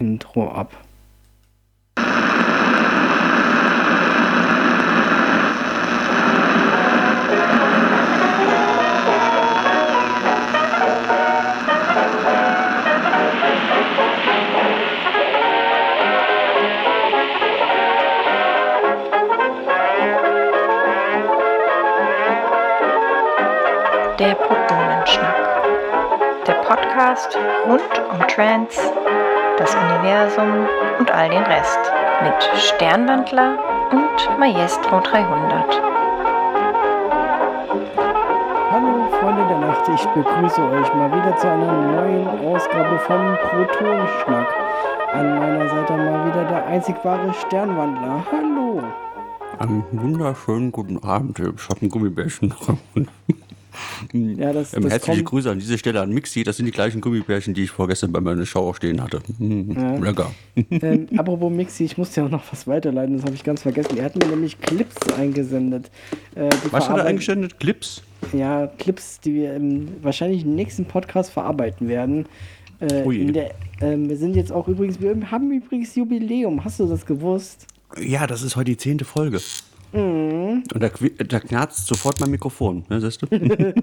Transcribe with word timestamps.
Intro 0.00 0.48
ab. 0.48 0.70
Der 24.18 24.34
Protonenschnack. 24.36 25.34
Der 26.46 26.54
Podcast 26.54 27.36
rund 27.66 27.82
um 28.10 28.26
Trance, 28.28 28.92
das 29.58 29.74
Universum 29.74 30.66
und 30.98 31.10
all 31.10 31.28
den 31.28 31.42
Rest. 31.42 31.78
Mit 32.22 32.60
Sternwandler 32.60 33.58
und 33.92 34.38
Maestro 34.38 35.00
300. 35.00 35.80
Hallo 38.72 39.08
Freunde 39.20 39.46
der 39.48 39.58
Nacht, 39.58 39.88
ich 39.94 40.04
begrüße 40.06 40.60
euch 40.60 40.94
mal 40.94 41.12
wieder 41.12 41.36
zu 41.36 41.48
einer 41.48 41.72
neuen 41.72 42.26
Ausgabe 42.26 42.98
vom 43.00 43.36
Protonenschnack. 43.48 44.48
An 45.12 45.38
meiner 45.38 45.68
Seite 45.68 45.92
mal 45.92 46.26
wieder 46.26 46.44
der 46.44 46.66
einzig 46.66 46.96
wahre 47.04 47.32
Sternwandler. 47.32 48.24
Hallo. 48.32 48.82
Einen 49.60 49.84
wunderschönen 49.92 50.72
guten 50.72 50.98
Abend. 51.04 51.38
Ich 51.38 51.68
habe 51.68 51.82
ein 51.82 51.88
Gummibärchen. 51.88 52.52
Ja, 54.14 54.52
das, 54.52 54.74
Ähm, 54.74 54.82
das 54.84 54.92
Herzliche 54.92 55.18
kommt, 55.24 55.30
Grüße 55.30 55.50
an 55.50 55.58
dieser 55.58 55.76
Stelle 55.76 56.00
an 56.00 56.10
Mixi. 56.10 56.44
Das 56.44 56.56
sind 56.56 56.66
die 56.66 56.72
gleichen 56.72 57.00
Gummibärchen, 57.00 57.52
die 57.52 57.64
ich 57.64 57.70
vorgestern 57.70 58.12
bei 58.12 58.20
meiner 58.20 58.46
Show 58.46 58.72
stehen 58.72 59.02
hatte. 59.02 59.20
Mm, 59.38 59.72
Ja. 59.72 59.96
Lecker. 59.96 60.30
ähm, 60.70 61.08
apropos 61.16 61.52
Mixi, 61.52 61.84
ich 61.84 61.98
musste 61.98 62.20
ja 62.20 62.26
auch 62.26 62.30
noch 62.30 62.44
was 62.52 62.66
weiterleiten, 62.68 63.16
das 63.16 63.24
habe 63.24 63.34
ich 63.34 63.42
ganz 63.42 63.62
vergessen. 63.62 63.96
Er 63.96 64.04
hat 64.04 64.16
mir 64.16 64.26
nämlich 64.28 64.60
Clips 64.60 64.94
eingesendet. 65.18 65.90
Äh, 66.36 66.48
Was 66.70 66.88
hat 66.88 66.98
er 66.98 67.06
eingestellt? 67.06 67.58
Clips? 67.58 68.02
Ja, 68.32 68.68
Clips, 68.78 69.18
die 69.20 69.34
wir 69.34 69.54
im, 69.54 69.88
wahrscheinlich 70.02 70.44
im 70.44 70.54
nächsten 70.54 70.84
Podcast 70.84 71.30
verarbeiten 71.32 71.88
werden. 71.88 72.26
Äh, 72.80 73.32
der, 73.32 73.50
ähm, 73.80 74.08
wir 74.08 74.16
sind 74.16 74.36
jetzt 74.36 74.52
auch 74.52 74.68
übrigens, 74.68 75.00
wir 75.00 75.16
haben 75.30 75.50
übrigens 75.50 75.94
Jubiläum. 75.96 76.64
Hast 76.64 76.78
du 76.78 76.86
das 76.86 77.04
gewusst? 77.04 77.66
Ja, 78.00 78.26
das 78.26 78.42
ist 78.42 78.54
heute 78.56 78.70
die 78.72 78.76
zehnte 78.76 79.04
Folge. 79.04 79.40
Mhm. 79.94 80.62
Und 80.72 80.82
da, 80.82 80.90
da 81.24 81.40
knarzt 81.40 81.86
sofort 81.86 82.20
mein 82.20 82.30
Mikrofon. 82.30 82.84
Ne, 82.88 83.00
siehst 83.00 83.22
du? 83.22 83.26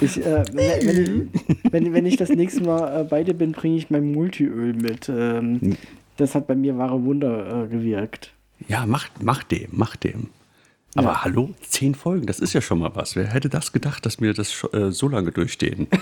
Ich, 0.00 0.24
äh, 0.24 0.44
wenn, 0.52 0.86
wenn, 0.86 1.02
ich, 1.02 1.72
wenn, 1.72 1.92
wenn 1.92 2.06
ich 2.06 2.16
das 2.16 2.28
nächste 2.28 2.62
Mal 2.62 3.00
äh, 3.00 3.02
bei 3.02 3.24
dir 3.24 3.34
bin, 3.34 3.50
bringe 3.50 3.76
ich 3.76 3.90
mein 3.90 4.12
Multiöl 4.12 4.72
mit. 4.72 5.08
Ähm, 5.08 5.76
das 6.16 6.36
hat 6.36 6.46
bei 6.46 6.54
mir 6.54 6.78
wahre 6.78 7.02
Wunder 7.04 7.64
äh, 7.64 7.66
gewirkt. 7.66 8.32
ja, 8.68 8.86
mach, 8.86 9.08
mach 9.20 9.42
dem, 9.42 9.70
mach 9.72 9.96
dem. 9.96 10.28
Aber 10.94 11.22
hallo, 11.22 11.50
zehn 11.60 11.94
Folgen, 11.94 12.26
das 12.26 12.40
ist 12.40 12.54
ja 12.54 12.60
schon 12.60 12.78
mal 12.78 12.90
was. 12.94 13.14
Wer 13.14 13.26
hätte 13.26 13.48
das 13.48 13.72
gedacht, 13.72 14.06
dass 14.06 14.20
wir 14.20 14.34
das 14.34 14.66
äh, 14.72 14.90
so 14.90 15.08
lange 15.08 15.32
durchstehen? 15.32 15.86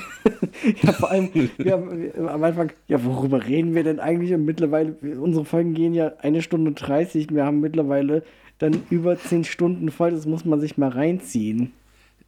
Ja, 0.82 0.92
vor 0.92 1.10
allem, 1.10 1.28
wir 1.58 1.72
haben, 1.72 2.00
wir, 2.00 2.30
am 2.30 2.42
Anfang, 2.42 2.72
ja, 2.88 3.04
worüber 3.04 3.44
reden 3.44 3.74
wir 3.74 3.84
denn 3.84 4.00
eigentlich? 4.00 4.32
Und 4.32 4.46
mittlerweile, 4.46 4.94
unsere 5.20 5.44
Folgen 5.44 5.74
gehen 5.74 5.92
ja 5.92 6.12
eine 6.20 6.40
Stunde 6.40 6.72
30. 6.72 7.28
Wir 7.30 7.44
haben 7.44 7.60
mittlerweile 7.60 8.22
dann 8.58 8.82
über 8.90 9.18
zehn 9.18 9.44
Stunden 9.44 9.90
voll. 9.90 10.10
Das 10.12 10.26
muss 10.26 10.44
man 10.44 10.60
sich 10.60 10.78
mal 10.78 10.90
reinziehen. 10.90 11.72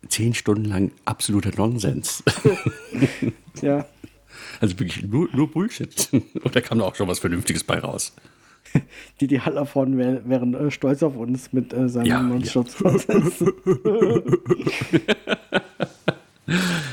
Zehn 0.09 0.35
Stunden 0.35 0.65
lang 0.67 0.91
absoluter 1.05 1.51
Nonsens. 1.57 2.23
Ja. 3.63 3.87
Also 4.61 4.79
wirklich 4.79 5.03
nur, 5.05 5.29
nur 5.35 5.51
Bullshit. 5.51 6.09
Und 6.13 6.55
da 6.55 6.61
kam 6.61 6.79
da 6.79 6.85
auch 6.85 6.95
schon 6.95 7.09
was 7.09 7.19
Vernünftiges 7.19 7.65
bei 7.65 7.81
raus. 7.81 8.13
Die, 9.21 9.27
die 9.27 9.41
Hallervorden 9.41 9.99
wär, 9.99 10.29
wären 10.29 10.55
äh, 10.55 10.71
stolz 10.71 11.03
auf 11.03 11.17
uns 11.17 11.53
mit 11.53 11.73
äh, 11.73 11.89
seinem 11.89 12.07
Ja, 12.07 12.23
Mundschutz. 12.23 12.77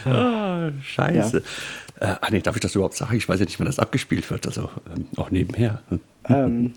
Ah, 0.03 0.69
scheiße. 0.81 1.41
Äh, 1.99 2.05
ah 2.05 2.27
nee, 2.29 2.41
darf 2.41 2.55
ich 2.55 2.61
das 2.61 2.75
überhaupt 2.75 2.95
sagen? 2.95 3.15
Ich 3.15 3.27
weiß 3.29 3.39
ja 3.39 3.45
nicht, 3.45 3.57
wann 3.59 3.67
das 3.67 3.79
abgespielt 3.79 4.29
wird. 4.29 4.45
Also 4.45 4.69
ähm, 4.93 5.05
auch 5.15 5.31
nebenher. 5.31 5.81
ähm, 6.25 6.73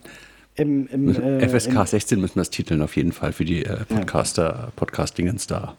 im, 0.59 0.87
im, 0.89 1.09
äh, 1.41 1.49
FSK 1.49 1.73
im, 1.75 1.87
16 1.87 2.21
müssen 2.21 2.37
wir 2.37 2.43
es 2.43 2.51
titeln 2.51 2.83
auf 2.83 2.97
jeden 2.97 3.13
Fall 3.13 3.33
für 3.33 3.45
die 3.45 3.65
äh, 3.65 3.85
Podcaster, 3.85 4.73
Podcastingens 4.77 5.47
da. 5.47 5.77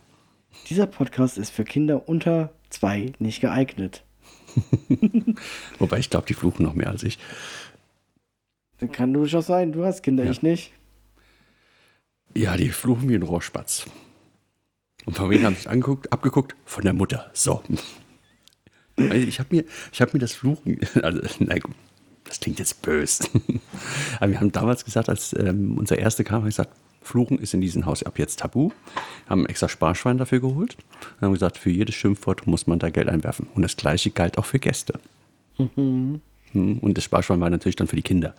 dieser 0.69 0.88
Podcast 0.88 1.38
ist 1.38 1.51
für 1.51 1.63
Kinder 1.63 2.07
unter 2.09 2.51
zwei 2.69 3.13
nicht 3.19 3.41
geeignet. 3.41 4.03
Wobei 5.79 6.00
ich 6.00 6.09
glaube, 6.09 6.25
die 6.28 6.34
fluchen 6.34 6.63
noch 6.63 6.73
mehr 6.73 6.89
als 6.89 7.03
ich. 7.03 7.19
Das 8.79 8.91
kann 8.91 9.13
durchaus 9.13 9.47
sein. 9.47 9.72
Du 9.72 9.85
hast 9.85 10.01
Kinder, 10.03 10.23
Ja. 10.23 10.31
ich 10.31 10.41
nicht. 10.41 10.72
Ja, 12.35 12.56
die 12.57 12.69
fluchen 12.69 13.09
wie 13.09 13.16
ein 13.16 13.23
Rohrspatz. 13.23 13.85
Und 15.06 15.16
von 15.16 15.29
wem 15.29 15.44
haben 15.44 15.56
sie 15.56 15.62
es 15.62 15.68
angeguckt? 15.68 16.12
Abgeguckt? 16.13 16.56
Von 16.66 16.84
der 16.84 16.94
Mutter. 16.94 17.29
So. 17.34 17.63
Ich 19.13 19.39
habe 19.39 19.56
mir, 19.56 19.63
ich 19.94 20.01
hab 20.01 20.13
mir 20.13 20.19
das 20.19 20.34
Fluchen, 20.34 20.78
also, 21.01 21.22
nein, 21.39 21.62
das 22.29 22.40
klingt 22.40 22.59
jetzt 22.59 22.81
böse. 22.81 23.25
Aber 24.19 24.31
wir 24.31 24.40
haben 24.40 24.51
damals 24.51 24.85
gesagt, 24.85 25.09
als 25.09 25.35
ähm, 25.38 25.78
unser 25.78 25.97
erster 25.97 26.23
kam, 26.23 26.38
haben 26.38 26.44
wir 26.45 26.50
gesagt, 26.50 26.72
Fluchen 27.01 27.40
ist 27.40 27.53
in 27.53 27.62
diesem 27.62 27.85
Haus 27.85 28.03
ab 28.03 28.19
jetzt 28.19 28.40
tabu. 28.40 28.72
Haben 29.28 29.45
extra 29.47 29.67
Sparschwein 29.67 30.17
dafür 30.17 30.39
geholt. 30.39 30.78
Und 31.19 31.25
haben 31.25 31.34
gesagt, 31.34 31.57
für 31.57 31.69
jedes 31.72 31.95
Schimpfwort 31.95 32.45
muss 32.47 32.68
man 32.68 32.79
da 32.79 32.89
Geld 32.89 33.09
einwerfen. 33.09 33.47
Und 33.56 33.63
das 33.63 33.75
Gleiche 33.78 34.12
galt 34.12 34.38
auch 34.38 34.45
für 34.45 34.59
Gäste. 34.59 35.00
Hm, 36.51 36.79
Und 36.79 36.97
das 36.97 37.03
Sparschwein 37.03 37.39
war 37.41 37.50
natürlich 37.50 37.75
dann 37.75 37.88
für 37.88 37.95
die 37.95 38.01
Kinder. 38.01 38.34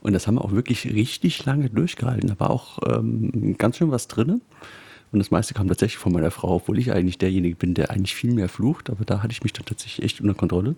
Und 0.00 0.12
das 0.12 0.26
haben 0.26 0.36
wir 0.36 0.44
auch 0.44 0.52
wirklich 0.52 0.86
richtig 0.86 1.44
lange 1.44 1.70
durchgehalten. 1.70 2.28
Da 2.28 2.38
war 2.40 2.50
auch 2.50 2.78
ähm, 2.86 3.56
ganz 3.58 3.76
schön 3.76 3.90
was 3.90 4.08
drin. 4.08 4.40
Und 5.12 5.18
das 5.20 5.30
meiste 5.30 5.54
kam 5.54 5.68
tatsächlich 5.68 5.98
von 5.98 6.12
meiner 6.12 6.30
Frau, 6.30 6.56
obwohl 6.56 6.78
ich 6.78 6.92
eigentlich 6.92 7.18
derjenige 7.18 7.56
bin, 7.56 7.74
der 7.74 7.90
eigentlich 7.90 8.14
viel 8.14 8.32
mehr 8.32 8.48
flucht. 8.48 8.90
Aber 8.90 9.04
da 9.04 9.22
hatte 9.22 9.32
ich 9.32 9.42
mich 9.42 9.52
dann 9.52 9.64
tatsächlich 9.64 10.04
echt 10.04 10.20
unter 10.20 10.34
Kontrolle. 10.34 10.74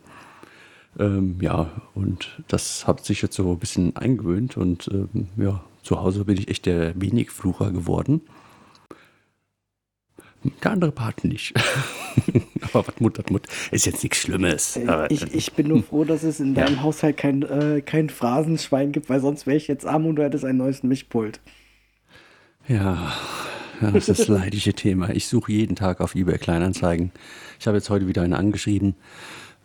Ähm, 0.98 1.36
ja, 1.40 1.70
und 1.94 2.42
das 2.48 2.86
hat 2.86 3.04
sich 3.04 3.22
jetzt 3.22 3.36
so 3.36 3.50
ein 3.52 3.58
bisschen 3.58 3.94
eingewöhnt. 3.96 4.56
Und 4.56 4.88
ähm, 4.92 5.28
ja, 5.36 5.62
zu 5.82 6.00
Hause 6.00 6.24
bin 6.24 6.36
ich 6.38 6.48
echt 6.48 6.66
der 6.66 7.00
Wenigflucher 7.00 7.70
geworden. 7.70 8.20
Der 10.62 10.70
andere 10.70 10.92
Part 10.92 11.24
nicht. 11.24 11.52
Aber 12.72 12.86
was 12.86 13.00
Mut 13.00 13.18
hat 13.18 13.30
Mut. 13.30 13.46
Ist 13.70 13.86
jetzt 13.86 14.02
nichts 14.02 14.18
Schlimmes. 14.18 14.76
Äh, 14.76 15.06
Ich, 15.10 15.34
ich 15.34 15.52
bin 15.54 15.68
nur 15.68 15.82
froh, 15.82 16.04
dass 16.04 16.22
es 16.22 16.38
in 16.40 16.54
Ja. 16.56 16.64
deinem 16.66 16.82
Haushalt 16.82 17.16
kein, 17.16 17.42
äh, 17.42 17.80
kein 17.84 18.08
Phrasenschwein 18.08 18.92
gibt, 18.92 19.08
weil 19.08 19.20
sonst 19.20 19.46
wäre 19.46 19.56
ich 19.56 19.66
jetzt 19.68 19.84
arm 19.86 20.06
und 20.06 20.16
du 20.16 20.22
hättest 20.22 20.44
ein 20.44 20.56
neues 20.56 20.82
Mischpult. 20.82 21.40
Ja, 22.68 23.12
ja, 23.80 23.90
das 23.90 24.08
ist 24.08 24.20
das 24.20 24.28
leidige 24.28 24.74
Thema. 24.74 25.10
Ich 25.10 25.26
suche 25.26 25.52
jeden 25.52 25.74
Tag 25.74 26.00
auf 26.00 26.14
eBay 26.14 26.38
Kleinanzeigen. 26.38 27.10
Ich 27.58 27.66
habe 27.66 27.76
jetzt 27.78 27.88
heute 27.90 28.06
wieder 28.06 28.22
eine 28.22 28.36
angeschrieben 28.36 28.94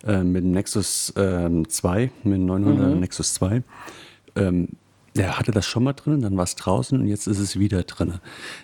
äh, 0.06 0.22
mit 0.22 0.44
dem 0.44 0.52
Nexus 0.52 1.12
ähm, 1.16 1.68
2, 1.68 2.10
mit 2.24 2.34
dem 2.34 2.46
900 2.46 2.96
Nexus 2.98 3.34
2. 3.34 3.62
Ähm, 4.36 4.68
der 5.16 5.38
hatte 5.38 5.52
das 5.52 5.66
schon 5.66 5.84
mal 5.84 5.92
drin, 5.92 6.22
dann 6.22 6.36
war 6.36 6.44
es 6.44 6.56
draußen 6.56 6.98
und 7.00 7.06
jetzt 7.06 7.26
ist 7.28 7.38
es 7.38 7.58
wieder 7.58 7.84
drin. 7.84 8.14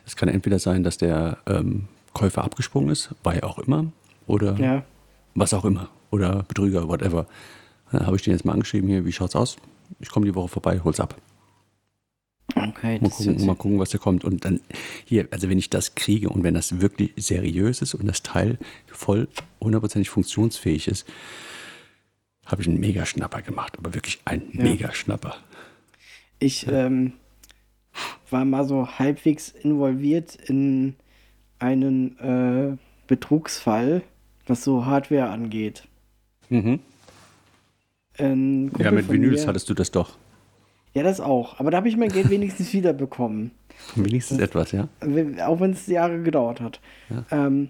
Es 0.04 0.16
kann 0.16 0.28
entweder 0.28 0.58
sein, 0.58 0.82
dass 0.82 0.98
der 0.98 1.38
ähm, 1.46 1.86
Käufer 2.12 2.42
abgesprungen 2.42 2.90
ist, 2.90 3.10
ja 3.24 3.42
auch 3.44 3.58
immer, 3.60 3.86
oder 4.26 4.58
Ja. 4.58 4.82
was 5.34 5.54
auch 5.54 5.64
immer, 5.64 5.88
oder 6.10 6.42
Betrüger, 6.48 6.88
whatever. 6.88 7.26
Dann 7.92 8.06
habe 8.06 8.16
ich 8.16 8.22
den 8.22 8.32
jetzt 8.32 8.44
mal 8.44 8.52
angeschrieben, 8.52 8.88
hier, 8.88 9.04
wie 9.04 9.12
schaut's 9.12 9.36
aus? 9.36 9.56
Ich 10.00 10.10
komme 10.10 10.26
die 10.26 10.34
Woche 10.34 10.48
vorbei, 10.48 10.80
hol's 10.82 10.98
ab. 11.00 11.14
Okay, 12.55 12.99
Mal 13.00 13.11
gucken, 13.11 13.47
mal 13.47 13.55
gucken, 13.56 13.78
was 13.78 13.91
da 13.91 13.99
kommt. 13.99 14.25
Und 14.25 14.44
dann 14.44 14.61
hier, 15.05 15.28
also 15.31 15.49
wenn 15.49 15.59
ich 15.59 15.71
das 15.71 15.94
kriege 15.94 16.28
und 16.28 16.43
wenn 16.43 16.55
das 16.55 16.81
wirklich 16.81 17.12
seriös 17.16 17.83
ist 17.83 17.94
und 17.94 18.06
das 18.06 18.22
Teil 18.22 18.59
voll 18.87 19.28
hundertprozentig 19.61 20.11
funktionsfähig 20.11 20.88
ist, 20.88 21.06
habe 22.47 22.62
ich 22.62 22.69
einen 22.69 22.81
Mega-Schnapper 22.81 23.43
gemacht. 23.43 23.78
Aber 23.78 23.94
wirklich 23.94 24.21
ein 24.25 24.43
Ja. 24.53 24.62
Mega-Schnapper. 24.65 25.37
Ich 26.38 26.67
ähm, 26.69 27.12
war 28.31 28.44
mal 28.44 28.64
so 28.64 28.87
halbwegs 28.99 29.50
involviert 29.50 30.37
in 30.46 30.94
einen 31.58 32.19
äh, 32.19 32.76
Betrugsfall, 33.06 34.03
was 34.46 34.64
so 34.64 34.87
Hardware 34.87 35.29
angeht. 35.29 35.87
Mhm. 36.49 36.81
Ja, 38.19 38.91
mit 38.91 39.08
Vinyls 39.08 39.46
hattest 39.46 39.70
du 39.70 39.75
das 39.75 39.91
doch. 39.91 40.17
Ja, 40.94 41.02
das 41.02 41.20
auch. 41.20 41.60
Aber 41.60 41.70
da 41.70 41.78
habe 41.78 41.88
ich 41.88 41.96
mein 41.96 42.10
Geld 42.10 42.31
wenigstens 42.31 42.72
wiederbekommen. 42.72 43.52
Wenigstens 43.94 44.40
etwas, 44.40 44.72
ja. 44.72 44.88
Auch 45.46 45.60
wenn 45.60 45.72
es 45.72 45.87
Jahre 45.87 46.22
gedauert 46.22 46.60
hat. 46.60 46.81
Ähm, 47.31 47.69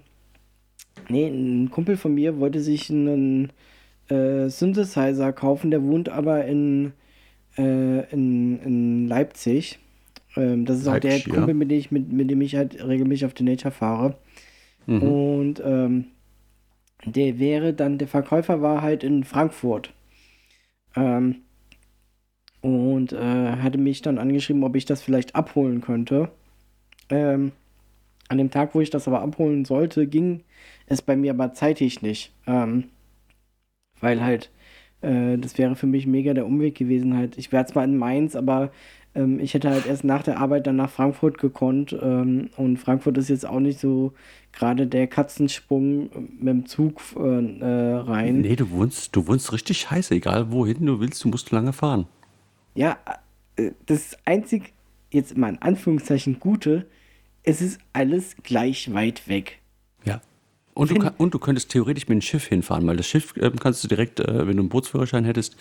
nee, 1.08 1.26
ein 1.28 1.70
Kumpel 1.70 1.96
von 1.96 2.14
mir 2.14 2.40
wollte 2.40 2.60
sich 2.60 2.90
einen 2.90 3.52
äh, 4.08 4.48
Synthesizer 4.48 5.32
kaufen, 5.32 5.70
der 5.70 5.82
wohnt 5.82 6.08
aber 6.08 6.44
in, 6.46 6.92
äh, 7.56 8.10
in, 8.10 8.58
in 8.60 9.08
Leipzig. 9.08 9.78
Ähm, 10.36 10.64
das 10.64 10.78
ist 10.78 10.88
auch 10.88 10.98
der 10.98 11.12
Leipzig, 11.12 11.28
ja. 11.28 11.34
Kumpel, 11.34 11.54
mit 11.54 11.70
dem 11.70 11.78
ich, 11.78 11.90
mit, 11.90 12.12
mit 12.12 12.30
dem 12.30 12.40
ich 12.40 12.56
halt 12.56 12.82
regelmäßig 12.82 13.26
auf 13.26 13.34
die 13.34 13.44
Nature 13.44 13.72
fahre. 13.72 14.16
Mhm. 14.86 15.02
Und 15.02 15.62
ähm, 15.64 16.04
der 17.04 17.38
wäre 17.38 17.72
dann, 17.72 17.98
der 17.98 18.08
Verkäufer 18.08 18.62
war 18.62 18.82
halt 18.82 19.04
in 19.04 19.24
Frankfurt. 19.24 19.92
Ähm, 20.96 21.36
und 22.62 23.12
äh, 23.12 23.56
hatte 23.56 23.78
mich 23.78 24.02
dann 24.02 24.18
angeschrieben, 24.18 24.64
ob 24.64 24.76
ich 24.76 24.84
das 24.84 25.02
vielleicht 25.02 25.34
abholen 25.34 25.80
könnte. 25.80 26.30
Ähm, 27.08 27.52
an 28.28 28.38
dem 28.38 28.50
Tag, 28.50 28.74
wo 28.74 28.80
ich 28.80 28.90
das 28.90 29.08
aber 29.08 29.22
abholen 29.22 29.64
sollte, 29.64 30.06
ging 30.06 30.44
es 30.86 31.02
bei 31.02 31.16
mir 31.16 31.32
aber 31.32 31.52
zeitig 31.52 32.02
nicht. 32.02 32.32
Ähm, 32.46 32.84
weil 34.00 34.22
halt, 34.22 34.50
äh, 35.00 35.36
das 35.38 35.58
wäre 35.58 35.74
für 35.74 35.86
mich 35.86 36.06
mega 36.06 36.34
der 36.34 36.46
Umweg 36.46 36.76
gewesen. 36.76 37.16
Halt, 37.16 37.38
ich 37.38 37.50
wäre 37.50 37.66
zwar 37.66 37.84
in 37.84 37.96
Mainz, 37.96 38.36
aber 38.36 38.70
ähm, 39.14 39.40
ich 39.40 39.54
hätte 39.54 39.70
halt 39.70 39.86
erst 39.86 40.04
nach 40.04 40.22
der 40.22 40.38
Arbeit 40.38 40.66
dann 40.66 40.76
nach 40.76 40.90
Frankfurt 40.90 41.38
gekonnt. 41.38 41.96
Ähm, 42.00 42.50
und 42.56 42.76
Frankfurt 42.76 43.18
ist 43.18 43.28
jetzt 43.28 43.46
auch 43.46 43.60
nicht 43.60 43.80
so 43.80 44.12
gerade 44.52 44.86
der 44.86 45.06
Katzensprung 45.06 46.10
mit 46.38 46.48
dem 46.48 46.66
Zug 46.66 47.00
äh, 47.16 47.20
äh, 47.20 47.94
rein. 47.96 48.42
Nee, 48.42 48.56
du 48.56 48.70
wohnst, 48.70 49.14
du 49.16 49.26
wohnst 49.26 49.52
richtig 49.52 49.80
scheiße. 49.80 50.14
Egal 50.14 50.52
wohin 50.52 50.86
du 50.86 51.00
willst, 51.00 51.24
du 51.24 51.28
musst 51.28 51.50
lange 51.50 51.72
fahren. 51.72 52.06
Ja, 52.74 52.98
äh, 53.56 53.72
das 53.86 54.16
einzig, 54.24 54.72
jetzt 55.10 55.36
mal 55.36 55.50
in 55.50 55.62
Anführungszeichen, 55.62 56.40
Gute, 56.40 56.86
es 57.42 57.60
ist 57.60 57.80
alles 57.92 58.36
gleich 58.42 58.92
weit 58.92 59.28
weg. 59.28 59.58
Ja. 60.04 60.20
Und 60.74 60.90
du, 60.90 60.94
kann, 60.96 61.14
und 61.18 61.34
du 61.34 61.38
könntest 61.38 61.70
theoretisch 61.70 62.08
mit 62.08 62.16
dem 62.16 62.22
Schiff 62.22 62.46
hinfahren, 62.46 62.86
weil 62.86 62.96
das 62.96 63.06
Schiff 63.06 63.36
äh, 63.36 63.50
kannst 63.50 63.82
du 63.84 63.88
direkt, 63.88 64.20
äh, 64.20 64.46
wenn 64.46 64.56
du 64.56 64.62
einen 64.62 64.68
Bootsführerschein 64.68 65.24
hättest, 65.24 65.56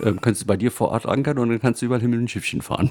äh, 0.00 0.12
kannst 0.20 0.42
du 0.42 0.46
bei 0.46 0.56
dir 0.56 0.70
vor 0.70 0.88
Ort 0.88 1.06
ankern 1.06 1.38
und 1.38 1.50
dann 1.50 1.60
kannst 1.60 1.82
du 1.82 1.86
überall 1.86 2.00
hin 2.00 2.10
mit 2.10 2.20
dem 2.20 2.28
Schiffchen 2.28 2.62
fahren. 2.62 2.90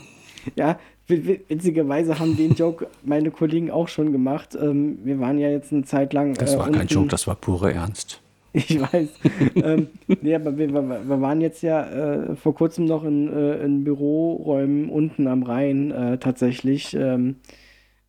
Ja, 0.55 0.79
witzigerweise 1.07 2.19
haben 2.19 2.37
den 2.37 2.53
Joke 2.53 2.87
meine 3.03 3.31
Kollegen 3.31 3.71
auch 3.71 3.87
schon 3.87 4.11
gemacht. 4.11 4.55
Ähm, 4.55 4.99
wir 5.03 5.19
waren 5.19 5.39
ja 5.39 5.49
jetzt 5.49 5.73
eine 5.73 5.83
Zeit 5.85 6.13
lang. 6.13 6.35
Das 6.35 6.57
war 6.57 6.69
kein 6.71 6.87
Joke, 6.87 7.07
das 7.07 7.25
war 7.25 7.35
pure 7.35 7.73
Ernst. 7.73 8.21
Ich 8.55 8.79
weiß. 8.79 9.09
ähm, 9.55 9.87
nee, 10.21 10.33
aber 10.33 10.57
wir, 10.57 10.73
wir, 10.73 11.21
waren 11.21 11.41
jetzt 11.41 11.61
ja 11.61 11.83
äh, 11.83 12.35
vor 12.35 12.55
kurzem 12.55 12.85
noch 12.85 13.03
in, 13.03 13.31
äh, 13.31 13.57
in 13.57 13.83
Büroräumen 13.83 14.89
unten 14.89 15.27
am 15.27 15.43
Rhein 15.43 15.91
äh, 15.91 16.17
tatsächlich. 16.17 16.95
Ähm, 16.95 17.35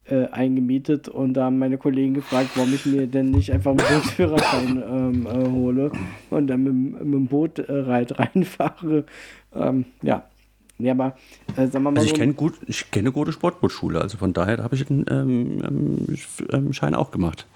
äh, 0.08 0.26
eingemietet 0.26 1.08
und 1.08 1.34
da 1.34 1.46
haben 1.46 1.58
meine 1.58 1.78
Kollegen 1.78 2.14
gefragt, 2.14 2.50
warum 2.54 2.72
ich 2.72 2.86
mir 2.86 3.08
denn 3.08 3.32
nicht 3.32 3.52
einfach 3.52 3.72
einen 3.72 3.78
Bootsführerschein 3.78 4.82
ähm, 4.88 5.26
äh, 5.26 5.50
hole 5.50 5.90
und 6.30 6.46
dann 6.46 6.62
mit, 6.62 7.04
mit 7.04 7.14
dem 7.14 7.26
Boot 7.26 7.58
äh, 7.58 7.72
reit 7.72 8.16
reinfahre. 8.16 9.04
Ähm, 9.52 9.84
ja. 10.02 10.24
Ja, 10.78 10.92
aber 10.92 11.16
sagen 11.56 11.72
wir 11.72 11.80
mal. 11.80 11.96
Also 11.96 12.04
ich 12.04 12.10
so, 12.10 12.16
kenne 12.16 12.34
gut, 12.34 12.54
ich 12.66 12.90
kenne 12.90 13.10
gute 13.10 13.32
Sportbootschule, 13.32 14.00
also 14.00 14.18
von 14.18 14.32
daher 14.34 14.62
habe 14.62 14.74
ich 14.74 14.88
einen 14.90 15.06
ähm, 15.10 15.62
ähm, 15.64 16.16
ähm, 16.52 16.72
Schein 16.72 16.94
auch 16.94 17.10
gemacht. 17.10 17.46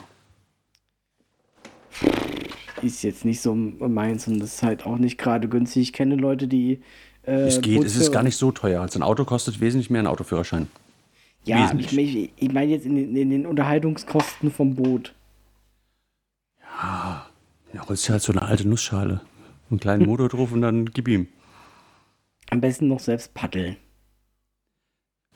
Ist 2.82 3.02
jetzt 3.02 3.24
nicht 3.24 3.40
so 3.40 3.54
meins 3.54 4.26
und 4.26 4.40
das 4.40 4.54
ist 4.54 4.62
halt 4.62 4.86
auch 4.86 4.96
nicht 4.96 5.18
gerade 5.18 5.48
günstig. 5.48 5.82
Ich 5.82 5.92
kenne 5.92 6.14
Leute, 6.16 6.48
die. 6.48 6.80
Äh, 7.26 7.42
es 7.42 7.60
geht, 7.60 7.84
es 7.84 7.96
ist 7.96 8.12
gar 8.12 8.22
nicht 8.22 8.36
so 8.36 8.52
teuer. 8.52 8.80
Also 8.80 8.98
ein 8.98 9.02
Auto 9.02 9.24
kostet 9.24 9.60
wesentlich 9.60 9.90
mehr 9.90 10.02
ein 10.02 10.06
Autoführerschein. 10.06 10.68
Ja, 11.44 11.72
ich, 11.78 11.96
ich, 11.96 12.32
ich 12.36 12.52
meine 12.52 12.70
jetzt 12.70 12.86
in 12.86 12.96
den, 12.96 13.16
in 13.16 13.30
den, 13.30 13.46
Unterhaltungskosten 13.46 14.50
vom 14.50 14.74
Boot. 14.74 15.14
Ja, 16.60 17.26
ja, 17.72 17.88
holst 17.88 18.08
du 18.08 18.12
halt 18.12 18.22
so 18.22 18.32
eine 18.32 18.42
alte 18.42 18.68
Nussschale. 18.68 19.22
Einen 19.70 19.80
kleinen 19.80 20.06
Motor 20.06 20.28
drauf 20.30 20.52
und 20.52 20.60
dann 20.60 20.86
gib 20.86 21.08
ihm. 21.08 21.28
Am 22.50 22.60
besten 22.60 22.88
noch 22.88 23.00
selbst 23.00 23.32
paddeln. 23.32 23.76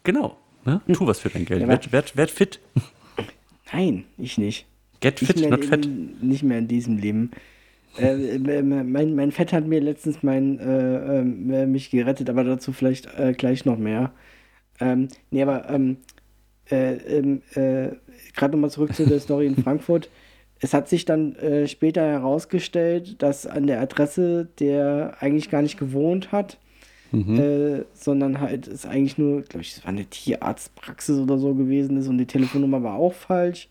Genau. 0.02 0.36
Ne? 0.64 0.80
Tu 0.92 1.06
was 1.06 1.20
für 1.20 1.30
dein 1.30 1.44
Geld. 1.44 1.62
Ja, 1.62 1.68
werd, 1.68 1.92
werd, 1.92 2.16
werd 2.16 2.30
fit. 2.30 2.60
Nein, 3.72 4.04
ich 4.18 4.38
nicht. 4.38 4.66
Get 5.04 5.20
fit, 5.20 5.36
nicht 5.36 5.50
not 5.50 5.66
fat. 5.66 5.86
Nicht 6.22 6.42
mehr 6.44 6.58
in 6.60 6.66
diesem 6.66 6.96
Leben. 6.96 7.32
Äh, 7.98 8.36
äh 8.36 8.62
mein, 8.62 9.14
mein 9.14 9.32
Fett 9.32 9.52
hat 9.52 9.66
mir 9.66 9.82
letztens 9.82 10.22
mein, 10.22 10.58
äh, 10.58 11.20
äh, 11.20 11.66
mich 11.66 11.90
gerettet, 11.90 12.30
aber 12.30 12.42
dazu 12.42 12.72
vielleicht 12.72 13.06
äh, 13.18 13.34
gleich 13.34 13.66
noch 13.66 13.76
mehr. 13.76 14.12
Ähm, 14.80 15.08
nee, 15.30 15.42
aber 15.42 15.68
ähm, 15.68 15.98
äh, 16.70 16.94
ähm, 16.94 17.42
äh, 17.52 17.90
gerade 18.34 18.52
nochmal 18.52 18.70
zurück 18.70 18.94
zu 18.94 19.04
der 19.04 19.20
Story 19.20 19.46
in 19.46 19.56
Frankfurt. 19.56 20.08
Es 20.60 20.72
hat 20.72 20.88
sich 20.88 21.04
dann 21.04 21.36
äh, 21.36 21.68
später 21.68 22.00
herausgestellt, 22.00 23.20
dass 23.20 23.46
an 23.46 23.66
der 23.66 23.82
Adresse 23.82 24.48
der 24.58 25.18
eigentlich 25.20 25.50
gar 25.50 25.60
nicht 25.60 25.78
gewohnt 25.78 26.32
hat, 26.32 26.58
mhm. 27.12 27.38
äh, 27.38 27.84
sondern 27.92 28.40
halt 28.40 28.68
es 28.68 28.86
eigentlich 28.86 29.18
nur, 29.18 29.42
glaube 29.42 29.64
ich, 29.64 29.76
es 29.76 29.84
war 29.84 29.90
eine 29.90 30.06
Tierarztpraxis 30.06 31.18
oder 31.18 31.36
so 31.36 31.54
gewesen 31.54 31.98
ist 31.98 32.08
und 32.08 32.16
die 32.16 32.24
Telefonnummer 32.24 32.82
war 32.82 32.94
auch 32.94 33.12
falsch. 33.12 33.68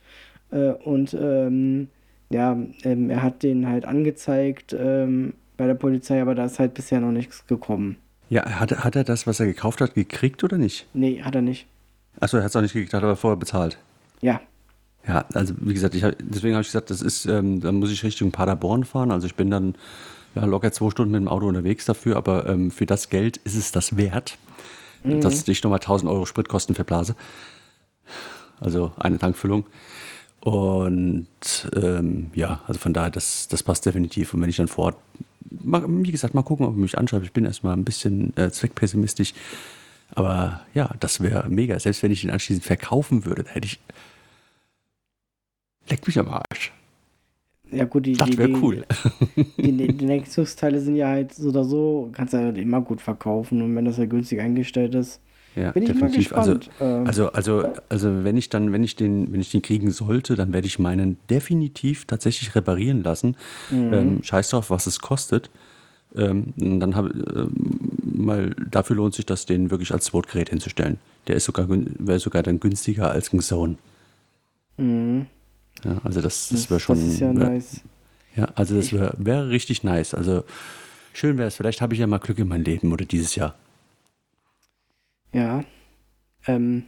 Äh, 0.54 0.74
und 0.84 1.16
ähm, 1.20 1.88
ja, 2.30 2.58
ähm, 2.84 3.10
er 3.10 3.22
hat 3.22 3.44
den 3.44 3.68
halt 3.68 3.86
angezeigt 3.86 4.76
ähm, 4.78 5.34
bei 5.58 5.68
der 5.68 5.76
Polizei, 5.76 6.22
aber 6.22 6.36
da 6.36 6.46
ist 6.46 6.60
halt 6.60 6.74
bisher 6.74 7.00
noch 7.00 7.12
nichts 7.12 7.46
gekommen. 7.48 7.98
Ja, 8.30 8.60
hat, 8.60 8.72
hat 8.84 8.96
er 8.96 9.04
das, 9.04 9.28
was 9.28 9.40
er 9.40 9.46
gekauft 9.46 9.82
hat, 9.82 9.94
gekriegt 9.96 10.44
oder 10.44 10.58
nicht? 10.58 10.88
Nee, 10.94 11.22
hat 11.22 11.36
er 11.36 11.42
nicht. 11.42 11.68
Achso, 12.20 12.38
er 12.38 12.44
hat 12.44 12.50
es 12.50 12.56
auch 12.56 12.62
nicht 12.62 12.74
gekriegt, 12.74 12.94
hat 12.94 13.04
aber 13.04 13.16
vorher 13.16 13.38
bezahlt. 13.38 13.78
Ja. 14.22 14.42
Ja, 15.08 15.26
also 15.34 15.54
wie 15.60 15.74
gesagt, 15.74 15.96
ich, 15.96 16.06
deswegen 16.20 16.56
habe 16.56 16.62
ich 16.62 16.70
gesagt, 16.70 16.90
das 16.90 17.02
ist, 17.02 17.26
ähm, 17.26 17.60
dann 17.60 17.76
muss 17.76 17.92
ich 17.92 18.04
Richtung 18.04 18.32
Paderborn 18.32 18.86
fahren. 18.86 19.12
Also 19.12 19.28
ich 19.28 19.36
bin 19.36 19.52
dann 19.52 19.76
ja, 20.34 20.46
locker 20.46 20.72
zwei 20.72 20.90
Stunden 20.90 21.12
mit 21.12 21.22
dem 21.22 21.28
Auto 21.28 21.46
unterwegs 21.46 21.86
dafür, 21.86 22.16
aber 22.16 22.48
ähm, 22.48 22.72
für 22.72 22.86
das 22.86 23.10
Geld 23.10 23.38
ist 23.38 23.56
es 23.56 23.72
das 23.72 23.98
wert, 23.98 24.38
mhm. 25.04 25.20
dass 25.20 25.46
ich 25.48 25.62
nochmal 25.62 25.80
1000 25.80 26.10
Euro 26.10 26.26
Spritkosten 26.26 26.74
verblase. 26.74 27.16
Also 28.62 28.94
eine 28.98 29.18
Tankfüllung. 29.18 29.66
Und 30.44 31.28
ähm, 31.74 32.30
ja, 32.34 32.62
also 32.68 32.78
von 32.80 32.94
daher, 32.94 33.12
das, 33.12 33.48
das 33.48 33.64
passt 33.64 33.86
definitiv. 33.86 34.34
Und 34.34 34.42
wenn 34.42 34.50
ich 34.50 34.58
dann 34.58 34.68
vor 34.68 34.86
Ort 34.86 34.98
mal, 35.62 35.84
wie 35.88 36.12
gesagt, 36.12 36.34
mal 36.34 36.44
gucken, 36.44 36.66
ob 36.66 36.76
er 36.76 36.80
mich 36.80 36.98
anschreibt. 36.98 37.26
Ich 37.26 37.32
bin 37.32 37.46
erstmal 37.46 37.76
ein 37.76 37.86
bisschen 37.86 38.36
äh, 38.38 38.52
zweckpessimistisch. 38.52 39.34
Aber 40.16 40.62
ja, 40.74 40.92
das 41.00 41.22
wäre 41.22 41.50
mega. 41.50 41.80
Selbst 41.80 42.04
wenn 42.04 42.12
ich 42.12 42.24
ihn 42.24 42.30
anschließend 42.30 42.66
verkaufen 42.66 43.26
würde, 43.26 43.46
hätte 43.48 43.66
ich. 43.66 43.80
Leck 45.90 46.06
mich 46.08 46.18
am 46.20 46.30
Arsch. 46.30 46.72
Ja, 47.72 47.86
gut, 47.86 48.06
die, 48.06 48.14
das 48.14 48.38
wäre 48.38 48.52
cool. 48.62 48.86
Die, 49.58 49.72
die, 49.72 49.88
die 49.88 50.06
Nexus-Teile 50.06 50.80
sind 50.80 50.96
ja 50.96 51.08
halt 51.08 51.34
so 51.34 51.50
oder 51.50 51.64
so, 51.64 52.10
kannst 52.14 52.34
du 52.34 52.38
halt 52.38 52.58
immer 52.58 52.82
gut 52.82 53.02
verkaufen. 53.02 53.62
Und 53.62 53.76
wenn 53.76 53.86
das 53.86 53.98
ja 53.98 54.06
günstig 54.06 54.40
eingestellt 54.40 54.94
ist, 54.94 55.20
ja, 55.56 55.72
bin 55.72 55.84
ich 55.84 55.90
definitiv. 55.90 56.32
mal 56.32 56.46
gespannt. 56.46 56.70
Also, 57.08 57.30
also, 57.30 57.62
also, 57.62 57.74
also, 57.90 58.24
wenn 58.24 58.38
ich 58.38 58.50
dann, 58.50 58.72
wenn 58.72 58.84
ich 58.84 58.96
den, 58.96 59.32
wenn 59.32 59.40
ich 59.40 59.52
den 59.52 59.62
kriegen 59.62 59.92
sollte, 59.92 60.36
dann 60.36 60.54
werde 60.54 60.68
ich 60.68 60.80
meinen 60.80 61.18
definitiv 61.30 62.06
tatsächlich 62.06 62.56
reparieren 62.56 63.04
lassen. 63.04 63.36
Mhm. 63.70 63.94
Ähm, 63.94 64.24
scheiß 64.24 64.50
drauf, 64.50 64.70
was 64.70 64.88
es 64.88 65.00
kostet. 65.00 65.50
Ähm, 66.16 66.54
dann 66.58 66.96
habe 66.96 67.10
ähm, 67.10 67.52
mal 68.04 68.56
dafür 68.70 68.96
lohnt 68.96 69.16
sich 69.16 69.26
das, 69.26 69.46
den 69.46 69.72
wirklich 69.72 69.92
als 69.92 70.08
Sportgerät 70.08 70.50
hinzustellen. 70.50 70.98
Der 71.28 71.36
ist 71.36 71.46
sogar 71.46 71.68
wäre 71.70 72.20
sogar 72.20 72.44
dann 72.44 72.60
günstiger 72.60 73.12
als 73.12 73.34
ein 73.34 73.40
Zone. 73.40 73.78
Mhm. 74.78 75.28
Ja, 75.84 76.00
also 76.04 76.22
das, 76.22 76.50
das 76.50 76.70
wäre 76.70 76.80
schon. 76.80 76.98
Das 76.98 77.06
ist 77.06 77.20
ja 77.20 77.36
wär, 77.36 77.50
nice. 77.50 77.82
Ja, 78.36 78.50
also 78.56 78.76
das 78.76 78.92
wäre 78.94 79.14
wär 79.18 79.50
richtig 79.50 79.84
nice. 79.84 80.14
Also 80.14 80.44
schön 81.14 81.38
wäre 81.38 81.48
es. 81.48 81.56
Vielleicht 81.56 81.82
habe 81.82 81.94
ich 81.94 82.00
ja 82.00 82.08
mal 82.08 82.20
Glück 82.20 82.40
in 82.40 82.48
mein 82.48 82.64
Leben 82.64 82.92
oder 82.92 83.06
dieses 83.06 83.36
Jahr. 83.36 83.56
Ja. 85.34 85.64
Ähm, 86.48 86.84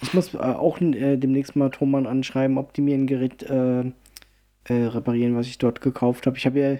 ich 0.00 0.14
muss 0.14 0.34
äh, 0.34 0.38
auch 0.38 0.80
äh, 0.80 1.16
demnächst 1.16 1.56
mal 1.56 1.70
Thomann 1.70 2.06
anschreiben, 2.06 2.58
ob 2.58 2.72
die 2.72 2.80
mir 2.80 2.94
ein 2.94 3.06
Gerät 3.06 3.42
äh, 3.42 3.80
äh 3.80 3.92
reparieren, 4.68 5.36
was 5.36 5.46
ich 5.46 5.58
dort 5.58 5.80
gekauft 5.80 6.26
habe. 6.26 6.36
Ich 6.36 6.46
habe 6.46 6.58
ja 6.58 6.76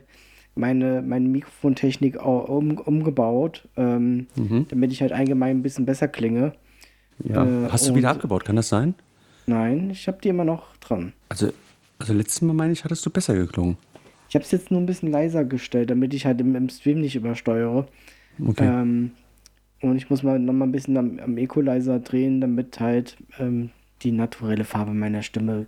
meine, 0.54 1.02
meine 1.02 1.28
Mikrofontechnik 1.28 2.22
um, 2.24 2.78
umgebaut, 2.78 3.68
ähm, 3.76 4.26
mhm. 4.36 4.66
damit 4.68 4.92
ich 4.92 5.02
halt 5.02 5.12
allgemein 5.12 5.58
ein 5.58 5.62
bisschen 5.62 5.86
besser 5.86 6.08
klinge. 6.08 6.52
Ja. 7.24 7.44
Äh, 7.44 7.70
Hast 7.70 7.88
du 7.88 7.94
wieder 7.94 8.10
abgebaut? 8.10 8.44
Kann 8.44 8.56
das 8.56 8.68
sein? 8.68 8.94
Nein, 9.46 9.90
ich 9.90 10.06
habe 10.06 10.18
die 10.22 10.28
immer 10.28 10.44
noch 10.44 10.76
dran. 10.76 11.12
Also, 11.28 11.52
also 11.98 12.12
letztes 12.12 12.42
Mal 12.42 12.52
meine 12.52 12.72
ich, 12.72 12.84
hattest 12.84 13.04
du 13.06 13.10
besser 13.10 13.34
geklungen. 13.34 13.76
Ich 14.28 14.34
habe 14.34 14.44
es 14.44 14.50
jetzt 14.50 14.70
nur 14.70 14.80
ein 14.80 14.86
bisschen 14.86 15.10
leiser 15.10 15.44
gestellt, 15.44 15.90
damit 15.90 16.12
ich 16.12 16.26
halt 16.26 16.40
im, 16.40 16.54
im 16.54 16.68
Stream 16.68 17.00
nicht 17.00 17.16
übersteuere. 17.16 17.86
Okay. 18.44 18.66
Ähm, 18.66 19.12
und 19.80 19.96
ich 19.96 20.10
muss 20.10 20.22
mal 20.22 20.38
noch 20.38 20.52
mal 20.52 20.66
ein 20.66 20.72
bisschen 20.72 20.96
am, 20.96 21.18
am 21.18 21.38
Equalizer 21.38 22.00
drehen, 22.00 22.40
damit 22.40 22.80
halt 22.80 23.16
ähm, 23.38 23.70
die 24.02 24.12
naturelle 24.12 24.64
Farbe 24.64 24.92
meiner 24.92 25.22
Stimme 25.22 25.66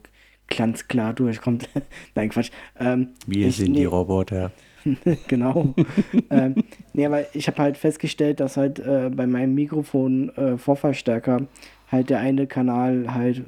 glanzklar 0.49 1.15
durchkommt. 1.15 1.69
Nein, 2.15 2.29
Quatsch. 2.29 2.51
Ähm, 2.79 3.09
Wir 3.27 3.49
ich, 3.49 3.57
sind 3.57 3.73
nee, 3.73 3.81
die 3.81 3.85
Roboter. 3.85 4.51
genau. 5.29 5.75
ähm, 6.31 6.55
nee, 6.93 7.07
aber 7.07 7.35
ich 7.35 7.47
habe 7.47 7.59
halt 7.59 7.77
festgestellt, 7.77 8.41
dass 8.41 8.57
halt 8.57 8.79
äh, 8.79 9.11
bei 9.15 9.27
meinem 9.27 9.55
Mikrofon 9.55 10.31
äh, 10.31 10.57
Vorverstärker 10.57 11.47
halt 11.91 12.11
der 12.11 12.21
eine 12.21 12.47
Kanal 12.47 13.15
halt 13.15 13.45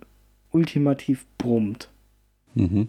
ultimativ 0.50 1.26
brummt. 1.38 1.88
Mhm. 2.54 2.88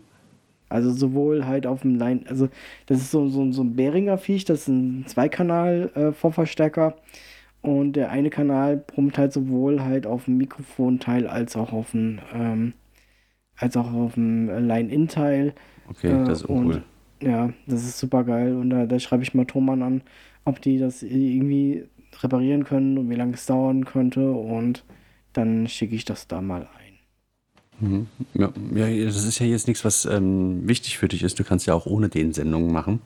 Also 0.70 0.92
sowohl 0.92 1.46
halt 1.46 1.68
auf 1.68 1.82
dem 1.82 1.96
Line, 1.96 2.22
also 2.28 2.50
das 2.88 3.00
ist 3.00 3.12
so, 3.12 3.28
so, 3.30 3.52
so 3.52 3.62
ein 3.62 3.76
Beringer 3.76 4.18
Viech, 4.18 4.44
das 4.46 4.62
ist 4.62 4.68
ein 4.70 5.06
Zweikanal 5.08 5.92
äh, 5.94 6.12
Vorverstärker. 6.12 6.96
Und 7.64 7.94
der 7.94 8.12
eine 8.12 8.30
Kanal 8.30 8.78
brummt 8.78 9.18
halt 9.18 9.32
sowohl 9.32 9.82
halt 9.82 10.06
auf 10.06 10.26
dem 10.26 10.38
Mikrofonteil 10.38 11.28
als 11.28 11.56
auch 11.56 11.72
auf 11.72 11.92
dem, 11.92 12.20
ähm, 12.34 12.74
als 13.56 13.78
auch 13.78 13.92
auf 13.94 14.16
dem 14.16 14.50
Line-In-Teil. 14.68 15.54
Okay, 15.90 16.10
äh, 16.10 16.26
das 16.26 16.42
ist 16.42 16.50
auch 16.50 16.56
cool. 16.56 16.84
Ja, 17.22 17.54
das 17.66 17.84
ist 17.86 18.00
super 18.00 18.26
geil. 18.26 18.56
Und 18.58 18.70
da, 18.70 18.86
da 18.86 19.00
schreibe 19.00 19.24
ich 19.24 19.34
mal 19.34 19.46
Thomann 19.46 19.82
an, 19.82 20.02
ob 20.44 20.62
die 20.62 20.78
das 20.78 21.04
irgendwie 21.04 21.86
reparieren 22.22 22.66
können 22.66 22.98
und 22.98 23.10
wie 23.10 23.16
lange 23.16 23.36
es 23.36 23.46
dauern 23.46 23.86
könnte 23.86 24.30
und 24.30 24.84
dann 25.32 25.68
schicke 25.68 25.96
ich 25.96 26.04
das 26.04 26.28
da 26.28 26.42
mal 26.42 26.68
ein. 26.78 26.94
Mhm. 27.80 28.08
Ja, 28.34 28.52
ja, 28.76 29.06
das 29.06 29.24
ist 29.24 29.40
ja 29.40 29.46
jetzt 29.46 29.68
nichts, 29.68 29.86
was 29.86 30.06
ähm, 30.06 30.68
wichtig 30.68 30.98
für 30.98 31.08
dich 31.08 31.24
ist. 31.24 31.40
Du 31.40 31.46
kannst 31.46 31.66
ja 31.66 31.74
auch 31.74 31.86
ohne 31.86 32.10
den 32.10 32.34
Sendungen 32.34 32.74
machen. 32.74 33.00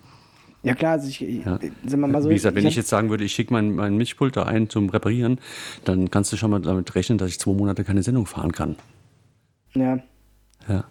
Ja 0.67 0.75
klar, 0.75 0.91
also 0.93 1.07
ich, 1.07 1.19
Ja. 1.21 1.59
sind 1.85 1.99
wir 1.99 2.07
mal 2.07 2.21
so. 2.21 2.29
Wie 2.29 2.33
gesagt, 2.35 2.55
wenn 2.55 2.65
ich, 2.65 2.73
hab- 2.73 2.77
jetzt 2.77 2.89
sagen 2.89 3.09
würde, 3.09 3.23
ich 3.23 3.33
schicke 3.33 3.53
mein, 3.53 3.73
mein 3.75 3.97
Mischpult 3.97 4.35
da 4.37 4.43
ein 4.43 4.69
zum 4.69 4.89
Reparieren, 4.89 5.39
dann 5.85 6.11
kannst 6.11 6.31
du 6.33 6.37
schon 6.37 6.51
mal 6.51 6.61
damit 6.61 6.93
rechnen, 6.95 7.17
dass 7.17 7.29
ich 7.29 7.39
zwei 7.39 7.53
Monate 7.53 7.83
keine 7.83 8.03
Sendung 8.03 8.25
fahren 8.25 8.51
kann. 8.51 8.75
Ja, 9.73 9.99
Ja. 10.67 10.85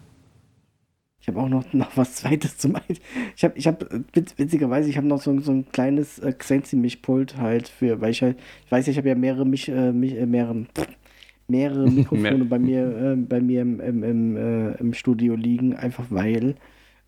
ich 1.19 1.27
habe 1.27 1.39
auch 1.41 1.49
noch, 1.49 1.73
noch 1.73 1.95
was 1.97 2.15
Zweites 2.15 2.57
zum 2.57 2.75
ein 2.75 2.81
Ich 3.35 3.43
habe, 3.43 3.57
ich 3.57 3.67
habe, 3.67 4.03
witz, 4.13 4.33
witzigerweise, 4.37 4.89
ich 4.89 4.97
habe 4.97 5.07
noch 5.07 5.21
so, 5.21 5.37
so 5.41 5.51
ein 5.51 5.65
kleines 5.71 6.19
äh, 6.19 6.31
Xenzi-Mischpult 6.31 7.37
halt 7.37 7.67
für, 7.67 7.99
weil 8.01 8.11
ich 8.11 8.21
halt, 8.21 8.37
ich 8.65 8.71
weiß 8.71 8.85
ja, 8.87 8.91
ich 8.91 8.97
habe 8.97 9.09
ja 9.09 9.15
mehrere, 9.15 9.45
Mich, 9.45 9.67
äh, 9.69 9.91
mich, 9.91 10.13
äh, 10.15 10.25
mehrere, 10.25 10.65
mehrere 11.47 11.89
Mikrofone 11.91 12.45
bei 12.45 12.59
mir, 12.59 12.97
äh, 12.97 13.15
bei 13.17 13.41
mir 13.41 13.61
im, 13.61 13.79
im, 13.81 14.03
im, 14.03 14.37
äh, 14.37 14.71
im 14.75 14.93
Studio 14.93 15.35
liegen, 15.35 15.75
einfach 15.75 16.05
weil. 16.09 16.55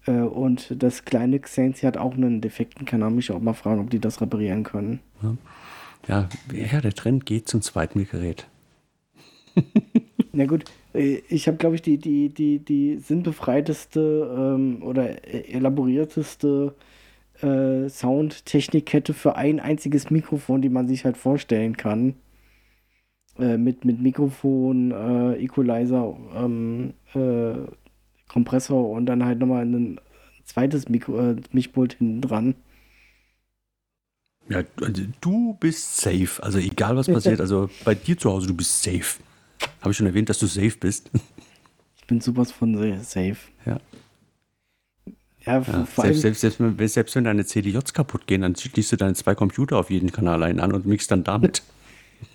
Äh, 0.09 0.21
und 0.21 0.81
das 0.81 1.05
kleine 1.05 1.39
Xenzi 1.39 1.85
hat 1.85 1.97
auch 1.97 2.15
einen 2.15 2.41
defekten, 2.41 2.85
kann 2.85 3.03
auch 3.03 3.09
mich 3.11 3.31
auch 3.31 3.39
mal 3.39 3.53
fragen, 3.53 3.81
ob 3.81 3.89
die 3.89 3.99
das 3.99 4.21
reparieren 4.21 4.63
können. 4.63 4.99
Ja, 6.07 6.27
ja, 6.53 6.81
der 6.81 6.93
Trend 6.93 7.25
geht 7.25 7.47
zum 7.47 7.61
zweiten 7.61 8.07
Gerät. 8.07 8.47
Na 10.31 10.45
gut, 10.45 10.65
äh, 10.93 11.21
ich 11.29 11.47
habe, 11.47 11.57
glaube 11.57 11.75
ich, 11.75 11.81
die, 11.81 11.97
die, 11.97 12.29
die, 12.29 12.59
die 12.59 12.97
sinnbefreiteste 12.97 14.55
ähm, 14.55 14.81
oder 14.81 15.23
äh, 15.27 15.51
elaborierteste 15.51 16.73
äh, 17.41 17.87
Soundtechnikkette 17.87 19.13
für 19.13 19.35
ein 19.35 19.59
einziges 19.59 20.09
Mikrofon, 20.09 20.61
die 20.61 20.69
man 20.69 20.87
sich 20.87 21.05
halt 21.05 21.17
vorstellen 21.17 21.77
kann. 21.77 22.15
Äh, 23.37 23.57
mit, 23.57 23.85
mit 23.85 24.01
Mikrofon, 24.01 24.91
äh, 24.91 25.43
Equalizer, 25.43 26.17
ähm, 26.35 26.93
äh, 27.13 27.53
Kompressor 28.29 28.89
und 28.89 29.05
dann 29.07 29.25
halt 29.25 29.39
nochmal 29.39 29.65
ein 29.65 29.99
zweites 30.45 30.87
Mikro, 30.87 31.19
äh, 31.31 31.35
Mischpult 31.51 31.93
hinten 31.95 32.21
dran. 32.21 32.55
Ja, 34.47 34.63
also 34.81 35.03
du 35.21 35.53
bist 35.59 35.97
safe. 35.97 36.41
Also 36.41 36.57
egal 36.59 36.95
was 36.95 37.07
passiert, 37.07 37.39
also 37.41 37.69
bei 37.83 37.93
dir 37.95 38.17
zu 38.17 38.31
Hause, 38.31 38.47
du 38.47 38.53
bist 38.55 38.81
safe. 38.81 39.19
Habe 39.81 39.91
ich 39.91 39.97
schon 39.97 40.07
erwähnt, 40.07 40.29
dass 40.29 40.39
du 40.39 40.47
safe 40.47 40.77
bist? 40.79 41.11
Ich 41.97 42.07
bin 42.07 42.21
sowas 42.21 42.51
von 42.51 42.75
sa- 42.77 43.03
safe. 43.03 43.37
Ja. 43.65 43.79
Ja, 45.45 45.61
Ja, 45.61 45.85
selbst, 45.85 46.21
selbst, 46.21 46.41
selbst, 46.41 46.59
wenn- 46.59 46.87
selbst 46.87 47.15
wenn 47.15 47.23
deine 47.23 47.45
CDJs 47.45 47.93
kaputt 47.93 48.27
gehen, 48.27 48.41
dann 48.41 48.55
schließt 48.55 48.91
du 48.91 48.95
deine 48.97 49.13
zwei 49.13 49.35
Computer 49.35 49.77
auf 49.77 49.89
jeden 49.89 50.11
Kanal 50.11 50.43
ein 50.43 50.59
an 50.59 50.73
und 50.73 50.85
mixt 50.85 51.11
dann 51.11 51.23
damit. 51.23 51.63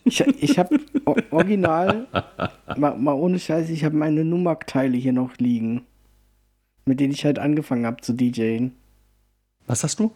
Ich, 0.04 0.20
ich 0.20 0.58
habe 0.58 0.78
original, 1.30 2.06
mal, 2.76 2.96
mal 2.98 3.14
ohne 3.14 3.38
Scheiß, 3.38 3.70
ich 3.70 3.84
habe 3.84 3.96
meine 3.96 4.24
Numark-Teile 4.24 4.96
hier 4.96 5.12
noch 5.12 5.36
liegen. 5.38 5.82
Mit 6.84 7.00
denen 7.00 7.12
ich 7.12 7.24
halt 7.24 7.38
angefangen 7.38 7.86
habe 7.86 8.02
zu 8.02 8.12
DJen. 8.12 8.72
Was 9.66 9.82
hast 9.82 9.98
du? 10.00 10.12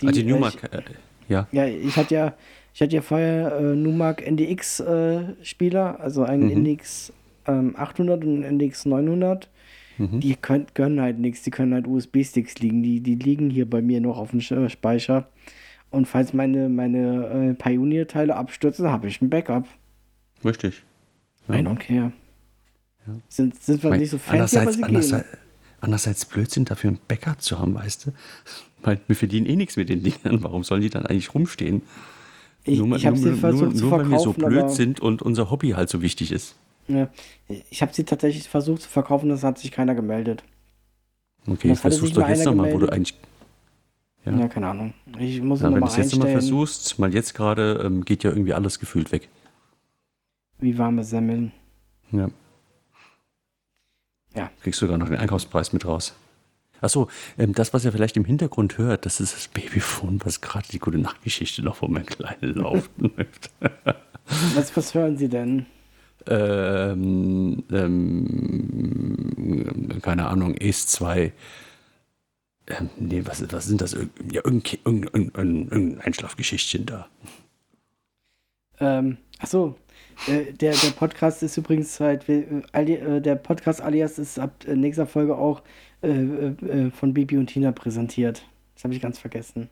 Die, 0.00 0.08
ah, 0.08 0.12
die 0.12 0.20
äh, 0.20 0.24
Numark. 0.24 0.62
Äh, 0.72 0.82
ja. 1.28 1.48
Ja, 1.52 1.66
ich 1.66 1.96
hatte 1.96 2.14
ja, 2.14 2.34
ich 2.74 2.82
hatte 2.82 2.94
ja 2.96 3.00
vorher 3.02 3.56
äh, 3.56 3.74
Numark 3.74 4.22
NDX-Spieler, 4.26 6.00
also 6.00 6.22
einen 6.24 6.44
Mhm. 6.44 6.64
NDX 6.66 7.12
ähm, 7.46 7.74
800 7.76 8.22
und 8.24 8.44
einen 8.44 8.58
NDX 8.58 8.84
900. 8.84 9.48
Mhm. 9.96 10.20
Die 10.20 10.36
können, 10.36 10.66
können 10.74 11.00
halt 11.00 11.18
nichts, 11.18 11.42
die 11.42 11.50
können 11.50 11.74
halt 11.74 11.86
USB-Sticks 11.86 12.58
liegen. 12.60 12.82
Die, 12.82 13.00
die 13.00 13.14
liegen 13.16 13.50
hier 13.50 13.68
bei 13.68 13.82
mir 13.82 14.00
noch 14.00 14.18
auf 14.18 14.30
dem 14.30 14.40
Speicher. 14.40 15.28
Und 15.90 16.06
falls 16.06 16.32
meine, 16.34 16.68
meine 16.68 17.50
äh, 17.50 17.54
Pioneer-Teile 17.54 18.36
abstürzen, 18.36 18.88
habe 18.88 19.08
ich 19.08 19.22
ein 19.22 19.30
Backup. 19.30 19.66
Richtig. 20.44 20.82
Ja. 21.48 21.56
I 21.56 21.58
don't 21.58 21.76
care. 21.78 22.12
Sind, 23.28 23.62
sind 23.62 23.82
wir 23.82 23.90
Mein- 23.90 24.00
nicht 24.00 24.10
so 24.10 24.18
fancy, 24.18 24.58
aber 24.58 24.68
andererseits, 24.68 24.72
sie 24.74 24.82
gehen. 24.82 24.84
andererseits, 24.86 25.28
andererseits 25.80 26.24
Blödsinn 26.26 26.64
dafür 26.66 26.90
ein 26.90 26.98
Backup 27.08 27.40
zu 27.40 27.58
haben, 27.58 27.74
weißt 27.74 28.06
du? 28.06 28.12
Weil 28.82 29.00
wir 29.06 29.16
verdienen 29.16 29.46
eh 29.46 29.56
nichts 29.56 29.76
mit 29.76 29.88
den 29.88 30.02
Dingern. 30.02 30.42
Warum 30.42 30.62
sollen 30.62 30.82
die 30.82 30.90
dann 30.90 31.06
eigentlich 31.06 31.32
rumstehen? 31.34 31.82
Ich, 32.64 32.78
nur, 32.78 32.96
ich 32.96 33.06
habe 33.06 33.16
sie 33.16 33.32
versucht 33.32 33.62
nur, 33.62 33.74
zu 33.74 33.86
nur 33.86 33.90
weil 33.98 34.10
wir 34.10 34.18
so 34.18 34.32
blöd 34.34 34.70
sind 34.70 35.00
und 35.00 35.22
unser 35.22 35.50
Hobby 35.50 35.70
halt 35.70 35.88
so 35.88 36.02
wichtig 36.02 36.32
ist. 36.32 36.54
ja, 36.86 37.08
ich 37.70 37.80
habe 37.80 37.94
sie 37.94 38.04
tatsächlich 38.04 38.46
versucht 38.48 38.82
zu 38.82 38.90
verkaufen, 38.90 39.30
das 39.30 39.42
hat 39.42 39.58
sich 39.58 39.70
keiner 39.70 39.94
gemeldet. 39.94 40.44
Okay, 41.46 41.74
versuch's 41.76 42.12
doch 42.12 42.28
jetzt 42.28 42.44
nochmal, 42.44 42.72
wo 42.74 42.78
du 42.78 42.88
eigentlich. 42.90 43.14
Ja, 44.32 44.38
Ja. 44.40 44.48
keine 44.48 44.68
Ahnung. 44.68 44.94
Ich 45.18 45.40
muss 45.42 45.60
Ja, 45.60 45.66
wenn 45.68 45.74
du 45.74 45.80
mal 45.80 45.86
es 45.88 45.96
jetzt 45.96 46.12
einstellen. 46.14 46.32
versuchst, 46.32 46.98
mal 46.98 47.12
jetzt 47.12 47.34
gerade, 47.34 47.82
ähm, 47.84 48.04
geht 48.04 48.24
ja 48.24 48.30
irgendwie 48.30 48.54
alles 48.54 48.78
gefühlt 48.78 49.12
weg. 49.12 49.28
Wie 50.58 50.76
warme 50.78 51.04
Semmeln. 51.04 51.52
Ja. 52.12 52.28
Ja. 54.34 54.50
Kriegst 54.62 54.80
sogar 54.80 54.98
noch 54.98 55.08
den 55.08 55.18
Einkaufspreis 55.18 55.72
mit 55.72 55.84
raus. 55.86 56.14
Achso, 56.80 57.08
ähm, 57.38 57.54
das, 57.54 57.74
was 57.74 57.84
ihr 57.84 57.92
vielleicht 57.92 58.16
im 58.16 58.24
Hintergrund 58.24 58.78
hört, 58.78 59.04
das 59.04 59.20
ist 59.20 59.34
das 59.34 59.48
Babyphone, 59.48 60.20
was 60.24 60.40
gerade 60.40 60.66
die 60.70 60.78
gute 60.78 60.98
Nachtgeschichte 60.98 61.62
noch 61.62 61.76
von 61.76 61.92
meinem 61.92 62.06
Kleinen 62.06 62.54
läuft. 62.54 62.90
Was, 64.54 64.76
was 64.76 64.94
hören 64.94 65.16
Sie 65.16 65.28
denn? 65.28 65.66
ähm, 66.26 67.64
ähm, 67.72 69.88
keine 70.02 70.26
Ahnung, 70.28 70.54
Ace 70.60 70.86
2. 70.88 71.32
Ähm, 72.68 72.90
nee, 72.98 73.22
was, 73.24 73.50
was 73.50 73.66
sind 73.66 73.80
das? 73.80 73.92
Ja, 73.92 74.42
irgendein, 74.44 74.78
irgendein, 74.84 75.30
irgendein, 75.34 76.00
Einschlafgeschichtchen 76.00 76.84
da. 76.84 77.08
Ähm, 78.78 79.16
achso, 79.38 79.76
äh, 80.26 80.52
der, 80.52 80.74
der 80.74 80.90
Podcast 80.90 81.42
ist 81.42 81.56
übrigens 81.56 81.98
halt, 81.98 82.28
äh, 82.28 82.62
äh, 82.72 83.20
der 83.20 83.36
Podcast 83.36 83.80
alias 83.80 84.18
ist 84.18 84.38
ab 84.38 84.64
äh, 84.66 84.76
nächster 84.76 85.06
Folge 85.06 85.36
auch 85.36 85.62
äh, 86.02 86.08
äh, 86.08 86.90
von 86.90 87.14
Bibi 87.14 87.38
und 87.38 87.46
Tina 87.46 87.72
präsentiert. 87.72 88.46
Das 88.74 88.84
habe 88.84 88.94
ich 88.94 89.00
ganz 89.00 89.18
vergessen. 89.18 89.70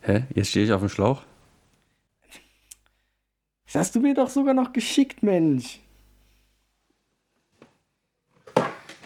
Hä? 0.00 0.24
Jetzt 0.34 0.50
stehe 0.50 0.66
ich 0.66 0.72
auf 0.72 0.82
dem 0.82 0.90
Schlauch? 0.90 1.22
Das 3.64 3.76
hast 3.76 3.94
du 3.94 4.00
mir 4.00 4.14
doch 4.14 4.28
sogar 4.28 4.54
noch 4.54 4.72
geschickt, 4.72 5.22
Mensch. 5.22 5.80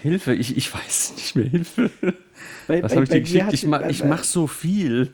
Hilfe, 0.03 0.35
ich, 0.35 0.57
ich 0.57 0.73
weiß 0.75 1.15
nicht 1.17 1.37
mehr. 1.37 1.47
Hilfe. 1.47 1.91
Bei, 2.67 2.83
Was 2.83 2.93
habe 2.93 3.05
ich 3.05 3.11
dir 3.11 3.21
geschickt? 3.21 3.53
Ich, 3.53 3.67
ma, 3.67 3.89
ich 3.89 4.03
bei- 4.03 4.09
mach 4.09 4.25
so 4.25 4.47
viel. 4.47 5.09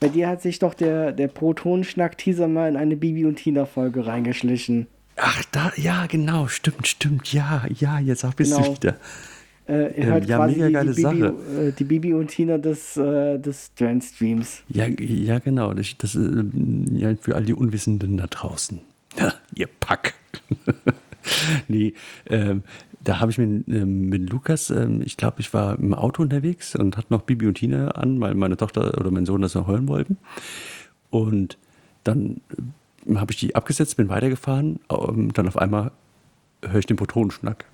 Bei 0.00 0.08
dir 0.08 0.28
hat 0.28 0.42
sich 0.42 0.58
doch 0.58 0.74
der, 0.74 1.12
der 1.12 1.28
Protonenschnack-Teaser 1.28 2.48
mal 2.48 2.68
in 2.68 2.76
eine 2.76 2.96
Bibi 2.96 3.24
und 3.24 3.36
Tina-Folge 3.36 4.04
reingeschlichen. 4.06 4.86
Ach, 5.16 5.44
da, 5.52 5.72
ja, 5.76 6.06
genau, 6.06 6.48
stimmt, 6.48 6.88
stimmt, 6.88 7.32
ja, 7.32 7.64
ja, 7.78 8.00
jetzt 8.00 8.24
auch 8.24 8.34
bist 8.34 8.56
Genau. 8.56 8.66
du 8.68 8.76
wieder. 8.76 8.96
Äh, 9.68 9.92
Ähm, 10.02 10.24
ja, 10.24 10.44
mega 10.46 10.66
die, 10.66 10.72
geile 10.72 10.92
die, 10.94 11.02
Bibi, 11.02 11.20
Sache. 11.20 11.34
äh, 11.68 11.72
die 11.72 11.84
Bibi 11.84 12.14
und 12.14 12.28
Tina 12.28 12.58
des, 12.58 12.96
äh, 12.96 13.38
des 13.38 13.72
Trend-Streams. 13.74 14.62
Ja, 14.68 14.86
ja, 14.86 15.38
genau, 15.38 15.72
das, 15.74 15.94
das 15.98 16.16
äh, 16.16 16.42
ja, 16.94 17.14
für 17.20 17.36
all 17.36 17.44
die 17.44 17.54
Unwissenden 17.54 18.16
da 18.16 18.26
draußen. 18.26 18.80
Ja, 19.16 19.32
ihr 19.54 19.68
Pack. 19.78 20.14
nee, 21.68 21.94
ähm, 22.28 22.62
da 23.04 23.20
habe 23.20 23.30
ich 23.30 23.38
mit, 23.38 23.68
ähm, 23.68 24.08
mit 24.08 24.30
Lukas, 24.30 24.70
ähm, 24.70 25.02
ich 25.02 25.16
glaube, 25.16 25.40
ich 25.40 25.52
war 25.52 25.78
im 25.78 25.94
Auto 25.94 26.22
unterwegs 26.22 26.76
und 26.76 26.96
hatte 26.96 27.12
noch 27.12 27.22
Bibi 27.22 27.46
und 27.46 27.54
Tina 27.54 27.88
an, 27.88 28.20
weil 28.20 28.34
meine 28.34 28.56
Tochter 28.56 28.98
oder 28.98 29.10
mein 29.10 29.26
Sohn 29.26 29.42
das 29.42 29.54
noch 29.54 29.66
hören 29.66 29.88
wollten. 29.88 30.18
Und 31.10 31.58
dann 32.04 32.40
äh, 33.06 33.16
habe 33.16 33.32
ich 33.32 33.38
die 33.38 33.54
abgesetzt, 33.54 33.96
bin 33.96 34.08
weitergefahren, 34.08 34.80
ähm, 34.90 35.32
dann 35.32 35.48
auf 35.48 35.56
einmal 35.56 35.92
höre 36.62 36.78
ich 36.78 36.86
den 36.86 36.96
Protonenschnack. 36.96 37.64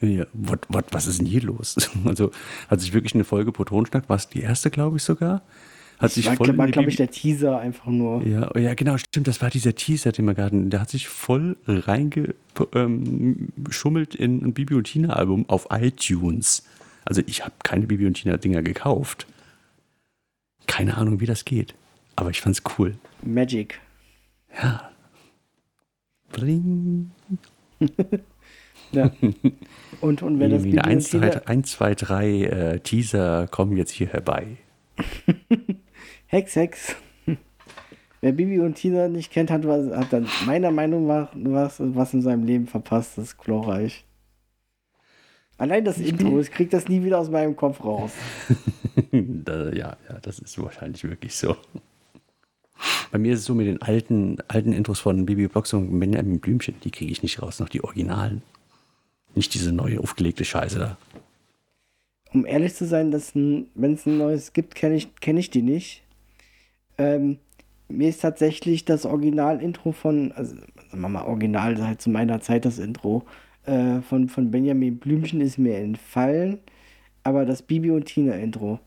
Ja, 0.00 0.26
what, 0.32 0.66
what, 0.68 0.86
was 0.90 1.06
ist 1.06 1.20
denn 1.20 1.26
hier 1.26 1.42
los? 1.42 1.76
Also 2.04 2.30
hat 2.68 2.80
sich 2.80 2.92
wirklich 2.92 3.14
eine 3.14 3.24
Folge 3.24 3.52
Protonenschnack, 3.52 4.08
war 4.08 4.16
es 4.16 4.28
die 4.28 4.40
erste, 4.40 4.70
glaube 4.70 4.96
ich 4.96 5.02
sogar, 5.02 5.42
hat 5.98 6.12
sich 6.12 6.26
war, 6.26 6.36
voll 6.36 6.50
in 6.50 6.58
war 6.58 6.66
die 6.66 6.72
glaube 6.72 6.90
ich, 6.90 6.96
der 6.96 7.10
Teaser 7.10 7.58
einfach 7.58 7.86
nur. 7.86 8.22
ja, 8.26 8.50
oh 8.54 8.58
ja, 8.58 8.74
genau, 8.74 8.98
stimmt, 8.98 9.26
das 9.26 9.40
war 9.42 9.50
dieser 9.50 9.74
Teaser, 9.74 10.12
den 10.12 10.26
wir 10.26 10.34
gerade, 10.34 10.62
der 10.64 10.80
hat 10.80 10.90
sich 10.90 11.08
voll 11.08 11.56
reingeschummelt 11.66 14.14
in 14.14 14.44
ein 14.44 14.52
Bibi 14.52 14.74
und 14.74 14.84
Tina 14.84 15.14
Album 15.14 15.48
auf 15.48 15.66
iTunes. 15.70 16.64
Also 17.04 17.22
ich 17.26 17.42
habe 17.44 17.54
keine 17.62 17.86
Bibi 17.86 18.06
und 18.06 18.14
Tina 18.14 18.36
Dinger 18.36 18.62
gekauft. 18.62 19.26
Keine 20.66 20.96
Ahnung, 20.96 21.20
wie 21.20 21.26
das 21.26 21.44
geht, 21.44 21.74
aber 22.16 22.30
ich 22.30 22.40
fand's 22.40 22.62
cool. 22.78 22.96
Magic. 23.22 23.80
Ja. 24.62 24.90
Bling. 26.32 27.10
Ja. 28.92 29.10
Und, 30.00 30.22
und 30.22 30.38
wer 30.38 30.48
das 30.48 30.62
Bibi 30.62 30.78
eine 30.78 30.92
und 30.92 30.98
1, 30.98 31.10
Tina... 31.10 31.32
2, 31.32 31.46
1, 31.46 31.70
2, 31.72 31.94
3 31.94 32.42
äh, 32.42 32.80
Teaser 32.80 33.48
kommen 33.48 33.76
jetzt 33.76 33.90
hier 33.90 34.06
herbei. 34.06 34.56
Hex, 36.34 36.56
Hex. 36.56 36.96
Wer 38.20 38.32
Bibi 38.32 38.58
und 38.58 38.74
Tina 38.74 39.06
nicht 39.06 39.30
kennt, 39.30 39.52
hat, 39.52 39.64
was, 39.68 39.86
hat 39.96 40.12
dann 40.12 40.26
meiner 40.46 40.72
Meinung 40.72 41.06
nach 41.06 41.28
was, 41.32 41.76
was 41.78 42.12
in 42.12 42.22
seinem 42.22 42.42
Leben 42.42 42.66
verpasst. 42.66 43.16
Das 43.16 43.26
ist 43.26 43.38
glorreich. 43.38 44.04
Allein 45.58 45.84
das 45.84 45.98
Intro, 45.98 46.40
ich 46.40 46.50
krieg 46.50 46.70
das 46.70 46.88
nie 46.88 47.04
wieder 47.04 47.20
aus 47.20 47.30
meinem 47.30 47.54
Kopf 47.54 47.84
raus. 47.84 48.10
da, 49.12 49.70
ja, 49.70 49.96
ja, 50.08 50.18
das 50.22 50.40
ist 50.40 50.60
wahrscheinlich 50.60 51.04
wirklich 51.04 51.36
so. 51.36 51.56
Bei 53.12 53.18
mir 53.18 53.34
ist 53.34 53.38
es 53.38 53.44
so 53.44 53.54
mit 53.54 53.68
den 53.68 53.80
alten, 53.80 54.38
alten 54.48 54.72
Intros 54.72 54.98
von 54.98 55.26
Bibi 55.26 55.46
Blox 55.46 55.72
und 55.72 56.00
Benjamin 56.00 56.40
Blümchen, 56.40 56.74
die 56.82 56.90
kriege 56.90 57.12
ich 57.12 57.22
nicht 57.22 57.40
raus, 57.40 57.60
noch 57.60 57.68
die 57.68 57.84
Originalen. 57.84 58.42
Nicht 59.36 59.54
diese 59.54 59.70
neue 59.70 60.00
aufgelegte 60.00 60.44
Scheiße 60.44 60.80
da. 60.80 60.98
Um 62.32 62.44
ehrlich 62.44 62.74
zu 62.74 62.86
sein, 62.86 63.12
wenn 63.12 63.92
es 63.92 64.06
ein 64.06 64.18
neues 64.18 64.52
gibt, 64.52 64.74
kenne 64.74 64.96
ich, 64.96 65.14
kenn 65.20 65.36
ich 65.36 65.50
die 65.50 65.62
nicht. 65.62 66.03
Ähm, 66.98 67.38
mir 67.88 68.08
ist 68.08 68.22
tatsächlich 68.22 68.84
das 68.84 69.04
Original-Intro 69.06 69.92
von, 69.92 70.32
also 70.32 70.54
sagen 70.54 71.00
wir 71.00 71.08
mal 71.08 71.24
Original, 71.24 71.80
halt 71.86 72.00
zu 72.00 72.10
meiner 72.10 72.40
Zeit 72.40 72.64
das 72.64 72.78
Intro, 72.78 73.24
äh, 73.66 74.00
von, 74.00 74.28
von 74.28 74.50
Benjamin 74.50 74.98
Blümchen 74.98 75.40
ist 75.40 75.58
mir 75.58 75.76
entfallen, 75.76 76.58
aber 77.22 77.44
das 77.44 77.62
Bibi 77.62 77.90
und 77.90 78.06
Tina-Intro, 78.06 78.80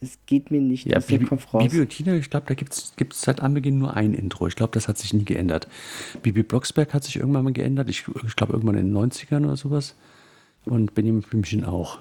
es 0.00 0.18
geht 0.26 0.50
mir 0.50 0.60
nicht 0.60 0.86
ja, 0.86 0.98
aus 0.98 1.06
Bibi, 1.06 1.24
dem 1.24 1.28
Kopf 1.28 1.52
raus. 1.52 1.62
Bibi 1.62 1.80
und 1.80 1.88
Tina, 1.88 2.14
ich 2.14 2.30
glaube, 2.30 2.46
da 2.46 2.54
gibt 2.54 2.74
es 2.74 3.20
seit 3.20 3.40
Anbeginn 3.40 3.78
nur 3.78 3.96
ein 3.96 4.12
Intro. 4.12 4.46
Ich 4.46 4.56
glaube, 4.56 4.72
das 4.72 4.88
hat 4.88 4.98
sich 4.98 5.14
nie 5.14 5.24
geändert. 5.24 5.68
Bibi 6.22 6.42
Blocksberg 6.42 6.92
hat 6.92 7.04
sich 7.04 7.16
irgendwann 7.16 7.44
mal 7.44 7.52
geändert. 7.52 7.88
Ich, 7.88 8.04
ich 8.26 8.36
glaube, 8.36 8.52
irgendwann 8.52 8.76
in 8.76 8.92
den 8.92 8.96
90ern 8.96 9.44
oder 9.44 9.56
sowas. 9.56 9.94
Und 10.66 10.94
Benjamin 10.94 11.22
Blümchen 11.22 11.64
auch. 11.64 11.98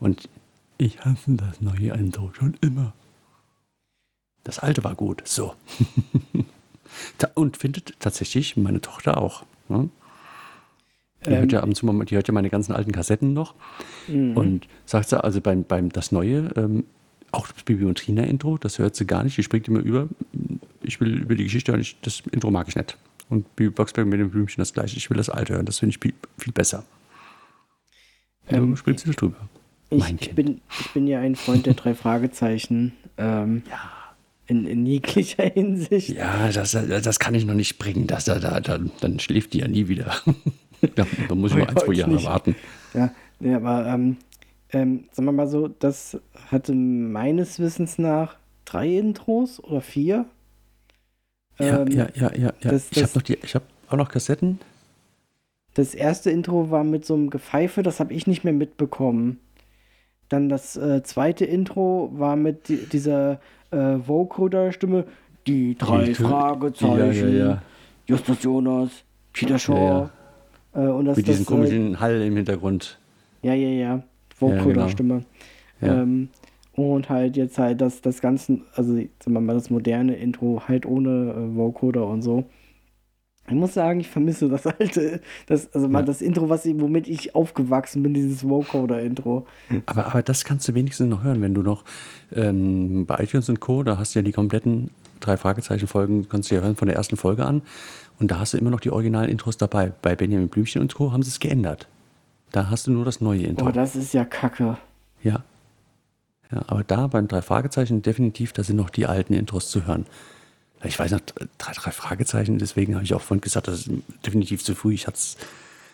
Und 0.00 0.28
ich 0.78 1.00
hasse 1.00 1.32
das 1.36 1.60
neue 1.60 1.92
Intro 1.92 2.30
schon 2.34 2.56
immer. 2.60 2.94
Das 4.44 4.58
alte 4.58 4.84
war 4.84 4.94
gut. 4.94 5.22
So. 5.26 5.54
und 7.34 7.56
findet 7.56 7.98
tatsächlich 8.00 8.56
meine 8.56 8.80
Tochter 8.80 9.18
auch. 9.18 9.44
Ne? 9.68 9.90
Die, 11.24 11.30
ähm, 11.30 11.38
hört 11.40 11.52
ja 11.52 11.60
ab 11.60 11.66
und 11.66 11.74
zu 11.74 11.86
mal, 11.86 12.04
die 12.04 12.14
hört 12.16 12.28
ja 12.28 12.34
meine 12.34 12.50
ganzen 12.50 12.72
alten 12.72 12.92
Kassetten 12.92 13.32
noch. 13.32 13.54
Mhm. 14.08 14.36
Und 14.36 14.68
sagt 14.86 15.10
sie, 15.10 15.22
also 15.22 15.40
beim, 15.40 15.64
beim 15.64 15.90
das 15.90 16.12
Neue, 16.12 16.50
ähm, 16.56 16.84
auch 17.32 17.46
das 17.48 17.62
Bibi 17.62 17.84
und 17.84 17.98
Trina 17.98 18.24
Intro, 18.24 18.58
das 18.58 18.78
hört 18.78 18.96
sie 18.96 19.06
gar 19.06 19.22
nicht. 19.22 19.36
Die 19.36 19.42
springt 19.42 19.68
immer 19.68 19.80
über. 19.80 20.08
Ich 20.82 21.00
will 21.00 21.22
über 21.22 21.34
die 21.34 21.44
Geschichte 21.44 21.72
hören, 21.72 21.80
ich, 21.80 22.00
das 22.00 22.22
Intro 22.32 22.50
mag 22.50 22.68
ich 22.68 22.76
nicht. 22.76 22.96
Und 23.28 23.54
Bibi 23.54 23.70
Boxberg 23.70 24.06
mit 24.06 24.18
dem 24.18 24.30
Blümchen 24.30 24.60
das 24.60 24.72
gleiche. 24.72 24.96
Ich 24.96 25.10
will 25.10 25.16
das 25.16 25.28
alte 25.28 25.54
hören, 25.54 25.66
das 25.66 25.78
finde 25.78 25.96
ich 25.96 26.14
viel 26.38 26.52
besser. 26.52 26.84
Ähm, 28.48 28.76
springt 28.76 28.98
sie 28.98 29.10
drüber. 29.12 29.36
Ich, 29.90 30.20
ich, 30.20 30.34
bin, 30.34 30.60
ich 30.80 30.90
bin 30.92 31.06
ja 31.06 31.20
ein 31.20 31.36
Freund 31.36 31.66
der 31.66 31.74
drei 31.74 31.94
Fragezeichen. 31.94 32.92
Ähm, 33.16 33.62
ja. 33.68 33.99
In, 34.50 34.66
in, 34.66 34.86
jeglicher 34.86 35.44
Hinsicht. 35.54 36.10
Ja, 36.10 36.50
das, 36.52 36.72
das 36.72 37.18
kann 37.18 37.34
ich 37.34 37.44
noch 37.44 37.54
nicht 37.54 37.78
bringen. 37.78 38.06
Das, 38.06 38.24
da, 38.24 38.38
da, 38.38 38.60
dann 38.60 39.18
schläft 39.20 39.52
die 39.52 39.58
ja 39.58 39.68
nie 39.68 39.88
wieder. 39.88 40.14
da, 40.96 41.06
da, 41.28 41.34
muss 41.34 41.52
ich 41.52 41.58
mal 41.58 41.68
ein, 41.68 41.76
zwei 41.76 41.94
Jahre 41.94 42.12
nicht. 42.12 42.26
warten. 42.26 42.56
Ja, 42.94 43.12
ja 43.40 43.56
aber 43.56 43.86
ähm, 43.86 44.16
ähm, 44.72 45.04
sagen 45.12 45.26
wir 45.26 45.32
mal 45.32 45.48
so, 45.48 45.68
das 45.68 46.18
hatte 46.50 46.74
meines 46.74 47.58
Wissens 47.58 47.98
nach 47.98 48.36
drei 48.64 48.98
Intros 48.98 49.62
oder 49.62 49.80
vier. 49.80 50.26
Ja, 51.58 51.82
ähm, 51.82 51.88
ja, 51.88 52.08
ja, 52.14 52.32
ja. 52.34 52.52
ja. 52.60 52.70
Das, 52.70 52.90
ich 52.90 53.02
habe 53.02 53.20
hab 53.54 53.62
auch 53.88 53.96
noch 53.96 54.08
Kassetten. 54.08 54.58
Das 55.74 55.94
erste 55.94 56.30
Intro 56.30 56.70
war 56.70 56.84
mit 56.84 57.04
so 57.04 57.14
einem 57.14 57.30
Gepfeife, 57.30 57.82
das 57.82 58.00
habe 58.00 58.12
ich 58.12 58.26
nicht 58.26 58.44
mehr 58.44 58.52
mitbekommen. 58.52 59.38
Dann 60.28 60.48
das 60.48 60.76
äh, 60.76 61.02
zweite 61.02 61.44
Intro 61.44 62.10
war 62.12 62.36
mit 62.36 62.68
die, 62.68 62.76
dieser 62.86 63.40
äh, 63.70 63.96
Vocoder-Stimme. 64.06 65.04
Die 65.46 65.76
drei 65.76 66.04
die, 66.04 66.14
Fragezeichen. 66.14 67.36
Ja, 67.36 67.44
ja. 67.44 67.62
Justus 68.06 68.42
Jonas, 68.42 68.90
Peter 69.32 69.58
Shaw. 69.58 70.10
Äh, 70.74 70.80
und 70.80 71.06
das, 71.06 71.16
Mit 71.16 71.28
diesem 71.28 71.44
das, 71.44 71.52
äh, 71.52 71.56
komischen 71.56 72.00
Hall 72.00 72.20
im 72.20 72.36
Hintergrund. 72.36 72.98
Ja, 73.42 73.54
ja, 73.54 73.68
ja. 73.68 74.02
Vocoder-Stimme. 74.38 75.24
Ja, 75.80 76.02
ähm, 76.02 76.28
und 76.74 77.08
halt 77.08 77.36
jetzt 77.36 77.58
halt 77.58 77.80
das, 77.80 78.00
das 78.00 78.20
Ganze, 78.20 78.60
also 78.74 78.94
sagen 78.94 79.10
wir 79.26 79.40
mal, 79.40 79.54
das 79.54 79.70
moderne 79.70 80.16
Intro 80.16 80.62
halt 80.66 80.86
ohne 80.86 81.32
äh, 81.32 81.56
Vocoder 81.56 82.06
und 82.06 82.22
so. 82.22 82.44
Ich 83.50 83.56
muss 83.56 83.74
sagen, 83.74 84.00
ich 84.00 84.08
vermisse 84.08 84.48
das 84.48 84.66
alte, 84.66 85.20
das, 85.46 85.72
also 85.74 85.88
mal 85.88 86.04
das 86.04 86.22
Intro, 86.22 86.48
was, 86.48 86.64
womit 86.66 87.08
ich 87.08 87.34
aufgewachsen 87.34 88.02
bin, 88.02 88.14
dieses 88.14 88.48
Vocoder-Intro. 88.48 89.46
Aber, 89.86 90.06
aber 90.06 90.22
das 90.22 90.44
kannst 90.44 90.68
du 90.68 90.74
wenigstens 90.74 91.08
noch 91.08 91.22
hören, 91.22 91.42
wenn 91.42 91.54
du 91.54 91.62
noch 91.62 91.84
ähm, 92.32 93.06
bei 93.06 93.18
iTunes 93.22 93.48
und 93.48 93.60
Co., 93.60 93.82
da 93.82 93.98
hast 93.98 94.14
du 94.14 94.20
ja 94.20 94.22
die 94.22 94.32
kompletten 94.32 94.90
drei 95.20 95.36
Fragezeichen-Folgen, 95.36 96.28
kannst 96.28 96.50
du 96.50 96.54
ja 96.54 96.60
hören 96.60 96.76
von 96.76 96.86
der 96.86 96.96
ersten 96.96 97.16
Folge 97.16 97.44
an. 97.44 97.62
Und 98.18 98.30
da 98.30 98.38
hast 98.38 98.54
du 98.54 98.58
immer 98.58 98.70
noch 98.70 98.80
die 98.80 98.90
originalen 98.90 99.30
Intros 99.30 99.56
dabei. 99.56 99.92
Bei 100.02 100.14
Benjamin 100.14 100.48
Blümchen 100.48 100.80
und 100.82 100.94
Co. 100.94 101.12
haben 101.12 101.22
sie 101.22 101.30
es 101.30 101.40
geändert. 101.40 101.88
Da 102.52 102.68
hast 102.70 102.86
du 102.86 102.90
nur 102.90 103.04
das 103.04 103.20
neue 103.20 103.42
Intro. 103.42 103.66
Oh, 103.66 103.70
das 103.72 103.96
ist 103.96 104.12
ja 104.12 104.24
kacke. 104.24 104.76
Ja. 105.22 105.42
Ja, 106.52 106.62
aber 106.66 106.82
da 106.84 107.06
beim 107.06 107.28
drei 107.28 107.42
Fragezeichen 107.42 108.02
definitiv, 108.02 108.52
da 108.52 108.62
sind 108.62 108.76
noch 108.76 108.90
die 108.90 109.06
alten 109.06 109.34
Intros 109.34 109.70
zu 109.70 109.86
hören. 109.86 110.06
Ich 110.84 110.98
weiß 110.98 111.10
noch, 111.12 111.20
drei, 111.20 111.72
drei 111.72 111.90
Fragezeichen, 111.90 112.58
deswegen 112.58 112.94
habe 112.94 113.04
ich 113.04 113.12
auch 113.14 113.20
vorhin 113.20 113.42
gesagt, 113.42 113.68
das 113.68 113.86
ist 113.86 113.90
definitiv 114.24 114.64
zu 114.64 114.74
früh. 114.74 114.94
Ich 114.94 115.06
hatte 115.06 115.16
es 115.16 115.36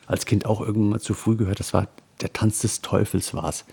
als 0.07 0.27
Kind 0.27 0.47
auch 0.47 0.61
irgendwann 0.61 0.91
mal 0.91 1.01
zu 1.01 1.15
früh 1.15 1.37
gehört. 1.37 1.59
Das 1.59 1.75
war 1.75 1.89
der 2.21 2.33
Tanz 2.33 2.61
des 2.61 2.83
Teufels 2.83 3.35
war 3.35 3.49
es. 3.49 3.65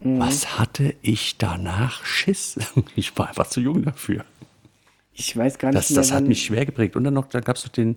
Mhm. 0.00 0.18
Was 0.18 0.58
hatte 0.58 0.94
ich 1.02 1.38
danach 1.38 2.04
Schiss? 2.04 2.58
Ich 2.96 3.16
war 3.16 3.28
einfach 3.28 3.46
zu 3.46 3.60
jung 3.60 3.84
dafür. 3.84 4.24
Ich 5.12 5.36
weiß 5.36 5.58
gar 5.58 5.68
nicht 5.68 5.78
das. 5.78 5.88
Das 5.88 6.12
hat 6.12 6.24
mich 6.24 6.44
schwer 6.44 6.66
geprägt. 6.66 6.96
Und 6.96 7.04
dann 7.04 7.14
noch, 7.14 7.28
da 7.28 7.40
gab 7.40 7.56
es 7.56 7.64
noch 7.64 7.72
den, 7.72 7.96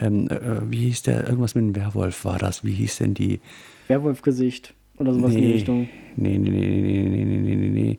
ähm, 0.00 0.28
äh, 0.28 0.70
wie 0.70 0.86
hieß 0.86 1.02
der, 1.02 1.26
irgendwas 1.26 1.54
mit 1.54 1.64
dem 1.64 1.76
Werwolf 1.76 2.24
war 2.24 2.38
das? 2.38 2.64
Wie 2.64 2.72
hieß 2.72 2.98
denn 2.98 3.14
die? 3.14 3.40
Werwolfgesicht 3.88 4.74
oder 4.98 5.12
sowas 5.12 5.32
nee, 5.32 5.38
in 5.38 5.44
die 5.44 5.52
Richtung. 5.52 5.88
Nee, 6.16 6.38
nee, 6.38 6.50
nee, 6.50 6.66
nee, 6.66 7.24
nee, 7.24 7.24
nee, 7.24 7.56
nee, 7.56 7.68
nee. 7.68 7.98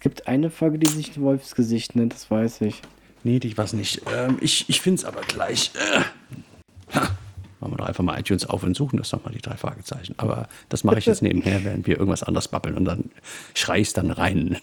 Es 0.00 0.02
gibt 0.02 0.28
eine 0.28 0.48
Folge, 0.48 0.78
die 0.78 0.88
sich 0.88 1.20
Wolfsgesicht 1.20 1.94
nennt, 1.94 2.14
das 2.14 2.30
weiß 2.30 2.62
ich. 2.62 2.80
Nee, 3.22 3.38
die 3.38 3.54
weiß 3.54 3.74
nicht. 3.74 4.00
Ähm, 4.10 4.38
ich 4.40 4.66
ich 4.70 4.80
finde 4.80 5.00
es 5.00 5.04
aber 5.04 5.20
gleich. 5.20 5.72
Äh, 5.74 6.96
ha, 6.96 7.10
machen 7.60 7.72
wir 7.72 7.76
doch 7.76 7.84
einfach 7.84 8.02
mal 8.02 8.18
iTunes 8.18 8.46
auf 8.46 8.62
und 8.62 8.74
suchen 8.74 8.96
das 8.96 9.12
nochmal, 9.12 9.34
die 9.34 9.42
drei 9.42 9.58
Fragezeichen. 9.58 10.14
Aber 10.16 10.48
das 10.70 10.84
mache 10.84 11.00
ich 11.00 11.04
jetzt 11.04 11.20
nebenher, 11.22 11.64
während 11.64 11.86
wir 11.86 11.98
irgendwas 11.98 12.22
anderes 12.22 12.48
babbeln 12.48 12.78
und 12.78 12.86
dann 12.86 13.10
schrei 13.52 13.80
ich 13.80 13.92
dann 13.92 14.10
rein. 14.10 14.56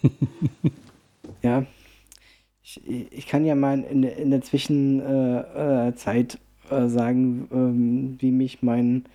ja. 1.44 1.68
Ich, 2.64 2.82
ich 2.88 3.28
kann 3.28 3.46
ja 3.46 3.54
mal 3.54 3.82
in, 3.82 4.02
in 4.02 4.32
der 4.32 4.42
Zwischenzeit 4.42 6.40
äh, 6.72 6.76
äh, 6.76 6.90
sagen, 6.90 7.48
ähm, 7.52 8.16
wie 8.18 8.32
mich 8.32 8.64
mein, 8.64 9.06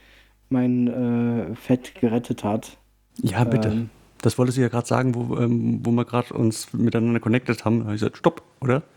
mein 0.51 0.87
äh, 0.87 1.57
Fett 1.57 1.97
gerettet 1.97 2.45
hat. 2.45 2.79
Ja, 3.21 3.43
bitte. 3.43 3.71
Ähm, 3.71 3.91
das 4.23 4.39
wolltest 4.39 4.57
du 4.57 4.63
ja 4.63 4.69
gerade 4.69 4.87
sagen, 4.87 5.15
wo, 5.15 5.37
ähm, 5.37 5.81
wo 5.83 5.91
wir 5.91 6.05
gerade 6.05 6.33
uns 6.33 6.73
miteinander 6.73 7.21
connected 7.21 7.65
haben. 7.65 7.81
Da 7.81 7.85
habe 7.87 7.95
ich 7.95 8.01
gesagt, 8.01 8.17
stopp, 8.17 8.43
oder? 8.61 8.83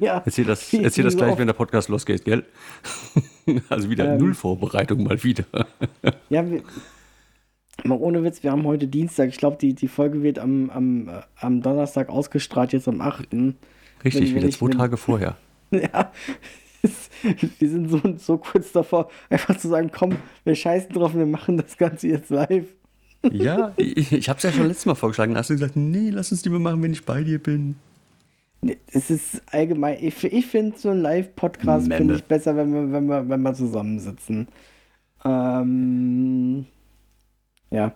Ja. 0.00 0.22
Erzähl 0.24 0.44
das, 0.44 0.74
erzähl 0.74 1.04
das 1.04 1.16
gleich, 1.16 1.38
wenn 1.38 1.46
der 1.46 1.54
Podcast 1.54 1.88
losgeht, 1.88 2.24
gell? 2.24 2.44
also 3.68 3.88
wieder 3.88 4.12
ähm, 4.12 4.18
Null 4.18 4.34
Vorbereitung 4.34 5.04
mal 5.04 5.22
wieder. 5.22 5.44
ja, 6.30 6.50
wir, 6.50 6.64
mal 7.84 7.96
ohne 7.96 8.24
Witz, 8.24 8.42
wir 8.42 8.50
haben 8.50 8.64
heute 8.64 8.88
Dienstag. 8.88 9.28
Ich 9.28 9.36
glaube, 9.36 9.56
die, 9.56 9.74
die 9.74 9.86
Folge 9.86 10.24
wird 10.24 10.40
am, 10.40 10.68
am, 10.70 11.22
am 11.36 11.62
Donnerstag 11.62 12.08
ausgestrahlt, 12.08 12.72
jetzt 12.72 12.88
am 12.88 13.00
8. 13.00 13.28
Richtig, 14.04 14.34
wenn, 14.34 14.42
wieder 14.42 14.50
zwei 14.50 14.70
Tage 14.70 14.96
vorher. 14.96 15.36
Ja, 15.70 16.10
wir 17.58 17.68
sind 17.68 17.88
so, 17.88 18.00
so 18.16 18.38
kurz 18.38 18.72
davor, 18.72 19.08
einfach 19.30 19.56
zu 19.56 19.68
sagen, 19.68 19.90
komm, 19.92 20.16
wir 20.44 20.54
scheißen 20.54 20.92
drauf, 20.92 21.14
wir 21.14 21.26
machen 21.26 21.56
das 21.56 21.76
Ganze 21.76 22.08
jetzt 22.08 22.30
live. 22.30 22.66
Ja, 23.30 23.72
ich, 23.76 24.12
ich 24.12 24.28
habe 24.28 24.36
es 24.36 24.42
ja 24.42 24.52
schon 24.52 24.68
letztes 24.68 24.86
Mal 24.86 24.94
vorgeschlagen. 24.94 25.34
Da 25.34 25.40
hast 25.40 25.50
du 25.50 25.54
gesagt, 25.54 25.76
nee, 25.76 26.10
lass 26.10 26.30
uns 26.30 26.44
lieber 26.44 26.58
machen, 26.58 26.82
wenn 26.82 26.92
ich 26.92 27.04
bei 27.04 27.24
dir 27.24 27.42
bin. 27.42 27.76
Es 28.92 29.10
ist 29.10 29.42
allgemein, 29.52 29.98
ich, 30.00 30.24
ich 30.24 30.46
finde 30.46 30.76
so 30.78 30.90
ein 30.90 31.00
Live-Podcast 31.00 31.92
finde 31.92 32.16
ich 32.16 32.24
besser, 32.24 32.56
wenn 32.56 32.72
wir, 32.72 32.92
wenn 32.92 33.06
wir, 33.06 33.28
wenn 33.28 33.42
wir 33.42 33.54
zusammensitzen. 33.54 34.48
Ähm, 35.24 36.66
ja, 37.70 37.94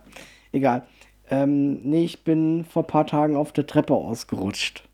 egal. 0.51 0.83
Ähm, 1.29 1.81
nee, 1.83 2.05
ich 2.05 2.23
bin 2.23 2.65
vor 2.65 2.83
ein 2.83 2.87
paar 2.87 3.07
Tagen 3.07 3.35
auf 3.35 3.51
der 3.51 3.67
Treppe 3.67 3.93
ausgerutscht. 3.93 4.87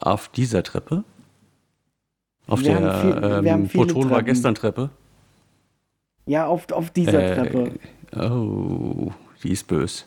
Auf 0.00 0.28
dieser 0.28 0.62
Treppe? 0.62 1.04
Auf 2.46 2.62
wir 2.62 2.78
der 2.78 2.94
viel, 3.00 3.46
ähm, 3.46 3.68
Proton 3.68 4.10
war 4.10 4.22
gestern 4.22 4.54
Treppe? 4.54 4.90
Ja, 6.26 6.46
auf, 6.46 6.70
auf 6.72 6.90
dieser 6.90 7.22
äh, 7.22 7.34
Treppe. 7.34 7.72
Oh, 8.16 9.12
die 9.42 9.50
ist 9.52 9.66
böse. 9.66 10.04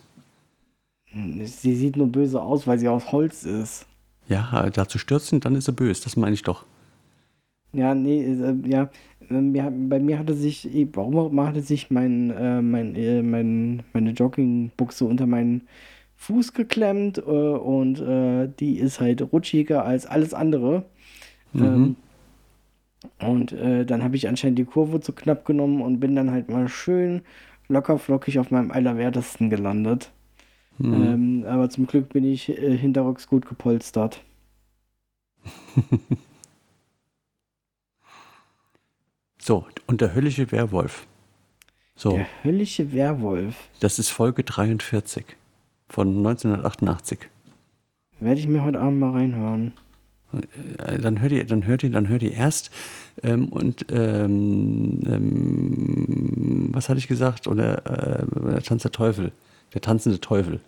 Sie 1.14 1.76
sieht 1.76 1.96
nur 1.96 2.08
böse 2.12 2.42
aus, 2.42 2.68
weil 2.68 2.78
sie 2.80 2.90
aus 2.90 3.12
Holz 3.14 3.44
ist. 3.44 3.88
Ja, 4.28 4.70
da 4.72 4.88
zu 4.88 4.98
stürzen, 4.98 5.40
dann 5.42 5.56
ist 5.56 5.66
sie 5.66 5.74
böse, 5.74 6.04
das 6.04 6.16
meine 6.16 6.34
ich 6.34 6.42
doch. 6.44 6.66
Ja, 7.74 7.96
nee, 7.96 8.22
äh, 8.24 8.56
ja, 8.68 8.90
äh, 9.30 9.42
bei 9.42 10.00
mir 10.00 10.20
hatte 10.20 10.34
sich, 10.34 10.68
warum 10.94 11.18
auch 11.18 11.30
immer 11.32 11.48
hatte 11.48 11.62
sich 11.62 11.90
mein, 11.90 12.30
äh, 12.32 12.62
mein, 12.62 12.96
äh, 12.96 13.22
mein, 13.24 13.84
meine 13.94 14.12
Joggingbuchse 14.12 15.06
unter 15.06 15.26
meinen 15.26 15.68
Fuß 16.18 16.54
geklemmt 16.54 17.18
äh, 17.20 17.22
und 17.22 18.00
äh, 18.02 18.50
die 18.60 18.78
ist 18.78 19.00
halt 19.00 19.22
rutschiger 19.34 19.86
als 19.86 20.06
alles 20.06 20.34
andere. 20.34 20.86
Mhm. 21.54 21.64
Ähm, 21.64 21.96
Und 23.20 23.52
äh, 23.54 23.86
dann 23.86 24.04
habe 24.04 24.16
ich 24.16 24.28
anscheinend 24.28 24.60
die 24.60 24.66
Kurve 24.66 25.00
zu 25.00 25.14
knapp 25.14 25.46
genommen 25.46 25.82
und 25.82 26.00
bin 26.00 26.16
dann 26.16 26.32
halt 26.32 26.50
mal 26.50 26.68
schön 26.68 27.22
locker 27.72 27.98
flockig 27.98 28.38
auf 28.40 28.52
meinem 28.52 28.72
Allerwertesten 28.72 29.50
gelandet. 29.50 30.12
Mhm. 30.78 30.94
Ähm, 30.94 31.46
aber 31.48 31.70
zum 31.70 31.88
Glück 31.88 32.10
bin 32.10 32.24
ich 32.24 32.50
äh, 32.50 32.78
hinterrücks 32.78 33.28
gut 33.28 33.48
gepolstert. 33.48 34.24
so, 39.40 39.66
und 39.88 40.02
der 40.02 40.14
höllische 40.14 40.52
Werwolf. 40.52 41.08
So. 41.96 42.12
Der 42.12 42.28
höllische 42.44 42.94
Werwolf. 42.94 43.70
Das 43.80 43.98
ist 44.00 44.10
Folge 44.10 44.44
43 44.44 45.26
von 45.88 46.10
1988. 46.18 47.20
Werde 48.20 48.40
ich 48.40 48.48
mir 48.48 48.64
heute 48.64 48.80
Abend 48.80 49.00
mal 49.00 49.12
reinhören. 49.12 49.74
Äh, 50.78 51.00
dann 51.00 51.22
hört 51.22 51.32
ihr, 51.32 51.46
dann 51.46 51.66
hört 51.66 51.84
ihr, 51.84 51.92
dann 51.92 52.08
hört 52.08 52.24
ihr 52.24 52.34
erst 52.34 52.72
ähm, 53.24 53.50
und 53.50 53.86
ähm, 53.92 55.00
ähm, 55.06 56.70
was 56.72 56.90
hatte 56.90 57.00
ich 57.00 57.08
gesagt? 57.08 57.48
Oder 57.48 57.86
äh, 58.22 58.26
der 58.52 58.64
Tanz 58.64 58.84
der 58.84 58.92
Teufel, 58.92 59.32
der 59.74 59.82
tanzende 59.82 60.20
Teufel. 60.20 60.60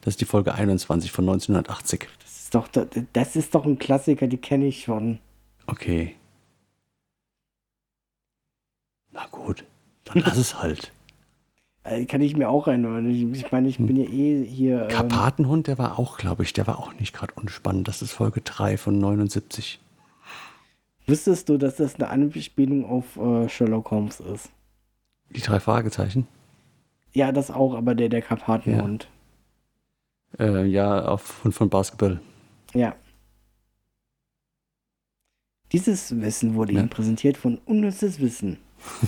Das 0.00 0.14
ist 0.14 0.20
die 0.20 0.26
Folge 0.26 0.54
21 0.54 1.10
von 1.10 1.24
1980. 1.24 2.08
Das 2.22 2.42
ist 2.42 2.54
doch, 2.54 2.68
das 3.12 3.36
ist 3.36 3.54
doch 3.54 3.64
ein 3.64 3.78
Klassiker, 3.78 4.26
die 4.26 4.36
kenne 4.36 4.66
ich 4.66 4.84
schon. 4.84 5.18
Okay. 5.66 6.14
Na 9.12 9.26
gut, 9.30 9.64
dann 10.04 10.22
lass 10.24 10.36
es 10.36 10.62
halt. 10.62 10.92
Äh, 11.86 12.04
kann 12.06 12.20
ich 12.20 12.36
mir 12.36 12.48
auch 12.48 12.66
reinhören. 12.66 13.08
Ich 13.32 13.52
meine, 13.52 13.68
ich 13.68 13.78
bin 13.78 13.96
ja 13.96 14.04
eh 14.04 14.44
hier. 14.44 14.82
Ähm 14.82 14.88
Karpatenhund, 14.88 15.68
der 15.68 15.78
war 15.78 15.98
auch, 15.98 16.18
glaube 16.18 16.42
ich, 16.42 16.52
der 16.52 16.66
war 16.66 16.78
auch 16.78 16.92
nicht 16.94 17.14
gerade 17.14 17.32
unspannend. 17.34 17.86
Das 17.86 18.02
ist 18.02 18.12
Folge 18.12 18.40
3 18.40 18.76
von 18.76 18.98
79. 18.98 19.80
Wüsstest 21.06 21.48
du, 21.48 21.56
dass 21.56 21.76
das 21.76 21.94
eine 21.96 22.08
Anspielung 22.08 22.84
auf 22.84 23.16
äh, 23.16 23.48
Sherlock 23.48 23.90
Holmes 23.92 24.18
ist? 24.18 24.50
Die 25.30 25.40
drei 25.40 25.60
Fragezeichen? 25.60 26.26
Ja, 27.12 27.30
das 27.30 27.50
auch, 27.50 27.74
aber 27.74 27.94
der, 27.94 28.08
der 28.08 28.22
Karpatenhund. 28.22 29.08
Ja, 30.38 30.44
äh, 30.44 30.64
ja 30.64 31.04
auf 31.06 31.44
Hund 31.44 31.54
von 31.54 31.70
Basketball. 31.70 32.20
Ja. 32.74 32.96
Dieses 35.72 36.20
Wissen 36.20 36.54
wurde 36.54 36.72
ja. 36.72 36.80
Ihnen 36.80 36.88
präsentiert 36.88 37.36
von 37.36 37.58
Unnützes 37.64 38.20
Wissen. 38.20 38.58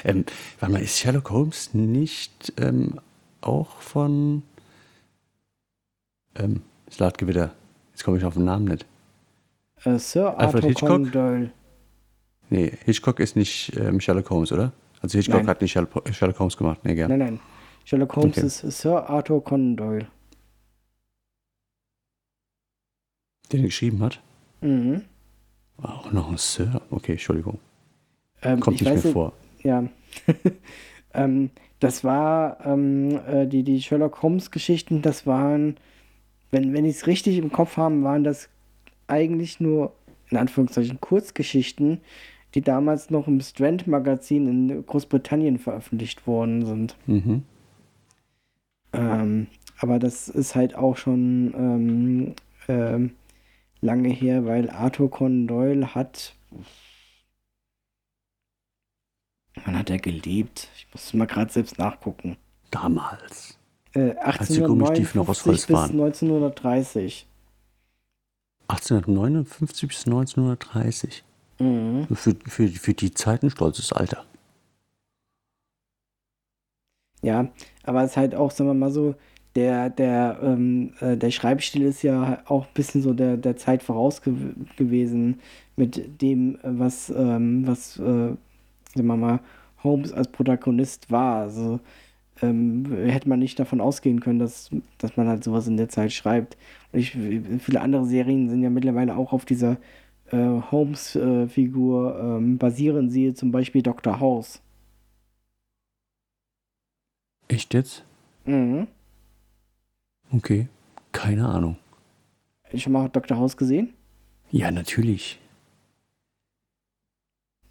ähm, 0.05 0.25
warte 0.61 0.73
mal, 0.73 0.83
ist 0.83 0.99
Sherlock 0.99 1.31
Holmes 1.31 1.75
nicht 1.75 2.53
ähm, 2.59 3.01
auch 3.41 3.81
von 3.81 4.43
ähm, 6.35 6.63
Slatgewitter? 6.91 7.53
Jetzt 7.91 8.05
komme 8.05 8.19
ich 8.19 8.25
auf 8.25 8.35
den 8.35 8.45
Namen 8.45 8.67
nicht. 8.67 8.87
Äh, 9.85 9.99
Sir 9.99 10.39
Arthur 10.39 10.63
Hitchcock? 10.63 10.89
Conan 10.89 11.11
Doyle. 11.13 11.51
Nee, 12.51 12.73
Hitchcock 12.85 13.21
ist 13.21 13.37
nicht 13.37 13.77
ähm, 13.77 14.01
Sherlock 14.01 14.29
Holmes, 14.31 14.53
oder? 14.53 14.73
Also 15.01 15.19
Hitchcock 15.19 15.41
nein. 15.41 15.49
hat 15.49 15.61
nicht 15.63 15.73
Sherlock 15.73 16.39
Holmes 16.39 16.57
gemacht. 16.57 16.81
Nee, 16.85 16.95
gern. 16.95 17.11
Nein, 17.11 17.19
nein. 17.19 17.41
Sherlock 17.85 18.15
Holmes 18.15 18.37
okay. 18.37 18.47
ist 18.47 18.61
Sir 18.81 19.09
Arthur 19.09 19.43
Conan 19.43 19.77
Doyle. 19.77 20.07
Den 23.51 23.61
er 23.61 23.67
geschrieben 23.67 24.01
hat? 24.03 24.21
Mhm. 24.61 25.03
Auch 25.83 26.13
noch 26.13 26.31
ein 26.31 26.39
Sir? 26.39 26.81
Okay, 26.91 27.13
Entschuldigung. 27.13 27.59
Ähm, 28.43 28.61
Kommt 28.61 28.81
nicht 28.81 29.03
mehr 29.03 29.13
vor. 29.13 29.33
Ja. 29.63 29.85
ähm, 31.15 31.51
das 31.81 32.05
war 32.05 32.65
ähm, 32.65 33.21
äh, 33.27 33.47
die, 33.47 33.63
die 33.63 33.83
Sherlock 33.83 34.23
Holmes 34.23 34.51
Geschichten, 34.51 35.03
das 35.03 35.27
waren, 35.27 35.77
wenn, 36.51 36.73
wenn 36.73 36.85
ich 36.85 36.97
es 36.97 37.07
richtig 37.07 37.39
im 37.39 37.51
Kopf 37.51 37.77
habe, 37.77 38.03
waren 38.03 38.25
das 38.25 38.49
eigentlich 39.09 39.59
nur 39.59 39.93
in 40.31 40.39
Anführungszeichen 40.39 41.01
Kurzgeschichten, 41.01 42.01
die 42.55 42.63
damals 42.63 43.11
noch 43.11 43.27
im 43.27 43.41
Strand-Magazin 43.41 44.49
in 44.49 44.87
Großbritannien 44.87 45.59
veröffentlicht 45.59 46.27
worden 46.27 46.65
sind. 46.65 46.97
Mhm. 47.07 47.43
Ähm, 48.93 49.47
aber 49.79 49.99
das 49.99 50.29
ist 50.29 50.55
halt 50.55 50.75
auch 50.75 50.97
schon 50.97 51.55
ähm, 51.57 52.35
ähm, 52.69 53.13
lange 53.81 54.11
her, 54.11 54.45
weil 54.47 54.71
Arthur 54.71 55.11
Conan 55.11 55.47
Doyle 55.47 55.95
hat. 55.95 56.35
Wann 59.65 59.79
hat 59.79 59.91
er 59.91 59.99
gelebt? 59.99 60.69
Ich 60.77 60.87
muss 60.93 61.13
mal 61.15 61.27
gerade 61.27 61.53
selbst 61.53 61.79
nachgucken. 61.79 62.37
Damals. 62.71 63.59
Äh, 63.95 64.17
1859 64.17 65.67
bis 65.67 65.75
1930. 65.75 67.27
1859 68.69 69.89
bis 69.89 70.07
1930. 70.07 71.25
Mhm. 71.59 72.07
Für, 72.15 72.35
für, 72.47 72.69
für 72.69 72.95
die 72.95 73.13
Zeit 73.13 73.43
ein 73.43 73.51
stolzes 73.51 73.93
Alter. 73.93 74.25
Ja, 77.23 77.49
aber 77.85 78.03
es 78.03 78.13
ist 78.13 78.17
halt 78.17 78.35
auch, 78.35 78.51
sagen 78.51 78.71
wir 78.71 78.75
mal 78.75 78.91
so, 78.91 79.15
der, 79.55 79.91
der, 79.91 80.41
ähm, 80.43 80.95
äh, 81.01 81.17
der 81.17 81.31
Schreibstil 81.31 81.83
ist 81.83 82.03
ja 82.03 82.43
auch 82.47 82.67
ein 82.67 82.75
bisschen 82.75 83.03
so 83.03 83.13
der, 83.13 83.37
der 83.37 83.57
Zeit 83.57 83.83
voraus 83.83 84.23
ge 84.23 84.35
gewesen 84.77 85.41
mit 85.77 86.23
dem, 86.23 86.59
was, 86.63 87.11
ähm, 87.11 87.67
was 87.67 87.99
äh, 87.99 88.35
sagen 88.95 89.09
wir 89.09 89.17
mal, 89.17 89.41
Holmes 89.83 90.13
als 90.13 90.29
Protagonist 90.29 91.11
war. 91.11 91.43
Also 91.43 91.81
ähm, 92.41 92.87
hätte 93.05 93.29
man 93.29 93.39
nicht 93.39 93.59
davon 93.59 93.81
ausgehen 93.81 94.21
können, 94.21 94.39
dass, 94.39 94.71
dass 94.99 95.17
man 95.17 95.29
halt 95.29 95.45
sowas 95.45 95.67
in 95.67 95.77
der 95.77 95.89
Zeit 95.89 96.13
schreibt. 96.13 96.57
Und 96.93 97.01
ich, 97.01 97.11
viele 97.11 97.81
andere 97.81 98.05
Serien 98.07 98.49
sind 98.49 98.63
ja 98.63 98.71
mittlerweile 98.71 99.17
auch 99.17 99.33
auf 99.33 99.45
dieser 99.45 99.79
äh, 100.31 100.61
Holmes-Figur 100.71 102.17
äh, 102.17 102.37
ähm, 102.37 102.59
basieren, 102.59 103.11
siehe 103.11 103.35
zum 103.35 103.53
Beispiel 103.53 103.83
Dr. 103.83 104.21
House. 104.21 104.61
Echt 107.49 107.75
jetzt? 107.75 108.05
Mhm. 108.45 108.87
Okay, 110.33 110.69
keine 111.13 111.47
Ahnung. 111.47 111.77
Schon 112.75 112.93
mal 112.95 113.09
Dr. 113.09 113.37
House 113.37 113.57
gesehen? 113.57 113.93
Ja, 114.51 114.71
natürlich. 114.71 115.39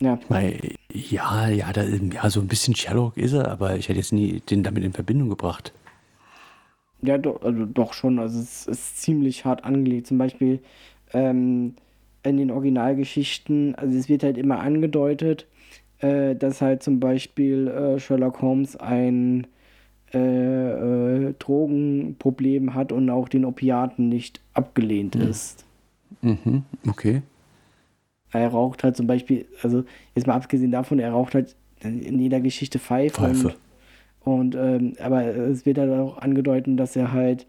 Ja. 0.01 0.17
Ich 0.19 0.29
meine, 0.29 0.57
ja, 0.91 1.47
ja, 1.47 1.71
da, 1.71 1.83
ja, 1.83 2.29
so 2.29 2.41
ein 2.41 2.47
bisschen 2.47 2.75
Sherlock 2.75 3.17
ist 3.17 3.33
er, 3.33 3.49
aber 3.49 3.77
ich 3.77 3.87
hätte 3.87 3.99
jetzt 3.99 4.11
nie 4.11 4.41
den 4.41 4.63
damit 4.63 4.83
in 4.83 4.93
Verbindung 4.93 5.29
gebracht. 5.29 5.71
Ja, 7.03 7.17
doch, 7.17 7.41
also 7.43 7.65
doch 7.65 7.93
schon. 7.93 8.19
Also 8.19 8.39
es 8.39 8.67
ist 8.67 9.01
ziemlich 9.01 9.45
hart 9.45 9.63
angelegt. 9.63 10.07
Zum 10.07 10.17
Beispiel 10.17 10.59
ähm, 11.13 11.75
in 12.23 12.37
den 12.37 12.51
Originalgeschichten, 12.51 13.75
also 13.75 13.97
es 13.97 14.09
wird 14.09 14.23
halt 14.23 14.37
immer 14.37 14.59
angedeutet, 14.59 15.47
äh, 15.99 16.35
dass 16.35 16.61
halt 16.61 16.83
zum 16.83 16.99
Beispiel 16.99 17.67
äh, 17.67 17.99
Sherlock 17.99 18.41
Holmes 18.41 18.75
ein 18.75 19.47
äh, 20.13 20.17
äh 20.17 21.33
Drogenproblem 21.37 22.73
hat 22.73 22.91
und 22.91 23.09
auch 23.09 23.29
den 23.29 23.45
Opiaten 23.45 24.09
nicht 24.09 24.41
abgelehnt 24.53 25.15
mhm. 25.15 25.21
ist. 25.21 25.65
Mhm, 26.21 26.63
okay. 26.87 27.21
Er 28.31 28.47
raucht 28.49 28.83
halt 28.83 28.95
zum 28.95 29.07
Beispiel, 29.07 29.45
also 29.61 29.83
jetzt 30.15 30.27
mal 30.27 30.35
abgesehen 30.35 30.71
davon, 30.71 30.99
er 30.99 31.11
raucht 31.11 31.35
halt 31.35 31.55
in 31.83 32.19
jeder 32.19 32.39
Geschichte 32.39 32.79
Pfeife. 32.79 33.15
Pfeife. 33.15 33.55
Und, 34.23 34.55
und 34.55 34.55
ähm, 34.55 34.93
aber 34.99 35.25
es 35.25 35.65
wird 35.65 35.77
halt 35.77 35.91
auch 35.91 36.17
angedeutet, 36.17 36.79
dass 36.79 36.95
er 36.95 37.11
halt 37.11 37.47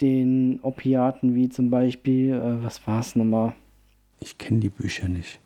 den 0.00 0.58
Opiaten 0.62 1.34
wie 1.34 1.48
zum 1.48 1.70
Beispiel, 1.70 2.32
äh, 2.32 2.64
was 2.64 2.86
war 2.86 3.00
es 3.00 3.14
nochmal? 3.14 3.54
Ich 4.20 4.38
kenne 4.38 4.60
die 4.60 4.70
Bücher 4.70 5.08
nicht. 5.08 5.40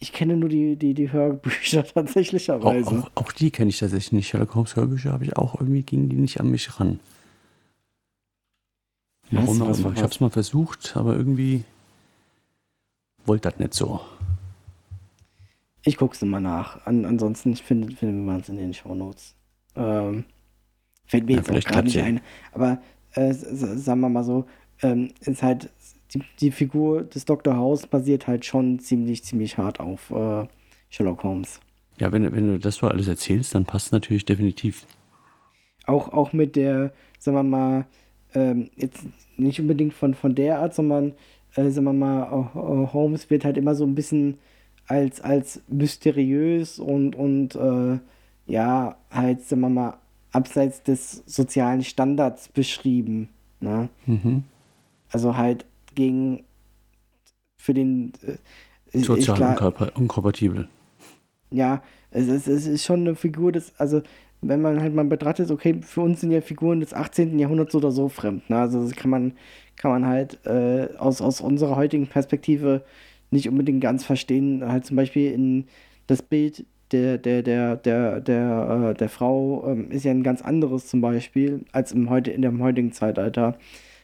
Ich 0.00 0.12
kenne 0.12 0.36
nur 0.36 0.48
die, 0.48 0.76
die, 0.76 0.92
die 0.92 1.12
Hörbücher 1.12 1.84
tatsächlicherweise. 1.94 2.90
Auch, 2.90 3.04
auch, 3.04 3.10
auch 3.14 3.32
die 3.32 3.50
kenne 3.50 3.70
ich 3.70 3.78
tatsächlich 3.78 4.12
nicht. 4.12 4.28
Sherlock 4.28 4.54
Holmes 4.54 4.76
Hörbücher 4.76 5.12
habe 5.12 5.24
ich 5.24 5.36
auch 5.36 5.58
irgendwie, 5.58 5.82
gingen 5.82 6.08
die 6.08 6.16
nicht 6.16 6.40
an 6.40 6.50
mich 6.50 6.78
ran. 6.78 7.00
Warum 9.30 9.60
was, 9.60 9.68
was, 9.68 9.84
was, 9.84 9.92
Ich 9.94 10.02
habe 10.02 10.12
es 10.12 10.20
mal 10.20 10.30
versucht, 10.30 10.96
aber 10.96 11.16
irgendwie 11.16 11.64
wollte 13.26 13.50
das 13.50 13.58
nicht 13.58 13.74
so. 13.74 14.00
Ich 15.84 15.96
gucke 15.96 16.14
es 16.14 16.22
mal 16.22 16.40
nach. 16.40 16.84
An, 16.86 17.04
ansonsten 17.04 17.56
finden, 17.56 17.94
finden 17.94 18.24
wir 18.24 18.38
es 18.38 18.48
in 18.48 18.56
den 18.56 18.72
Shownotes. 18.72 19.34
Ähm, 19.76 20.24
fällt 21.06 21.26
mir 21.26 21.32
ja, 21.32 21.38
jetzt 21.38 21.50
auch 21.50 21.70
gerade 21.70 21.86
nicht 21.86 22.00
ein. 22.00 22.20
Aber 22.52 22.78
äh, 23.12 23.32
sagen 23.32 24.00
wir 24.00 24.08
mal 24.08 24.24
so, 24.24 24.46
ähm, 24.82 25.12
ist 25.20 25.42
halt 25.42 25.70
die, 26.12 26.22
die, 26.40 26.50
Figur 26.50 27.02
des 27.02 27.24
Dr. 27.24 27.56
House 27.56 27.86
basiert 27.86 28.26
halt 28.26 28.44
schon 28.44 28.78
ziemlich, 28.78 29.24
ziemlich 29.24 29.58
hart 29.58 29.80
auf 29.80 30.10
äh, 30.10 30.46
Sherlock 30.88 31.22
Holmes. 31.22 31.60
Ja, 31.98 32.12
wenn, 32.12 32.30
wenn 32.32 32.46
du 32.48 32.58
das 32.58 32.76
so 32.76 32.88
alles 32.88 33.08
erzählst, 33.08 33.54
dann 33.54 33.64
passt 33.64 33.92
natürlich 33.92 34.24
definitiv. 34.24 34.86
Auch, 35.86 36.12
auch 36.12 36.32
mit 36.32 36.56
der, 36.56 36.92
sagen 37.18 37.36
wir 37.36 37.42
mal, 37.42 37.86
ähm, 38.34 38.70
jetzt 38.76 39.04
nicht 39.36 39.60
unbedingt 39.60 39.94
von, 39.94 40.14
von 40.14 40.34
der 40.34 40.60
Art, 40.60 40.74
sondern 40.74 41.12
äh, 41.56 41.70
sagen 41.70 41.84
wir 41.84 41.92
mal, 41.92 42.50
uh, 42.54 42.92
Holmes 42.92 43.30
wird 43.30 43.44
halt 43.44 43.56
immer 43.56 43.74
so 43.74 43.84
ein 43.84 43.94
bisschen 43.94 44.38
als, 44.86 45.20
als 45.20 45.62
mysteriös 45.68 46.78
und, 46.78 47.16
und 47.16 47.54
äh, 47.54 47.98
ja, 48.46 48.96
halt, 49.10 49.42
sagen 49.42 49.62
wir 49.62 49.68
mal, 49.68 49.98
abseits 50.32 50.82
des 50.82 51.22
sozialen 51.26 51.82
Standards 51.82 52.48
beschrieben. 52.48 53.28
Ne? 53.60 53.88
Mhm. 54.06 54.44
Also 55.10 55.36
halt 55.36 55.64
gegen 55.94 56.44
für 57.56 57.72
den, 57.72 58.12
Sozial 58.92 59.56
klar, 59.56 59.92
unkompatibel. 59.96 60.68
Ja, 61.50 61.82
es 62.10 62.28
ist, 62.28 62.46
es 62.46 62.66
ist 62.66 62.84
schon 62.84 63.00
eine 63.00 63.14
Figur 63.14 63.52
des, 63.52 63.72
also 63.78 64.02
wenn 64.48 64.62
man 64.62 64.80
halt 64.80 64.94
mal 64.94 65.04
betrachtet, 65.04 65.50
okay, 65.50 65.80
für 65.82 66.00
uns 66.00 66.20
sind 66.20 66.30
ja 66.30 66.40
Figuren 66.40 66.80
des 66.80 66.94
18. 66.94 67.38
Jahrhunderts 67.38 67.74
oder 67.74 67.90
so 67.90 68.08
fremd. 68.08 68.48
Ne? 68.50 68.58
Also 68.58 68.82
das 68.82 68.94
kann 68.94 69.10
man, 69.10 69.32
kann 69.76 69.90
man 69.90 70.06
halt 70.06 70.44
äh, 70.46 70.88
aus, 70.98 71.20
aus 71.20 71.40
unserer 71.40 71.76
heutigen 71.76 72.06
Perspektive 72.06 72.84
nicht 73.30 73.48
unbedingt 73.48 73.80
ganz 73.80 74.04
verstehen. 74.04 74.66
Halt 74.66 74.86
zum 74.86 74.96
Beispiel 74.96 75.32
in 75.32 75.66
das 76.06 76.22
Bild 76.22 76.66
der, 76.92 77.18
der, 77.18 77.42
der, 77.42 77.76
der, 77.76 78.20
der, 78.20 78.90
äh, 78.90 78.94
der 78.94 79.08
Frau 79.08 79.66
ähm, 79.68 79.90
ist 79.90 80.04
ja 80.04 80.10
ein 80.10 80.22
ganz 80.22 80.42
anderes 80.42 80.86
zum 80.86 81.00
Beispiel 81.00 81.64
als 81.72 81.92
im 81.92 82.10
heute, 82.10 82.30
in 82.30 82.42
dem 82.42 82.62
heutigen 82.62 82.92
Zeitalter. 82.92 83.58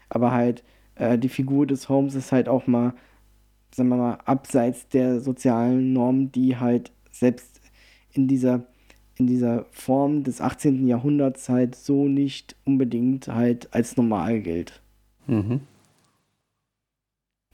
Aber 0.09 0.33
halt 0.33 0.64
äh, 0.96 1.18
die 1.18 1.29
Figur 1.29 1.66
des 1.66 1.88
Holmes 1.88 2.14
ist 2.14 2.33
halt 2.33 2.48
auch 2.48 2.66
mal, 2.66 2.94
sagen 3.74 3.90
wir 3.90 3.96
mal, 3.96 4.18
abseits 4.24 4.88
der 4.88 5.20
sozialen 5.20 5.92
Normen, 5.92 6.33
die 6.33 6.57
halt 6.57 6.92
selbst 7.12 7.61
in 8.12 8.26
dieser 8.26 8.66
in 9.20 9.26
dieser 9.26 9.66
Form 9.70 10.24
des 10.24 10.40
18. 10.40 10.87
Jahrhunderts 10.88 11.50
halt 11.50 11.74
so 11.74 12.09
nicht 12.09 12.56
unbedingt 12.64 13.28
halt 13.28 13.68
als 13.72 13.98
normal 13.98 14.40
gilt. 14.40 14.80
Mhm. 15.26 15.61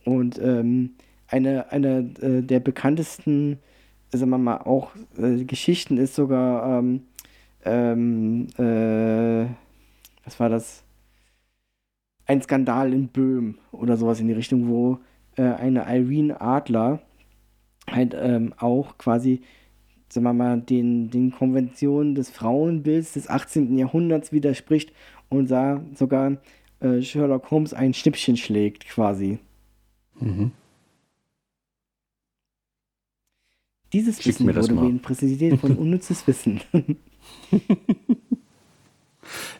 Und 0.05 0.39
ähm, 0.41 0.95
eine, 1.27 1.73
eine 1.73 1.99
äh, 2.21 2.43
der 2.43 2.61
bekanntesten, 2.61 3.59
sagen 4.13 4.31
wir 4.31 4.39
mal, 4.39 4.59
auch 4.59 4.93
äh, 5.19 5.45
Geschichten 5.45 5.99
ist 5.99 6.15
sogar, 6.15 6.79
ähm, 6.79 7.03
ähm, 7.65 8.47
äh, 8.59 9.47
was 10.25 10.39
war 10.39 10.49
das? 10.49 10.85
Ein 12.27 12.43
Skandal 12.43 12.93
in 12.93 13.09
Böhm 13.09 13.59
oder 13.73 13.97
sowas 13.97 14.21
in 14.21 14.29
die 14.29 14.35
Richtung, 14.35 14.69
wo 14.69 14.99
äh, 15.37 15.43
eine 15.43 15.81
Irene 15.81 16.41
Adler 16.41 17.01
halt 17.91 18.17
ähm, 18.17 18.55
auch 18.57 18.99
quasi 18.99 19.43
sagen 20.09 20.25
wir 20.25 20.33
mal, 20.33 20.61
den, 20.61 21.11
den 21.11 21.31
Konventionen 21.33 22.15
des 22.15 22.31
Frauenbilds 22.31 23.13
des 23.15 23.29
18. 23.29 23.77
Jahrhunderts 23.77 24.33
widerspricht 24.33 24.93
und 25.29 25.51
da 25.51 25.83
sogar 25.95 26.39
äh, 26.81 27.03
Sherlock 27.03 27.51
Holmes 27.51 27.75
ein 27.75 27.95
Schnippchen 27.95 28.37
schlägt, 28.37 28.87
quasi. 28.87 29.39
Mhm. 30.21 30.53
Dieses 33.93 34.17
Schick 34.23 34.41
Wissen 34.41 34.55
wurde 34.55 34.73
mir 34.75 34.99
präsentiert 34.99 35.61
von 35.61 35.77
unnützes 35.79 36.27
Wissen. 36.27 36.61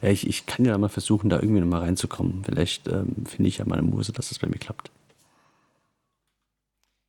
ja, 0.01 0.09
ich, 0.09 0.27
ich 0.27 0.45
kann 0.45 0.65
ja 0.65 0.77
mal 0.77 0.89
versuchen, 0.89 1.29
da 1.29 1.37
irgendwie 1.37 1.61
nochmal 1.61 1.81
reinzukommen. 1.81 2.43
Vielleicht 2.43 2.87
ähm, 2.87 3.25
finde 3.25 3.47
ich 3.47 3.57
ja 3.57 3.65
mal 3.65 3.79
eine 3.79 3.87
Muse, 3.87 4.11
dass 4.11 4.29
das 4.29 4.39
bei 4.39 4.47
mir 4.47 4.57
klappt. 4.59 4.91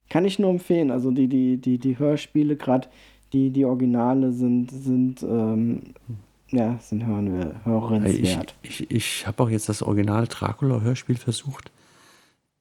Kann 0.09 0.24
ich 0.24 0.38
nur 0.38 0.51
empfehlen. 0.51 0.90
Also 0.90 1.11
die, 1.11 1.29
die, 1.29 1.59
die, 1.59 1.79
die 1.79 1.98
Hörspiele, 1.98 2.57
gerade 2.57 2.88
die, 3.33 3.51
die 3.51 3.64
Originale 3.64 4.33
sind, 4.33 4.71
sind, 4.71 5.23
ähm, 5.23 5.95
ja, 6.51 6.79
sind 6.81 7.05
hören, 7.05 7.55
hörenswert. 7.64 8.55
Ich, 8.62 8.81
ich, 8.81 8.91
ich 8.91 9.27
habe 9.27 9.43
auch 9.43 9.51
jetzt 9.51 9.69
das 9.69 9.83
Original 9.83 10.27
Dracula-Hörspiel 10.27 11.17
versucht. 11.17 11.71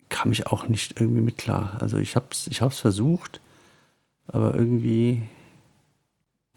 Kam 0.09 0.31
ich 0.31 0.47
auch 0.47 0.67
nicht 0.67 0.99
irgendwie 0.99 1.21
mit 1.21 1.37
klar. 1.37 1.77
Also 1.79 1.97
ich 1.97 2.15
habe 2.15 2.27
ich 2.49 2.61
hab's 2.61 2.79
versucht, 2.79 3.41
aber 4.27 4.55
irgendwie 4.55 5.23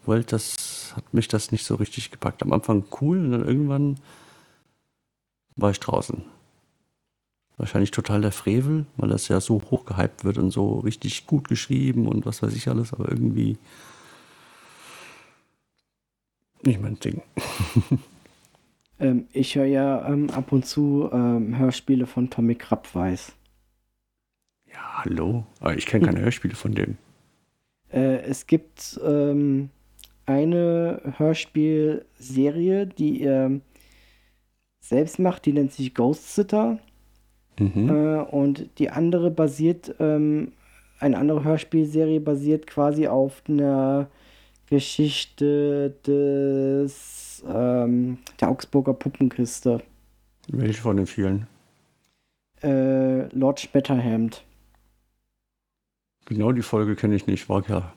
wollte 0.05 0.31
das, 0.31 0.93
hat 0.95 1.13
mich 1.13 1.27
das 1.27 1.51
nicht 1.51 1.65
so 1.65 1.75
richtig 1.75 2.11
gepackt. 2.11 2.43
Am 2.43 2.53
Anfang 2.53 2.83
cool 3.01 3.19
und 3.19 3.31
dann 3.31 3.45
irgendwann 3.45 3.97
war 5.55 5.71
ich 5.71 5.79
draußen. 5.79 6.23
Wahrscheinlich 7.57 7.91
total 7.91 8.21
der 8.21 8.31
Frevel, 8.31 8.85
weil 8.97 9.09
das 9.09 9.27
ja 9.27 9.39
so 9.39 9.61
hoch 9.69 9.85
gehypt 9.85 10.23
wird 10.23 10.37
und 10.37 10.51
so 10.51 10.79
richtig 10.79 11.27
gut 11.27 11.47
geschrieben 11.47 12.07
und 12.07 12.25
was 12.25 12.41
weiß 12.41 12.55
ich 12.55 12.67
alles, 12.67 12.93
aber 12.93 13.09
irgendwie 13.09 13.57
nicht 16.65 16.81
mein 16.81 16.99
Ding. 16.99 17.21
ähm, 18.99 19.27
ich 19.33 19.55
höre 19.55 19.65
ja 19.65 20.07
ähm, 20.07 20.29
ab 20.29 20.51
und 20.51 20.65
zu 20.65 21.09
ähm, 21.11 21.57
Hörspiele 21.57 22.05
von 22.05 22.29
Tommy 22.29 22.55
Krabweis. 22.55 23.33
Ja, 24.71 25.03
hallo. 25.03 25.45
Aber 25.59 25.75
ich 25.75 25.85
kenne 25.85 26.05
keine 26.05 26.21
Hörspiele 26.23 26.55
von 26.55 26.73
dem. 26.73 26.97
Äh, 27.91 28.21
es 28.21 28.47
gibt 28.47 28.99
ähm, 29.05 29.69
eine 30.25 31.13
Hörspielserie, 31.17 32.87
die 32.87 33.21
er 33.21 33.59
selbst 34.79 35.19
macht, 35.19 35.45
die 35.45 35.53
nennt 35.53 35.71
sich 35.71 35.93
Ghost 35.93 36.35
Sitter. 36.35 36.79
Mhm. 37.59 37.89
Äh, 37.89 38.21
und 38.21 38.69
die 38.79 38.89
andere 38.89 39.29
basiert, 39.29 39.95
ähm, 39.99 40.53
eine 40.99 41.17
andere 41.17 41.43
Hörspielserie 41.43 42.19
basiert 42.19 42.67
quasi 42.67 43.07
auf 43.07 43.43
einer 43.47 44.09
Geschichte 44.71 45.93
des 46.07 47.43
ähm, 47.45 48.19
der 48.39 48.49
Augsburger 48.49 48.93
Puppenkiste. 48.93 49.83
Welche 50.47 50.81
von 50.81 50.95
den 50.95 51.07
vielen? 51.07 51.45
Äh, 52.63 53.27
Lord 53.35 53.59
Spetterhemd. 53.59 54.45
Genau 56.25 56.53
die 56.53 56.61
Folge 56.61 56.95
kenne 56.95 57.15
ich 57.15 57.27
nicht, 57.27 57.49
war 57.49 57.61
klar. 57.61 57.93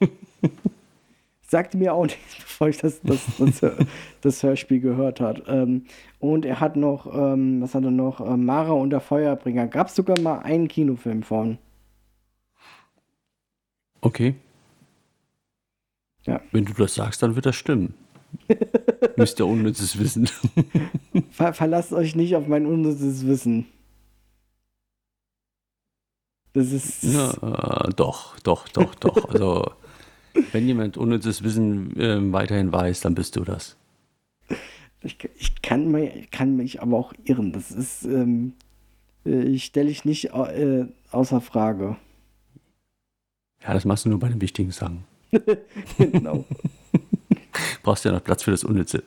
Sagte 1.42 1.76
mir 1.76 1.92
auch 1.92 2.06
nichts, 2.06 2.36
bevor 2.36 2.68
ich 2.70 2.78
das, 2.78 3.02
das, 3.02 3.20
das, 3.38 3.76
das 4.22 4.42
Hörspiel 4.42 4.80
gehört 4.80 5.20
habe. 5.20 5.42
Ähm, 5.46 5.84
und 6.18 6.46
er 6.46 6.58
hat 6.58 6.76
noch, 6.76 7.06
ähm, 7.14 7.60
was 7.60 7.74
hat 7.74 7.84
er 7.84 7.90
noch? 7.90 8.22
Äh, 8.22 8.38
Mara 8.38 8.72
und 8.72 8.88
der 8.88 9.00
Feuerbringer. 9.00 9.66
Gab 9.66 9.88
es 9.88 9.94
sogar 9.94 10.18
mal 10.20 10.38
einen 10.38 10.68
Kinofilm 10.68 11.22
von. 11.22 11.58
Okay. 14.00 14.36
Ja. 16.26 16.40
Wenn 16.52 16.64
du 16.64 16.72
das 16.72 16.94
sagst, 16.94 17.22
dann 17.22 17.34
wird 17.34 17.46
das 17.46 17.56
stimmen. 17.56 17.94
Müsst 19.16 19.38
ihr 19.40 19.46
unnützes 19.46 19.98
Wissen. 19.98 20.28
Ver 21.30 21.54
verlasst 21.54 21.92
euch 21.92 22.16
nicht 22.16 22.36
auf 22.36 22.46
mein 22.46 22.66
unnützes 22.66 23.26
Wissen. 23.26 23.66
Das 26.52 26.72
ist. 26.72 27.02
Ja, 27.04 27.30
äh, 27.86 27.90
doch, 27.94 28.38
doch, 28.40 28.68
doch, 28.68 28.94
doch. 28.94 29.28
Also, 29.32 29.72
wenn 30.52 30.66
jemand 30.66 30.96
unnützes 30.96 31.42
Wissen 31.42 31.98
äh, 31.98 32.32
weiterhin 32.32 32.72
weiß, 32.72 33.00
dann 33.00 33.14
bist 33.14 33.36
du 33.36 33.44
das. 33.44 33.76
Ich, 35.02 35.18
ich 35.38 35.62
kann, 35.62 35.90
mich, 35.90 36.30
kann 36.30 36.56
mich 36.56 36.82
aber 36.82 36.96
auch 36.96 37.12
irren. 37.24 37.52
Das 37.52 37.70
ist. 37.70 38.04
Ähm, 38.04 38.54
äh, 39.24 39.42
ich 39.42 39.64
stelle 39.64 39.90
ich 39.90 40.04
nicht 40.04 40.32
äh, 40.32 40.86
außer 41.10 41.40
Frage. 41.40 41.96
Ja, 43.62 43.74
das 43.74 43.84
machst 43.84 44.04
du 44.04 44.10
nur 44.10 44.18
bei 44.18 44.28
den 44.28 44.40
wichtigen 44.40 44.70
Sachen. 44.70 45.04
genau. 45.98 46.44
Brauchst 47.82 48.04
ja 48.04 48.12
noch 48.12 48.22
Platz 48.22 48.42
für 48.42 48.50
das 48.50 48.64
Unnütze. 48.64 49.02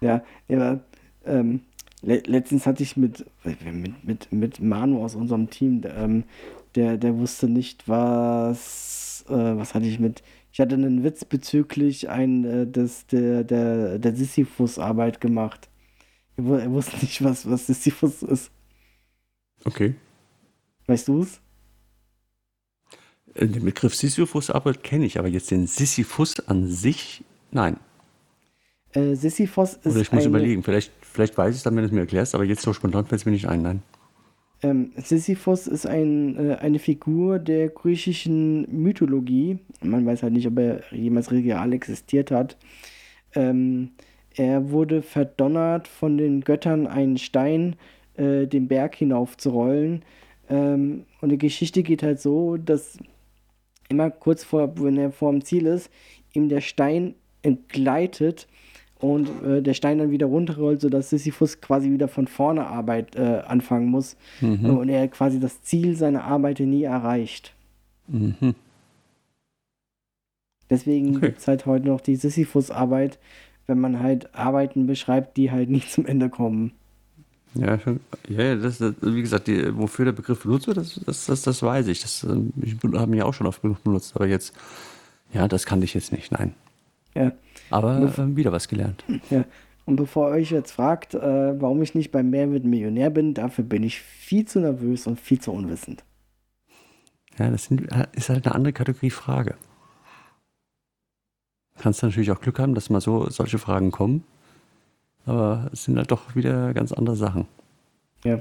Ja, 0.00 0.22
ja 0.48 0.80
ähm, 1.24 1.60
le 2.02 2.22
letztens 2.26 2.66
hatte 2.66 2.82
ich 2.82 2.96
mit, 2.96 3.24
mit, 3.44 4.04
mit, 4.04 4.32
mit 4.32 4.60
Manu 4.60 5.04
aus 5.04 5.14
unserem 5.14 5.50
Team, 5.50 5.82
ähm, 5.84 6.24
der, 6.74 6.96
der 6.96 7.16
wusste 7.18 7.48
nicht, 7.48 7.88
was, 7.88 9.24
äh, 9.28 9.32
was 9.32 9.74
hatte 9.74 9.86
ich 9.86 9.98
mit, 9.98 10.22
ich 10.52 10.60
hatte 10.60 10.74
einen 10.74 11.04
Witz 11.04 11.24
bezüglich 11.24 12.08
ein, 12.08 12.44
äh, 12.44 12.66
des, 12.66 13.06
der, 13.06 13.44
der, 13.44 13.98
der 13.98 14.14
Sisyphus-Arbeit 14.14 15.20
gemacht. 15.20 15.68
Er, 16.36 16.44
er, 16.60 16.70
wusste 16.70 16.96
nicht, 16.96 17.22
was, 17.22 17.48
was 17.48 17.66
Sisyphus 17.66 18.22
ist. 18.22 18.50
Okay. 19.64 19.94
Weißt 20.86 21.08
du 21.08 21.22
es? 21.22 21.40
Den 23.38 23.64
Begriff 23.64 23.94
Sisyphus-Arbeit 23.94 24.82
kenne 24.82 25.06
ich, 25.06 25.18
aber 25.18 25.28
jetzt 25.28 25.50
den 25.50 25.66
Sisyphus 25.66 26.40
an 26.40 26.68
sich, 26.68 27.24
nein. 27.50 27.78
Äh, 28.92 29.14
Sisyphus 29.14 29.74
ist. 29.74 29.86
Oder 29.86 30.00
ich 30.00 30.12
muss 30.12 30.24
eine, 30.24 30.30
überlegen, 30.30 30.62
vielleicht, 30.62 30.92
vielleicht 31.00 31.36
weiß 31.38 31.50
ich 31.50 31.58
es 31.58 31.62
dann, 31.62 31.74
wenn 31.76 31.82
du 31.82 31.86
es 31.86 31.92
mir 31.92 32.00
erklärst, 32.00 32.34
aber 32.34 32.44
jetzt 32.44 32.62
so 32.62 32.72
spontan 32.72 33.06
fällt 33.06 33.20
es 33.20 33.26
mir 33.26 33.32
nicht 33.32 33.48
ein, 33.48 33.62
nein. 33.62 33.82
Ähm, 34.62 34.92
Sisyphus 34.96 35.66
ist 35.66 35.86
ein, 35.86 36.36
äh, 36.36 36.54
eine 36.56 36.78
Figur 36.78 37.38
der 37.38 37.68
griechischen 37.68 38.66
Mythologie. 38.70 39.58
Man 39.82 40.06
weiß 40.06 40.22
halt 40.22 40.34
nicht, 40.34 40.46
ob 40.46 40.58
er 40.58 40.82
jemals 40.92 41.32
real 41.32 41.72
existiert 41.72 42.30
hat. 42.30 42.56
Ähm, 43.34 43.92
er 44.36 44.70
wurde 44.70 45.02
verdonnert 45.02 45.88
von 45.88 46.16
den 46.16 46.42
Göttern, 46.42 46.86
einen 46.86 47.18
Stein 47.18 47.76
äh, 48.14 48.46
den 48.46 48.68
Berg 48.68 48.94
hinaufzurollen. 48.94 50.04
Ähm, 50.48 51.06
und 51.20 51.30
die 51.30 51.38
Geschichte 51.38 51.82
geht 51.82 52.02
halt 52.02 52.20
so, 52.20 52.56
dass 52.56 52.98
immer 53.92 54.10
kurz 54.10 54.44
vor, 54.44 54.72
wenn 54.82 54.96
er 54.96 55.12
vor 55.12 55.30
dem 55.30 55.44
Ziel 55.44 55.66
ist, 55.66 55.90
ihm 56.32 56.48
der 56.48 56.60
Stein 56.60 57.14
entgleitet 57.42 58.48
und 58.98 59.28
äh, 59.44 59.62
der 59.62 59.74
Stein 59.74 59.98
dann 59.98 60.10
wieder 60.10 60.26
runterrollt, 60.26 60.80
sodass 60.80 61.10
Sisyphus 61.10 61.60
quasi 61.60 61.90
wieder 61.90 62.08
von 62.08 62.26
vorne 62.26 62.66
Arbeit 62.66 63.16
äh, 63.16 63.42
anfangen 63.46 63.86
muss 63.86 64.16
mhm. 64.40 64.76
und 64.76 64.88
er 64.88 65.08
quasi 65.08 65.40
das 65.40 65.62
Ziel 65.62 65.96
seiner 65.96 66.24
Arbeit 66.24 66.60
nie 66.60 66.84
erreicht. 66.84 67.54
Mhm. 68.08 68.54
Deswegen 70.70 71.16
okay. 71.16 71.26
gibt 71.26 71.38
es 71.40 71.48
halt 71.48 71.66
heute 71.66 71.86
noch 71.86 72.00
die 72.00 72.16
Sisyphus-Arbeit, 72.16 73.18
wenn 73.66 73.78
man 73.78 74.00
halt 74.00 74.34
Arbeiten 74.34 74.86
beschreibt, 74.86 75.36
die 75.36 75.50
halt 75.50 75.68
nicht 75.68 75.90
zum 75.90 76.06
Ende 76.06 76.30
kommen. 76.30 76.72
Ja, 77.54 77.78
schon, 77.78 78.00
ja, 78.28 78.56
das, 78.56 78.78
das, 78.78 78.94
wie 79.02 79.20
gesagt, 79.20 79.46
die, 79.46 79.76
wofür 79.76 80.06
der 80.06 80.12
Begriff 80.12 80.42
benutzt 80.42 80.66
wird, 80.66 80.78
das, 80.78 81.00
das, 81.04 81.26
das, 81.26 81.42
das 81.42 81.62
weiß 81.62 81.86
ich. 81.88 82.00
Das, 82.00 82.24
ähm, 82.24 82.52
ich 82.62 82.76
habe 82.94 83.16
ja 83.16 83.24
auch 83.24 83.34
schon 83.34 83.46
oft 83.46 83.60
benutzt, 83.62 84.12
aber 84.14 84.26
jetzt, 84.26 84.54
ja, 85.32 85.48
das 85.48 85.66
kannte 85.66 85.84
ich 85.84 85.94
jetzt 85.94 86.12
nicht, 86.12 86.32
nein. 86.32 86.54
Ja. 87.14 87.32
Aber 87.70 88.00
äh, 88.00 88.36
wieder 88.36 88.52
was 88.52 88.68
gelernt. 88.68 89.04
Ja. 89.30 89.44
Und 89.84 89.96
bevor 89.96 90.30
ihr 90.30 90.40
euch 90.40 90.50
jetzt 90.50 90.72
fragt, 90.72 91.14
äh, 91.14 91.60
warum 91.60 91.82
ich 91.82 91.94
nicht 91.94 92.12
beim 92.12 92.30
Mehr 92.30 92.46
mit 92.46 92.64
Millionär 92.64 93.10
bin, 93.10 93.34
dafür 93.34 93.64
bin 93.64 93.82
ich 93.82 94.00
viel 94.00 94.46
zu 94.46 94.60
nervös 94.60 95.06
und 95.06 95.20
viel 95.20 95.40
zu 95.40 95.52
unwissend. 95.52 96.04
Ja, 97.38 97.50
das 97.50 97.64
sind, 97.64 97.88
ist 98.12 98.28
halt 98.28 98.46
eine 98.46 98.54
andere 98.54 98.72
Kategorie 98.72 99.10
Frage. 99.10 99.56
Kannst 101.78 102.02
du 102.02 102.06
natürlich 102.06 102.30
auch 102.30 102.40
Glück 102.40 102.58
haben, 102.58 102.74
dass 102.74 102.90
mal 102.90 103.00
so 103.00 103.28
solche 103.28 103.58
Fragen 103.58 103.90
kommen. 103.90 104.24
Aber 105.26 105.70
es 105.72 105.84
sind 105.84 105.96
halt 105.96 106.10
doch 106.10 106.34
wieder 106.34 106.74
ganz 106.74 106.92
andere 106.92 107.16
Sachen. 107.16 107.46
Ja. 108.24 108.40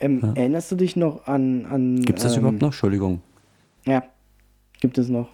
Ähm, 0.00 0.20
Ja. 0.22 0.32
Erinnerst 0.34 0.70
du 0.72 0.76
dich 0.76 0.96
noch 0.96 1.26
an. 1.26 1.66
an 1.66 2.02
Gibt 2.02 2.18
es 2.18 2.24
das 2.24 2.34
ähm, 2.34 2.40
überhaupt 2.40 2.60
noch? 2.60 2.68
Entschuldigung. 2.68 3.22
Ja, 3.86 4.04
gibt 4.80 4.98
es 4.98 5.08
noch. 5.08 5.28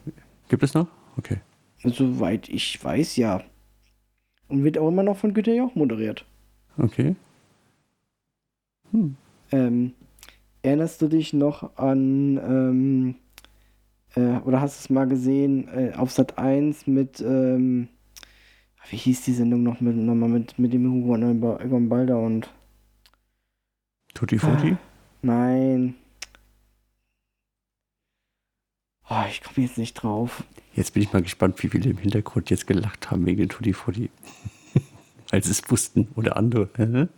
Gibt 0.49 0.63
es 0.63 0.75
noch? 0.75 0.87
Okay. 1.17 1.39
Soweit 1.85 2.49
ich 2.49 2.83
weiß, 2.83 3.17
ja. 3.17 3.43
Und 4.49 4.65
wird 4.65 4.79
auch 4.79 4.89
immer 4.89 5.03
noch 5.03 5.17
von 5.17 5.35
Güter 5.35 5.53
Jauch 5.55 5.75
moderiert. 5.75 6.25
Okay. 6.79 7.17
Hm. 8.93 9.17
Ähm, 9.53 9.93
erinnerst 10.63 11.03
du 11.03 11.09
dich 11.09 11.33
noch 11.33 11.77
an, 11.77 12.39
ähm, 12.39 13.15
äh, 14.15 14.39
oder 14.41 14.61
hast 14.61 14.79
du 14.79 14.85
es 14.85 14.91
mal 14.91 15.07
gesehen, 15.07 15.69
äh, 15.69 15.93
auf 15.97 16.11
Sat 16.11 16.39
1 16.39 16.87
mit, 16.87 17.21
ähm, 17.21 17.89
wie 18.91 18.97
hieß 18.97 19.23
die 19.23 19.33
Sendung 19.35 19.63
noch 19.63 19.81
mit, 19.81 19.97
nochmal 19.97 20.29
mit, 20.29 20.59
mit 20.59 20.73
dem 20.73 20.91
Hugo 20.91 21.15
und 21.15 21.43
Egon 21.61 21.89
Balder 21.89 22.19
und, 22.19 22.51
Tutti 24.15 24.39
Frutti? 24.39 24.77
nein. 25.23 25.95
Oh, 29.11 29.25
ich 29.29 29.43
komme 29.43 29.67
jetzt 29.67 29.79
nicht 29.79 29.95
drauf. 29.95 30.45
Jetzt 30.75 30.93
bin 30.93 31.03
ich 31.03 31.13
mal 31.13 31.23
gespannt, 31.23 31.63
wie 31.63 31.69
viele 31.69 31.91
im 31.91 31.97
Hintergrund 31.97 32.51
jetzt 32.51 32.67
gelacht 32.67 33.11
haben 33.11 33.25
wegen 33.25 33.39
den 33.39 33.49
Tutti 33.49 33.73
Frutti. 33.73 34.11
Als 35.31 35.49
es 35.49 35.71
wussten. 35.71 36.09
Oder 36.15 36.37
andere. 36.37 36.69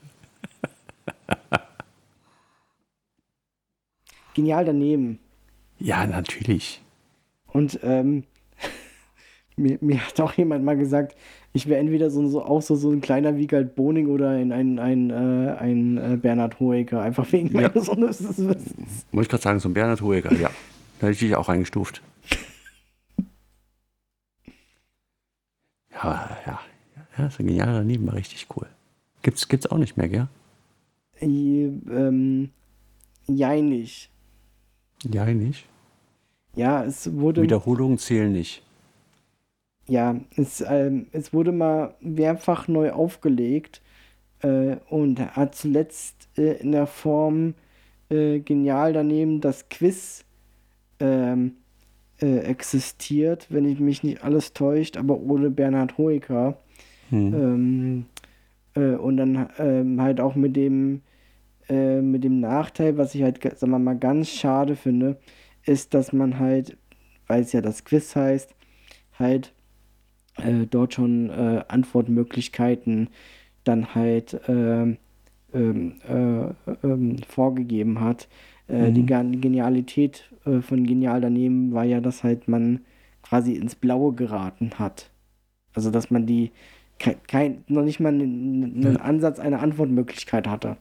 Genial 4.35 4.65
daneben. 4.65 5.19
Ja, 5.79 6.07
natürlich. 6.07 6.81
Und 7.49 7.81
ähm, 7.83 8.25
mir, 9.61 9.79
mir 9.81 9.99
hat 10.07 10.21
auch 10.21 10.33
jemand 10.35 10.65
mal 10.65 10.77
gesagt, 10.77 11.17
ich 11.53 11.69
wäre 11.69 11.81
entweder 11.81 12.11
so, 12.11 12.27
so 12.29 12.43
auch 12.45 12.63
so, 12.63 12.75
so 12.77 12.91
ein 12.91 13.01
kleiner 13.01 13.37
Wiegald 13.37 13.75
Boning 13.77 14.09
oder 14.09 14.31
ein, 14.31 14.53
ein, 14.53 14.79
ein, 14.79 15.11
äh, 15.11 15.57
ein 15.59 15.99
äh, 15.99 16.17
Bernhard 16.17 16.59
Hoeker, 16.61 17.03
einfach 17.03 17.31
wegen 17.33 17.49
Ja. 17.53 17.69
meines 17.69 17.89
Unwissens. 17.89 18.39
Muss 19.13 19.23
ich 19.25 19.29
gerade 19.29 19.43
sagen, 19.43 19.59
so 19.61 19.69
ein 19.69 19.75
Bernhard 19.75 20.01
Hoeker, 20.03 20.35
ja. 20.35 20.51
Da 20.99 21.07
hätte 21.07 21.13
ich 21.13 21.19
dich 21.21 21.37
auch 21.37 21.49
eingestuft. 21.49 22.03
Ja, 25.93 26.37
ja. 26.47 26.61
Ja, 27.19 27.27
ist 27.27 27.39
ein 27.41 27.47
genialer 27.47 27.79
daneben, 27.79 28.07
war 28.07 28.15
richtig 28.15 28.47
cool. 28.57 28.67
Gibt's, 29.23 29.49
gibt's 29.49 29.67
auch 29.67 29.77
nicht 29.79 29.97
mehr, 29.97 30.09
gell? 30.09 30.29
Äh, 31.21 31.27
ähm, 31.27 32.51
jeinig. 33.27 34.09
Ja, 35.11 35.27
nicht. 35.27 35.67
Ja, 36.55 36.85
es 36.85 37.13
wurde, 37.15 37.43
Wiederholungen 37.43 37.99
zählen 37.99 38.33
nicht. 38.33 38.63
Ja, 39.91 40.15
es, 40.37 40.65
ähm, 40.67 41.07
es 41.11 41.33
wurde 41.33 41.51
mal 41.51 41.95
mehrfach 42.01 42.69
neu 42.69 42.93
aufgelegt 42.93 43.83
äh, 44.41 44.77
und 44.89 45.19
hat 45.35 45.57
zuletzt 45.57 46.29
äh, 46.39 46.61
in 46.61 46.71
der 46.71 46.87
Form 46.87 47.55
äh, 48.09 48.39
genial 48.39 48.93
daneben 48.93 49.41
das 49.41 49.69
Quiz 49.69 50.25
ähm, 51.01 51.57
äh, 52.23 52.39
existiert, 52.39 53.49
wenn 53.51 53.65
ich 53.65 53.81
mich 53.81 54.05
nicht 54.05 54.23
alles 54.23 54.53
täuscht, 54.53 54.97
aber 54.97 55.19
ohne 55.19 55.51
Bernhard 55.51 55.99
Hoeker. 55.99 56.57
Hm. 57.09 57.35
Ähm, 57.35 58.07
äh, 58.77 58.95
und 58.95 59.17
dann 59.17 59.49
ähm, 59.59 60.01
halt 60.01 60.21
auch 60.21 60.37
mit 60.37 60.55
dem, 60.55 61.01
äh, 61.69 62.01
mit 62.01 62.23
dem 62.23 62.39
Nachteil, 62.39 62.97
was 62.97 63.17
ich 63.17 63.25
halt, 63.25 63.43
sagen 63.59 63.73
wir 63.73 63.81
mal, 63.81 63.99
ganz 63.99 64.31
schade 64.31 64.77
finde, 64.77 65.19
ist, 65.65 65.95
dass 65.95 66.13
man 66.13 66.39
halt, 66.39 66.77
weil 67.27 67.43
es 67.43 67.53
ja 67.53 67.61
das 67.61 67.85
Quiz 67.85 68.15
heißt, 68.15 68.55
halt 69.19 69.53
äh, 70.41 70.67
dort 70.67 70.95
schon 70.95 71.31
äh, 71.31 71.63
Antwortmöglichkeiten 71.69 73.09
dann 73.65 73.95
halt 73.95 74.41
ähm, 74.49 74.97
ähm, 75.53 75.95
äh, 76.09 76.87
ähm, 76.87 77.17
vorgegeben 77.29 78.01
hat. 78.01 78.29
Äh, 78.69 78.93
Die 78.93 79.03
Mhm. 79.03 79.07
Gan- 79.07 79.41
Genialität 79.41 80.31
äh, 80.47 80.61
von 80.61 80.87
Genial 80.87 81.21
daneben 81.21 81.73
war 81.73 81.85
ja, 81.85 82.01
dass 82.01 82.23
halt 82.25 82.49
man 82.49 82.81
quasi 83.23 83.55
ins 83.55 83.75
Blaue 83.75 84.15
geraten 84.15 84.71
hat. 84.79 85.11
Also 85.75 85.91
dass 85.91 86.11
man 86.11 86.27
die 86.27 86.51
kein, 86.99 87.17
kein, 87.27 87.65
noch 87.69 87.83
nicht 87.83 88.01
mal 88.01 88.13
einen, 88.13 88.65
einen 88.65 88.95
Ja. 88.95 89.01
Ansatz 89.01 89.39
einer 89.39 89.61
Antwortmöglichkeit 89.61 90.47
hatte. 90.49 90.77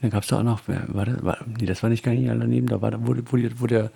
Da 0.00 0.08
gab 0.08 0.24
es 0.24 0.28
doch 0.30 0.40
auch 0.40 0.42
noch, 0.42 0.62
war 0.66 1.04
das, 1.04 1.22
war, 1.22 1.38
nee, 1.46 1.64
das 1.64 1.80
war 1.84 1.88
nicht 1.90 2.02
genial 2.02 2.36
daneben, 2.36 2.66
da 2.66 2.82
war, 2.82 2.90
da- 2.90 2.98
wo, 3.06 3.14
wo, 3.26 3.36
die- 3.36 3.60
wo 3.60 3.68
der, 3.68 3.92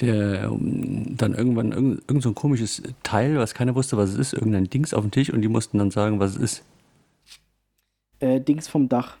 der 0.00 0.50
um, 0.52 1.16
dann 1.16 1.34
irgendwann 1.34 1.72
irgend, 1.72 2.02
irgend 2.08 2.22
so 2.22 2.30
ein 2.30 2.34
komisches 2.34 2.82
Teil, 3.02 3.38
was 3.38 3.54
keiner 3.54 3.74
wusste, 3.74 3.96
was 3.96 4.10
es 4.10 4.16
ist, 4.16 4.32
irgendein 4.34 4.70
Dings 4.70 4.94
auf 4.94 5.02
dem 5.02 5.10
Tisch 5.10 5.30
und 5.32 5.42
die 5.42 5.48
mussten 5.48 5.78
dann 5.78 5.90
sagen, 5.90 6.20
was 6.20 6.32
es 6.32 6.36
ist. 6.36 6.64
Äh, 8.20 8.40
Dings 8.40 8.66
vom 8.68 8.88
Dach. 8.88 9.18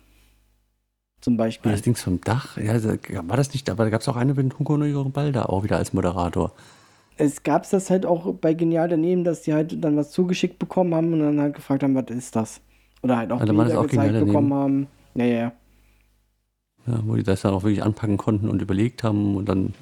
Zum 1.20 1.34
War 1.34 1.38
Beispiel. 1.46 1.72
das 1.72 1.82
Dings 1.82 2.02
vom 2.02 2.20
Dach? 2.20 2.56
Ja, 2.58 2.78
da- 2.78 2.98
war 3.28 3.36
das 3.36 3.52
nicht, 3.54 3.70
aber 3.70 3.84
da 3.84 3.90
gab 3.90 4.02
es 4.02 4.08
auch 4.08 4.16
eine 4.16 4.34
mit 4.34 4.58
Hugo 4.58 4.74
und 4.74 5.12
Balda 5.12 5.46
auch 5.46 5.64
wieder 5.64 5.78
als 5.78 5.92
Moderator. 5.92 6.52
Es 7.16 7.42
gab 7.44 7.68
das 7.70 7.90
halt 7.90 8.06
auch 8.06 8.34
bei 8.34 8.54
Genial 8.54 8.88
daneben, 8.88 9.24
dass 9.24 9.42
die 9.42 9.52
halt 9.54 9.82
dann 9.84 9.96
was 9.96 10.10
zugeschickt 10.10 10.58
bekommen 10.58 10.94
haben 10.94 11.12
und 11.12 11.20
dann 11.20 11.40
halt 11.40 11.54
gefragt 11.54 11.82
haben, 11.82 11.94
was 11.94 12.06
ist 12.10 12.34
das? 12.34 12.60
Oder 13.02 13.16
halt 13.16 13.32
auch 13.32 13.40
Also 13.40 13.56
war 13.56 13.64
Bilder 13.64 13.80
auch 13.80 13.86
gezeigt 13.88 14.18
bekommen 14.26 14.54
haben. 14.54 14.86
Ja, 15.14 15.24
ja, 15.24 15.36
ja. 15.36 15.52
Ja, 16.86 17.00
wo 17.04 17.14
die 17.16 17.22
das 17.22 17.42
dann 17.42 17.54
auch 17.54 17.62
wirklich 17.62 17.82
anpacken 17.82 18.16
konnten 18.18 18.48
und 18.48 18.60
überlegt 18.60 19.02
haben 19.04 19.36
und 19.36 19.48
dann 19.48 19.74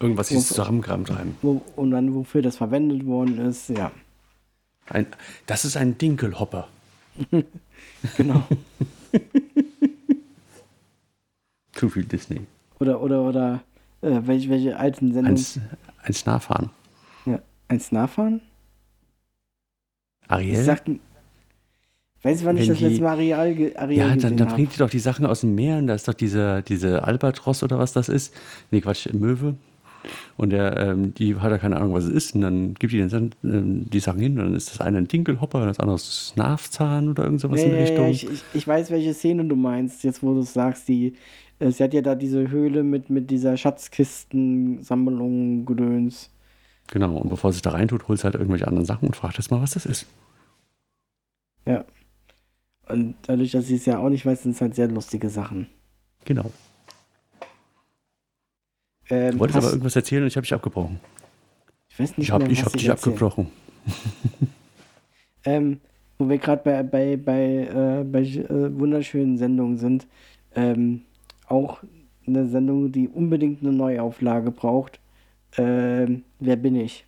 irgendwas 0.00 0.28
sich 0.28 0.36
Und- 0.38 0.44
zusammengekramt 0.46 1.10
haben. 1.10 1.36
Wo, 1.42 1.62
und 1.76 1.90
dann 1.90 2.14
wofür 2.14 2.42
das 2.42 2.56
verwendet 2.56 3.06
worden 3.06 3.38
ist, 3.38 3.68
ja. 3.70 3.90
Ein, 4.88 5.06
das 5.46 5.64
ist 5.64 5.76
ein 5.76 5.98
Dinkelhopper. 5.98 6.68
Genau. 8.16 8.42
Zu 11.72 11.88
viel 11.90 12.04
Disney. 12.04 12.40
oder, 12.78 13.00
oder, 13.02 13.22
oder, 13.22 13.62
äh, 14.02 14.20
welche, 14.24 14.48
welche 14.50 14.76
alten 14.78 15.08
Ein, 15.08 15.12
Sendungen? 15.12 15.36
S- 15.36 15.60
ein 16.02 16.12
Snarfahren. 16.12 16.70
Ja. 17.26 17.40
Ein 17.68 17.80
Snarfahren? 17.80 18.40
Ich 20.24 20.30
Ariel? 20.30 20.62
sag, 20.64 20.82
weiß 22.22 22.44
wann 22.44 22.56
ich 22.56 22.62
Wenn 22.62 22.68
das 22.68 22.78
die- 22.78 22.84
letzte 22.84 23.02
Mal 23.02 23.10
Areal, 23.12 23.72
Areal 23.76 23.92
Ja, 24.10 24.16
dann, 24.16 24.36
dann 24.36 24.48
bringt 24.48 24.74
die 24.74 24.78
doch 24.78 24.90
die 24.90 24.98
Sachen 24.98 25.26
aus 25.26 25.40
dem 25.40 25.54
Meer 25.54 25.78
und 25.78 25.86
da 25.88 25.94
ist 25.94 26.08
doch 26.08 26.14
diese, 26.14 26.62
diese 26.62 27.04
Albatros 27.04 27.62
oder 27.62 27.78
was 27.78 27.92
das 27.92 28.08
ist. 28.08 28.34
Nee, 28.70 28.80
Quatsch, 28.80 29.08
Möwe. 29.12 29.56
Und 30.36 30.50
der, 30.50 30.76
ähm, 30.76 31.14
die 31.14 31.36
hat 31.36 31.50
ja 31.50 31.58
keine 31.58 31.76
Ahnung, 31.76 31.94
was 31.94 32.04
es 32.04 32.10
ist. 32.12 32.34
Und 32.34 32.42
dann 32.42 32.74
gibt 32.74 32.92
die 32.92 33.06
den, 33.06 33.30
ähm, 33.44 33.88
die 33.90 34.00
Sachen 34.00 34.20
hin 34.20 34.38
und 34.38 34.44
dann 34.46 34.54
ist 34.54 34.70
das 34.70 34.80
eine 34.80 34.98
ein 34.98 35.08
Dinkelhopper 35.08 35.60
und 35.60 35.66
das 35.68 35.80
andere 35.80 35.96
ist 35.96 36.28
Snarfzahn 36.28 37.08
oder 37.08 37.24
irgend 37.24 37.40
sowas 37.40 37.60
Ja, 37.60 37.64
in 37.64 37.72
ja, 37.72 37.72
der 37.72 37.80
ja, 37.94 37.96
Richtung. 38.04 38.06
ich, 38.06 38.30
ich, 38.30 38.42
ich 38.52 38.68
weiß, 38.68 38.90
welche 38.90 39.14
Szene 39.14 39.44
du 39.44 39.56
meinst, 39.56 40.04
jetzt 40.04 40.22
wo 40.22 40.34
du 40.34 40.40
es 40.40 40.52
sagst. 40.52 40.88
Die, 40.88 41.14
äh, 41.58 41.70
sie 41.70 41.82
hat 41.84 41.94
ja 41.94 42.02
da 42.02 42.14
diese 42.14 42.50
Höhle 42.50 42.82
mit, 42.82 43.10
mit 43.10 43.30
dieser 43.30 43.56
Schatzkisten-Sammlung, 43.56 45.64
Gedöns. 45.66 46.30
Genau, 46.88 47.16
und 47.18 47.28
bevor 47.30 47.52
sie 47.52 47.56
es 47.58 47.62
da 47.62 47.70
reintut, 47.70 48.08
holt 48.08 48.18
sie 48.18 48.24
halt 48.24 48.34
irgendwelche 48.34 48.66
anderen 48.68 48.86
Sachen 48.86 49.06
und 49.06 49.16
fragt 49.16 49.38
jetzt 49.38 49.50
mal, 49.50 49.60
was 49.60 49.72
das 49.72 49.86
ist. 49.86 50.06
Ja. 51.66 51.84
Und 52.88 53.16
dadurch, 53.22 53.52
dass 53.52 53.66
sie 53.66 53.76
es 53.76 53.86
ja 53.86 53.98
auch 53.98 54.08
nicht 54.08 54.24
weiß, 54.26 54.42
sind 54.44 54.52
es 54.52 54.60
halt 54.60 54.74
sehr 54.74 54.88
lustige 54.88 55.28
Sachen. 55.30 55.68
Genau. 56.24 56.50
Ähm, 59.10 59.32
Du 59.32 59.38
wolltest 59.40 59.56
hast- 59.56 59.64
aber 59.64 59.72
irgendwas 59.72 59.96
erzählen 59.96 60.22
und 60.22 60.28
ich 60.28 60.36
habe 60.36 60.44
dich 60.44 60.54
abgebrochen. 60.54 61.00
ich 61.88 61.98
weiß 62.00 62.10
nicht 62.18 62.26
Ich 62.28 62.30
habe 62.32 62.44
hab 62.54 62.72
dich 62.72 62.90
abgebrochen. 62.90 63.48
Ähm, 65.44 65.80
wo 66.18 66.28
wir 66.28 66.38
gerade 66.38 66.60
bei, 66.64 66.82
bei, 66.82 67.16
bei, 67.16 68.00
äh, 68.00 68.04
bei 68.04 68.22
äh, 68.22 68.76
wunderschönen 68.78 69.38
Sendungen 69.38 69.78
sind, 69.78 70.08
ähm, 70.56 71.02
auch 71.46 71.84
eine 72.26 72.48
Sendung, 72.48 72.90
die 72.90 73.06
unbedingt 73.06 73.62
eine 73.62 73.70
Neuauflage 73.72 74.50
braucht. 74.50 74.98
Ähm, 75.56 76.24
wer 76.40 76.56
bin 76.56 76.74
ich? 76.74 77.04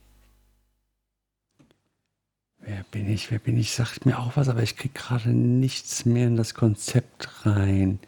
Wer 2.60 2.84
bin 2.90 3.08
ich? 3.10 3.30
Wer 3.30 3.38
bin 3.38 3.58
ich? 3.58 3.72
Sagt 3.72 4.04
mir 4.06 4.18
auch 4.18 4.36
was, 4.36 4.48
aber 4.48 4.62
ich 4.62 4.76
krieg 4.76 4.94
gerade 4.94 5.30
nichts 5.30 6.04
mehr 6.04 6.26
in 6.28 6.36
das 6.36 6.54
Konzept 6.54 7.44
rein. 7.46 7.98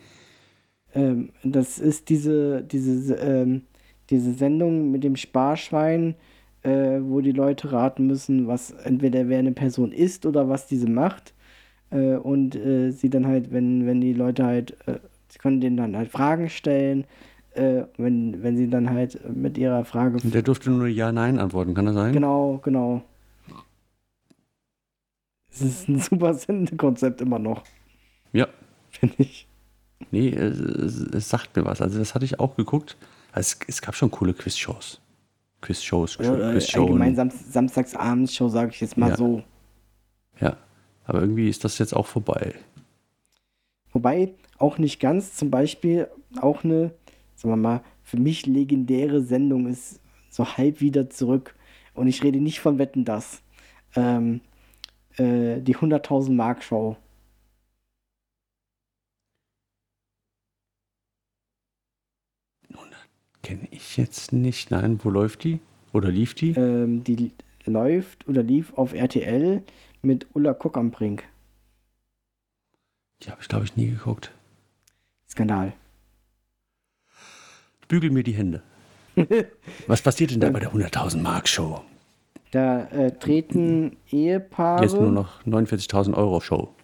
Ähm, 0.95 1.31
das 1.43 1.79
ist 1.79 2.09
diese, 2.09 2.63
diese, 2.63 3.15
ähm, 3.17 3.63
diese 4.11 4.33
Sendung 4.35 4.91
mit 4.91 5.05
dem 5.05 5.17
Sparschwein, 5.17 6.15
äh, 6.63 6.99
wo 7.01 7.21
die 7.21 7.33
Leute 7.33 7.73
raten 7.73 8.07
müssen, 8.07 8.47
was 8.47 8.71
entweder 8.73 9.29
wer 9.29 9.39
eine 9.39 9.53
Person 9.53 9.93
ist 9.93 10.27
oder 10.27 10.49
was 10.49 10.67
diese 10.67 10.89
macht. 10.89 11.35
Äh, 11.91 12.17
und 12.17 12.55
äh, 12.57 12.91
sie 12.91 13.11
dann 13.11 13.27
halt, 13.27 13.53
wenn, 13.53 13.87
wenn 13.87 14.01
die 14.01 14.13
Leute 14.13 14.45
halt, 14.45 14.77
äh, 14.87 14.99
sie 15.29 15.39
können 15.39 15.61
denen 15.61 15.77
dann 15.77 15.97
halt 15.97 16.11
Fragen 16.11 16.49
stellen, 16.49 17.05
äh, 17.55 17.83
wenn, 17.97 18.43
wenn 18.43 18.57
sie 18.57 18.69
dann 18.69 18.91
halt 18.91 19.21
mit 19.35 19.59
ihrer 19.59 19.85
Frage. 19.85 20.19
Und 20.23 20.35
der 20.35 20.43
durfte 20.43 20.71
nur 20.71 20.87
Ja, 20.87 21.13
Nein 21.13 21.39
antworten, 21.39 21.75
kann 21.75 21.87
das 21.87 21.95
sein? 21.95 22.13
Genau, 22.13 22.61
genau. 22.63 23.03
Es 25.53 25.63
ist 25.63 25.89
ein 25.89 25.99
super 25.99 26.35
Sendekonzept 26.35 27.21
immer 27.21 27.39
noch, 27.39 27.65
Ja. 28.33 28.47
finde 28.91 29.17
ich. 29.19 29.49
Nee, 30.13 30.31
es, 30.31 30.59
es, 30.61 31.01
es 31.01 31.29
sagt 31.29 31.57
mir 31.57 31.65
was. 31.65 31.81
Also 31.83 31.99
das 31.99 32.15
hatte 32.15 32.25
ich 32.25 32.39
auch 32.41 32.57
geguckt. 32.57 32.97
Es, 33.33 33.59
es 33.67 33.81
gab 33.81 33.95
schon 33.95 34.11
coole 34.11 34.35
Quizshows. 34.35 35.01
Quizshows, 35.61 36.19
Oder, 36.19 36.55
äh, 36.55 36.61
allgemein 36.75 37.15
Sam 37.15 37.31
Samstagsabendshow, 37.31 38.49
sage 38.49 38.71
ich 38.73 38.81
jetzt 38.81 38.97
mal 38.97 39.11
Ja. 39.11 39.17
so. 39.17 39.43
Ja. 40.41 40.57
Aber 41.05 41.21
irgendwie 41.21 41.49
ist 41.49 41.65
das 41.65 41.79
jetzt 41.79 41.95
auch 41.95 42.07
vorbei. 42.07 42.55
Wobei 43.93 44.33
auch 44.59 44.79
nicht 44.79 45.01
ganz, 45.01 45.35
zum 45.35 45.51
Beispiel 45.51 46.09
auch 46.41 46.65
eine, 46.65 46.93
sagen 47.35 47.53
wir 47.53 47.57
mal, 47.57 47.81
für 48.03 48.17
mich 48.17 48.47
legendäre 48.47 49.23
Sendung 49.23 49.67
ist 49.67 50.01
so 50.31 50.47
halb 50.57 50.81
wieder 50.81 51.11
zurück. 51.11 51.55
Und 51.95 52.07
ich 52.07 52.23
rede 52.23 52.41
nicht 52.41 52.61
von 52.61 52.79
Wetten 52.79 53.05
das. 53.05 53.43
Ähm, 53.97 54.41
äh, 55.17 55.61
die 55.61 55.77
100.000 55.77 56.33
Mark 56.33 56.63
Show. 56.63 56.97
Kenne 63.43 63.69
ich 63.71 63.97
jetzt 63.97 64.33
nicht. 64.33 64.71
Nein, 64.71 65.01
wo 65.03 65.11
läuft 65.11 65.45
die? 65.45 65.61
Oder 65.93 66.11
lief 66.11 66.35
die? 66.35 66.51
Ähm, 66.51 67.05
die 67.05 67.33
läuft 67.65 68.29
oder 68.29 68.43
lief 68.43 68.73
auf 68.75 68.93
RTL 68.95 69.63
mit 70.03 70.27
Ulla 70.35 70.55
Kuck 70.55 70.77
am 70.77 70.91
Brink. 70.91 71.25
Die 73.23 73.31
habe 73.31 73.41
ich, 73.43 73.49
glaube 73.49 73.65
ich, 73.65 73.77
nie 73.77 73.91
geguckt. 73.91 74.33
Skandal. 75.29 75.73
Bügel 77.89 78.11
mir 78.11 78.23
die 78.23 78.33
Hände. 78.33 78.63
Was 79.87 80.01
passiert 80.01 80.31
denn 80.31 80.41
da 80.41 80.51
bei 80.51 80.61
der 80.61 80.73
100.000 80.73 81.21
Mark 81.21 81.49
Show? 81.49 81.83
Da 82.53 82.85
äh, 82.87 83.13
treten 83.13 83.97
Ehepaare. 84.11 84.83
Jetzt 84.83 84.95
nur 84.95 85.11
noch 85.11 85.45
49.000 85.45 86.15
Euro 86.15 86.41
Show. 86.41 86.75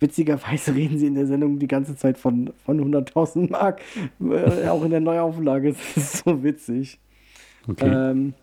Witzigerweise 0.00 0.74
reden 0.74 0.98
sie 0.98 1.06
in 1.06 1.14
der 1.14 1.26
Sendung 1.26 1.58
die 1.58 1.68
ganze 1.68 1.96
Zeit 1.96 2.18
von, 2.18 2.52
von 2.64 2.80
100.000 2.80 3.50
Mark. 3.50 3.80
Äh, 4.20 4.68
auch 4.68 4.82
in 4.84 4.90
der 4.90 5.00
Neuauflage. 5.00 5.74
Das 5.94 5.96
ist 5.96 6.24
so 6.24 6.42
witzig. 6.42 6.98
Okay. 7.68 8.10
Ähm, 8.10 8.34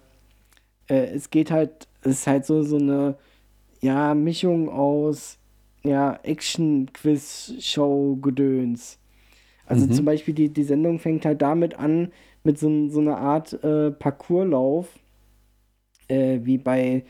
äh, 0.89 1.05
es 1.15 1.29
geht 1.29 1.51
halt, 1.51 1.87
es 2.01 2.19
ist 2.19 2.27
halt 2.27 2.45
so, 2.45 2.63
so 2.63 2.77
eine 2.77 3.15
ja, 3.81 4.13
Mischung 4.15 4.69
aus 4.69 5.37
ja, 5.83 6.19
Action-Quiz-Show-Gedöns. 6.23 8.99
Also 9.65 9.87
Mhm. 9.87 9.89
zum 9.93 10.05
Beispiel 10.05 10.33
die, 10.33 10.49
die 10.49 10.63
Sendung 10.63 10.99
fängt 10.99 11.25
halt 11.25 11.41
damit 11.41 11.75
an, 11.75 12.11
mit 12.43 12.57
so, 12.59 12.87
so 12.89 12.99
einer 13.01 13.17
Art 13.17 13.53
äh, 13.63 13.91
Parcourslauf, 13.91 14.87
äh, 16.07 16.39
wie 16.43 16.57
bei, 16.57 17.03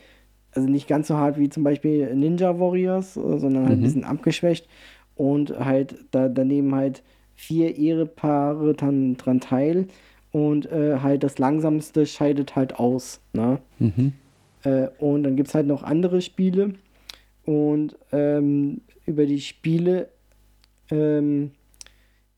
also 0.58 0.68
nicht 0.70 0.88
ganz 0.88 1.08
so 1.08 1.16
hart 1.16 1.38
wie 1.38 1.48
zum 1.48 1.64
Beispiel 1.64 2.14
Ninja 2.14 2.58
Warriors, 2.58 3.16
äh, 3.16 3.38
sondern 3.38 3.64
halt 3.64 3.72
ein 3.74 3.80
Mhm. 3.80 3.84
bisschen 3.84 4.04
abgeschwächt 4.04 4.68
und 5.16 5.58
halt 5.58 5.96
da, 6.10 6.28
daneben 6.28 6.74
halt 6.74 7.02
vier 7.34 7.76
Ehepaare 7.76 8.74
dran, 8.74 9.16
dran 9.16 9.40
teil 9.40 9.86
und 10.32 10.70
äh, 10.70 10.98
halt 10.98 11.22
das 11.22 11.38
langsamste 11.38 12.04
scheidet 12.06 12.56
halt 12.56 12.78
aus. 12.78 13.20
Ne? 13.32 13.58
mhm. 13.78 14.12
Äh, 14.64 14.88
und 14.98 15.22
dann 15.22 15.36
gibt 15.36 15.48
es 15.48 15.54
halt 15.54 15.66
noch 15.66 15.82
andere 15.84 16.20
Spiele. 16.20 16.74
Und 17.44 17.96
ähm, 18.12 18.80
über 19.06 19.24
die 19.24 19.40
Spiele 19.40 20.08
ähm, 20.90 21.52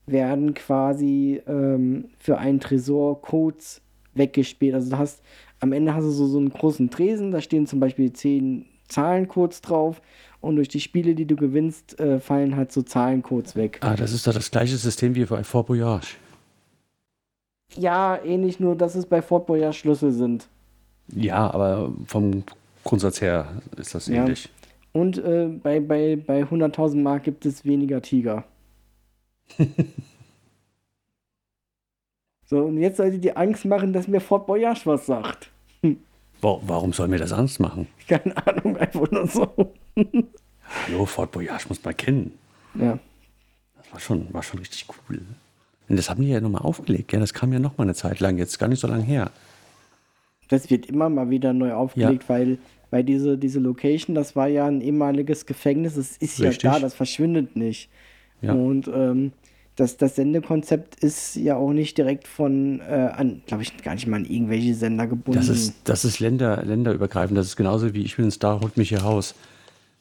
werden 0.05 0.53
quasi 0.53 1.41
ähm, 1.47 2.05
für 2.19 2.37
einen 2.37 2.59
Tresor 2.59 3.21
Codes 3.21 3.81
weggespielt. 4.13 4.75
Also 4.75 4.91
du 4.91 4.97
hast 4.97 5.21
am 5.61 5.71
Ende 5.71 5.93
hast 5.93 6.03
du 6.03 6.11
so, 6.11 6.27
so 6.27 6.37
einen 6.37 6.49
großen 6.49 6.89
Tresen, 6.89 7.31
da 7.31 7.39
stehen 7.41 7.65
zum 7.67 7.79
Beispiel 7.79 8.11
zehn 8.11 8.65
Zahlencodes 8.87 9.61
drauf 9.61 10.01
und 10.41 10.57
durch 10.57 10.67
die 10.67 10.79
Spiele, 10.81 11.15
die 11.15 11.25
du 11.25 11.35
gewinnst, 11.35 11.99
äh, 11.99 12.19
fallen 12.19 12.55
halt 12.55 12.71
so 12.71 12.81
Zahlencodes 12.81 13.55
weg. 13.55 13.79
Ah, 13.81 13.95
das 13.95 14.11
ist 14.11 14.27
doch 14.27 14.33
das 14.33 14.51
gleiche 14.51 14.75
System 14.75 15.15
wie 15.15 15.23
bei 15.25 15.43
Fort 15.43 15.67
Boyage. 15.67 16.15
Ja, 17.77 18.19
ähnlich 18.23 18.59
nur, 18.59 18.75
dass 18.75 18.95
es 18.95 19.05
bei 19.05 19.21
Fort 19.21 19.45
Boyard 19.45 19.75
Schlüssel 19.75 20.11
sind. 20.11 20.47
Ja, 21.13 21.49
aber 21.53 21.93
vom 22.05 22.43
Grundsatz 22.83 23.21
her 23.21 23.61
ist 23.77 23.95
das 23.95 24.07
Ja. 24.07 24.23
ähnlich. 24.23 24.49
Und 24.93 25.17
äh, 25.19 25.47
bei, 25.47 25.79
bei, 25.79 26.17
bei 26.17 26.43
100.000 26.43 27.01
Mark 27.01 27.23
gibt 27.23 27.45
es 27.45 27.63
weniger 27.63 28.01
Tiger. 28.01 28.43
so, 32.51 32.65
und 32.65 32.77
jetzt 32.81 32.97
sollte 32.97 33.17
die 33.17 33.33
Angst 33.37 33.63
machen, 33.63 33.93
dass 33.93 34.09
mir 34.09 34.19
Fort 34.19 34.45
Boyage 34.45 34.81
was 34.85 35.05
sagt. 35.05 35.49
Wa- 36.41 36.59
Warum 36.67 36.91
soll 36.91 37.07
mir 37.07 37.17
das 37.17 37.31
Angst 37.31 37.61
machen? 37.61 37.87
Keine 38.09 38.35
Ahnung, 38.45 38.75
einfach 38.75 39.09
nur 39.09 39.25
so. 39.25 39.73
Hallo, 40.85 41.05
Fort 41.05 41.31
Boyage 41.31 41.65
muss 41.69 41.81
man 41.81 41.95
kennen. 41.95 42.33
Ja. 42.75 42.99
Das 43.77 43.93
war 43.93 43.99
schon, 44.01 44.33
war 44.33 44.43
schon 44.43 44.59
richtig 44.59 44.85
cool. 44.89 45.21
Und 45.87 45.95
das 45.97 46.09
haben 46.09 46.21
die 46.23 46.29
ja 46.29 46.41
nochmal 46.41 46.63
aufgelegt. 46.63 47.13
Ja, 47.13 47.19
das 47.21 47.33
kam 47.33 47.53
ja 47.53 47.59
nochmal 47.59 47.85
eine 47.87 47.95
Zeit 47.95 48.19
lang, 48.19 48.37
jetzt 48.37 48.59
gar 48.59 48.67
nicht 48.67 48.79
so 48.81 48.87
lange 48.87 49.03
her. 49.03 49.31
Das 50.49 50.69
wird 50.69 50.87
immer 50.87 51.07
mal 51.09 51.29
wieder 51.29 51.53
neu 51.53 51.71
aufgelegt, 51.73 52.27
weil, 52.27 52.57
weil 52.89 53.05
diese, 53.05 53.37
diese 53.37 53.61
Location, 53.61 54.13
das 54.13 54.35
war 54.35 54.47
ja 54.49 54.65
ein 54.67 54.81
ehemaliges 54.81 55.45
Gefängnis, 55.45 55.95
es 55.95 56.17
ist 56.17 56.41
Richtig. 56.41 56.63
ja 56.63 56.73
da, 56.73 56.79
das 56.79 56.93
verschwindet 56.95 57.55
nicht. 57.55 57.89
Ja. 58.41 58.51
Und 58.51 58.89
ähm, 58.93 59.31
das, 59.75 59.97
das 59.97 60.15
Sendekonzept 60.15 60.95
ist 61.03 61.35
ja 61.35 61.55
auch 61.55 61.71
nicht 61.71 61.97
direkt 61.97 62.27
von, 62.27 62.81
äh, 62.81 63.09
an, 63.15 63.41
glaube 63.47 63.63
ich, 63.63 63.77
gar 63.81 63.93
nicht 63.95 64.05
mal 64.07 64.17
an 64.17 64.25
irgendwelche 64.25 64.75
Sender 64.75 65.07
gebunden. 65.07 65.39
Das 65.39 65.47
ist, 65.49 65.73
das 65.85 66.05
ist 66.05 66.19
Länder, 66.19 66.61
länderübergreifend. 66.63 67.37
Das 67.37 67.47
ist 67.47 67.55
genauso 67.55 67.93
wie 67.93 68.01
ich 68.03 68.17
bin 68.17 68.25
ein 68.25 68.31
Star, 68.31 68.59
holt 68.61 68.77
mich 68.77 68.89
hier 68.89 69.01
raus. 69.01 69.33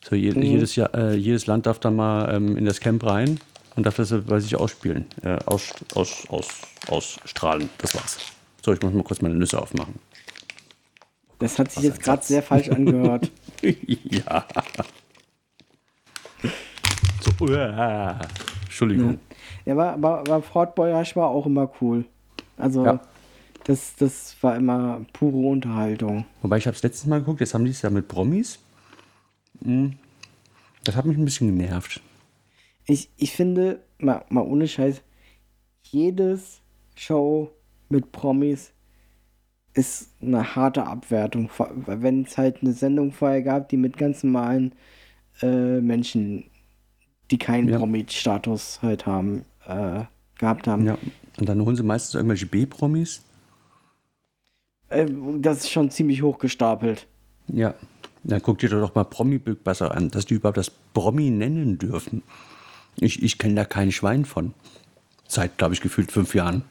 So 0.02 0.16
je, 0.16 0.32
Mhm. 0.32 0.42
jedes, 0.42 0.76
Jahr, 0.76 0.94
äh, 0.94 1.14
jedes 1.14 1.46
Land 1.46 1.66
darf 1.66 1.78
da 1.78 1.90
mal 1.90 2.34
ähm, 2.34 2.56
in 2.56 2.64
das 2.64 2.80
Camp 2.80 3.04
rein 3.06 3.38
und 3.76 3.84
darf 3.86 3.96
das 3.96 4.12
bei 4.26 4.40
sich 4.40 4.56
ausspielen. 4.56 5.06
Äh, 5.22 5.36
aus, 5.46 5.72
aus, 5.94 6.26
aus, 6.28 6.48
ausstrahlen. 6.88 7.68
Das 7.78 7.94
war's. 7.94 8.18
So, 8.62 8.72
ich 8.72 8.82
muss 8.82 8.92
mal 8.92 9.02
kurz 9.04 9.22
meine 9.22 9.34
Nüsse 9.34 9.60
aufmachen. 9.60 9.94
Das 11.38 11.58
hat 11.58 11.70
sich 11.70 11.78
Was 11.78 11.84
jetzt 11.84 12.02
gerade 12.02 12.22
sehr 12.24 12.42
falsch 12.42 12.68
angehört. 12.68 13.30
ja. 13.62 14.46
So, 17.20 17.44
uah. 17.46 18.18
Entschuldigung. 18.64 19.12
ja, 19.12 19.29
aber, 19.66 19.92
aber, 19.92 20.18
aber 20.20 20.42
Fort 20.42 20.74
Boyage 20.74 21.16
war 21.16 21.28
auch 21.28 21.46
immer 21.46 21.70
cool. 21.80 22.04
Also, 22.56 22.84
Ja. 22.84 23.00
das, 23.64 23.94
das 23.96 24.36
war 24.42 24.56
immer 24.56 25.04
pure 25.12 25.36
Unterhaltung. 25.48 26.24
Wobei 26.42 26.58
ich 26.58 26.66
habe 26.66 26.76
es 26.76 26.82
letztes 26.82 27.06
Mal 27.06 27.20
geguckt, 27.20 27.40
jetzt 27.40 27.54
haben 27.54 27.64
die 27.64 27.70
es 27.70 27.82
ja 27.82 27.90
mit 27.90 28.08
Promis. 28.08 28.58
Hm, 29.62 29.94
Das 30.84 30.96
hat 30.96 31.04
mich 31.04 31.16
ein 31.18 31.24
bisschen 31.24 31.56
genervt. 31.56 32.00
Ich, 32.86 33.10
ich 33.16 33.32
finde, 33.32 33.80
mal, 33.98 34.24
mal 34.30 34.42
ohne 34.42 34.66
Scheiß, 34.66 35.02
jedes 35.82 36.60
Show 36.94 37.50
mit 37.88 38.12
Promis 38.12 38.72
ist 39.74 40.10
eine 40.20 40.56
harte 40.56 40.86
Abwertung. 40.86 41.48
Wenn 41.86 42.22
es 42.24 42.36
halt 42.36 42.62
eine 42.62 42.72
Sendung 42.72 43.12
vorher 43.12 43.42
gab, 43.42 43.68
die 43.68 43.76
mit 43.76 43.96
ganz 43.96 44.22
normalen 44.24 44.74
äh, 45.42 45.80
Menschen, 45.80 46.49
die 47.30 47.38
keinen 47.38 47.68
Ja. 47.68 47.78
Promi-Status 47.78 48.80
halt 48.82 49.06
haben, 49.06 49.44
äh, 49.66 50.04
gehabt 50.38 50.66
haben. 50.66 50.86
Ja. 50.86 50.98
Und 51.38 51.48
dann 51.48 51.60
holen 51.64 51.76
sie 51.76 51.82
meistens 51.82 52.14
irgendwelche 52.14 52.46
B-Promis. 52.46 53.22
Äh, 54.88 55.06
das 55.38 55.58
ist 55.58 55.70
schon 55.70 55.90
ziemlich 55.90 56.22
hoch 56.22 56.38
gestapelt. 56.38 57.06
Ja. 57.48 57.74
Dann 58.22 58.42
guck 58.42 58.58
dir 58.58 58.68
doch 58.68 58.94
mal 58.94 59.04
Promi 59.04 59.38
Big 59.38 59.64
Brother 59.64 59.94
an, 59.94 60.10
dass 60.10 60.26
die 60.26 60.34
überhaupt 60.34 60.58
das 60.58 60.70
Promi 60.70 61.30
nennen 61.30 61.78
dürfen. 61.78 62.22
Ich, 62.96 63.22
ich 63.22 63.38
kenne 63.38 63.54
da 63.54 63.64
kein 63.64 63.92
Schwein 63.92 64.24
von. 64.26 64.52
Seit, 65.26 65.56
glaube 65.56 65.74
ich, 65.74 65.80
gefühlt 65.80 66.12
fünf 66.12 66.34
Jahren. 66.34 66.64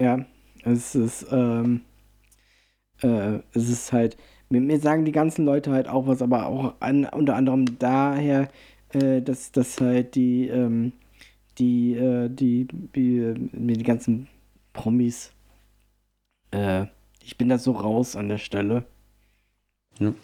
Ja, 0.00 0.24
es 0.64 0.94
ist, 0.94 1.26
ähm, 1.30 1.82
äh, 3.02 3.38
es 3.52 3.68
ist 3.68 3.92
halt, 3.92 4.16
mir, 4.50 4.60
mir 4.60 4.80
sagen 4.80 5.04
die 5.04 5.12
ganzen 5.12 5.44
Leute 5.44 5.72
halt 5.72 5.88
auch 5.88 6.06
was, 6.06 6.22
aber 6.22 6.46
auch 6.46 6.74
an, 6.80 7.04
unter 7.06 7.36
anderem 7.36 7.78
daher, 7.78 8.48
äh, 8.92 9.22
dass, 9.22 9.52
dass 9.52 9.80
halt 9.80 10.14
die, 10.14 10.48
ähm, 10.48 10.92
die, 11.58 11.94
äh, 11.94 12.28
die, 12.30 12.68
die, 12.96 13.18
äh, 13.18 13.34
mir 13.52 13.76
die 13.76 13.84
ganzen 13.84 14.28
Promis, 14.74 15.32
äh, 16.52 16.86
ich 17.22 17.36
bin 17.38 17.48
da 17.48 17.58
so 17.58 17.72
raus 17.72 18.16
an 18.16 18.28
der 18.28 18.38
Stelle. 18.38 18.86
Ja. 19.98 20.14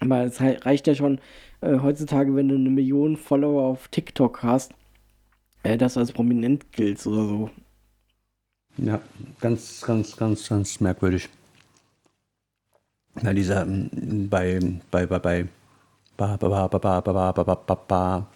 Aber 0.00 0.22
es 0.24 0.40
rei- 0.40 0.58
reicht 0.58 0.86
ja 0.86 0.94
schon 0.94 1.20
äh, 1.60 1.78
heutzutage, 1.80 2.34
wenn 2.36 2.48
du 2.48 2.54
eine 2.56 2.70
Million 2.70 3.16
Follower 3.16 3.62
auf 3.64 3.88
TikTok 3.88 4.42
hast, 4.42 4.72
äh, 5.64 5.78
dass 5.78 5.94
du 5.94 6.00
als 6.00 6.12
prominent 6.12 6.72
giltst 6.72 7.06
oder 7.06 7.26
so. 7.26 7.50
Ja, 8.76 9.00
ganz, 9.40 9.80
ganz, 9.84 10.16
ganz, 10.16 10.48
ganz 10.48 10.80
merkwürdig. 10.80 11.28
Na, 13.22 13.32
dieser, 13.32 13.62
ähm, 13.62 14.28
bei, 14.28 14.58
bei, 14.90 15.06
bei, 15.06 15.18
bei 15.18 15.46
ba, 16.16 16.36
ba, 16.36 16.48
ba, 16.48 16.68
ba, 16.68 16.78
ba, 16.78 17.00
ba, 17.00 17.32
ba, 17.32 17.44
ba, 17.44 17.54
ba, 17.54 17.74
ba. 17.74 18.26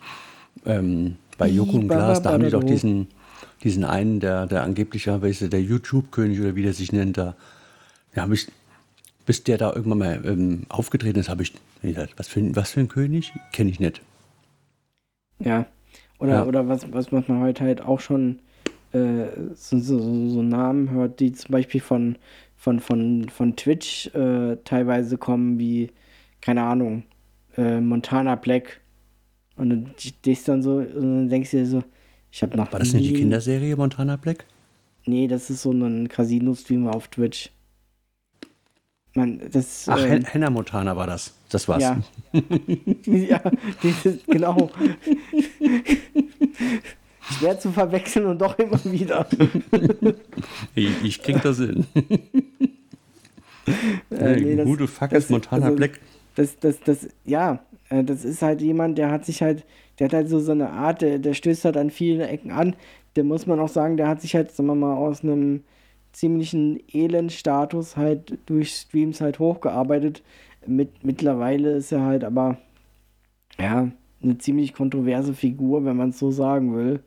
Ähm, 0.66 1.16
bei 1.36 1.48
Joko 1.48 1.76
und 1.76 1.88
Glas, 1.88 2.22
da 2.22 2.32
haben 2.32 2.44
die 2.44 2.50
doch 2.50 2.64
diesen, 2.64 3.08
diesen 3.62 3.84
einen, 3.84 4.20
der, 4.20 4.46
der 4.46 4.62
angeblich, 4.62 5.06
ja, 5.06 5.20
weißt 5.20 5.42
du, 5.42 5.48
der 5.48 5.62
YouTube-König 5.62 6.40
oder 6.40 6.56
wie 6.56 6.62
der 6.62 6.72
sich 6.72 6.92
nennt, 6.92 7.18
da, 7.18 7.36
ja, 8.14 8.22
habe 8.22 8.34
ich, 8.34 8.48
bis 9.26 9.44
der 9.44 9.58
da 9.58 9.72
irgendwann 9.72 9.98
mal 9.98 10.22
ähm, 10.24 10.62
aufgetreten 10.68 11.20
ist, 11.20 11.28
habe 11.28 11.42
ich 11.42 11.52
gesagt, 11.82 12.14
was 12.16 12.28
für, 12.28 12.56
was 12.56 12.70
für 12.70 12.80
ein 12.80 12.88
König? 12.88 13.32
Kenne 13.52 13.70
ich 13.70 13.78
nicht. 13.78 14.02
Ja. 15.38 15.66
Oder, 16.18 16.32
ja. 16.32 16.44
oder 16.44 16.68
was, 16.68 16.92
was 16.92 17.12
man 17.12 17.40
heute 17.40 17.64
halt 17.64 17.80
auch 17.80 18.00
schon 18.00 18.40
äh, 18.92 19.26
so, 19.54 19.78
so, 19.78 19.98
so, 19.98 20.42
Namen 20.42 20.90
hört, 20.90 21.20
die 21.20 21.32
zum 21.32 21.52
Beispiel 21.52 21.80
von, 21.80 22.16
von, 22.58 22.80
von, 22.80 23.28
von 23.28 23.56
Twitch 23.56 24.08
äh, 24.14 24.56
teilweise 24.64 25.16
kommen, 25.16 25.58
wie, 25.58 25.90
keine 26.40 26.64
Ahnung, 26.64 27.04
äh, 27.56 27.80
Montana 27.80 28.34
Black. 28.34 28.80
Und 29.56 29.70
du 29.70 29.86
stehst 29.96 30.48
dann 30.48 30.62
so 30.62 30.76
und 30.76 30.94
dann 30.94 31.28
denkst 31.28 31.52
du 31.52 31.58
dir 31.58 31.66
so, 31.66 31.82
ich 32.30 32.42
habe 32.42 32.56
noch. 32.56 32.70
War 32.72 32.80
das 32.80 32.92
nicht 32.92 33.08
die 33.08 33.14
Kinderserie 33.14 33.74
Montana 33.76 34.16
Black? 34.16 34.44
Nee, 35.06 35.26
das 35.26 35.48
ist 35.48 35.62
so 35.62 35.72
ein 35.72 36.08
Casino-Streamer 36.08 36.94
auf 36.94 37.08
Twitch. 37.08 37.50
Man, 39.14 39.40
das, 39.50 39.88
Ach, 39.88 39.98
ähm, 40.04 40.22
Hannah 40.26 40.50
Montana 40.50 40.94
war 40.94 41.06
das. 41.06 41.34
Das 41.48 41.66
war's. 41.66 41.82
Ja, 41.82 41.98
ja 43.06 43.40
dieses, 43.82 44.24
genau. 44.26 44.70
Schwer 47.30 47.58
zu 47.58 47.72
verwechseln 47.72 48.26
und 48.26 48.40
doch 48.40 48.58
immer 48.58 48.82
wieder. 48.84 49.26
ich, 50.74 51.04
ich 51.04 51.22
krieg 51.22 51.42
das 51.42 51.58
hin. 51.58 51.86
Äh, 54.10 54.40
nee, 54.40 54.64
Gute 54.64 54.86
Fuck 54.88 55.12
ist 55.12 55.30
Montana 55.30 55.66
also, 55.66 55.76
Black. 55.76 56.00
Das, 56.34 56.58
das, 56.58 56.80
das, 56.80 57.08
ja, 57.24 57.60
äh, 57.90 58.04
das 58.04 58.24
ist 58.24 58.42
halt 58.42 58.60
jemand, 58.60 58.98
der 58.98 59.10
hat 59.10 59.24
sich 59.24 59.42
halt, 59.42 59.64
der 59.98 60.06
hat 60.06 60.14
halt 60.14 60.28
so, 60.28 60.38
so 60.40 60.52
eine 60.52 60.70
Art, 60.70 61.02
der, 61.02 61.18
der 61.18 61.34
stößt 61.34 61.64
halt 61.64 61.76
an 61.76 61.90
vielen 61.90 62.20
Ecken 62.20 62.50
an. 62.50 62.76
Der 63.16 63.24
muss 63.24 63.46
man 63.46 63.60
auch 63.60 63.68
sagen, 63.68 63.96
der 63.96 64.08
hat 64.08 64.20
sich 64.20 64.34
halt, 64.34 64.52
sagen 64.52 64.68
wir 64.68 64.74
mal, 64.74 64.94
aus 64.94 65.22
einem 65.22 65.62
ziemlichen 66.12 66.80
Elendstatus 66.92 67.96
halt 67.96 68.38
durch 68.46 68.74
Streams 68.74 69.20
halt 69.20 69.38
hochgearbeitet. 69.38 70.22
Mit, 70.66 71.04
mittlerweile 71.04 71.72
ist 71.72 71.92
er 71.92 72.02
halt 72.02 72.24
aber, 72.24 72.58
ja, 73.58 73.90
eine 74.22 74.38
ziemlich 74.38 74.74
kontroverse 74.74 75.34
Figur, 75.34 75.84
wenn 75.84 75.96
man 75.96 76.10
es 76.10 76.18
so 76.18 76.30
sagen 76.30 76.74
will, 76.74 77.00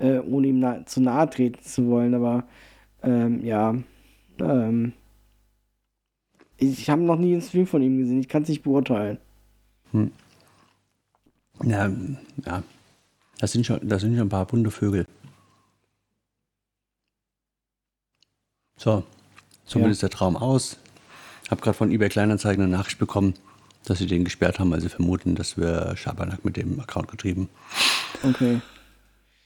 äh, 0.00 0.18
ohne 0.18 0.48
ihm 0.48 0.58
na 0.58 0.84
zu 0.86 1.00
nahe 1.00 1.28
treten 1.30 1.62
zu 1.62 1.86
wollen. 1.86 2.14
Aber 2.14 2.44
ähm, 3.02 3.44
ja, 3.44 3.74
ähm, 4.40 4.92
ich 6.56 6.90
habe 6.90 7.02
noch 7.02 7.16
nie 7.16 7.32
einen 7.32 7.42
Stream 7.42 7.66
von 7.66 7.82
ihm 7.82 7.98
gesehen. 7.98 8.20
Ich 8.20 8.28
kann 8.28 8.42
es 8.42 8.48
nicht 8.48 8.62
beurteilen. 8.62 9.18
Hm. 9.92 10.10
Ja, 11.62 11.90
ja. 12.44 12.62
Das 13.38 13.52
sind 13.52 13.64
schon, 13.64 13.80
das 13.86 14.02
sind 14.02 14.14
schon 14.14 14.26
ein 14.26 14.30
paar 14.30 14.46
bunte 14.46 14.70
Vögel. 14.70 15.06
So, 18.76 19.04
somit 19.64 19.94
ja. 19.94 20.00
der 20.00 20.10
Traum 20.10 20.36
aus. 20.36 20.78
Habe 21.50 21.60
gerade 21.60 21.76
von 21.76 21.90
eBay 21.90 22.08
Kleinanzeigen 22.08 22.62
eine 22.64 22.76
Nachricht 22.76 22.98
bekommen, 22.98 23.34
dass 23.84 23.98
sie 23.98 24.06
den 24.06 24.24
gesperrt 24.24 24.58
haben, 24.58 24.70
weil 24.70 24.80
sie 24.80 24.88
vermuten, 24.88 25.34
dass 25.34 25.56
wir 25.56 25.94
Schabernack 25.96 26.44
mit 26.44 26.56
dem 26.56 26.78
Account 26.80 27.08
getrieben. 27.08 27.48
Okay. 28.22 28.60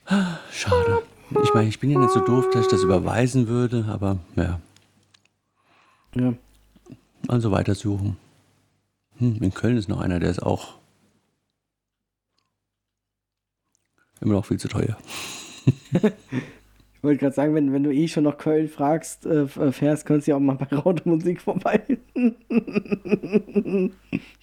Schade. 0.07 1.03
Ich 1.43 1.55
meine, 1.55 1.69
ich 1.69 1.81
bin 1.81 1.91
ja 1.91 1.99
nicht 1.99 2.13
so 2.13 2.21
doof, 2.21 2.51
dass 2.53 2.67
ich 2.67 2.71
das 2.71 2.83
überweisen 2.83 3.49
würde, 3.49 3.87
aber 3.89 4.19
ja. 4.37 4.61
Ja. 6.15 6.35
Also 7.29 7.51
weitersuchen. 7.51 8.17
Hm, 9.19 9.39
in 9.41 9.55
Köln 9.55 9.77
ist 9.77 9.89
noch 9.89 10.01
einer, 10.01 10.21
der 10.21 10.31
ist 10.31 10.43
auch 10.43 10.75
immer 14.21 14.35
noch 14.35 14.47
viel 14.47 14.59
zu 14.59 14.69
teuer. 14.69 14.97
ich 16.03 17.03
wollte 17.03 17.21
gerade 17.21 17.35
sagen, 17.35 17.55
wenn, 17.55 17.73
wenn 17.73 17.85
du 17.85 17.93
eh 17.93 18.09
schon 18.09 18.25
nach 18.25 18.39
Köln 18.39 18.69
fragst, 18.69 19.27
äh, 19.27 19.43
äh 19.43 19.73
fährst, 19.73 20.07
könntest 20.07 20.27
du 20.29 20.33
ja 20.33 20.37
auch 20.37 20.41
mal 20.41 20.57
bei 20.57 20.75
Rautemusik 20.77 21.41
vorbei. 21.41 21.81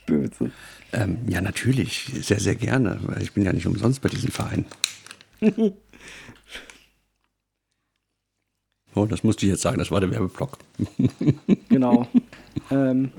Böse. 0.06 0.52
Ähm, 0.94 1.18
ja, 1.28 1.42
natürlich. 1.42 2.12
Sehr, 2.22 2.40
sehr 2.40 2.56
gerne. 2.56 3.00
Weil 3.04 3.22
ich 3.22 3.34
bin 3.34 3.44
ja 3.44 3.54
nicht 3.54 3.68
umsonst 3.68 4.02
bei 4.02 4.10
diesem 4.10 4.32
Verein. 4.32 4.66
oh, 8.96 9.06
das 9.06 9.24
musste 9.24 9.46
ich 9.46 9.52
jetzt 9.52 9.62
sagen. 9.62 9.80
Das 9.80 9.92
war 9.92 10.00
der 10.00 10.12
Werbeblock. 10.12 10.58
genau. 11.70 12.08
ähm, 12.70 13.12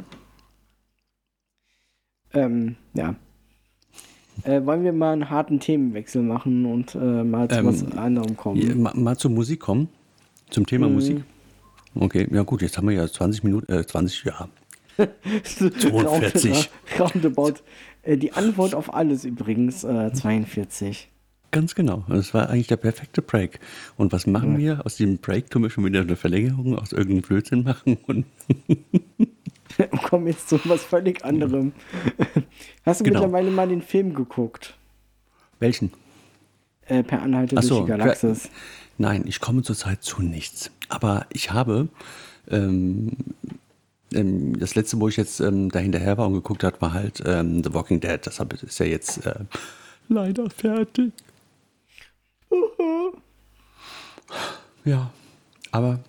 ähm, 2.33 2.77
ja. 2.95 3.15
Äh, 4.45 4.65
wollen 4.65 4.83
wir 4.83 4.93
mal 4.93 5.13
einen 5.13 5.31
harten 5.31 5.61
Themenwechsel 5.61 6.23
machen 6.23 6.65
und 6.65 6.95
äh, 6.95 7.23
mal 7.23 7.49
zu 7.49 7.57
ähm, 7.59 7.67
was 7.67 7.85
anderem 7.97 8.37
kommen? 8.37 8.83
Mal, 8.83 8.95
mal, 8.95 9.17
zur 9.17 9.31
Musik 9.31 9.61
kommen? 9.61 9.89
Zum 10.51 10.67
Thema 10.67 10.89
mhm. 10.89 10.95
Musik? 10.95 11.25
Okay, 11.95 12.27
ja 12.31 12.43
gut, 12.43 12.63
jetzt 12.63 12.79
haben 12.79 12.89
wir 12.89 12.97
ja 12.97 13.07
20 13.07 13.45
Minuten, 13.45 13.71
äh, 13.71 13.87
20, 13.87 14.25
ja. 14.25 14.49
42. 15.45 16.71
Roundabout. 16.99 17.55
Äh, 18.03 18.17
die 18.17 18.33
Antwort 18.33 18.75
auf 18.75 18.95
alles 18.95 19.25
übrigens, 19.25 19.85
äh, 19.85 20.13
42. 20.13 21.11
Ganz 21.53 21.75
genau. 21.75 22.03
Das 22.09 22.33
war 22.33 22.49
eigentlich 22.49 22.69
der 22.69 22.79
perfekte 22.79 23.21
Break. 23.21 23.61
Und 23.99 24.11
was 24.13 24.27
machen 24.27 24.55
ja. 24.55 24.59
wir? 24.59 24.87
Aus 24.87 24.97
diesem 24.97 25.19
Break 25.19 25.51
tun 25.51 25.63
wir 25.63 25.71
schon 25.71 25.85
wieder 25.85 26.01
eine 26.01 26.17
Verlängerung 26.17 26.79
aus 26.79 26.93
irgendeinem 26.93 27.21
Blödsinn 27.21 27.63
machen. 27.63 27.99
Und 28.07 28.25
kommen 30.03 30.29
jetzt 30.29 30.49
zu 30.49 30.59
was 30.65 30.83
völlig 30.83 31.23
anderem. 31.27 31.73
Hast 32.87 33.01
du 33.01 33.05
genau. 33.05 33.21
mittlerweile 33.21 33.51
mal 33.51 33.69
den 33.69 33.83
Film 33.83 34.15
geguckt? 34.15 34.75
Welchen? 35.61 35.93
Äh, 36.87 37.03
per 37.03 37.21
Anhalte 37.23 37.57
Ach 37.59 37.63
durch 37.63 37.83
die 37.83 37.87
Galaxis. 37.87 38.49
nein, 38.97 39.25
ich 39.27 39.41
komme 39.41 39.63
zurzeit 39.63 40.03
zu 40.03 40.23
nichts. 40.23 40.71
Aber 40.89 41.27
ich 41.31 41.53
habe 41.53 41.89
ähm, 42.51 43.13
ähm, 44.15 44.59
das 44.59 44.75
letzte, 44.75 44.99
wo 45.01 45.09
ich 45.09 45.19
jetzt 45.19 45.41
ähm, 45.41 45.71
dahinterher 45.71 46.17
war 46.17 46.29
und 46.29 46.33
geguckt 46.33 46.65
habe, 46.65 46.81
war 46.81 46.95
halt 46.95 47.23
ähm, 47.27 47.63
The 47.63 47.75
Walking 47.75 48.01
Dead. 48.01 48.21
Das 48.25 48.41
ist 48.41 48.79
ja 48.79 48.87
jetzt 48.87 49.27
äh, 49.27 49.35
leider 50.09 50.49
fertig. 50.49 51.13
ja, 54.85 55.11
aber 55.71 56.01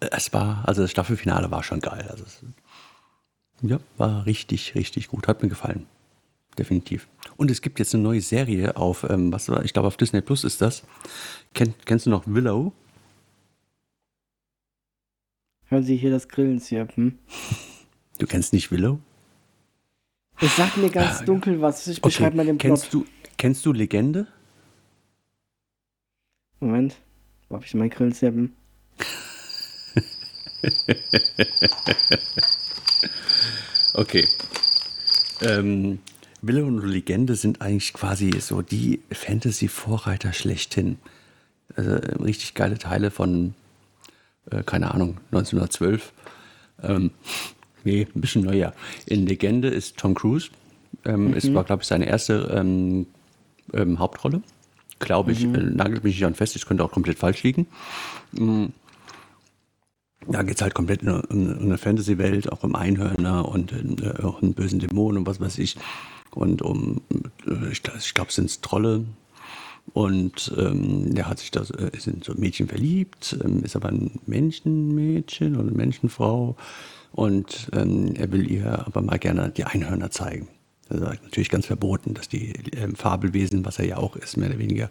es 0.00 0.32
war, 0.32 0.66
also 0.66 0.82
das 0.82 0.90
Staffelfinale 0.90 1.50
war 1.50 1.62
schon 1.62 1.80
geil. 1.80 2.06
Also 2.10 2.24
es, 2.24 2.40
ja, 3.62 3.78
war 3.96 4.26
richtig, 4.26 4.74
richtig 4.74 5.08
gut. 5.08 5.28
Hat 5.28 5.42
mir 5.42 5.48
gefallen. 5.48 5.86
Definitiv. 6.58 7.08
Und 7.36 7.50
es 7.50 7.62
gibt 7.62 7.78
jetzt 7.78 7.94
eine 7.94 8.02
neue 8.02 8.20
Serie 8.20 8.76
auf, 8.76 9.08
ähm, 9.08 9.32
was 9.32 9.48
ich 9.48 9.72
glaube 9.72 9.88
auf 9.88 9.96
Disney 9.96 10.20
Plus 10.20 10.44
ist 10.44 10.60
das. 10.60 10.82
Kenn, 11.54 11.74
kennst 11.84 12.06
du 12.06 12.10
noch 12.10 12.24
Willow? 12.26 12.72
Hören 15.68 15.84
Sie 15.84 15.96
hier 15.96 16.10
das 16.10 16.28
Grillen 16.28 16.60
zirpen? 16.60 17.18
Du 18.18 18.26
kennst 18.28 18.52
nicht 18.52 18.70
Willow? 18.70 19.00
Es 20.40 20.54
sagt 20.54 20.76
mir 20.76 20.90
ganz 20.90 21.22
ah, 21.22 21.24
dunkel 21.24 21.60
was. 21.60 21.86
Ich 21.88 22.00
beschreibe 22.00 22.28
okay. 22.28 22.36
mal 22.36 22.46
den 22.46 22.58
Plot. 22.58 22.68
Kennst 22.68 22.94
du, 22.94 23.06
kennst 23.36 23.66
du 23.66 23.72
Legende? 23.72 24.28
Moment. 26.62 26.96
Wo 27.48 27.56
habe 27.56 27.66
ich 27.66 27.74
mein 27.74 27.90
Grillen 27.90 28.12
zirpen? 28.12 28.54
okay. 33.94 34.28
Ähm, 35.40 35.98
Wille 36.40 36.64
und 36.64 36.86
Legende 36.86 37.34
sind 37.34 37.60
eigentlich 37.60 37.92
quasi 37.92 38.32
so 38.40 38.62
die 38.62 39.00
Fantasy-Vorreiter 39.10 40.32
schlechthin. 40.32 40.98
Also 41.74 41.96
richtig 42.22 42.54
geile 42.54 42.78
Teile 42.78 43.10
von, 43.10 43.54
äh, 44.50 44.62
keine 44.62 44.94
Ahnung, 44.94 45.18
1912. 45.32 46.12
Ähm, 46.82 47.10
nee, 47.82 48.06
ein 48.14 48.20
bisschen 48.20 48.44
neuer. 48.44 48.72
In 49.06 49.26
Legende 49.26 49.68
ist 49.68 49.96
Tom 49.96 50.14
Cruise. 50.14 50.50
Ähm, 51.04 51.28
mhm. 51.28 51.34
Es 51.34 51.52
war, 51.52 51.64
glaube 51.64 51.82
ich, 51.82 51.88
seine 51.88 52.06
erste 52.06 52.54
ähm, 52.54 53.06
ähm 53.72 53.98
Hauptrolle. 53.98 54.42
Glaube 55.02 55.32
ich, 55.32 55.46
mhm. 55.46 55.54
äh, 55.54 55.62
nagelt 55.62 56.04
mich 56.04 56.14
nicht 56.14 56.24
an 56.24 56.34
fest, 56.34 56.56
ich 56.56 56.64
könnte 56.64 56.84
auch 56.84 56.92
komplett 56.92 57.18
falsch 57.18 57.42
liegen. 57.42 57.66
Mhm. 58.32 58.72
Da 60.28 60.42
geht 60.42 60.54
es 60.54 60.62
halt 60.62 60.74
komplett 60.74 61.02
in 61.02 61.08
eine, 61.08 61.22
in 61.30 61.58
eine 61.58 61.78
Fantasy-Welt, 61.78 62.52
auch 62.52 62.62
um 62.62 62.76
Einhörner 62.76 63.48
und 63.48 63.72
äh, 63.72 64.22
auch 64.22 64.40
einen 64.40 64.54
bösen 64.54 64.78
Dämonen 64.78 65.18
und 65.18 65.26
was 65.26 65.40
weiß 65.40 65.58
ich. 65.58 65.76
Und 66.30 66.62
um, 66.62 67.00
äh, 67.46 67.72
ich, 67.72 67.82
ich 67.98 68.14
glaube, 68.14 68.28
es 68.28 68.36
sind 68.36 68.62
Trolle. 68.62 69.04
Und 69.94 70.54
ähm, 70.56 71.12
der 71.12 71.28
hat 71.28 71.40
sich 71.40 71.50
da, 71.50 71.62
äh, 71.62 71.90
ist 71.96 72.06
in 72.06 72.22
so 72.22 72.32
ein 72.32 72.40
Mädchen 72.40 72.68
verliebt, 72.68 73.36
ähm, 73.44 73.64
ist 73.64 73.74
aber 73.74 73.88
ein 73.88 74.20
Menschenmädchen 74.26 75.56
oder 75.56 75.66
eine 75.66 75.76
Menschenfrau. 75.76 76.56
Und 77.10 77.68
ähm, 77.72 78.14
er 78.14 78.30
will 78.30 78.48
ihr 78.48 78.86
aber 78.86 79.02
mal 79.02 79.18
gerne 79.18 79.50
die 79.50 79.64
Einhörner 79.64 80.12
zeigen. 80.12 80.48
Ist 80.92 81.22
natürlich 81.22 81.50
ganz 81.50 81.66
verboten, 81.66 82.14
dass 82.14 82.28
die 82.28 82.52
ähm, 82.76 82.94
Fabelwesen, 82.94 83.64
was 83.64 83.78
er 83.78 83.86
ja 83.86 83.96
auch 83.96 84.16
ist, 84.16 84.36
mehr 84.36 84.50
oder 84.50 84.58
weniger, 84.58 84.90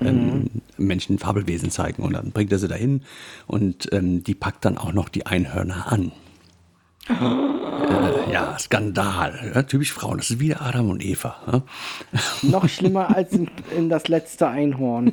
ähm, 0.00 0.26
mhm. 0.26 0.50
Menschen 0.76 1.18
Fabelwesen 1.18 1.70
zeigen. 1.70 2.02
Und 2.02 2.14
dann 2.14 2.32
bringt 2.32 2.52
er 2.52 2.58
sie 2.58 2.68
dahin 2.68 3.02
und 3.46 3.92
ähm, 3.92 4.24
die 4.24 4.34
packt 4.34 4.64
dann 4.64 4.78
auch 4.78 4.92
noch 4.92 5.08
die 5.08 5.26
Einhörner 5.26 5.90
an. 5.90 6.12
äh, 7.08 8.32
ja, 8.32 8.58
Skandal. 8.58 9.52
Ja, 9.54 9.62
typisch 9.62 9.92
Frauen. 9.92 10.18
Das 10.18 10.30
ist 10.30 10.40
wieder 10.40 10.62
Adam 10.62 10.90
und 10.90 11.04
Eva. 11.04 11.36
Ja? 11.50 11.62
Noch 12.42 12.68
schlimmer 12.68 13.14
als 13.14 13.32
in, 13.32 13.50
in 13.76 13.88
das 13.88 14.08
letzte 14.08 14.48
Einhorn. 14.48 15.12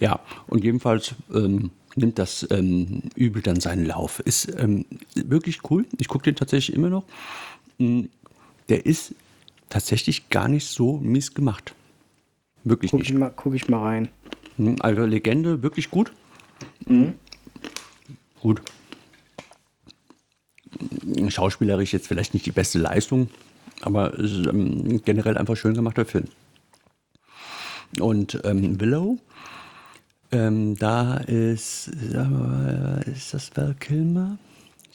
Ja, 0.00 0.20
und 0.48 0.64
jedenfalls 0.64 1.14
ähm, 1.32 1.70
nimmt 1.96 2.18
das 2.18 2.46
ähm, 2.50 3.02
Übel 3.14 3.42
dann 3.42 3.60
seinen 3.60 3.86
Lauf. 3.86 4.20
Ist 4.20 4.52
ähm, 4.58 4.84
wirklich 5.14 5.60
cool. 5.70 5.86
Ich 5.98 6.08
gucke 6.08 6.24
den 6.24 6.36
tatsächlich 6.36 6.76
immer 6.76 6.90
noch. 6.90 7.04
Der 7.78 8.86
ist 8.86 9.14
tatsächlich 9.68 10.28
gar 10.28 10.48
nicht 10.48 10.66
so 10.66 10.98
mies 10.98 11.34
gemacht. 11.34 11.74
Wirklich 12.64 12.90
Guck 12.90 13.00
nicht. 13.00 13.10
ich, 13.10 13.16
mal, 13.16 13.32
guck 13.34 13.54
ich 13.54 13.68
mal 13.68 13.82
rein. 13.82 14.08
Mm, 14.56 14.76
Also 14.80 15.04
Legende, 15.04 15.62
wirklich 15.62 15.90
gut. 15.90 16.12
Mm, 16.86 17.10
Gut. 18.40 18.60
Schauspielerisch 21.28 21.92
jetzt 21.92 22.08
vielleicht 22.08 22.34
nicht 22.34 22.44
die 22.46 22.52
beste 22.52 22.78
Leistung, 22.78 23.28
aber 23.80 24.18
es 24.18 24.32
ist 24.32 24.46
ähm, 24.46 25.00
generell 25.04 25.38
einfach 25.38 25.56
schön 25.56 25.74
gemachter 25.74 26.04
Film. 26.04 26.24
Und 28.00 28.40
ähm, 28.44 28.78
Willow, 28.80 29.18
ähm, 30.32 30.76
da 30.76 31.16
ist, 31.18 31.90
mal, 32.12 33.02
ist 33.06 33.32
das 33.34 33.50
Val 33.56 33.74
Kilmer? 33.78 34.36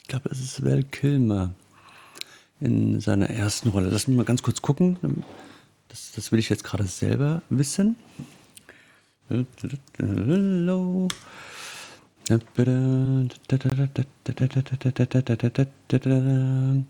Ich 0.02 0.08
glaube, 0.08 0.28
es 0.30 0.40
ist 0.40 0.64
Val 0.64 0.82
Kilmer 0.84 1.54
in 2.60 3.00
seiner 3.00 3.30
ersten 3.30 3.70
Rolle. 3.70 3.88
Lass 3.90 4.08
mich 4.08 4.16
mal 4.16 4.24
ganz 4.24 4.42
kurz 4.42 4.62
gucken. 4.62 5.24
Das, 5.88 6.12
das 6.12 6.32
will 6.32 6.38
ich 6.38 6.48
jetzt 6.48 6.64
gerade 6.64 6.84
selber 6.84 7.42
wissen. 7.48 7.96
Willow. 9.98 11.08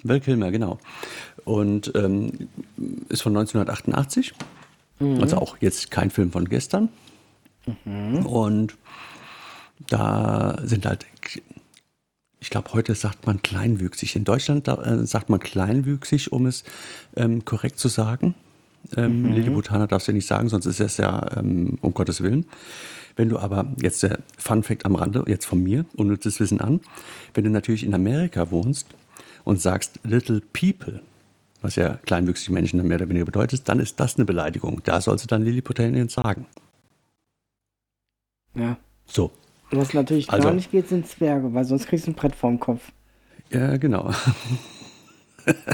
Val 0.02 0.20
Kilmer, 0.20 0.50
genau. 0.50 0.78
Und 1.44 1.92
ähm, 1.94 2.48
ist 3.08 3.22
von 3.22 3.36
1988. 3.36 4.34
Also 5.00 5.38
auch 5.38 5.56
jetzt 5.60 5.90
kein 5.90 6.10
Film 6.10 6.30
von 6.30 6.46
gestern. 6.46 6.90
Und 8.24 8.76
da 9.88 10.58
sind 10.62 10.84
halt, 10.84 11.06
ich 12.40 12.50
glaube, 12.50 12.72
heute 12.72 12.94
sagt 12.94 13.26
man 13.26 13.42
kleinwüchsig. 13.42 14.16
In 14.16 14.24
Deutschland 14.24 14.66
äh, 14.66 15.06
sagt 15.06 15.28
man 15.28 15.40
kleinwüchsig, 15.40 16.32
um 16.32 16.46
es 16.46 16.64
ähm, 17.14 17.44
korrekt 17.44 17.78
zu 17.78 17.88
sagen. 17.88 18.34
Ähm, 18.96 19.26
Lilliputaner 19.26 19.86
darfst 19.86 20.08
du 20.08 20.12
nicht 20.12 20.26
sagen, 20.26 20.48
sonst 20.48 20.64
ist 20.64 20.80
es 20.80 20.96
ja 20.96 21.36
ähm, 21.36 21.78
um 21.82 21.92
Gottes 21.92 22.22
Willen. 22.22 22.46
Wenn 23.14 23.28
du 23.28 23.38
aber, 23.38 23.66
jetzt 23.82 24.02
der 24.02 24.20
Fun 24.38 24.62
Fact 24.62 24.86
am 24.86 24.94
Rande, 24.94 25.22
jetzt 25.26 25.44
von 25.44 25.62
mir, 25.62 25.84
unnützes 25.96 26.40
Wissen 26.40 26.60
an, 26.60 26.80
wenn 27.34 27.44
du 27.44 27.50
natürlich 27.50 27.84
in 27.84 27.92
Amerika 27.92 28.50
wohnst 28.50 28.86
und 29.44 29.60
sagst 29.60 30.00
Little 30.04 30.40
People, 30.52 31.02
was 31.60 31.76
ja 31.76 31.96
kleinwüchsige 32.06 32.52
Menschen 32.52 32.78
dann 32.78 32.88
mehr 32.88 32.96
oder 32.96 33.08
weniger 33.10 33.26
bedeutet, 33.26 33.68
dann 33.68 33.80
ist 33.80 34.00
das 34.00 34.16
eine 34.16 34.24
Beleidigung. 34.24 34.80
Da 34.84 35.02
sollst 35.02 35.24
du 35.24 35.28
dann 35.28 35.44
Lilliputanian 35.44 36.08
sagen. 36.08 36.46
Ja. 38.54 38.78
So, 39.06 39.30
Was 39.70 39.94
natürlich 39.94 40.30
Also- 40.30 40.48
gar 40.48 40.54
nicht 40.54 40.70
geht, 40.72 40.88
sind 40.88 41.06
Zwerge, 41.06 41.52
weil 41.54 41.64
sonst 41.64 41.86
kriegst 41.86 42.06
du 42.06 42.10
ein 42.10 42.14
Brett 42.14 42.34
vorm 42.34 42.58
Kopf. 42.58 42.92
ja, 43.52 43.76
genau. 43.76 44.10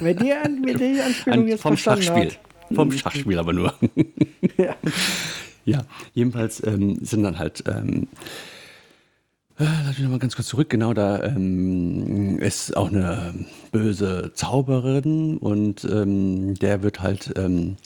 Wer 0.00 0.14
die, 0.14 0.32
an, 0.32 0.60
wer 0.64 0.74
die 0.74 1.00
Anspielung 1.04 1.40
An, 1.40 1.48
jetzt 1.48 1.62
vom 1.62 1.76
Schachspiel. 1.76 2.26
hat. 2.30 2.38
Vom 2.74 2.92
Schachspiel 2.92 3.38
aber 3.38 3.52
nur. 3.52 3.74
Ja. 4.58 4.74
Ja, 5.64 5.84
jedenfalls 6.14 6.64
ähm, 6.64 6.98
sind 7.04 7.24
dann 7.24 7.38
halt, 7.38 7.64
ähm, 7.66 8.06
äh, 9.58 9.64
lass 9.84 9.98
mich 9.98 10.00
noch 10.00 10.10
mal 10.10 10.18
ganz 10.20 10.36
kurz 10.36 10.46
zurück, 10.48 10.70
genau, 10.70 10.94
da 10.94 11.22
ähm, 11.24 12.38
ist 12.38 12.76
auch 12.76 12.88
eine 12.90 13.34
böse 13.72 14.30
Zauberin 14.34 15.36
und 15.38 15.84
ähm, 15.84 16.54
der 16.54 16.82
wird 16.84 17.02
halt, 17.02 17.34
ähm, 17.36 17.76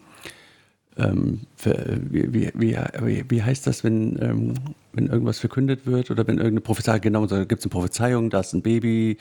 ähm, 0.99 1.41
ver- 1.57 1.97
wie, 2.11 2.33
wie, 2.35 2.51
wie, 2.55 2.77
wie, 3.03 3.25
wie 3.29 3.43
heißt 3.43 3.67
das, 3.67 3.83
wenn, 3.83 4.19
ähm, 4.23 4.55
wenn 4.93 5.07
irgendwas 5.07 5.39
verkündet 5.39 5.87
wird 5.87 6.11
oder 6.11 6.27
wenn 6.27 6.37
irgendeine 6.37 6.61
Prophezeiung, 6.61 7.01
genau, 7.01 7.27
da 7.27 7.45
gibt 7.45 7.61
es 7.61 7.67
eine 7.67 7.71
Prophezeiung, 7.71 8.31
da 8.31 8.41
ist 8.41 8.53
ein 8.53 8.63
Baby, 8.63 9.19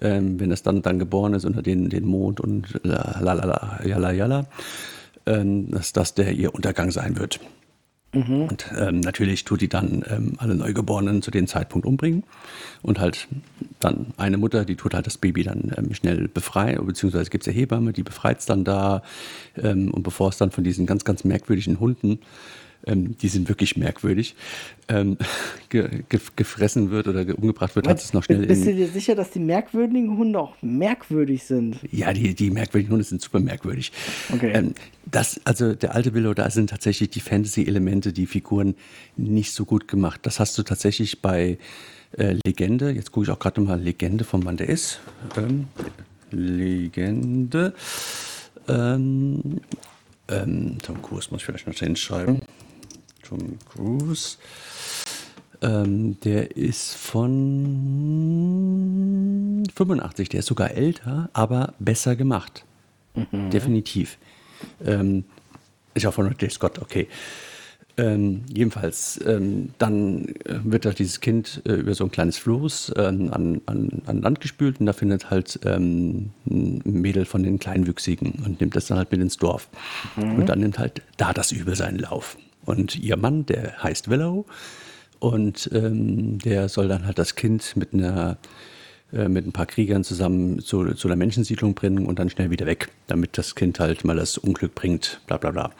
ähm, 0.00 0.38
wenn 0.40 0.50
das 0.50 0.62
dann, 0.62 0.82
dann 0.82 0.98
geboren 0.98 1.34
ist 1.34 1.44
unter 1.44 1.62
den, 1.62 1.88
den 1.88 2.04
Mond 2.04 2.40
und 2.40 2.80
la 2.82 3.20
la 3.20 3.34
la, 3.34 4.46
ähm, 5.26 5.70
dass 5.70 5.92
das 5.92 6.14
der 6.14 6.32
ihr 6.32 6.54
Untergang 6.54 6.90
sein 6.90 7.18
wird. 7.18 7.40
Und 8.48 8.70
ähm, 8.78 9.00
natürlich 9.00 9.44
tut 9.44 9.60
die 9.60 9.68
dann 9.68 10.02
ähm, 10.08 10.34
alle 10.38 10.54
Neugeborenen 10.54 11.20
zu 11.20 11.30
dem 11.30 11.46
Zeitpunkt 11.46 11.86
umbringen. 11.86 12.24
Und 12.80 12.98
halt 12.98 13.28
dann 13.78 14.06
eine 14.16 14.38
Mutter, 14.38 14.64
die 14.64 14.76
tut 14.76 14.94
halt 14.94 15.06
das 15.06 15.18
Baby 15.18 15.42
dann 15.42 15.72
ähm, 15.76 15.92
schnell 15.92 16.28
befreien, 16.28 16.84
beziehungsweise 16.86 17.28
gibt 17.28 17.44
es 17.44 17.48
eine 17.48 17.58
Hebamme, 17.58 17.92
die 17.92 18.02
befreit 18.02 18.38
es 18.38 18.46
dann 18.46 18.64
da. 18.64 19.02
Ähm, 19.62 19.90
und 19.92 20.02
bevor 20.02 20.30
es 20.30 20.38
dann 20.38 20.50
von 20.50 20.64
diesen 20.64 20.86
ganz, 20.86 21.04
ganz 21.04 21.24
merkwürdigen 21.24 21.78
Hunden, 21.78 22.20
ähm, 22.86 23.16
die 23.18 23.28
sind 23.28 23.48
wirklich 23.48 23.76
merkwürdig, 23.76 24.34
ähm, 24.88 25.16
ge 25.68 26.02
ge 26.08 26.20
gefressen 26.36 26.90
wird 26.90 27.08
oder 27.08 27.24
ge- 27.24 27.34
umgebracht 27.34 27.74
wird, 27.76 27.88
hat 27.88 27.98
es 27.98 28.12
noch 28.12 28.22
schnell 28.22 28.46
Bist 28.46 28.64
du 28.66 28.74
dir 28.74 28.88
sicher, 28.88 29.14
dass 29.14 29.30
die 29.30 29.40
merkwürdigen 29.40 30.16
Hunde 30.16 30.38
auch 30.38 30.54
merkwürdig 30.62 31.42
sind? 31.44 31.78
Ja, 31.90 32.12
die, 32.12 32.34
die 32.34 32.50
merkwürdigen 32.50 32.92
Hunde 32.92 33.04
sind 33.04 33.20
super 33.20 33.40
merkwürdig. 33.40 33.92
Okay. 34.32 34.52
Ähm, 34.54 34.74
das, 35.10 35.40
also 35.44 35.74
der 35.74 35.94
alte 35.94 36.14
Willow, 36.14 36.34
da 36.34 36.48
sind 36.50 36.70
tatsächlich 36.70 37.10
die 37.10 37.20
Fantasy-Elemente, 37.20 38.12
die 38.12 38.26
Figuren 38.26 38.74
nicht 39.16 39.52
so 39.52 39.64
gut 39.64 39.88
gemacht. 39.88 40.20
Das 40.24 40.40
hast 40.40 40.56
du 40.58 40.62
tatsächlich 40.62 41.20
bei 41.22 41.58
äh, 42.16 42.36
Legende. 42.44 42.90
Jetzt 42.90 43.10
gucke 43.12 43.24
ich 43.24 43.30
auch 43.30 43.38
gerade 43.38 43.60
mal 43.60 43.80
Legende 43.80 44.24
von 44.24 44.44
wann 44.44 44.56
der 44.56 44.68
ist. 44.68 45.00
Ähm, 45.36 45.66
Legende. 46.30 47.74
Ähm, 48.68 49.60
ähm, 50.28 50.78
Tom 50.82 51.02
Cruise 51.02 51.28
muss 51.30 51.40
ich 51.40 51.46
vielleicht 51.46 51.66
noch 51.66 51.74
hinschreiben. 51.74 52.42
Tom 53.28 53.58
Cruise. 53.72 54.36
Ähm, 55.62 56.20
der 56.20 56.56
ist 56.56 56.94
von 56.94 57.64
85, 59.74 60.28
der 60.28 60.40
ist 60.40 60.46
sogar 60.46 60.72
älter, 60.72 61.30
aber 61.32 61.74
besser 61.78 62.16
gemacht. 62.16 62.64
Definitiv. 63.32 64.18
Ähm, 64.84 65.24
ist 65.94 66.04
auch 66.06 66.12
von 66.12 66.26
Ridley 66.26 66.50
Scott, 66.50 66.78
okay. 66.78 67.08
Ähm, 67.98 68.42
jedenfalls, 68.54 69.18
ähm, 69.26 69.70
dann 69.78 70.26
äh, 70.44 70.58
wird 70.64 70.84
da 70.84 70.90
dieses 70.90 71.22
Kind 71.22 71.62
äh, 71.64 71.72
über 71.72 71.94
so 71.94 72.04
ein 72.04 72.10
kleines 72.10 72.36
Floß 72.36 72.92
ähm, 72.96 73.32
an, 73.32 73.62
an, 73.64 74.02
an 74.04 74.20
Land 74.20 74.42
gespült 74.42 74.80
und 74.80 74.86
da 74.86 74.92
findet 74.92 75.30
halt 75.30 75.60
ähm, 75.64 76.28
ein 76.44 76.82
Mädel 76.84 77.24
von 77.24 77.42
den 77.42 77.58
Kleinwüchsigen 77.58 78.42
und 78.44 78.60
nimmt 78.60 78.76
das 78.76 78.88
dann 78.88 78.98
halt 78.98 79.10
mit 79.12 79.22
ins 79.22 79.38
Dorf. 79.38 79.70
Und 80.16 80.44
dann 80.46 80.60
nimmt 80.60 80.78
halt 80.78 81.00
da 81.16 81.32
das 81.32 81.52
Übel 81.52 81.74
seinen 81.74 81.98
Lauf. 81.98 82.36
Und 82.66 82.96
ihr 82.96 83.16
Mann, 83.16 83.46
der 83.46 83.82
heißt 83.82 84.10
Willow 84.10 84.44
und 85.18 85.70
ähm, 85.72 86.38
der 86.38 86.68
soll 86.68 86.88
dann 86.88 87.06
halt 87.06 87.18
das 87.18 87.34
Kind 87.34 87.74
mit 87.76 87.94
einer 87.94 88.36
äh, 89.12 89.28
mit 89.28 89.46
ein 89.46 89.52
paar 89.52 89.66
Kriegern 89.66 90.04
zusammen 90.04 90.60
zu, 90.60 90.92
zu 90.94 91.08
einer 91.08 91.16
Menschensiedlung 91.16 91.74
bringen 91.74 92.06
und 92.06 92.18
dann 92.18 92.28
schnell 92.28 92.50
wieder 92.50 92.66
weg, 92.66 92.90
damit 93.06 93.38
das 93.38 93.54
Kind 93.54 93.80
halt 93.80 94.04
mal 94.04 94.16
das 94.16 94.36
Unglück 94.36 94.74
bringt, 94.74 95.20
bla 95.26 95.36
bla 95.38 95.52
bla. 95.52 95.70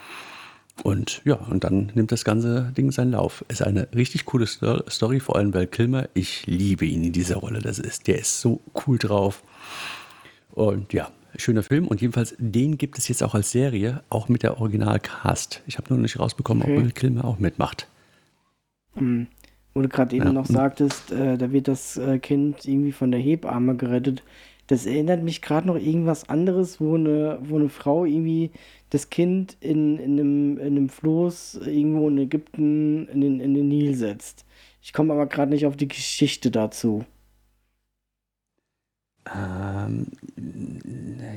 Und 0.83 1.23
ja, 1.25 1.35
und 1.35 1.65
dann 1.65 1.91
nimmt 1.95 2.13
das 2.13 2.25
ganze 2.25 2.73
Ding 2.77 2.93
seinen 2.93 3.13
Lauf. 3.13 3.45
Ist 3.49 3.63
eine 3.63 3.89
richtig 3.95 4.27
coole 4.27 4.47
Sto- 4.47 4.85
Story, 4.89 5.21
vor 5.21 5.37
allem 5.37 5.55
weil 5.55 5.67
Kilmer, 5.67 6.09
ich 6.15 6.47
liebe 6.47 6.85
ihn 6.85 7.03
in 7.03 7.13
dieser 7.13 7.37
Rolle. 7.37 7.61
Das 7.61 7.79
ist, 7.79 8.07
der 8.07 8.19
ist 8.19 8.41
so 8.41 8.61
cool 8.87 8.99
drauf. 8.99 9.43
Und 10.53 10.93
ja, 10.93 11.11
schöner 11.39 11.63
Film. 11.63 11.87
Und 11.89 12.01
jedenfalls, 12.01 12.35
den 12.39 12.79
gibt 12.79 12.99
es 12.99 13.09
jetzt 13.09 13.23
auch 13.23 13.35
als 13.35 13.51
Serie, 13.51 14.03
auch 14.11 14.29
mit 14.29 14.43
der 14.43 14.59
Originalcast. 14.61 15.63
Ich 15.67 15.79
habe 15.79 15.89
nur 15.93 15.99
nicht 15.99 16.19
rausbekommen, 16.19 16.63
Okay. 16.63 16.77
ob 16.77 16.83
Will 16.85 16.93
Kilmer 16.93 17.25
auch 17.25 17.39
mitmacht. 17.39 17.89
Wo 18.95 19.83
du 19.83 19.89
gerade 19.89 20.17
eben 20.17 20.27
Ja. 20.27 20.33
noch 20.33 20.47
sagtest, 20.47 21.13
äh, 21.13 21.37
da 21.37 21.53
wird 21.53 21.69
das 21.69 21.97
äh, 21.99 22.19
Kind 22.19 22.65
irgendwie 22.65 22.93
von 22.93 23.11
der 23.11 23.21
Hebamme 23.21 23.77
gerettet. 23.77 24.23
Das 24.69 24.87
erinnert 24.87 25.23
mich 25.23 25.43
gerade 25.43 25.67
noch 25.67 25.77
irgendwas 25.77 26.29
anderes, 26.29 26.81
wo 26.81 26.95
eine, 26.95 27.39
wo 27.43 27.57
eine 27.57 27.69
Frau 27.69 28.05
irgendwie 28.05 28.51
das 28.91 29.11
Kind 29.11 29.57
in, 29.61 29.99
in, 29.99 30.13
einem, 30.19 30.59
in 30.59 30.67
einem 30.67 30.89
Floß 30.89 31.61
irgendwo 31.67 32.09
in 32.09 32.19
Ägypten 32.19 33.07
in 33.09 33.21
den, 33.21 33.41
in 33.41 33.55
den 33.55 33.69
Nil 33.69 33.95
setzt. 33.95 34.45
Ich 34.83 34.93
komme 34.93 35.13
aber 35.13 35.27
gerade 35.27 35.51
nicht 35.51 35.67
auf 35.67 35.77
die 35.77 35.89
Geschichte 35.89 36.51
dazu. 36.51 37.05
Ähm, 39.35 40.07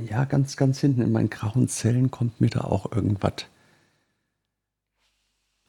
ja, 0.09 0.25
ganz, 0.25 0.55
ganz 0.57 0.79
hinten 0.79 1.01
in 1.01 1.11
meinen 1.11 1.29
grauen 1.29 1.67
Zellen 1.67 2.11
kommt 2.11 2.39
mir 2.39 2.49
da 2.49 2.61
auch 2.61 2.91
irgendwas. 2.91 3.47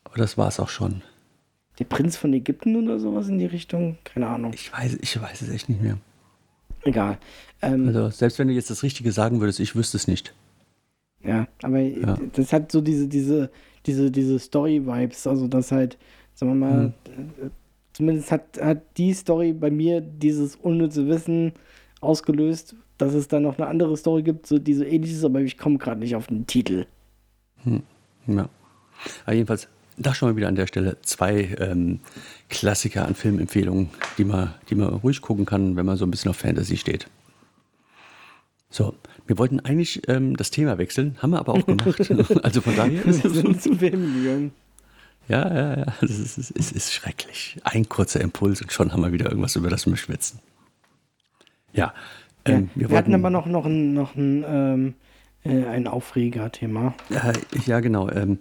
Aber 0.04 0.16
das 0.16 0.36
war 0.36 0.48
es 0.48 0.60
auch 0.60 0.68
schon. 0.68 1.02
Der 1.78 1.84
Prinz 1.84 2.16
von 2.16 2.32
Ägypten 2.34 2.76
oder 2.76 2.98
sowas 2.98 3.28
in 3.28 3.38
die 3.38 3.46
Richtung? 3.46 3.96
Keine 4.04 4.26
Ahnung. 4.26 4.52
Ich 4.54 4.72
weiß, 4.72 4.98
ich 5.00 5.20
weiß 5.20 5.42
es 5.42 5.48
echt 5.50 5.68
nicht 5.68 5.80
mehr. 5.80 5.96
Egal. 6.82 7.18
Ähm, 7.62 7.88
Also, 7.88 8.10
selbst 8.10 8.38
wenn 8.38 8.48
du 8.48 8.54
jetzt 8.54 8.70
das 8.70 8.82
Richtige 8.82 9.12
sagen 9.12 9.40
würdest, 9.40 9.60
ich 9.60 9.74
wüsste 9.76 9.96
es 9.96 10.06
nicht. 10.08 10.34
Ja, 11.22 11.46
aber 11.62 11.78
Ja. 11.80 12.18
das 12.32 12.52
hat 12.52 12.72
so 12.72 12.80
diese, 12.80 13.06
diese, 13.08 13.50
diese, 13.86 14.10
diese 14.10 14.38
Story-Vibes, 14.38 15.26
also 15.26 15.48
das 15.48 15.72
halt, 15.72 15.96
sagen 16.34 16.52
wir 16.52 16.66
mal, 16.66 16.78
Hm. 16.82 17.30
äh, 17.46 17.50
zumindest 17.92 18.32
hat, 18.32 18.58
hat 18.60 18.82
die 18.96 19.12
Story 19.12 19.52
bei 19.52 19.70
mir 19.70 20.00
dieses 20.00 20.56
unnütze 20.56 21.06
Wissen 21.08 21.52
ausgelöst, 22.00 22.74
dass 22.98 23.14
es 23.14 23.28
dann 23.28 23.42
noch 23.42 23.58
eine 23.58 23.66
andere 23.66 23.96
Story 23.96 24.22
gibt, 24.22 24.46
so, 24.46 24.58
die 24.58 24.74
so 24.74 24.84
ähnlich 24.84 25.12
ist, 25.12 25.24
aber 25.24 25.40
ich 25.40 25.58
komme 25.58 25.78
gerade 25.78 26.00
nicht 26.00 26.16
auf 26.16 26.26
den 26.26 26.46
Titel. 26.46 26.86
Hm. 27.64 27.82
Ja. 28.26 28.48
Aber 29.24 29.34
jedenfalls, 29.34 29.68
da 29.96 30.14
schon 30.14 30.30
mal 30.30 30.36
wieder 30.36 30.48
an 30.48 30.54
der 30.54 30.66
Stelle 30.66 30.96
zwei 31.02 31.56
ähm, 31.58 32.00
Klassiker 32.48 33.06
an 33.06 33.14
Filmempfehlungen, 33.14 33.90
die 34.18 34.24
man, 34.24 34.54
die 34.68 34.74
man 34.74 34.88
ruhig 34.88 35.20
gucken 35.20 35.46
kann, 35.46 35.76
wenn 35.76 35.86
man 35.86 35.96
so 35.96 36.06
ein 36.06 36.10
bisschen 36.10 36.30
auf 36.30 36.36
Fantasy 36.36 36.76
steht. 36.76 37.06
So, 38.70 38.94
wir 39.26 39.36
wollten 39.36 39.60
eigentlich 39.60 40.08
ähm, 40.08 40.36
das 40.36 40.50
Thema 40.50 40.78
wechseln, 40.78 41.16
haben 41.20 41.30
wir 41.30 41.40
aber 41.40 41.54
auch 41.54 41.66
gemacht. 41.66 42.10
also 42.44 42.60
von 42.60 42.76
daher 42.76 43.04
ist 43.04 43.24
es 43.24 43.62
zu 43.62 43.74
Filmen 43.74 44.22
gegangen. 44.22 44.52
Ja, 45.28 45.54
ja, 45.54 45.78
ja, 45.78 45.86
es 46.00 46.18
ist, 46.18 46.52
es 46.56 46.72
ist 46.72 46.92
schrecklich. 46.92 47.60
Ein 47.62 47.88
kurzer 47.88 48.20
Impuls 48.20 48.62
und 48.62 48.72
schon 48.72 48.92
haben 48.92 49.02
wir 49.02 49.12
wieder 49.12 49.26
irgendwas, 49.26 49.54
über 49.54 49.70
das 49.70 49.86
wir 49.86 49.96
schwitzen. 49.96 50.40
Ja, 51.72 51.94
ähm, 52.44 52.70
wir, 52.74 52.90
wir 52.90 52.96
hatten 52.96 53.14
aber 53.14 53.30
noch, 53.30 53.46
noch 53.46 53.66
ein, 53.66 53.94
noch 53.94 54.14
ein, 54.14 54.44
ähm, 54.46 54.94
äh, 55.44 55.66
ein 55.66 55.86
Aufreger-Thema. 55.86 56.94
Ja, 57.10 57.32
ja, 57.66 57.80
genau. 57.80 58.08
Ähm, 58.10 58.38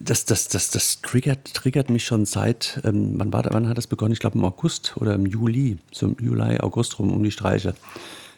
das, 0.00 0.24
das, 0.24 0.48
das, 0.48 0.70
das 0.70 1.00
triggert, 1.00 1.54
triggert 1.54 1.90
mich 1.90 2.04
schon 2.04 2.24
seit, 2.24 2.80
ähm, 2.84 3.14
wann, 3.16 3.32
war, 3.32 3.44
wann 3.50 3.68
hat 3.68 3.78
das 3.78 3.86
begonnen? 3.86 4.12
Ich 4.12 4.18
glaube 4.18 4.38
im 4.38 4.44
August 4.44 4.96
oder 4.96 5.14
im 5.14 5.26
Juli, 5.26 5.78
so 5.92 6.06
im 6.06 6.16
Juli, 6.20 6.58
August 6.58 6.98
rum 6.98 7.12
um 7.12 7.22
die 7.22 7.30
Streiche, 7.30 7.74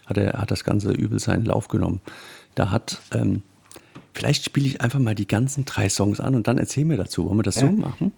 hat, 0.07 0.17
er, 0.17 0.35
hat 0.35 0.51
das 0.51 0.65
Ganze 0.65 0.93
übel 0.93 1.19
seinen 1.19 1.45
Lauf 1.45 1.69
genommen. 1.69 2.01
Da 2.55 2.71
hat, 2.71 3.01
ähm, 3.13 3.43
vielleicht 4.13 4.45
spiele 4.45 4.67
ich 4.67 4.81
einfach 4.81 4.99
mal 4.99 5.15
die 5.15 5.27
ganzen 5.27 5.65
drei 5.65 5.89
Songs 5.89 6.21
an 6.21 6.35
und 6.35 6.49
dann 6.49 6.59
erzähl 6.59 6.85
mir 6.85 6.97
dazu. 6.97 7.27
Wollen 7.27 7.39
wir 7.39 7.43
das 7.43 7.57
ja. 7.57 7.69
so 7.69 7.73
machen? 7.73 8.13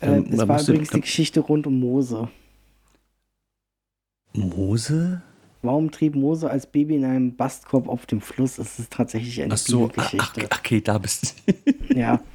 Ähm, 0.00 0.26
das 0.30 0.48
war 0.48 0.60
übrigens 0.60 0.90
die 0.90 1.00
Geschichte 1.00 1.40
rund 1.40 1.66
um 1.66 1.78
Mose. 1.78 2.28
Mose? 4.34 5.22
Warum 5.62 5.90
trieb 5.90 6.16
Mose 6.16 6.50
als 6.50 6.66
Baby 6.66 6.96
in 6.96 7.04
einem 7.04 7.36
Bastkorb 7.36 7.88
auf 7.88 8.06
dem 8.06 8.20
Fluss? 8.20 8.56
Das 8.56 8.78
ist 8.78 8.92
tatsächlich 8.92 9.40
eine 9.42 9.54
ach 9.54 9.58
so, 9.58 9.88
Geschichte. 9.88 10.46
Ach, 10.50 10.58
okay, 10.58 10.80
da 10.80 10.98
bist 10.98 11.36
du. 11.46 11.94
ja. 11.94 12.20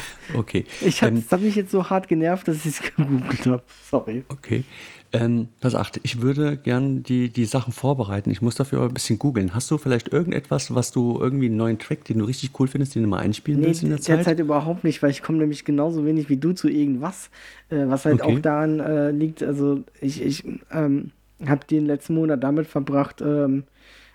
Okay. 0.34 0.64
Ich 0.80 1.02
hab, 1.02 1.10
ähm, 1.10 1.22
das 1.22 1.30
hat 1.30 1.40
mich 1.40 1.54
jetzt 1.54 1.70
so 1.70 1.88
hart 1.88 2.08
genervt, 2.08 2.48
dass 2.48 2.56
ich 2.58 2.66
es 2.66 2.82
gegoogelt 2.96 3.46
habe. 3.46 3.62
Sorry. 3.88 4.24
Okay. 4.28 4.64
Ähm, 5.12 5.48
pass 5.60 5.74
achte, 5.74 6.00
ich 6.02 6.20
würde 6.20 6.56
gern 6.56 7.02
die, 7.02 7.28
die 7.30 7.44
Sachen 7.44 7.72
vorbereiten. 7.72 8.30
Ich 8.30 8.42
muss 8.42 8.56
dafür 8.56 8.80
aber 8.80 8.88
ein 8.88 8.94
bisschen 8.94 9.18
googeln. 9.18 9.54
Hast 9.54 9.70
du 9.70 9.78
vielleicht 9.78 10.12
irgendetwas, 10.12 10.74
was 10.74 10.90
du 10.90 11.18
irgendwie 11.20 11.46
einen 11.46 11.56
neuen 11.56 11.78
Track, 11.78 12.04
den 12.04 12.18
du 12.18 12.24
richtig 12.24 12.58
cool 12.58 12.66
findest, 12.66 12.96
den 12.96 13.02
du 13.02 13.08
mal 13.08 13.20
einspielen 13.20 13.60
nee, 13.60 13.68
willst 13.68 13.82
in 13.82 13.90
der 13.90 14.00
Zeit? 14.00 14.18
Derzeit 14.18 14.40
überhaupt 14.40 14.84
nicht, 14.84 15.02
weil 15.02 15.10
ich 15.10 15.22
komme 15.22 15.38
nämlich 15.38 15.64
genauso 15.64 16.04
wenig 16.04 16.28
wie 16.28 16.36
du 16.36 16.52
zu 16.52 16.68
irgendwas, 16.68 17.30
äh, 17.70 17.86
was 17.86 18.04
halt 18.04 18.20
okay. 18.20 18.36
auch 18.36 18.40
daran 18.40 18.80
äh, 18.80 19.10
liegt. 19.12 19.42
Also 19.42 19.84
ich, 20.00 20.22
ich 20.22 20.44
ähm, 20.72 21.12
habe 21.46 21.64
den 21.66 21.86
letzten 21.86 22.14
Monat 22.14 22.42
damit 22.42 22.66
verbracht, 22.66 23.20
ähm, 23.20 23.64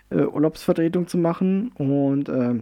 äh, 0.10 0.24
Urlaubsvertretung 0.24 1.08
zu 1.08 1.18
machen 1.18 1.72
und 1.76 2.28
äh, 2.28 2.56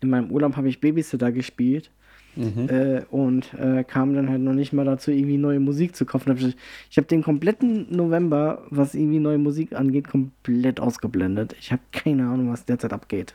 in 0.00 0.10
meinem 0.10 0.30
Urlaub 0.30 0.56
habe 0.56 0.68
ich 0.68 0.80
Babysitter 0.80 1.32
gespielt. 1.32 1.90
Mhm. 2.36 2.68
Äh, 2.68 3.02
und 3.10 3.54
äh, 3.54 3.82
kam 3.84 4.14
dann 4.14 4.28
halt 4.28 4.42
noch 4.42 4.52
nicht 4.52 4.72
mal 4.72 4.84
dazu, 4.84 5.10
irgendwie 5.10 5.38
neue 5.38 5.60
Musik 5.60 5.96
zu 5.96 6.04
kaufen. 6.04 6.54
Ich, 6.90 6.96
habe 6.96 7.06
den 7.06 7.22
kompletten 7.22 7.86
November, 7.90 8.62
was 8.70 8.94
irgendwie 8.94 9.18
neue 9.18 9.38
Musik 9.38 9.74
angeht, 9.74 10.08
komplett 10.08 10.78
ausgeblendet. 10.80 11.56
Ich 11.58 11.72
habe 11.72 11.82
keine 11.92 12.28
Ahnung, 12.28 12.52
was 12.52 12.64
derzeit 12.64 12.92
abgeht. 12.92 13.34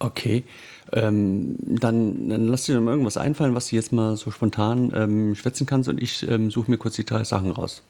Okay, 0.00 0.44
ähm, 0.92 1.56
dann, 1.60 2.28
dann 2.28 2.46
lass 2.46 2.64
dir 2.64 2.78
mal 2.80 2.90
irgendwas 2.90 3.16
einfallen, 3.16 3.54
was 3.54 3.68
du 3.68 3.76
jetzt 3.76 3.92
mal 3.92 4.16
so 4.16 4.30
spontan 4.30 4.92
ähm, 4.94 5.34
schwätzen 5.34 5.66
kannst 5.66 5.88
und 5.88 6.02
ich 6.02 6.28
ähm, 6.28 6.50
suche 6.50 6.70
mir 6.70 6.78
kurz 6.78 6.96
die 6.96 7.04
drei 7.04 7.24
Sachen 7.24 7.50
raus. 7.50 7.82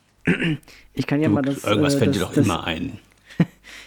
Ich 0.93 1.07
kann 1.07 1.21
ja 1.21 1.29
du, 1.29 1.35
mal 1.35 1.43
das. 1.43 1.65
Irgendwas 1.65 1.97
äh, 1.97 1.99
fällt 1.99 2.15
dir 2.15 2.21
doch 2.21 2.35
das, 2.35 2.45
immer 2.45 2.65
ein. 2.65 2.99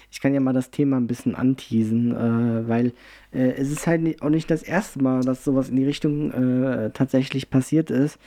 Ich 0.09 0.21
kann 0.21 0.33
ja 0.33 0.39
mal 0.39 0.53
das 0.53 0.71
Thema 0.71 0.97
ein 0.97 1.07
bisschen 1.07 1.35
anteasen, 1.35 2.11
äh, 2.11 2.67
weil 2.67 2.93
äh, 3.31 3.51
es 3.51 3.71
ist 3.71 3.87
halt 3.87 4.21
auch 4.21 4.29
nicht 4.29 4.49
das 4.49 4.63
erste 4.63 5.01
Mal, 5.01 5.21
dass 5.21 5.43
sowas 5.43 5.69
in 5.69 5.75
die 5.75 5.85
Richtung 5.85 6.31
äh, 6.31 6.91
tatsächlich 6.91 7.49
passiert 7.49 7.91
ist. 7.91 8.17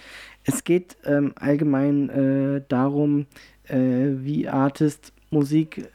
Es 0.45 0.65
geht 0.65 0.97
ähm, 1.05 1.33
allgemein 1.37 2.09
äh, 2.11 2.63
darum, 2.69 3.27
äh, 3.65 3.77
wie 4.23 4.49
Artists 4.49 5.13
Musik 5.33 5.89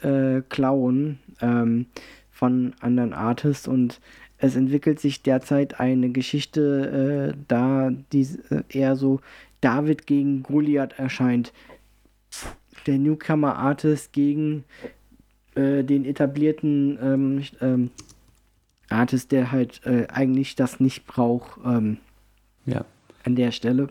klauen 0.48 1.20
ähm, 1.42 1.88
von 2.32 2.74
anderen 2.80 3.12
Artists 3.12 3.68
und 3.68 4.00
es 4.38 4.56
entwickelt 4.56 5.02
sich 5.02 5.24
derzeit 5.24 5.82
eine 5.82 6.10
Geschichte 6.10 7.36
da, 7.50 7.92
die 8.14 8.28
eher 8.70 8.96
so 8.96 9.20
David 9.60 10.08
gegen 10.08 10.42
Goliath 10.42 10.98
erscheint 10.98 11.52
der 12.86 12.98
Newcomer 12.98 13.58
Artist 13.58 14.14
gegen 14.14 14.64
äh, 15.56 15.84
den 15.84 16.06
etablierten 16.06 16.98
ähm, 17.02 17.44
ähm, 17.62 17.90
Artist, 18.90 19.32
der 19.32 19.52
halt 19.52 19.82
äh, 19.86 20.08
eigentlich 20.08 20.56
das 20.56 20.80
nicht 20.80 21.06
braucht. 21.08 21.60
Ähm, 21.66 21.98
ja. 22.66 22.86
An 23.24 23.36
der 23.36 23.52
Stelle. 23.52 23.90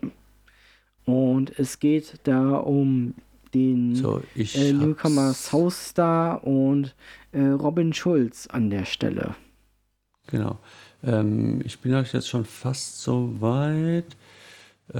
Und 1.04 1.58
es 1.58 1.80
geht 1.80 2.20
da 2.24 2.56
um 2.56 3.14
den 3.52 3.94
so, 3.94 4.22
äh, 4.36 4.72
Newcomer 4.72 5.32
Southstar 5.32 6.44
und 6.44 6.94
äh, 7.32 7.40
Robin 7.40 7.92
Schulz 7.92 8.46
an 8.46 8.70
der 8.70 8.84
Stelle. 8.84 9.34
Genau. 10.26 10.58
Ähm, 11.02 11.60
ich 11.64 11.78
bin 11.78 11.92
jetzt 11.92 12.28
schon 12.28 12.44
fast 12.44 13.02
so 13.02 13.40
weit. 13.40 14.16
Äh, 14.92 14.98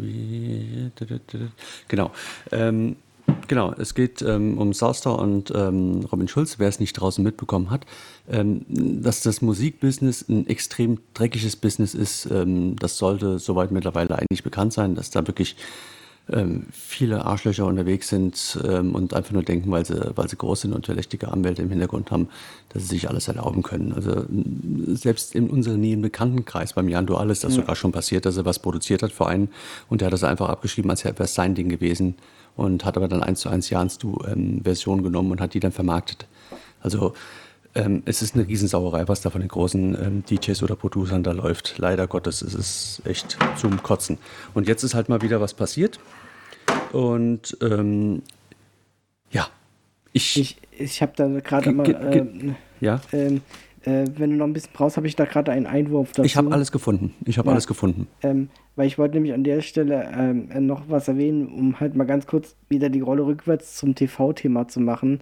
wie, 0.00 0.90
genau. 1.88 2.10
Ähm, 2.50 2.96
genau, 3.48 3.72
es 3.78 3.94
geht 3.94 4.22
ähm, 4.22 4.58
um 4.58 4.72
Southstar 4.72 5.18
und 5.18 5.52
ähm, 5.54 6.06
Robin 6.10 6.28
Schulz, 6.28 6.58
wer 6.58 6.68
es 6.68 6.80
nicht 6.80 6.94
draußen 6.94 7.22
mitbekommen 7.22 7.70
hat, 7.70 7.86
ähm, 8.30 8.64
dass 8.68 9.22
das 9.22 9.42
Musikbusiness 9.42 10.28
ein 10.28 10.46
extrem 10.46 10.98
dreckiges 11.14 11.56
Business 11.56 11.94
ist. 11.94 12.26
Ähm, 12.30 12.76
das 12.76 12.98
sollte 12.98 13.38
soweit 13.38 13.70
mittlerweile 13.70 14.18
eigentlich 14.18 14.42
bekannt 14.42 14.72
sein, 14.72 14.94
dass 14.94 15.10
da 15.10 15.26
wirklich 15.26 15.56
ähm, 16.28 16.66
viele 16.72 17.24
Arschlöcher 17.24 17.66
unterwegs 17.66 18.08
sind 18.08 18.58
ähm, 18.64 18.96
und 18.96 19.14
einfach 19.14 19.30
nur 19.30 19.44
denken, 19.44 19.70
weil 19.70 19.86
sie, 19.86 20.12
weil 20.16 20.28
sie 20.28 20.36
groß 20.36 20.62
sind 20.62 20.72
und 20.72 20.86
verdächtige 20.86 21.28
Anwälte 21.28 21.62
im 21.62 21.70
Hintergrund 21.70 22.10
haben, 22.10 22.28
dass 22.70 22.82
sie 22.82 22.88
sich 22.96 23.08
alles 23.08 23.28
erlauben 23.28 23.62
können. 23.62 23.92
Also 23.92 24.24
selbst 24.94 25.36
in 25.36 25.48
unserem 25.48 25.80
näheren 25.80 26.02
Bekanntenkreis 26.02 26.72
beim 26.72 26.88
Jan 26.88 27.06
Dual 27.06 27.30
ist 27.30 27.44
das 27.44 27.54
ja. 27.54 27.60
sogar 27.60 27.76
schon 27.76 27.92
passiert, 27.92 28.26
dass 28.26 28.36
er 28.36 28.44
was 28.44 28.58
produziert 28.58 29.04
hat 29.04 29.12
für 29.12 29.26
einen 29.26 29.50
und 29.88 30.00
der 30.00 30.06
hat 30.06 30.12
das 30.12 30.24
einfach 30.24 30.48
abgeschrieben, 30.48 30.90
als 30.90 31.04
wäre 31.04 31.14
es 31.16 31.34
sein 31.34 31.54
Ding 31.54 31.68
gewesen 31.68 32.16
und 32.56 32.84
hat 32.84 32.96
aber 32.96 33.08
dann 33.08 33.22
eins 33.22 33.40
zu 33.40 33.48
eins 33.48 33.70
Jans 33.70 33.98
Du 33.98 34.18
ähm, 34.26 34.62
Version 34.64 35.02
genommen 35.02 35.30
und 35.30 35.40
hat 35.40 35.54
die 35.54 35.60
dann 35.60 35.72
vermarktet. 35.72 36.26
Also 36.80 37.14
ähm, 37.74 38.02
es 38.06 38.22
ist 38.22 38.34
eine 38.34 38.48
Riesensauerei, 38.48 39.06
was 39.06 39.20
da 39.20 39.30
von 39.30 39.42
den 39.42 39.48
großen 39.48 39.94
ähm, 40.02 40.24
DJs 40.24 40.62
oder 40.62 40.76
Producern 40.76 41.22
da 41.22 41.32
läuft. 41.32 41.76
Leider 41.76 42.06
Gottes, 42.06 42.40
es 42.40 42.54
ist 42.54 43.02
echt 43.04 43.36
zum 43.56 43.82
Kotzen. 43.82 44.18
Und 44.54 44.66
jetzt 44.66 44.82
ist 44.82 44.94
halt 44.94 45.08
mal 45.08 45.20
wieder 45.20 45.40
was 45.40 45.52
passiert. 45.52 46.00
Und 46.92 47.56
ähm, 47.60 48.22
ja, 49.30 49.48
ich. 50.12 50.38
Ich, 50.38 50.56
ich 50.72 51.02
habe 51.02 51.12
da 51.16 51.28
gerade 51.40 51.72
mal. 51.72 51.86
Äh, 51.86 52.54
ja. 52.80 53.00
Ähm, 53.12 53.42
äh, 53.82 54.06
wenn 54.16 54.30
du 54.30 54.36
noch 54.36 54.46
ein 54.46 54.54
bisschen 54.54 54.72
brauchst, 54.72 54.96
habe 54.96 55.06
ich 55.06 55.14
da 55.14 55.26
gerade 55.26 55.52
einen 55.52 55.66
Einwurf 55.66 56.12
dazu. 56.12 56.24
Ich 56.24 56.36
habe 56.36 56.50
alles 56.52 56.72
gefunden. 56.72 57.14
Ich 57.26 57.36
habe 57.36 57.48
ja. 57.48 57.52
alles 57.52 57.66
gefunden. 57.66 58.08
Ähm, 58.22 58.48
weil 58.76 58.86
ich 58.86 58.98
wollte 58.98 59.14
nämlich 59.14 59.32
an 59.32 59.44
der 59.44 59.62
Stelle 59.62 60.10
ähm, 60.14 60.66
noch 60.66 60.88
was 60.88 61.08
erwähnen, 61.08 61.48
um 61.48 61.80
halt 61.80 61.96
mal 61.96 62.04
ganz 62.04 62.26
kurz 62.26 62.56
wieder 62.68 62.90
die 62.90 63.00
Rolle 63.00 63.26
rückwärts 63.26 63.76
zum 63.76 63.94
TV-Thema 63.94 64.68
zu 64.68 64.80
machen. 64.80 65.20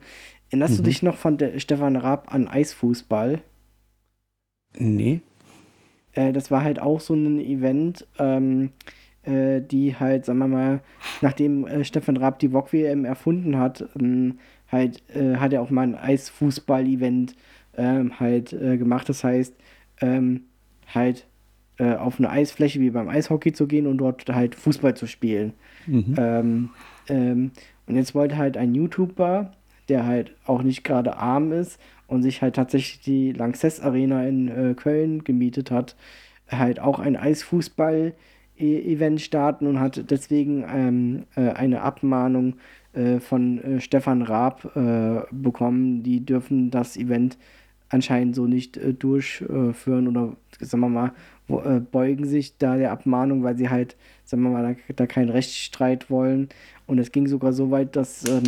Erinnerst 0.50 0.74
mhm. 0.74 0.76
du 0.78 0.82
dich 0.82 1.02
noch 1.02 1.16
von 1.16 1.38
Stefan 1.56 1.96
Raab 1.96 2.32
an 2.34 2.48
Eisfußball? 2.48 3.40
Nee. 4.76 5.20
Äh, 6.12 6.32
das 6.32 6.50
war 6.50 6.62
halt 6.62 6.80
auch 6.80 7.00
so 7.00 7.14
ein 7.14 7.40
Event, 7.40 8.06
ähm, 8.18 8.70
äh, 9.22 9.60
die 9.60 9.96
halt, 9.96 10.24
sagen 10.24 10.40
wir 10.40 10.48
mal, 10.48 10.80
nachdem 11.20 11.66
äh, 11.66 11.84
Stefan 11.84 12.16
Raab 12.16 12.38
die 12.40 12.50
VOG 12.50 12.72
WM 12.72 13.04
erfunden 13.04 13.58
hat, 13.58 13.88
ähm, 13.98 14.38
halt 14.70 15.02
äh, 15.14 15.36
hat 15.36 15.52
er 15.52 15.62
auch 15.62 15.70
mal 15.70 15.82
ein 15.82 15.94
Eisfußball-Event 15.94 17.36
ähm, 17.76 18.18
halt 18.18 18.52
äh, 18.52 18.76
gemacht. 18.76 19.08
Das 19.08 19.24
heißt, 19.24 19.54
ähm, 20.00 20.44
halt 20.92 21.26
äh, 21.78 21.94
auf 21.94 22.18
eine 22.18 22.30
Eisfläche 22.30 22.80
wie 22.80 22.90
beim 22.90 23.08
Eishockey 23.08 23.52
zu 23.52 23.66
gehen 23.66 23.86
und 23.86 23.98
dort 23.98 24.28
halt 24.28 24.54
Fußball 24.54 24.96
zu 24.96 25.06
spielen. 25.06 25.54
Mhm. 25.86 26.14
Ähm, 26.16 26.70
ähm, 27.08 27.50
und 27.86 27.96
jetzt 27.96 28.14
wollte 28.14 28.36
halt 28.36 28.56
ein 28.56 28.74
YouTuber 28.74 29.52
der 29.88 30.06
halt 30.06 30.34
auch 30.46 30.62
nicht 30.62 30.84
gerade 30.84 31.16
arm 31.16 31.52
ist 31.52 31.80
und 32.06 32.22
sich 32.22 32.42
halt 32.42 32.56
tatsächlich 32.56 33.00
die 33.00 33.32
Lanxess 33.32 33.80
Arena 33.80 34.26
in 34.26 34.48
äh, 34.48 34.74
Köln 34.74 35.24
gemietet 35.24 35.70
hat, 35.70 35.96
halt 36.50 36.80
auch 36.80 36.98
ein 36.98 37.16
Eisfußball-Event 37.16 39.20
starten 39.20 39.66
und 39.66 39.80
hat 39.80 40.10
deswegen 40.10 40.64
ähm, 40.68 41.24
äh, 41.36 41.50
eine 41.50 41.82
Abmahnung 41.82 42.54
äh, 42.92 43.20
von 43.20 43.62
äh, 43.62 43.80
Stefan 43.80 44.22
Raab 44.22 44.76
äh, 44.76 45.22
bekommen. 45.30 46.02
Die 46.02 46.24
dürfen 46.24 46.70
das 46.70 46.96
Event 46.96 47.38
anscheinend 47.94 48.34
so 48.34 48.46
nicht 48.46 48.76
äh, 48.76 48.92
durchführen 48.92 50.08
oder 50.08 50.36
sagen 50.60 50.82
wir 50.82 50.88
mal, 50.88 51.12
wo, 51.46 51.62
beugen 51.92 52.26
sich 52.26 52.56
da 52.58 52.76
der 52.76 52.92
Abmahnung, 52.92 53.42
weil 53.42 53.56
sie 53.56 53.68
halt, 53.68 53.96
sagen 54.24 54.42
wir 54.42 54.50
mal, 54.50 54.74
da, 54.88 54.94
da 54.94 55.06
keinen 55.06 55.28
Rechtsstreit 55.28 56.08
wollen. 56.08 56.48
Und 56.86 56.98
es 56.98 57.12
ging 57.12 57.26
sogar 57.26 57.52
so 57.52 57.70
weit, 57.70 57.96
dass 57.96 58.24
ähm, 58.26 58.44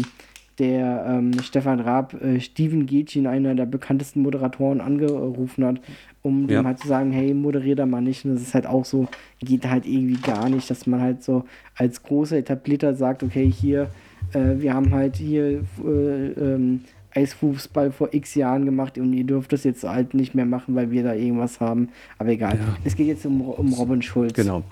der 0.59 1.05
ähm, 1.07 1.33
Stefan 1.43 1.81
Raab 1.81 2.15
äh, 2.23 2.41
Steven 2.41 2.87
Gätchen, 2.87 3.27
einer 3.27 3.55
der 3.55 3.67
bekanntesten 3.67 4.23
Moderatoren, 4.23 4.81
angerufen 4.81 5.65
hat, 5.65 5.81
um 6.23 6.49
ja. 6.49 6.61
dem 6.61 6.67
halt 6.67 6.79
zu 6.79 6.89
sagen, 6.89 7.13
hey, 7.13 7.35
moderier 7.35 7.77
da 7.77 7.87
mal 7.87 8.01
nicht. 8.01 8.25
Und 8.25 8.35
das 8.35 8.43
ist 8.43 8.55
halt 8.55 8.67
auch 8.67 8.85
so, 8.85 9.09
geht 9.41 9.69
halt 9.69 9.87
irgendwie 9.87 10.21
gar 10.21 10.49
nicht, 10.49 10.71
dass 10.71 10.87
man 10.87 11.01
halt 11.01 11.23
so 11.23 11.45
als 11.75 12.03
großer 12.03 12.39
Etablierter 12.39 12.95
sagt, 12.95 13.23
okay, 13.23 13.51
hier, 13.51 13.91
äh, 14.33 14.55
wir 14.59 14.73
haben 14.73 14.93
halt 14.93 15.17
hier 15.17 15.63
äh, 15.85 16.27
ähm, 16.29 16.81
Eisfußball 17.17 17.91
vor 17.93 18.13
x 18.13 18.35
Jahren 18.35 18.67
gemacht 18.67 18.99
und 18.99 19.13
ihr 19.15 19.25
dürft 19.25 19.53
das 19.53 19.65
jetzt 19.65 19.85
halt 19.85 20.15
nicht 20.15 20.35
mehr 20.35 20.45
machen, 20.45 20.75
weil 20.75 20.91
wir 20.91 21.03
da 21.03 21.15
irgendwas 21.15 21.61
haben. 21.61 21.89
Aber 22.19 22.29
egal. 22.29 22.59
Ja. 22.59 22.77
Es 22.85 22.95
geht 22.95 23.07
jetzt 23.07 23.25
um, 23.25 23.41
um 23.41 23.73
Robin 23.73 24.03
Schulz. 24.03 24.35
Genau. 24.35 24.63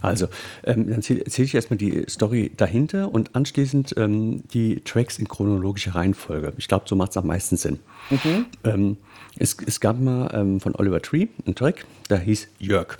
Also, 0.00 0.26
ähm, 0.64 0.86
dann 0.88 0.96
erzähle 0.96 1.24
ich 1.26 1.54
erstmal 1.54 1.76
die 1.76 2.04
Story 2.08 2.50
dahinter 2.56 3.12
und 3.12 3.36
anschließend 3.36 3.94
ähm, 3.98 4.42
die 4.48 4.80
Tracks 4.80 5.18
in 5.18 5.28
chronologischer 5.28 5.94
Reihenfolge. 5.94 6.54
Ich 6.56 6.68
glaube, 6.68 6.86
so 6.88 6.96
macht 6.96 7.10
es 7.10 7.18
am 7.18 7.26
meisten 7.26 7.56
Sinn. 7.56 7.78
Mhm. 8.08 8.46
Ähm, 8.64 8.96
es, 9.38 9.56
es, 9.66 9.78
gab 9.78 10.00
mal 10.00 10.30
ähm, 10.32 10.60
von 10.60 10.74
Oliver 10.74 11.02
Tree 11.02 11.28
einen 11.44 11.54
Track, 11.54 11.84
der 12.08 12.18
hieß 12.18 12.48
Jörg. 12.58 12.98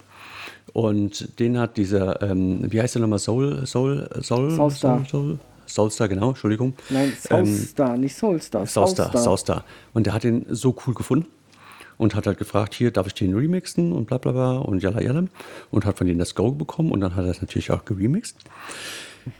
Und 0.72 1.40
den 1.40 1.58
hat 1.58 1.76
dieser, 1.78 2.22
ähm, 2.22 2.70
wie 2.70 2.80
heißt 2.80 2.94
der 2.94 3.02
nochmal, 3.02 3.18
Soul, 3.18 3.66
Soul, 3.66 4.08
Soul, 4.20 4.50
Soulstar. 4.50 5.04
Soul, 5.06 5.08
Soul, 5.08 5.38
Soulstar, 5.74 6.08
genau, 6.08 6.30
Entschuldigung. 6.30 6.74
Nein, 6.88 7.12
Soulstar, 7.18 7.94
ähm, 7.94 8.00
nicht 8.00 8.16
Soulstar. 8.16 8.66
Soulstar, 8.66 9.16
Soulstar. 9.16 9.64
Und 9.92 10.06
der 10.06 10.14
hat 10.14 10.24
ihn 10.24 10.46
so 10.48 10.76
cool 10.86 10.94
gefunden 10.94 11.26
und 12.00 12.14
hat 12.14 12.26
halt 12.26 12.38
gefragt, 12.38 12.74
hier 12.74 12.90
darf 12.90 13.06
ich 13.06 13.14
den 13.14 13.34
remixen 13.34 13.92
und 13.92 14.06
bla 14.06 14.16
bla 14.18 14.32
bla 14.32 14.58
und 14.58 14.82
jalla 14.82 15.02
jalla 15.02 15.24
und 15.70 15.84
hat 15.84 15.98
von 15.98 16.06
denen 16.06 16.18
das 16.18 16.34
Go 16.34 16.50
bekommen 16.52 16.92
und 16.92 17.00
dann 17.00 17.14
hat 17.14 17.24
er 17.24 17.30
es 17.30 17.42
natürlich 17.42 17.70
auch 17.70 17.84
geremixed. 17.84 18.36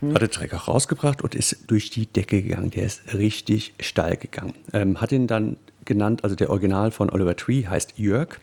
Mhm. 0.01 0.15
Hat 0.15 0.21
den 0.21 0.31
Track 0.31 0.53
auch 0.53 0.69
rausgebracht 0.69 1.23
und 1.23 1.35
ist 1.35 1.71
durch 1.71 1.89
die 1.89 2.07
Decke 2.07 2.43
gegangen. 2.43 2.71
Der 2.71 2.85
ist 2.85 3.15
richtig 3.15 3.73
steil 3.81 4.19
gegangen. 4.19 4.53
Ähm, 4.75 5.01
hat 5.01 5.11
ihn 5.11 5.27
dann 5.27 5.57
genannt, 5.87 6.23
also 6.23 6.37
der 6.37 6.51
Original 6.51 6.91
von 6.91 7.09
Oliver 7.09 7.35
Tree 7.35 7.67
heißt 7.67 7.95
Jörg 7.99 8.41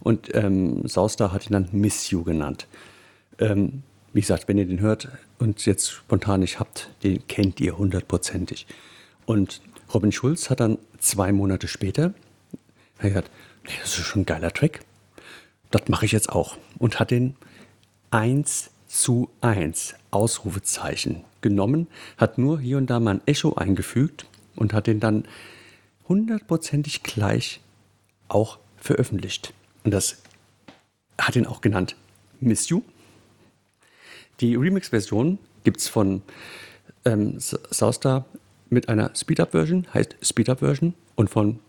und 0.00 0.32
ähm, 0.34 0.86
Soulstar 0.86 1.32
hat 1.32 1.46
ihn 1.46 1.52
dann 1.52 1.68
Miss 1.72 2.10
You 2.10 2.22
genannt. 2.22 2.68
Ähm, 3.40 3.82
wie 4.16 4.22
gesagt, 4.22 4.48
wenn 4.48 4.56
ihr 4.56 4.64
den 4.64 4.80
hört 4.80 5.08
und 5.38 5.66
jetzt 5.66 5.90
spontan 5.90 6.40
nicht 6.40 6.58
habt, 6.58 6.88
den 7.02 7.28
kennt 7.28 7.60
ihr 7.60 7.76
hundertprozentig. 7.76 8.66
Und 9.26 9.60
Robin 9.92 10.10
Schulz 10.10 10.48
hat 10.48 10.60
dann 10.60 10.78
zwei 10.98 11.32
Monate 11.32 11.68
später 11.68 12.14
gesagt, 12.98 13.30
das 13.66 13.98
ist 13.98 14.06
schon 14.06 14.22
ein 14.22 14.26
geiler 14.26 14.54
Track. 14.54 14.80
Das 15.70 15.88
mache 15.88 16.06
ich 16.06 16.12
jetzt 16.12 16.30
auch. 16.30 16.56
Und 16.78 16.98
hat 16.98 17.10
den 17.10 17.36
1 18.10 18.70
zu 18.86 19.28
1 19.42 19.96
Ausrufezeichen 20.10 21.22
genommen, 21.42 21.86
hat 22.16 22.38
nur 22.38 22.58
hier 22.58 22.78
und 22.78 22.86
da 22.86 23.00
mal 23.00 23.16
ein 23.16 23.26
Echo 23.26 23.52
eingefügt 23.56 24.24
und 24.54 24.72
hat 24.72 24.86
den 24.86 24.98
dann 24.98 25.28
hundertprozentig 26.08 27.02
gleich 27.02 27.60
auch 28.28 28.60
veröffentlicht. 28.78 29.52
Und 29.84 29.90
das 29.90 30.22
hat 31.18 31.36
ihn 31.36 31.44
auch 31.44 31.60
genannt 31.60 31.96
Miss 32.40 32.70
You 32.70 32.80
die 34.40 34.54
Remix-Version 34.54 35.38
gibt 35.64 35.80
es 35.80 35.88
von 35.88 36.22
ähm, 37.04 37.38
Soustar 37.38 38.26
mit 38.68 38.88
einer 38.88 39.14
Speed-Up-Version, 39.14 39.86
heißt 39.94 40.16
Speed-Up-Version, 40.22 40.94
und 41.14 41.30
von 41.30 41.60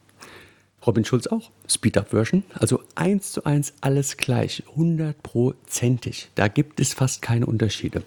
Robin 0.86 1.06
Schulz 1.06 1.28
auch 1.28 1.52
Speed-Up-Version. 1.68 2.44
Also 2.54 2.82
eins 2.96 3.32
zu 3.32 3.46
eins 3.46 3.74
alles 3.82 4.18
gleich, 4.18 4.64
hundertprozentig. 4.76 6.30
Da 6.36 6.48
gibt 6.48 6.80
es 6.80 6.94
fast 6.94 7.22
keine 7.22 7.46
Unterschiede. 7.46 8.04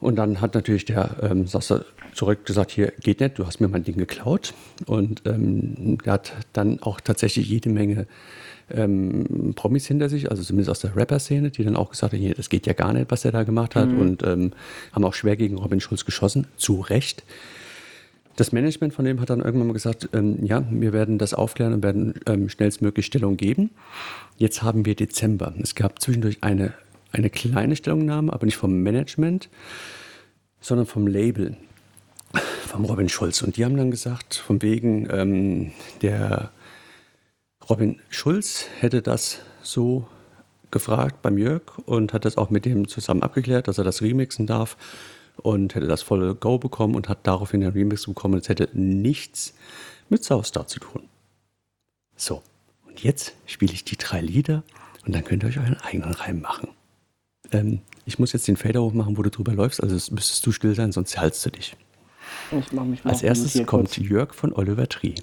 Und 0.00 0.16
dann 0.16 0.40
hat 0.40 0.54
natürlich 0.54 0.84
der 0.84 1.16
ähm, 1.22 1.46
Sasser 1.46 1.84
zurück 2.12 2.44
gesagt, 2.44 2.70
hier 2.70 2.92
geht 3.00 3.20
nicht, 3.20 3.38
du 3.38 3.46
hast 3.46 3.60
mir 3.60 3.68
mein 3.68 3.84
Ding 3.84 3.96
geklaut. 3.96 4.54
Und 4.86 5.22
ähm, 5.26 5.98
er 6.04 6.14
hat 6.14 6.32
dann 6.52 6.82
auch 6.82 7.00
tatsächlich 7.00 7.48
jede 7.48 7.70
Menge 7.70 8.06
ähm, 8.70 9.52
Promis 9.54 9.86
hinter 9.86 10.08
sich, 10.08 10.30
also 10.30 10.42
zumindest 10.42 10.70
aus 10.70 10.80
der 10.80 10.96
Rapper-Szene, 10.96 11.50
die 11.50 11.64
dann 11.64 11.76
auch 11.76 11.90
gesagt 11.90 12.12
haben, 12.12 12.20
hier, 12.20 12.34
das 12.34 12.48
geht 12.48 12.66
ja 12.66 12.72
gar 12.72 12.92
nicht, 12.92 13.10
was 13.10 13.24
er 13.24 13.32
da 13.32 13.42
gemacht 13.42 13.74
hat. 13.74 13.88
Mhm. 13.88 14.00
Und 14.00 14.22
ähm, 14.22 14.52
haben 14.92 15.04
auch 15.04 15.14
schwer 15.14 15.36
gegen 15.36 15.56
Robin 15.56 15.80
Schulz 15.80 16.04
geschossen, 16.04 16.46
zu 16.56 16.80
Recht. 16.80 17.24
Das 18.36 18.50
Management 18.50 18.94
von 18.94 19.04
dem 19.04 19.20
hat 19.20 19.30
dann 19.30 19.40
irgendwann 19.40 19.68
mal 19.68 19.74
gesagt, 19.74 20.08
ähm, 20.12 20.44
ja, 20.44 20.64
wir 20.70 20.92
werden 20.92 21.18
das 21.18 21.34
aufklären 21.34 21.72
und 21.72 21.82
werden 21.82 22.14
ähm, 22.26 22.48
schnellstmöglich 22.48 23.06
Stellung 23.06 23.36
geben. 23.36 23.70
Jetzt 24.38 24.62
haben 24.62 24.84
wir 24.84 24.96
Dezember. 24.96 25.54
Es 25.62 25.74
gab 25.74 26.00
zwischendurch 26.00 26.38
eine, 26.40 26.72
eine 27.12 27.30
kleine 27.30 27.76
Stellungnahme, 27.76 28.32
aber 28.32 28.44
nicht 28.44 28.56
vom 28.56 28.82
Management, 28.82 29.48
sondern 30.60 30.86
vom 30.86 31.06
Label, 31.06 31.56
vom 32.66 32.84
Robin 32.84 33.08
Schulz. 33.08 33.42
Und 33.42 33.56
die 33.56 33.64
haben 33.64 33.76
dann 33.76 33.92
gesagt, 33.92 34.34
von 34.34 34.62
wegen 34.62 35.06
ähm, 35.10 35.72
der 36.02 36.50
Robin 37.68 38.00
Schulz 38.10 38.66
hätte 38.80 39.02
das 39.02 39.40
so 39.62 40.06
gefragt 40.70 41.22
beim 41.22 41.38
Jörg 41.38 41.62
und 41.86 42.12
hat 42.12 42.24
das 42.24 42.36
auch 42.36 42.50
mit 42.50 42.64
dem 42.64 42.88
zusammen 42.88 43.22
abgeklärt, 43.22 43.68
dass 43.68 43.78
er 43.78 43.84
das 43.84 44.02
remixen 44.02 44.46
darf 44.46 44.76
und 45.36 45.74
hätte 45.74 45.86
das 45.86 46.02
volle 46.02 46.34
Go 46.34 46.58
bekommen 46.58 46.94
und 46.94 47.08
hat 47.08 47.26
daraufhin 47.26 47.60
den 47.60 47.70
Remix 47.70 48.06
bekommen. 48.06 48.38
Es 48.38 48.48
hätte 48.48 48.68
nichts 48.72 49.54
mit 50.08 50.24
Southstar 50.24 50.66
zu 50.66 50.80
tun. 50.80 51.02
So, 52.16 52.42
und 52.86 53.02
jetzt 53.02 53.34
spiele 53.46 53.72
ich 53.72 53.84
die 53.84 53.96
drei 53.96 54.20
Lieder 54.20 54.62
und 55.06 55.14
dann 55.14 55.24
könnt 55.24 55.42
ihr 55.42 55.48
euch 55.48 55.58
euren 55.58 55.80
eigenen 55.80 56.12
Reim 56.12 56.40
machen. 56.40 56.68
Ähm, 57.52 57.80
ich 58.04 58.18
muss 58.18 58.32
jetzt 58.32 58.48
den 58.48 58.56
Fader 58.56 58.82
hochmachen, 58.82 59.16
wo 59.16 59.22
du 59.22 59.30
drüber 59.30 59.52
läufst, 59.52 59.82
also 59.82 59.94
müsstest 60.12 60.44
du 60.46 60.52
still 60.52 60.74
sein, 60.74 60.92
sonst 60.92 61.18
haltst 61.18 61.44
du 61.46 61.50
dich. 61.50 61.76
Als 63.04 63.22
erstes 63.22 63.54
kommt 63.66 63.88
kurz. 63.88 63.96
Jörg 63.96 64.34
von 64.34 64.52
Oliver 64.52 64.88
Tree. 64.88 65.14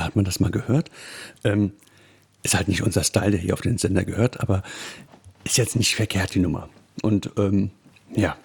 Da 0.00 0.06
hat 0.06 0.16
man 0.16 0.24
das 0.24 0.40
mal 0.40 0.50
gehört. 0.50 0.90
Ähm, 1.44 1.72
ist 2.42 2.54
halt 2.54 2.68
nicht 2.68 2.82
unser 2.82 3.04
Style, 3.04 3.32
der 3.32 3.40
hier 3.40 3.52
auf 3.52 3.60
den 3.60 3.76
Sender 3.76 4.02
gehört, 4.02 4.40
aber 4.40 4.62
ist 5.44 5.58
jetzt 5.58 5.76
nicht 5.76 5.94
verkehrt, 5.94 6.34
die 6.34 6.38
Nummer. 6.38 6.70
Und 7.02 7.30
ähm, 7.36 7.70
ja, 8.16 8.38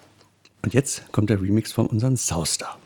und 0.60 0.74
jetzt 0.74 1.10
kommt 1.12 1.30
der 1.30 1.40
Remix 1.40 1.72
von 1.72 1.86
unserem 1.86 2.18
Soustar. 2.18 2.78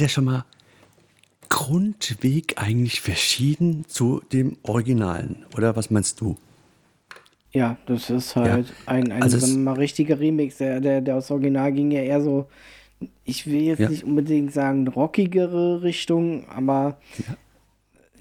Ist 0.00 0.04
ja 0.04 0.08
schon 0.08 0.24
mal 0.24 0.44
Grundweg 1.50 2.54
eigentlich 2.56 3.00
verschieden 3.02 3.84
zu 3.86 4.22
dem 4.32 4.56
Originalen, 4.62 5.44
oder 5.56 5.76
was 5.76 5.90
meinst 5.90 6.20
du? 6.20 6.36
Ja, 7.52 7.76
das 7.86 8.08
ist 8.08 8.34
halt 8.36 8.68
Ja, 8.68 8.74
ein, 8.86 9.12
ein 9.12 9.22
also 9.22 9.46
mal 9.46 9.74
richtiger 9.74 10.20
Remix. 10.20 10.58
Der, 10.58 10.80
der, 10.80 11.00
der 11.00 11.16
aus 11.16 11.30
Original 11.30 11.72
ging 11.72 11.90
ja 11.90 12.00
eher 12.00 12.22
so, 12.22 12.46
ich 13.24 13.46
will 13.46 13.60
jetzt 13.62 13.80
Ja. 13.80 13.90
nicht 13.90 14.04
unbedingt 14.04 14.52
sagen 14.54 14.86
rockigere 14.88 15.82
Richtung, 15.82 16.48
aber 16.48 16.96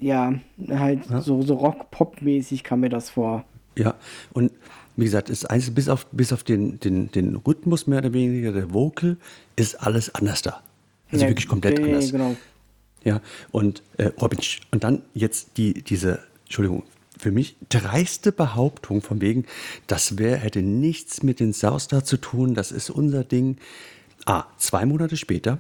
ja, 0.02 0.34
halt 0.68 1.10
Ja. 1.10 1.22
so, 1.22 1.42
so 1.44 1.54
Rock-Pop-mäßig 1.56 2.64
kam 2.64 2.82
mir 2.82 2.90
das 2.90 3.10
vor. 3.10 3.46
Ja, 3.78 3.94
und 4.34 4.52
wie 4.98 5.06
gesagt, 5.06 5.30
ist 5.30 5.50
eins, 5.50 5.74
bis 5.74 5.88
auf, 5.88 6.08
bis 6.08 6.34
auf 6.34 6.44
den, 6.44 6.80
den, 6.80 7.10
den 7.12 7.36
Rhythmus 7.38 7.88
mehr 7.88 8.00
oder 8.00 8.12
weniger, 8.12 8.52
der 8.52 8.74
Vocal, 8.74 9.16
ist 9.56 9.76
alles 9.76 10.14
anders 10.16 10.42
da. 10.42 10.62
Also 11.12 11.26
Ja, 11.26 11.30
wirklich 11.30 11.48
komplett 11.48 11.80
ja, 11.80 11.86
anders. 11.86 12.12
Genau. 12.12 12.36
Ja, 13.04 13.22
und 13.52 13.82
äh, 13.98 14.08
Robin, 14.22 14.40
und 14.72 14.84
dann 14.84 15.04
jetzt 15.14 15.58
die, 15.58 15.84
diese, 15.84 16.20
Entschuldigung, 16.46 16.84
für 17.18 17.32
mich 17.32 17.56
dreiste 17.68 18.32
Behauptung 18.32 19.02
von 19.02 19.22
wegen, 19.22 19.46
das 19.88 20.18
wär, 20.18 20.38
hätte 20.38 20.62
nichts 20.62 21.22
mit 21.22 21.40
den 21.40 21.54
Sauster 21.54 22.04
zu 22.04 22.18
tun, 22.18 22.56
das 22.56 22.72
ist 22.72 22.90
unser 22.90 23.24
Ding. 23.24 23.58
A, 24.26 24.46
zwei 24.58 24.86
Monate 24.86 25.18
später. 25.18 25.60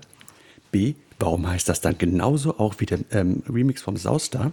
B, 0.72 0.93
warum 1.18 1.47
heißt 1.47 1.68
das 1.68 1.82
dann 1.82 1.97
genauso 1.97 2.60
auch 2.60 2.76
wie 2.80 2.86
der 2.86 3.00
ähm, 3.12 3.43
Remix 3.50 3.82
vom 3.82 3.97
Sauster? 3.97 4.52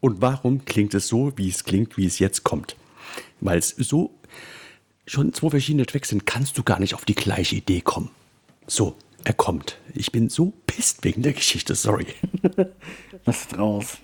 Und 0.00 0.20
warum 0.22 0.64
klingt 0.64 0.94
es 0.94 1.08
so, 1.08 1.32
wie 1.36 1.48
es 1.48 1.64
klingt, 1.64 1.96
wie 1.96 2.06
es 2.06 2.18
jetzt 2.18 2.44
kommt? 2.44 2.76
Weil 3.40 3.58
es 3.58 3.70
so 3.70 4.10
schon 5.06 5.32
zwei 5.32 5.50
verschiedene 5.50 5.86
Tracks 5.86 6.10
sind, 6.10 6.26
kannst 6.26 6.56
du 6.56 6.62
gar 6.62 6.78
nicht 6.78 6.94
auf 6.94 7.04
die 7.04 7.14
gleiche 7.14 7.56
Idee 7.56 7.80
kommen. 7.80 8.10
So, 8.66 8.94
er 9.24 9.34
kommt. 9.34 9.78
Ich 9.94 10.12
bin 10.12 10.28
so 10.28 10.52
pisst 10.66 11.04
wegen 11.04 11.22
der 11.22 11.32
Geschichte, 11.32 11.74
sorry. 11.74 12.06
Lass 13.24 13.46
es 13.46 13.58
raus. 13.58 13.98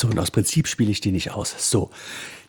So, 0.00 0.08
und 0.08 0.18
aus 0.18 0.30
Prinzip 0.30 0.66
spiele 0.66 0.90
ich 0.90 1.02
die 1.02 1.12
nicht 1.12 1.32
aus. 1.32 1.54
So, 1.70 1.90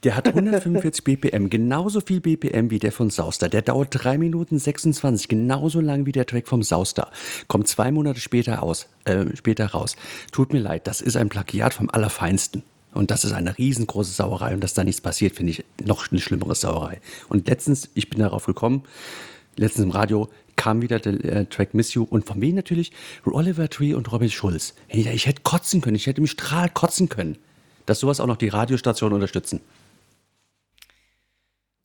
der 0.06 0.16
hat 0.16 0.26
145 0.26 1.04
BPM, 1.04 1.50
genauso 1.50 2.00
viel 2.00 2.22
BPM 2.22 2.70
wie 2.70 2.80
der 2.80 2.94
von 2.94 3.10
Sauster. 3.10 3.50
Der 3.50 3.62
dauert 3.62 3.90
3 3.92 4.18
Minuten 4.18 4.58
26, 4.58 5.28
genauso 5.28 5.82
lang 5.82 6.06
wie 6.06 6.14
der 6.14 6.26
Track 6.26 6.48
vom 6.48 6.64
Sauster. 6.64 7.12
Kommt 7.50 7.68
zwei 7.68 7.92
Monate 7.92 8.22
später 8.22 8.64
aus, 8.64 8.88
äh, 9.04 9.26
später 9.36 9.66
raus. 9.66 9.98
Tut 10.32 10.54
mir 10.54 10.60
leid, 10.60 10.88
das 10.88 11.02
ist 11.02 11.18
ein 11.18 11.28
Plagiat 11.28 11.74
vom 11.74 11.90
Allerfeinsten. 11.90 12.64
Und 12.94 13.12
das 13.12 13.26
ist 13.26 13.34
eine 13.34 13.58
riesengroße 13.58 14.14
Sauerei. 14.14 14.54
Und 14.54 14.64
dass 14.64 14.74
da 14.74 14.86
nichts 14.86 15.02
passiert, 15.02 15.36
finde 15.36 15.52
ich 15.52 15.66
noch 15.84 16.10
eine 16.10 16.22
schlimmere 16.22 16.56
Sauerei. 16.56 17.02
Und 17.28 17.50
letztens, 17.50 17.90
ich 17.96 18.10
bin 18.10 18.20
darauf 18.20 18.46
gekommen, 18.46 18.84
letztens 19.58 19.84
im 19.84 19.92
Radio 19.92 20.30
kam 20.56 20.82
wieder 20.82 21.00
der 21.00 21.14
äh, 21.24 21.46
Track 21.46 21.74
Miss 21.74 21.94
You 21.94 22.04
und 22.04 22.26
von 22.26 22.40
wem 22.42 22.56
natürlich 22.56 22.92
Oliver 23.26 23.70
Tree 23.70 23.94
und 23.94 24.12
Robin 24.12 24.30
Schulz. 24.30 24.74
Hey, 24.88 25.08
ich 25.14 25.26
hätte 25.26 25.42
kotzen 25.44 25.82
können, 25.82 25.96
ich 25.96 26.08
hätte 26.08 26.22
im 26.22 26.28
Strahl 26.28 26.70
kotzen 26.70 27.10
können, 27.10 27.38
dass 27.86 28.00
sowas 28.00 28.20
auch 28.20 28.28
noch 28.28 28.38
die 28.38 28.50
Radiostationen 28.50 29.16
unterstützen. 29.16 29.62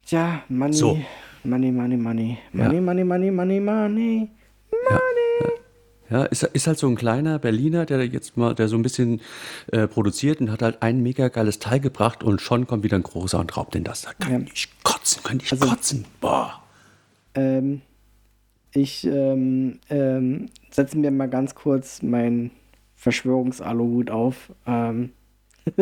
Tja, 0.07 0.43
Money, 0.49 0.73
So. 0.73 0.99
Money, 1.45 1.71
Money, 1.73 1.97
Money. 1.97 2.39
Ja. 2.53 2.64
Money, 2.64 2.81
Money, 2.81 3.05
Money, 3.05 3.31
Money, 3.31 3.61
Money. 3.61 4.31
Ja, 4.91 5.01
ja 6.11 6.25
ist, 6.27 6.43
ist 6.45 6.67
halt 6.67 6.79
so 6.79 6.87
ein 6.89 6.95
kleiner 6.97 7.39
Berliner, 7.39 7.87
der 7.87 8.05
jetzt 8.07 8.37
mal, 8.37 8.55
der 8.55 8.69
so 8.69 8.77
ein 8.77 8.83
bisschen 8.83 9.21
äh, 9.73 9.87
produziert 9.89 10.41
und 10.41 10.51
hat 10.51 10.62
halt 10.62 10.83
ein 10.83 11.03
mega 11.03 11.29
geiles 11.29 11.59
Teil 11.59 11.81
gebracht 11.81 12.23
und 12.23 12.41
schon 12.41 12.67
kommt 12.67 12.85
wieder 12.85 12.97
ein 12.97 13.03
großer 13.03 13.39
und 13.41 13.57
raubt 13.57 13.75
den 13.75 13.85
das. 13.85 14.03
Da 14.03 14.12
kann 14.14 14.33
Ja. 14.47 14.53
ich 14.53 14.69
kotzen, 14.85 15.23
kann 15.25 15.41
ich 15.43 15.51
Also- 15.51 15.67
kotzen. 15.67 16.05
Boah. 16.21 16.62
Ähm, 17.35 17.83
ich 18.77 19.07
ähm, 19.07 19.79
ähm, 19.91 20.47
setze 20.70 20.99
mir 20.99 21.11
mal 21.11 21.29
ganz 21.29 21.55
kurz 21.55 22.03
meinen 22.03 22.51
Verschwörungsaluhut 22.95 24.11
auf. 24.11 24.53
Ähm, 24.66 25.11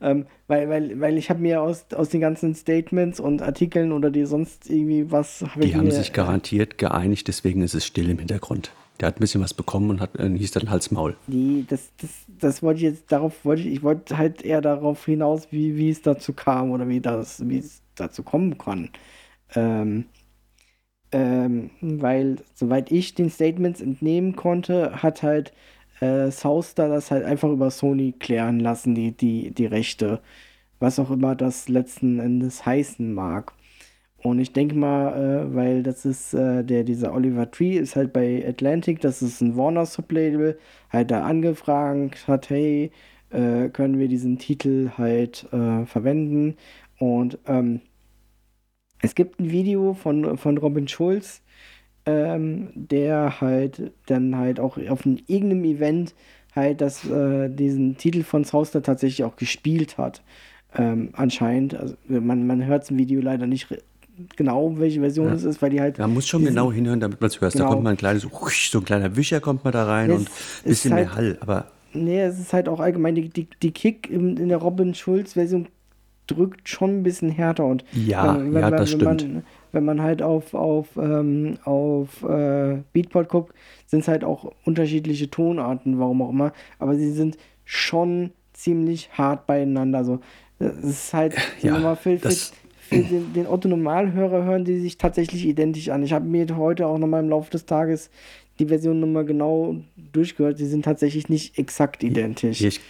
ähm, 0.00 0.26
weil, 0.46 0.68
weil, 0.68 1.00
weil 1.00 1.18
ich 1.18 1.30
habe 1.30 1.40
mir 1.40 1.62
aus, 1.62 1.86
aus 1.94 2.10
den 2.10 2.20
ganzen 2.20 2.54
Statements 2.54 3.18
und 3.18 3.42
Artikeln 3.42 3.90
oder 3.90 4.10
die 4.10 4.24
sonst 4.24 4.70
irgendwie 4.70 5.10
was 5.10 5.42
ich 5.42 5.70
Die 5.70 5.74
haben 5.74 5.86
mir, 5.86 5.92
sich 5.92 6.12
garantiert 6.12 6.78
geeinigt, 6.78 7.26
deswegen 7.26 7.62
ist 7.62 7.74
es 7.74 7.84
still 7.84 8.08
im 8.08 8.18
Hintergrund. 8.18 8.72
Der 9.00 9.08
hat 9.08 9.16
ein 9.16 9.20
bisschen 9.20 9.40
was 9.40 9.54
bekommen 9.54 9.90
und 9.90 10.00
hat, 10.00 10.16
äh, 10.16 10.28
hieß 10.28 10.52
dann 10.52 10.70
Hals 10.70 10.90
Maul. 10.90 11.16
Die, 11.26 11.64
das, 11.68 11.90
das, 12.00 12.10
das 12.38 12.62
wollte 12.62 12.78
ich 12.78 12.84
jetzt, 12.84 13.10
darauf 13.10 13.44
wollte 13.44 13.62
ich, 13.62 13.68
ich 13.68 13.82
wollte 13.82 14.16
halt 14.16 14.42
eher 14.42 14.60
darauf 14.60 15.04
hinaus, 15.06 15.48
wie, 15.50 15.76
wie 15.76 15.90
es 15.90 16.02
dazu 16.02 16.32
kam 16.32 16.70
oder 16.70 16.86
wie 16.86 17.00
das, 17.00 17.48
wie 17.48 17.58
es 17.58 17.82
dazu 17.96 18.22
kommen 18.22 18.58
kann. 18.58 18.90
Ähm, 19.56 20.04
ähm, 21.12 21.70
weil, 21.80 22.36
soweit 22.54 22.92
ich 22.92 23.14
den 23.14 23.30
Statements 23.30 23.80
entnehmen 23.80 24.36
konnte, 24.36 25.02
hat 25.02 25.22
halt 25.22 25.52
äh, 26.00 26.30
Souster 26.30 26.88
das 26.88 27.10
halt 27.10 27.24
einfach 27.24 27.50
über 27.50 27.70
Sony 27.70 28.12
klären 28.18 28.60
lassen, 28.60 28.94
die, 28.94 29.12
die, 29.12 29.50
die 29.52 29.66
Rechte. 29.66 30.20
Was 30.78 30.98
auch 30.98 31.10
immer 31.10 31.34
das 31.36 31.68
letzten 31.68 32.18
Endes 32.20 32.64
heißen 32.66 33.12
mag. 33.12 33.52
Und 34.22 34.38
ich 34.38 34.52
denke 34.52 34.74
mal, 34.76 35.46
äh, 35.48 35.54
weil 35.54 35.82
das 35.82 36.04
ist, 36.04 36.34
äh, 36.34 36.62
der, 36.64 36.84
dieser 36.84 37.14
Oliver 37.14 37.50
Tree 37.50 37.76
ist 37.78 37.96
halt 37.96 38.12
bei 38.12 38.44
Atlantic, 38.46 39.00
das 39.00 39.22
ist 39.22 39.40
ein 39.40 39.56
Warner 39.56 39.86
Sublabel, 39.86 40.58
halt 40.90 41.10
da 41.10 41.22
angefragt 41.24 42.28
hat, 42.28 42.50
hey, 42.50 42.92
äh, 43.30 43.68
können 43.70 43.98
wir 43.98 44.08
diesen 44.08 44.38
Titel 44.38 44.90
halt 44.98 45.46
äh, 45.52 45.86
verwenden? 45.86 46.56
Und 46.98 47.38
ähm, 47.46 47.80
es 49.02 49.14
gibt 49.14 49.40
ein 49.40 49.50
Video 49.50 49.94
von, 49.94 50.36
von 50.36 50.58
Robin 50.58 50.88
Schulz, 50.88 51.42
ähm, 52.06 52.68
der 52.74 53.40
halt 53.40 53.92
dann 54.06 54.36
halt 54.36 54.60
auch 54.60 54.78
auf 54.88 55.04
ein, 55.04 55.20
irgendeinem 55.26 55.64
Event 55.64 56.14
halt 56.54 56.80
das, 56.80 57.08
äh, 57.08 57.48
diesen 57.48 57.96
Titel 57.96 58.22
von 58.22 58.44
Sauster 58.44 58.82
tatsächlich 58.82 59.24
auch 59.24 59.36
gespielt 59.36 59.98
hat. 59.98 60.22
Ähm, 60.76 61.10
anscheinend, 61.12 61.74
also 61.74 61.94
man, 62.08 62.46
man 62.46 62.64
hört 62.64 62.84
es 62.84 62.90
im 62.90 62.98
Video 62.98 63.20
leider 63.20 63.46
nicht 63.46 63.68
genau, 64.36 64.78
welche 64.78 65.00
Version 65.00 65.28
Ja. 65.28 65.34
es 65.34 65.44
ist, 65.44 65.62
weil 65.62 65.70
die 65.70 65.80
halt. 65.80 65.98
Man 65.98 66.12
muss 66.14 66.26
schon 66.26 66.40
diesen- 66.40 66.54
genau 66.54 66.72
hinhören, 66.72 67.00
damit 67.00 67.20
man 67.20 67.28
es 67.28 67.40
hört. 67.40 67.54
Da 67.54 67.58
Genau. 67.58 67.70
kommt 67.70 67.84
mal 67.84 67.90
ein 67.90 67.96
kleines, 67.96 68.22
so 68.22 68.78
ein 68.78 68.84
kleiner 68.84 69.16
Wischer 69.16 69.40
kommt 69.40 69.64
mal 69.64 69.70
da 69.70 69.84
rein 69.84 70.10
Es 70.10 70.16
und 70.18 70.28
ein 70.28 70.68
bisschen 70.68 70.94
mehr 70.94 71.14
halt- 71.14 71.16
Hall. 71.16 71.38
Aber 71.40 71.70
Nee, 71.92 72.20
es 72.20 72.38
ist 72.38 72.52
halt 72.52 72.68
auch 72.68 72.78
allgemein, 72.78 73.16
die, 73.16 73.28
die, 73.30 73.48
die 73.62 73.72
Kick 73.72 74.08
in, 74.08 74.36
in 74.36 74.48
der 74.48 74.58
Robin 74.58 74.94
Schulz-Version 74.94 75.66
drückt 76.34 76.68
schon 76.68 76.98
ein 77.00 77.02
bisschen 77.02 77.30
härter 77.30 77.66
und 77.66 77.84
Ja, 77.92 78.40
ja, 78.42 78.70
das 78.70 78.80
wenn 78.80 78.86
stimmt. 79.00 79.02
Man, 79.32 79.42
wenn 79.72 79.84
man 79.84 80.02
halt 80.02 80.22
auf, 80.22 80.54
auf, 80.54 80.88
ähm, 80.96 81.58
auf 81.64 82.22
äh, 82.24 82.78
Beatport 82.92 83.28
guckt, 83.28 83.54
sind 83.86 84.00
es 84.00 84.08
halt 84.08 84.24
auch 84.24 84.52
unterschiedliche 84.64 85.30
Tonarten, 85.30 85.98
warum 85.98 86.22
auch 86.22 86.30
immer, 86.30 86.52
aber 86.78 86.94
sie 86.96 87.10
sind 87.10 87.36
schon 87.64 88.30
ziemlich 88.52 89.10
hart 89.12 89.46
beieinander. 89.46 89.98
Also 89.98 90.20
es 90.58 90.76
ist 90.84 91.14
halt 91.14 91.34
Ja, 91.62 91.72
sagen 91.72 91.82
wir 91.82 91.88
mal, 91.90 91.96
für, 91.96 92.18
für, 92.18 92.28
das- 92.28 92.52
für 92.78 93.02
den, 93.04 93.32
den 93.32 93.46
Otto-Normalhörer 93.46 94.44
hören 94.44 94.64
die 94.64 94.80
sich 94.80 94.98
tatsächlich 94.98 95.46
identisch 95.46 95.88
an. 95.90 96.02
Ich 96.02 96.12
habe 96.12 96.26
mir 96.26 96.46
heute 96.56 96.86
auch 96.88 96.98
nochmal 96.98 97.22
im 97.22 97.28
Laufe 97.30 97.50
des 97.50 97.64
Tages 97.64 98.10
die 98.58 98.66
Version 98.66 98.98
nochmal 99.00 99.24
genau 99.24 99.76
durchgehört. 100.12 100.58
Sie 100.58 100.66
sind 100.66 100.84
tatsächlich 100.84 101.28
nicht 101.28 101.56
exakt 101.58 102.02
identisch. 102.02 102.60
Ich, 102.60 102.66
ich 102.76 102.80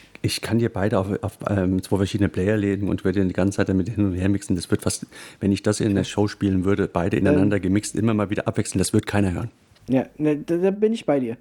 kann 0.41 0.59
dir 0.59 0.69
beide 0.69 0.99
auf, 0.99 1.07
auf 1.23 1.39
ähm, 1.49 1.83
zwei 1.83 1.97
verschiedene 1.97 2.29
Player 2.29 2.57
legen 2.57 2.89
und 2.89 3.05
würde 3.05 3.25
die 3.25 3.33
ganze 3.33 3.57
Zeit 3.57 3.69
damit 3.69 3.89
hin 3.89 4.05
und 4.05 4.15
her 4.15 4.29
mixen. 4.29 4.57
Das 4.57 4.71
wird 4.71 4.83
fast, 4.83 5.07
wenn 5.41 5.53
ich 5.53 5.63
das 5.63 5.81
in 5.81 5.95
der 5.95 6.05
Show 6.05 6.29
spielen 6.29 6.65
würde, 6.65 6.89
beide 6.89 7.17
ineinander 7.17 7.57
Ähm. 7.57 7.63
gemixt, 7.63 7.97
immer 7.97 8.15
mal 8.15 8.31
wieder 8.31 8.47
abwechseln, 8.47 8.79
das 8.79 8.93
wird 8.93 9.07
keiner 9.07 9.33
hören. 9.33 9.51
Ja, 9.89 10.07
ne, 10.19 10.37
da, 10.37 10.57
da 10.57 10.71
bin 10.71 10.93
ich 10.93 11.07
bei 11.07 11.21
dir. 11.21 11.37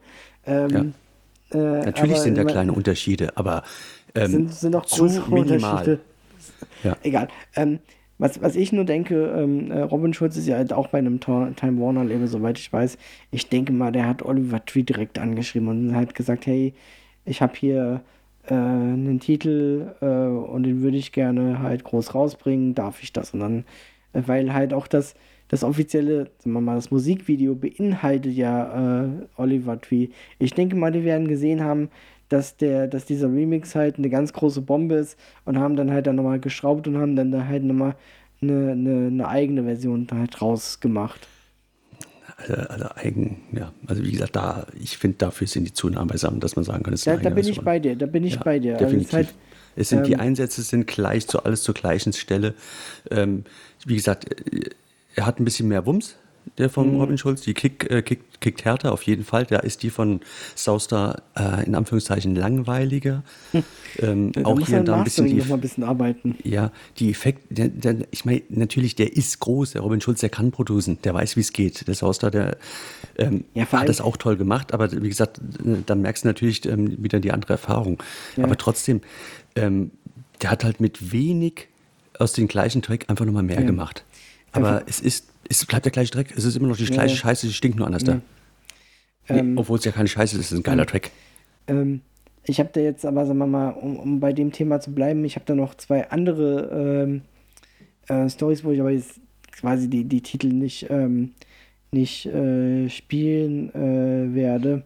Ähm, 0.45 0.93
äh, 1.51 1.57
Natürlich 1.57 2.17
sind 2.17 2.37
da 2.37 2.43
kleine 2.43 2.73
Unterschiede, 2.73 3.35
aber 3.35 3.63
ähm, 4.15 4.31
sind, 4.31 4.53
sind 4.53 4.75
auch 4.75 4.85
zu 4.85 5.05
minimal. 5.05 5.39
Unterschiede. 5.39 5.99
Ja. 6.83 6.97
Egal. 7.03 7.27
Ähm, 7.55 7.79
was, 8.17 8.41
was 8.41 8.55
ich 8.55 8.73
nur 8.73 8.83
denke, 8.83 9.15
ähm, 9.27 9.71
äh, 9.71 9.81
Robin 9.81 10.13
Schulz 10.13 10.35
ist 10.35 10.47
ja 10.47 10.57
halt 10.57 10.73
auch 10.73 10.87
bei 10.87 10.97
einem 10.97 11.19
Time 11.21 11.55
Warner 11.81 12.03
Label, 12.03 12.27
soweit 12.27 12.59
ich 12.59 12.71
weiß. 12.71 12.97
Ich 13.31 13.47
denke 13.47 13.71
mal, 13.71 13.91
der 13.91 14.07
hat 14.07 14.23
Oliver 14.23 14.63
Tree 14.65 14.83
direkt 14.83 15.19
angeschrieben 15.19 15.69
und 15.69 15.95
hat 15.95 16.15
gesagt, 16.15 16.45
hey, 16.45 16.73
ich 17.25 17.41
habe 17.41 17.53
hier 17.55 18.01
äh, 18.49 18.53
einen 18.53 19.19
Titel 19.19 19.95
äh, 20.01 20.05
und 20.05 20.63
den 20.63 20.81
würde 20.81 20.97
ich 20.97 21.11
gerne 21.11 21.59
halt 21.59 21.83
groß 21.83 22.15
rausbringen, 22.15 22.75
darf 22.75 23.01
ich 23.03 23.13
das? 23.13 23.33
Und 23.33 23.39
dann, 23.41 23.65
äh, 24.13 24.21
weil 24.25 24.53
halt 24.53 24.73
auch 24.73 24.87
das, 24.87 25.15
das 25.49 25.63
offizielle, 25.63 26.31
sagen 26.39 26.53
wir 26.53 26.61
mal, 26.61 26.75
das 26.75 26.91
Musikvideo 26.91 27.55
beinhaltet 27.55 28.33
ja 28.33 29.03
äh, 29.05 29.09
Oliver 29.37 29.79
Tree. 29.79 30.09
Ich 30.39 30.53
denke 30.53 30.75
mal, 30.75 30.91
die 30.91 31.03
werden 31.03 31.27
gesehen 31.27 31.63
haben, 31.63 31.89
dass 32.29 32.57
der, 32.57 32.87
dass 32.87 33.05
dieser 33.05 33.27
Remix 33.27 33.75
halt 33.75 33.97
eine 33.97 34.09
ganz 34.09 34.33
große 34.33 34.61
Bombe 34.61 34.95
ist 34.95 35.17
und 35.45 35.57
haben 35.59 35.75
dann 35.75 35.91
halt 35.91 36.07
dann 36.07 36.15
nochmal 36.15 36.39
geschraubt 36.39 36.87
und 36.87 36.97
haben 36.97 37.15
dann 37.15 37.31
da 37.31 37.45
halt 37.45 37.63
nochmal 37.63 37.95
eine, 38.41 38.71
eine, 38.71 39.07
eine 39.07 39.27
eigene 39.27 39.63
Version 39.63 40.07
halt 40.11 40.41
rausgemacht. 40.41 41.27
Alle, 42.39 42.69
alle 42.69 42.97
eigen, 42.97 43.41
ja, 43.51 43.73
also 43.87 44.03
wie 44.03 44.11
gesagt, 44.11 44.35
da, 44.35 44.65
ich 44.79 44.97
finde, 44.97 45.17
dafür 45.17 45.47
sind 45.47 45.65
die 45.65 45.73
zu 45.73 45.89
nah 45.89 46.03
beisammen, 46.05 46.39
dass 46.39 46.55
man 46.55 46.65
sagen 46.65 46.83
kann, 46.83 46.93
es 46.93 47.01
ist 47.01 47.07
Da, 47.07 47.17
da 47.17 47.29
bin 47.29 47.47
ich 47.47 47.61
bei 47.61 47.79
dir, 47.79 47.95
da 47.95 48.05
bin 48.05 48.23
ich 48.23 48.35
Ja, 48.35 48.41
bei 48.43 48.59
dir. 48.59 48.73
Also 48.73 48.85
Definitiv. 48.85 49.13
halt, 49.13 49.27
es 49.75 49.89
sind 49.89 50.07
die 50.07 50.13
ähm, 50.13 50.19
Einsätze 50.19 50.61
sind 50.61 50.87
gleich 50.87 51.27
zu 51.27 51.43
alles 51.43 51.63
zur 51.63 51.73
gleichen 51.73 52.13
Stelle. 52.13 52.53
Ähm, 53.11 53.43
wie 53.85 53.95
gesagt, 53.95 54.31
äh, 54.53 54.69
er 55.15 55.25
hat 55.25 55.39
ein 55.39 55.45
bisschen 55.45 55.67
mehr 55.67 55.85
Wumms, 55.85 56.15
der 56.57 56.69
von 56.69 56.93
Mhm. 56.93 56.99
Robin 57.01 57.17
Schulz. 57.17 57.41
Die 57.41 57.53
Kick, 57.53 57.89
äh, 57.89 58.01
kickt, 58.01 58.41
kickt 58.41 58.65
härter 58.65 58.91
auf 58.91 59.03
jeden 59.03 59.23
Fall. 59.23 59.45
Da 59.45 59.57
ist 59.59 59.83
die 59.83 59.89
von 59.89 60.21
Sauster 60.55 61.23
äh, 61.37 61.65
in 61.65 61.75
Anführungszeichen 61.75 62.35
langweiliger. 62.35 63.23
Ähm, 63.99 64.31
da 64.33 64.43
auch 64.45 64.57
muss 64.59 64.67
hier 64.67 64.83
da 64.83 64.97
ein 64.97 65.03
bisschen 65.03 65.27
die 65.27 65.33
noch 65.35 65.47
mal 65.47 65.55
ein 65.55 65.61
bisschen 65.61 65.83
arbeiten. 65.83 66.37
ja, 66.43 66.71
die 66.97 67.09
Effekte, 67.11 67.53
der, 67.53 67.67
der, 67.69 68.07
ich 68.11 68.25
meine, 68.25 68.41
natürlich, 68.49 68.95
der 68.95 69.15
ist 69.15 69.39
groß, 69.39 69.71
der 69.71 69.81
Robin 69.81 70.01
Schulz, 70.01 70.19
der 70.21 70.29
kann 70.29 70.51
produzieren, 70.51 70.97
der 71.03 71.13
weiß, 71.13 71.35
wie 71.35 71.41
es 71.41 71.53
geht. 71.53 71.87
Der 71.87 71.95
Sauster, 71.95 72.29
der 72.31 72.57
ähm, 73.17 73.45
Ja, 73.53 73.65
hat 73.71 73.89
das 73.89 74.01
auch 74.01 74.17
toll 74.17 74.37
gemacht, 74.37 74.73
aber 74.73 74.91
wie 74.91 75.09
gesagt, 75.09 75.39
dann 75.85 76.01
merkst 76.01 76.23
du 76.23 76.27
natürlich 76.27 76.65
ähm, 76.65 77.01
wieder 77.03 77.19
die 77.19 77.31
andere 77.31 77.53
Erfahrung. 77.53 78.01
Ja. 78.37 78.43
Aber 78.43 78.57
trotzdem, 78.57 79.01
ähm, 79.55 79.91
der 80.41 80.51
hat 80.51 80.63
halt 80.63 80.79
mit 80.79 81.11
wenig 81.11 81.67
aus 82.17 82.33
dem 82.33 82.47
gleichen 82.47 82.81
Track 82.81 83.05
einfach 83.09 83.25
nochmal 83.25 83.43
mehr 83.43 83.59
Ja. 83.61 83.65
gemacht. 83.65 84.03
Aber 84.51 84.83
es 84.87 84.99
ist, 84.99 85.28
es 85.49 85.65
bleibt 85.65 85.85
der 85.85 85.91
gleiche 85.91 86.11
Track, 86.11 86.31
es 86.35 86.45
ist 86.45 86.55
immer 86.55 86.67
noch 86.67 86.77
die 86.77 86.85
Ja, 86.85 86.91
gleiche 86.91 87.15
ja. 87.15 87.21
Scheiße, 87.21 87.47
die 87.47 87.53
stinkt 87.53 87.77
nur 87.77 87.87
anders 87.87 88.03
da. 88.03 88.21
Nee, 89.27 89.39
Ähm, 89.39 89.57
Obwohl 89.57 89.77
es 89.77 89.85
ja 89.85 89.91
keine 89.91 90.07
Scheiße 90.07 90.37
ist, 90.37 90.45
es 90.45 90.51
ist 90.51 90.57
ein 90.59 90.63
geiler 90.63 90.85
Track. 90.85 91.11
Ähm, 91.67 92.01
ich 92.43 92.59
habe 92.59 92.69
da 92.73 92.79
jetzt 92.81 93.05
aber, 93.05 93.25
sagen 93.25 93.39
wir 93.39 93.47
mal, 93.47 93.69
um, 93.71 93.97
um 93.97 94.19
bei 94.19 94.33
dem 94.33 94.51
Thema 94.51 94.79
zu 94.79 94.91
bleiben, 94.93 95.23
ich 95.25 95.35
habe 95.35 95.45
da 95.45 95.55
noch 95.55 95.75
zwei 95.75 96.09
andere 96.09 97.05
ähm, 97.07 97.21
äh, 98.07 98.29
Stories, 98.29 98.63
wo 98.63 98.71
ich 98.71 98.79
aber 98.79 98.91
jetzt 98.91 99.19
quasi 99.51 99.89
die, 99.89 100.05
die 100.05 100.21
Titel 100.21 100.47
nicht, 100.47 100.87
ähm, 100.89 101.33
nicht 101.91 102.25
äh, 102.27 102.89
spielen 102.89 103.73
äh, 103.75 104.33
werde. 104.33 104.83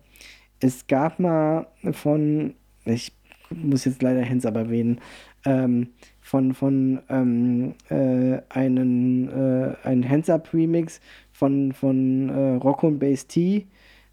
Es 0.60 0.88
gab 0.88 1.20
mal 1.20 1.68
von, 1.92 2.54
ich 2.86 3.12
muss 3.50 3.86
jetzt 3.86 4.02
leider 4.02 4.22
Hens 4.22 4.46
aber 4.46 4.62
erwähnen, 4.62 5.00
ähm, 5.46 5.90
von, 6.34 6.56
von 6.56 7.00
ähm, 7.10 7.76
äh, 7.90 8.42
einen, 8.50 9.30
äh, 9.30 9.76
einen 9.84 10.10
Hands-Up-Remix 10.10 11.00
von, 11.32 11.74
von 11.74 12.30
äh, 12.30 12.56
Rocco 12.56 12.88
und 12.88 12.98
Bass 12.98 13.28
T 13.28 13.68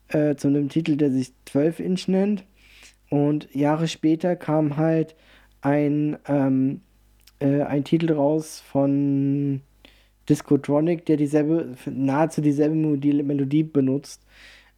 äh, 0.09 0.35
zu 0.35 0.49
einem 0.49 0.69
Titel, 0.69 0.99
der 0.99 1.11
sich 1.11 1.33
12 1.47 1.81
Inch 1.81 2.09
nennt. 2.09 2.45
Und 3.09 3.49
Jahre 3.55 3.89
später 3.89 4.37
kam 4.37 4.77
halt 4.77 5.17
ein, 5.63 6.19
ähm, 6.29 6.83
äh, 7.39 7.63
ein 7.63 7.85
Titel 7.85 8.13
raus 8.13 8.63
von 8.71 9.63
Discotronic, 10.29 11.07
der 11.07 11.17
dieselbe, 11.17 11.75
nahezu 11.87 12.43
dieselbe 12.43 12.75
Melodie, 12.75 13.23
Melodie 13.23 13.63
benutzt. 13.63 14.27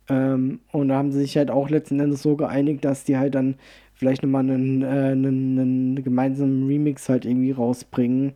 Ähm, 0.09 0.61
und 0.71 0.91
da 0.91 0.95
haben 0.95 1.11
sie 1.11 1.19
sich 1.19 1.37
halt 1.37 1.51
auch 1.51 1.69
letzten 1.71 1.99
Endes 1.99 2.23
so 2.23 2.37
geeinigt, 2.37 2.85
dass 2.85 3.03
die 3.03 3.19
halt 3.19 3.35
dann 3.35 3.57
vielleicht 4.03 4.25
nochmal 4.25 4.51
einen, 4.51 4.83
äh, 4.83 4.87
einen, 5.13 5.59
einen 5.61 6.03
gemeinsamen 6.03 6.67
Remix 6.67 7.09
halt 7.09 7.25
irgendwie 7.25 7.53
rausbringen. 7.53 8.33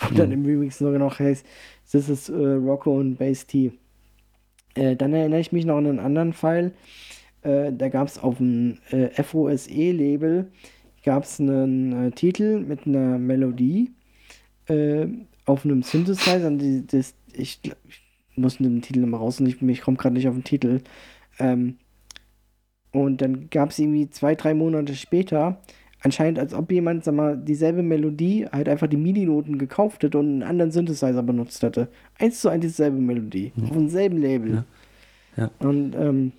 Wo 0.00 0.12
dann 0.12 0.32
im 0.32 0.44
Remix 0.44 0.78
sogar 0.78 0.98
noch 0.98 1.20
heißt, 1.20 1.46
das 1.92 2.08
ist 2.08 2.30
äh, 2.30 2.34
Rocco 2.34 2.98
und 2.98 3.16
Bass 3.16 3.46
T. 3.46 3.70
Äh, 4.74 4.96
dann 4.96 5.12
erinnere 5.12 5.38
ich 5.38 5.52
mich 5.52 5.66
noch 5.66 5.76
an 5.76 5.86
einen 5.86 6.00
anderen 6.00 6.32
Fall. 6.32 6.72
Äh, 7.42 7.72
da 7.72 7.90
gab 7.90 8.08
es 8.08 8.18
auf 8.18 8.38
dem 8.38 8.78
äh, 8.90 9.22
FOSE-Label 9.22 10.50
gab 11.04 11.22
es 11.22 11.38
einen 11.38 11.92
äh, 11.92 12.10
Titel 12.10 12.58
mit 12.58 12.86
einer 12.86 13.18
Melodie 13.18 13.92
auf 15.44 15.64
einem 15.64 15.82
Synthesizer. 15.82 16.50
Das, 16.50 17.14
ich, 17.34 17.60
ich 17.62 18.02
muss 18.34 18.56
den 18.56 18.80
Titel 18.80 19.00
nochmal 19.00 19.20
raus 19.20 19.38
und 19.38 19.46
ich, 19.46 19.62
ich 19.62 19.80
komme 19.82 19.98
gerade 19.98 20.14
nicht 20.14 20.26
auf 20.26 20.34
den 20.34 20.42
Titel. 20.42 20.80
Ähm, 21.38 21.76
und 22.94 23.20
dann 23.20 23.50
gab 23.50 23.70
es 23.70 23.78
irgendwie 23.78 24.08
zwei, 24.08 24.34
drei 24.34 24.54
Monate 24.54 24.94
später 24.94 25.60
anscheinend, 26.00 26.38
als 26.38 26.52
ob 26.54 26.70
jemand, 26.70 27.04
sag 27.04 27.14
mal, 27.14 27.36
dieselbe 27.36 27.82
Melodie, 27.82 28.46
halt 28.52 28.68
einfach 28.68 28.86
die 28.86 28.96
MIDI-Noten 28.96 29.58
gekauft 29.58 30.02
hätte 30.02 30.18
und 30.18 30.26
einen 30.26 30.42
anderen 30.42 30.70
Synthesizer 30.70 31.22
benutzt 31.22 31.62
hätte. 31.62 31.88
Eins 32.18 32.40
zu 32.40 32.48
eins 32.50 32.62
dieselbe 32.64 32.98
Melodie. 32.98 33.52
Auf 33.62 33.70
demselben 33.70 34.18
Label. 34.18 34.54
Ja. 34.54 34.64
Ja. 35.36 35.50
Und 35.60 35.94
ähm, 35.96 36.32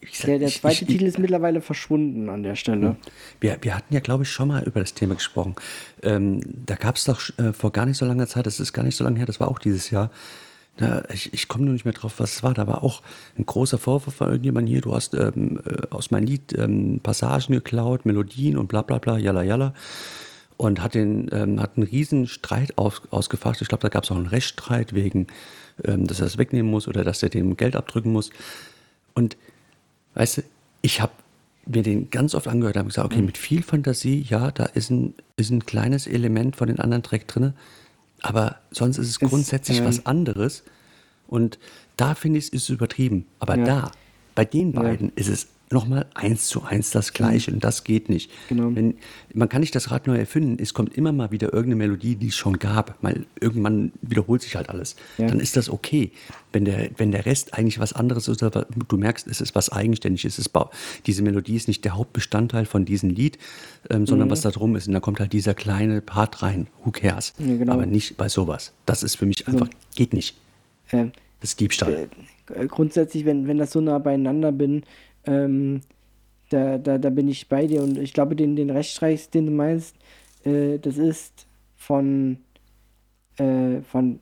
Ich 0.00 0.18
sag, 0.18 0.26
der, 0.26 0.38
der 0.38 0.48
ich- 0.48 0.60
zweite 0.62 0.84
ich- 0.84 0.88
Titel 0.90 1.04
ist 1.04 1.18
mittlerweile 1.18 1.60
verschwunden 1.60 2.30
an 2.30 2.42
der 2.42 2.54
Stelle. 2.56 2.96
Wir, 3.40 3.58
wir 3.60 3.76
hatten 3.76 3.92
ja, 3.92 4.00
glaube 4.00 4.22
ich, 4.22 4.30
schon 4.30 4.48
mal 4.48 4.64
über 4.64 4.80
das 4.80 4.94
Thema 4.94 5.14
gesprochen. 5.16 5.54
Ähm, 6.02 6.40
da 6.64 6.76
gab 6.76 6.96
es 6.96 7.04
doch 7.04 7.20
äh, 7.38 7.52
vor 7.52 7.72
gar 7.72 7.84
nicht 7.84 7.98
so 7.98 8.06
langer 8.06 8.26
Zeit, 8.26 8.46
das 8.46 8.58
ist 8.58 8.72
gar 8.72 8.82
nicht 8.84 8.96
so 8.96 9.04
lange 9.04 9.18
her, 9.18 9.26
das 9.26 9.38
war 9.38 9.48
auch 9.48 9.58
dieses 9.58 9.90
Jahr. 9.90 10.10
Da, 10.76 11.04
ich 11.12 11.32
ich 11.32 11.48
komme 11.48 11.64
nur 11.64 11.72
nicht 11.72 11.84
mehr 11.86 11.94
drauf, 11.94 12.14
was 12.18 12.36
es 12.36 12.42
war. 12.42 12.52
Da 12.52 12.66
war 12.66 12.84
auch 12.84 13.02
ein 13.38 13.46
großer 13.46 13.78
Vorwurf 13.78 14.14
von 14.14 14.28
irgendjemandem 14.28 14.72
hier. 14.72 14.80
Du 14.82 14.94
hast 14.94 15.14
ähm, 15.14 15.60
äh, 15.64 15.86
aus 15.90 16.10
meinem 16.10 16.26
Lied 16.26 16.52
ähm, 16.58 17.00
Passagen 17.02 17.54
geklaut, 17.54 18.04
Melodien 18.04 18.58
und 18.58 18.68
bla 18.68 18.82
bla 18.82 18.98
bla, 18.98 19.16
jalla 19.16 19.42
jalla. 19.42 19.74
Und 20.58 20.82
hat, 20.82 20.94
den, 20.94 21.28
ähm, 21.32 21.60
hat 21.60 21.76
einen 21.76 21.86
riesen 21.86 22.26
Streit 22.26 22.78
aus, 22.78 23.02
ausgefacht. 23.10 23.60
Ich 23.60 23.68
glaube, 23.68 23.82
da 23.82 23.88
gab 23.88 24.04
es 24.04 24.10
auch 24.10 24.16
einen 24.16 24.26
Rechtsstreit 24.26 24.94
wegen, 24.94 25.26
ähm, 25.84 26.06
dass 26.06 26.20
er 26.20 26.26
es 26.26 26.38
wegnehmen 26.38 26.70
muss 26.70 26.88
oder 26.88 27.04
dass 27.04 27.22
er 27.22 27.28
dem 27.28 27.56
Geld 27.56 27.76
abdrücken 27.76 28.12
muss. 28.12 28.30
Und 29.14 29.36
weißt 30.14 30.38
du, 30.38 30.42
ich 30.82 31.00
habe 31.00 31.12
mir 31.66 31.82
den 31.82 32.10
ganz 32.10 32.34
oft 32.34 32.48
angehört, 32.48 32.76
habe 32.76 32.88
gesagt, 32.88 33.12
okay, 33.12 33.22
mit 33.22 33.38
viel 33.38 33.62
Fantasie, 33.62 34.24
ja, 34.28 34.50
da 34.50 34.64
ist 34.64 34.90
ein, 34.90 35.14
ist 35.36 35.50
ein 35.50 35.66
kleines 35.66 36.06
Element 36.06 36.56
von 36.56 36.68
den 36.68 36.78
anderen 36.78 37.02
Track 37.02 37.26
drin, 37.26 37.54
aber 38.22 38.56
sonst 38.70 38.98
ist 38.98 39.08
es 39.08 39.18
grundsätzlich 39.18 39.78
ähm, 39.78 39.84
was 39.84 40.06
anderes. 40.06 40.62
Und 41.26 41.58
da 41.96 42.14
finde 42.14 42.38
ich, 42.38 42.52
ist 42.52 42.64
es 42.64 42.68
übertrieben. 42.68 43.26
Aber 43.38 43.56
Ja. 43.56 43.64
da, 43.64 43.90
bei 44.34 44.44
den 44.44 44.72
beiden, 44.72 45.12
ist 45.16 45.28
es 45.28 45.48
nochmal 45.70 46.06
eins 46.14 46.46
zu 46.48 46.62
eins 46.62 46.90
das 46.90 47.12
Gleiche 47.12 47.50
und 47.50 47.64
das 47.64 47.82
geht 47.84 48.08
nicht. 48.08 48.30
Genau. 48.48 48.70
Wenn, 48.74 48.94
man 49.34 49.48
kann 49.48 49.60
nicht 49.60 49.74
das 49.74 49.90
Rad 49.90 50.06
neu 50.06 50.16
erfinden, 50.16 50.62
es 50.62 50.74
kommt 50.74 50.96
immer 50.96 51.10
mal 51.12 51.30
wieder 51.32 51.46
irgendeine 51.52 51.76
Melodie, 51.76 52.14
die 52.14 52.28
es 52.28 52.36
schon 52.36 52.58
gab, 52.58 52.96
weil 53.02 53.26
irgendwann 53.40 53.92
wiederholt 54.00 54.42
sich 54.42 54.54
halt 54.56 54.68
alles. 54.70 54.94
Ja. 55.18 55.26
Dann 55.26 55.40
ist 55.40 55.56
das 55.56 55.68
okay. 55.68 56.12
Wenn 56.52 56.64
der, 56.64 56.90
wenn 56.96 57.10
der 57.10 57.26
Rest 57.26 57.54
eigentlich 57.54 57.80
was 57.80 57.92
anderes 57.92 58.28
ist, 58.28 58.40
du 58.42 58.96
merkst, 58.96 59.26
es 59.26 59.40
ist 59.40 59.54
was 59.54 59.70
Eigenständiges, 59.70 60.38
es 60.38 60.46
ist, 60.46 60.50
diese 61.06 61.22
Melodie 61.22 61.56
ist 61.56 61.66
nicht 61.68 61.84
der 61.84 61.96
Hauptbestandteil 61.96 62.64
von 62.64 62.84
diesem 62.84 63.10
Lied, 63.10 63.38
ähm, 63.90 64.02
Mhm. 64.02 64.06
sondern 64.06 64.30
was 64.30 64.40
da 64.42 64.50
drum 64.50 64.76
ist. 64.76 64.86
Und 64.86 64.94
da 64.94 65.00
kommt 65.00 65.18
halt 65.20 65.32
dieser 65.32 65.54
kleine 65.54 66.00
Part 66.00 66.42
rein, 66.42 66.68
who 66.84 66.92
cares. 66.92 67.34
Ja, 67.38 67.56
genau. 67.56 67.72
Aber 67.72 67.86
nicht 67.86 68.16
bei 68.16 68.28
sowas. 68.28 68.72
Das 68.86 69.02
ist 69.02 69.16
für 69.16 69.26
mich 69.26 69.46
einfach, 69.48 69.68
geht 69.96 70.12
nicht. 70.12 70.36
Ähm, 70.92 71.12
Das 71.40 71.50
ist 71.50 71.60
Diebstahl. 71.60 72.08
äh, 72.54 72.66
grundsätzlich, 72.66 73.24
wenn, 73.24 73.46
wenn 73.48 73.58
das 73.58 73.72
so 73.72 73.80
nah 73.80 73.98
beieinander 73.98 74.52
bin, 74.52 74.84
ähm, 75.26 75.80
da, 76.50 76.78
da, 76.78 76.98
da 76.98 77.10
bin 77.10 77.28
ich 77.28 77.48
bei 77.48 77.66
dir 77.66 77.82
und 77.82 77.98
ich 77.98 78.12
glaube, 78.12 78.36
den, 78.36 78.54
den 78.56 78.70
Rechtsstreich, 78.70 79.30
den 79.30 79.46
du 79.46 79.52
meinst, 79.52 79.96
äh, 80.44 80.78
das 80.78 80.96
ist 80.96 81.46
von, 81.76 82.38
äh, 83.38 83.80
von 83.82 84.20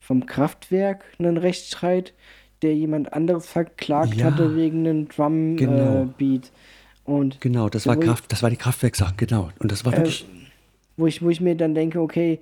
vom 0.00 0.24
Kraftwerk 0.24 1.04
ein 1.18 1.36
Rechtsstreit, 1.36 2.14
der 2.62 2.74
jemand 2.74 3.12
anderes 3.12 3.46
verklagt 3.46 4.14
Ja, 4.16 4.24
hatte 4.26 4.54
wegen 4.54 4.86
einem 4.86 5.08
Drum 5.08 5.56
genau. 5.56 6.04
äh, 6.04 6.06
Beat. 6.16 6.50
Und 7.04 7.40
Genau, 7.42 7.68
das 7.68 7.86
war, 7.86 7.96
wo 7.96 8.00
ich- 8.00 8.06
Kraft, 8.06 8.32
das 8.32 8.42
war 8.42 8.48
die 8.50 8.56
Kraftwerksache, 8.56 9.14
genau. 9.18 9.50
Und 9.58 9.70
das 9.70 9.84
war 9.84 9.92
Äh, 9.92 9.96
wirklich, 9.98 10.26
wo 10.96 11.06
ich, 11.06 11.22
wo 11.22 11.28
ich 11.28 11.40
mir 11.42 11.54
dann 11.56 11.74
denke, 11.74 12.00
okay, 12.00 12.38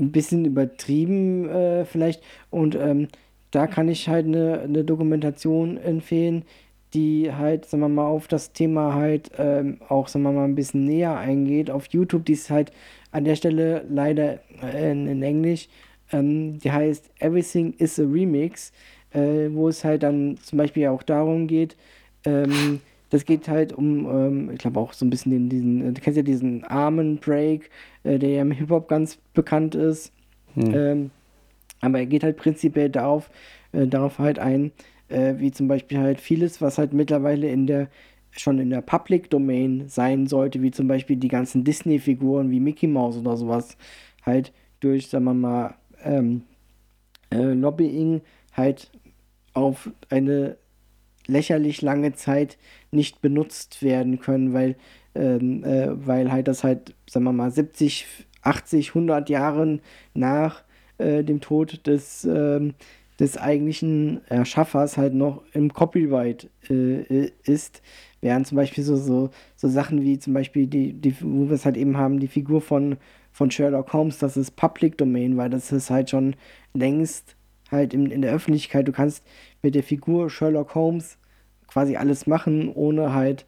ein 0.00 0.10
bisschen 0.10 0.44
übertrieben 0.46 1.48
äh, 1.48 1.84
vielleicht. 1.84 2.22
Und 2.50 2.74
ähm, 2.76 3.08
da 3.50 3.66
kann 3.66 3.88
ich 3.88 4.08
halt 4.08 4.26
eine, 4.26 4.60
eine 4.60 4.84
Dokumentation 4.84 5.76
empfehlen, 5.78 6.44
die 6.96 7.30
halt, 7.32 7.66
sagen 7.66 7.82
wir 7.82 7.88
mal, 7.88 8.06
auf 8.06 8.26
das 8.26 8.52
Thema 8.52 8.94
halt 8.94 9.30
ähm, 9.38 9.78
auch, 9.88 10.08
sagen 10.08 10.22
wir 10.24 10.32
mal, 10.32 10.44
ein 10.44 10.54
bisschen 10.54 10.84
näher 10.84 11.16
eingeht. 11.16 11.70
Auf 11.70 11.86
YouTube, 11.88 12.24
die 12.24 12.32
ist 12.32 12.48
halt 12.48 12.72
an 13.10 13.24
der 13.24 13.36
Stelle 13.36 13.84
leider 13.90 14.40
äh, 14.62 14.92
in, 14.92 15.06
in 15.06 15.22
Englisch. 15.22 15.68
Ähm, 16.10 16.58
die 16.58 16.72
heißt 16.72 17.10
Everything 17.18 17.74
is 17.78 18.00
a 18.00 18.02
Remix, 18.02 18.72
äh, 19.12 19.48
wo 19.50 19.68
es 19.68 19.84
halt 19.84 20.02
dann 20.02 20.38
zum 20.38 20.56
Beispiel 20.56 20.88
auch 20.88 21.02
darum 21.02 21.46
geht, 21.46 21.76
ähm, 22.24 22.80
das 23.10 23.24
geht 23.24 23.46
halt 23.48 23.72
um, 23.72 24.06
ähm, 24.06 24.50
ich 24.52 24.58
glaube 24.58 24.80
auch 24.80 24.92
so 24.92 25.04
ein 25.04 25.10
bisschen 25.10 25.32
den, 25.32 25.48
diesen, 25.48 25.88
äh, 25.88 25.92
du 25.92 26.00
kennst 26.00 26.16
ja 26.16 26.22
diesen 26.22 26.64
Armen 26.64 27.18
Break, 27.18 27.70
äh, 28.04 28.18
der 28.18 28.30
ja 28.30 28.42
im 28.42 28.52
Hip-Hop 28.52 28.88
ganz 28.88 29.18
bekannt 29.34 29.74
ist. 29.74 30.12
Hm. 30.54 30.74
Ähm, 30.74 31.10
aber 31.80 31.98
er 31.98 32.06
geht 32.06 32.24
halt 32.24 32.36
prinzipiell 32.36 32.88
darauf, 32.88 33.30
äh, 33.72 33.86
darauf 33.86 34.18
halt 34.18 34.38
ein, 34.38 34.72
äh, 35.08 35.34
wie 35.38 35.50
zum 35.52 35.68
Beispiel 35.68 35.98
halt 35.98 36.20
vieles, 36.20 36.60
was 36.60 36.78
halt 36.78 36.92
mittlerweile 36.92 37.48
in 37.48 37.66
der 37.66 37.88
schon 38.40 38.58
in 38.58 38.70
der 38.70 38.82
Public 38.82 39.30
Domain 39.30 39.88
sein 39.88 40.26
sollte, 40.26 40.62
wie 40.62 40.70
zum 40.70 40.88
Beispiel 40.88 41.16
die 41.16 41.28
ganzen 41.28 41.64
Disney-Figuren 41.64 42.50
wie 42.50 42.60
Mickey 42.60 42.86
Mouse 42.86 43.16
oder 43.16 43.36
sowas, 43.36 43.76
halt 44.22 44.52
durch, 44.80 45.08
sagen 45.08 45.24
wir 45.24 45.34
mal, 45.34 45.74
ähm, 46.04 46.42
äh, 47.30 47.52
Lobbying 47.52 48.20
halt 48.52 48.90
auf 49.54 49.90
eine 50.10 50.58
lächerlich 51.26 51.82
lange 51.82 52.12
Zeit 52.12 52.58
nicht 52.90 53.20
benutzt 53.20 53.82
werden 53.82 54.20
können, 54.20 54.52
weil, 54.52 54.76
ähm, 55.14 55.64
äh, 55.64 55.88
weil 56.06 56.30
halt 56.30 56.48
das 56.48 56.62
halt, 56.62 56.94
sagen 57.08 57.24
wir 57.24 57.32
mal, 57.32 57.50
70, 57.50 58.06
80, 58.42 58.90
100 58.90 59.28
Jahren 59.28 59.80
nach 60.14 60.62
äh, 60.98 61.24
dem 61.24 61.40
Tod 61.40 61.86
des, 61.86 62.24
ähm, 62.24 62.74
des 63.18 63.38
eigentlichen 63.38 64.20
Erschaffers 64.28 64.96
halt 64.96 65.14
noch 65.14 65.42
im 65.52 65.72
Copyright 65.72 66.50
äh, 66.68 67.30
ist. 67.44 67.82
Während 68.20 68.46
zum 68.46 68.56
Beispiel 68.56 68.84
so, 68.84 68.96
so, 68.96 69.30
so 69.54 69.68
Sachen 69.68 70.02
wie 70.02 70.18
zum 70.18 70.34
Beispiel, 70.34 70.66
die, 70.66 70.92
die, 70.92 71.14
wo 71.20 71.46
wir 71.46 71.54
es 71.54 71.64
halt 71.64 71.76
eben 71.76 71.96
haben, 71.96 72.20
die 72.20 72.28
Figur 72.28 72.60
von, 72.60 72.96
von 73.32 73.50
Sherlock 73.50 73.92
Holmes, 73.92 74.18
das 74.18 74.36
ist 74.36 74.56
Public 74.56 74.98
Domain, 74.98 75.36
weil 75.36 75.50
das 75.50 75.72
ist 75.72 75.90
halt 75.90 76.10
schon 76.10 76.36
längst 76.74 77.36
halt 77.70 77.94
in, 77.94 78.10
in 78.10 78.22
der 78.22 78.32
Öffentlichkeit. 78.32 78.86
Du 78.86 78.92
kannst 78.92 79.24
mit 79.62 79.74
der 79.74 79.82
Figur 79.82 80.30
Sherlock 80.30 80.74
Holmes 80.74 81.18
quasi 81.68 81.96
alles 81.96 82.26
machen, 82.26 82.70
ohne 82.72 83.12
halt 83.12 83.46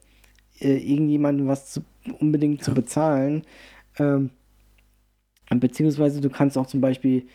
äh, 0.61 0.77
irgendjemandem 0.77 1.47
was 1.47 1.73
zu, 1.73 1.81
unbedingt 2.19 2.63
zu 2.63 2.75
bezahlen. 2.75 3.43
Ähm, 3.99 4.31
beziehungsweise 5.51 6.21
du 6.21 6.31
kannst 6.31 6.59
auch 6.59 6.67
zum 6.67 6.81
Beispiel 6.81 7.27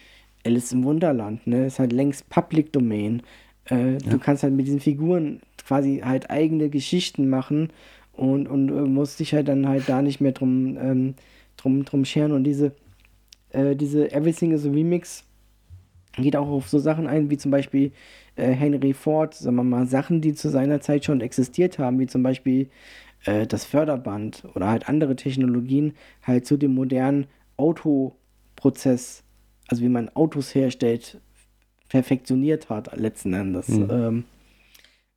Alice 0.46 0.72
im 0.72 0.84
Wunderland, 0.84 1.46
ne, 1.48 1.68
ist 1.68 1.80
halt 1.80 1.94
längst 1.94 2.30
Public 2.30 2.74
Domain. 2.74 3.22
Äh, 3.66 3.98
Du 3.98 4.20
kannst 4.20 4.44
halt 4.44 4.54
mit 4.54 4.68
diesen 4.68 4.80
Figuren 4.80 5.42
quasi 5.66 6.02
halt 6.04 6.30
eigene 6.30 6.70
Geschichten 6.70 7.30
machen 7.30 7.70
und, 8.12 8.48
und 8.48 8.70
äh, 8.70 8.82
musst 8.82 9.20
dich 9.20 9.34
halt 9.34 9.48
dann 9.48 9.68
halt 9.68 9.88
da 9.88 10.02
nicht 10.02 10.22
mehr 10.22 10.34
drum, 10.34 10.78
ähm, 10.78 11.16
drum, 11.58 11.86
drum 11.86 12.06
scheren. 12.06 12.32
Und 12.32 12.44
diese, 12.44 12.74
äh, 13.52 13.76
diese 13.76 14.12
Everything 14.12 14.52
is 14.52 14.66
a 14.66 14.70
Remix 14.70 15.24
geht 16.18 16.36
auch 16.36 16.48
auf 16.48 16.70
so 16.70 16.78
Sachen 16.78 17.08
ein, 17.08 17.30
wie 17.30 17.38
zum 17.38 17.52
Beispiel 17.52 17.92
äh, 18.36 18.52
Henry 18.52 18.94
Ford, 18.94 19.34
sagen 19.34 19.56
wir 19.56 19.64
mal, 19.64 19.88
Sachen, 19.88 20.22
die 20.22 20.34
zu 20.34 20.50
seiner 20.50 20.82
Zeit 20.82 21.06
schon 21.06 21.22
existiert 21.22 21.80
haben, 21.80 22.00
wie 22.00 22.08
zum 22.08 22.22
Beispiel 22.22 22.70
äh, 23.26 23.48
das 23.48 23.66
Förderband 23.66 24.44
oder 24.56 24.68
halt 24.68 24.90
andere 24.90 25.16
Technologien, 25.16 25.94
halt 26.22 26.46
zu 26.46 26.58
dem 26.58 26.74
modernen 26.76 27.28
Autoprozess, 27.58 29.23
also 29.74 29.82
wie 29.82 29.90
man 29.90 30.10
Autos 30.10 30.54
herstellt, 30.54 31.20
perfektioniert 31.90 32.70
hat, 32.70 32.96
letzten 32.96 33.34
Endes. 33.34 33.70
Mhm. 33.70 33.88
Ähm, 33.90 34.24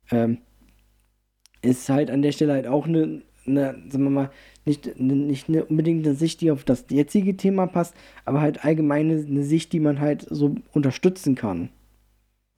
ähm, 0.09 0.37
ist 1.61 1.87
halt 1.89 2.09
an 2.09 2.23
der 2.23 2.31
Stelle 2.31 2.53
halt 2.53 2.65
auch 2.65 2.87
eine, 2.87 3.21
eine 3.45 3.73
sagen 3.87 4.05
wir 4.05 4.09
mal, 4.09 4.31
nicht, 4.65 4.99
nicht 4.99 5.47
eine, 5.47 5.65
unbedingt 5.65 6.07
eine 6.07 6.15
Sicht, 6.15 6.41
die 6.41 6.49
auf 6.49 6.63
das 6.63 6.85
jetzige 6.89 7.37
Thema 7.37 7.67
passt, 7.67 7.93
aber 8.25 8.41
halt 8.41 8.65
allgemeine 8.65 9.23
eine 9.27 9.43
Sicht, 9.43 9.73
die 9.73 9.79
man 9.79 9.99
halt 9.99 10.25
so 10.27 10.55
unterstützen 10.73 11.35
kann. 11.35 11.69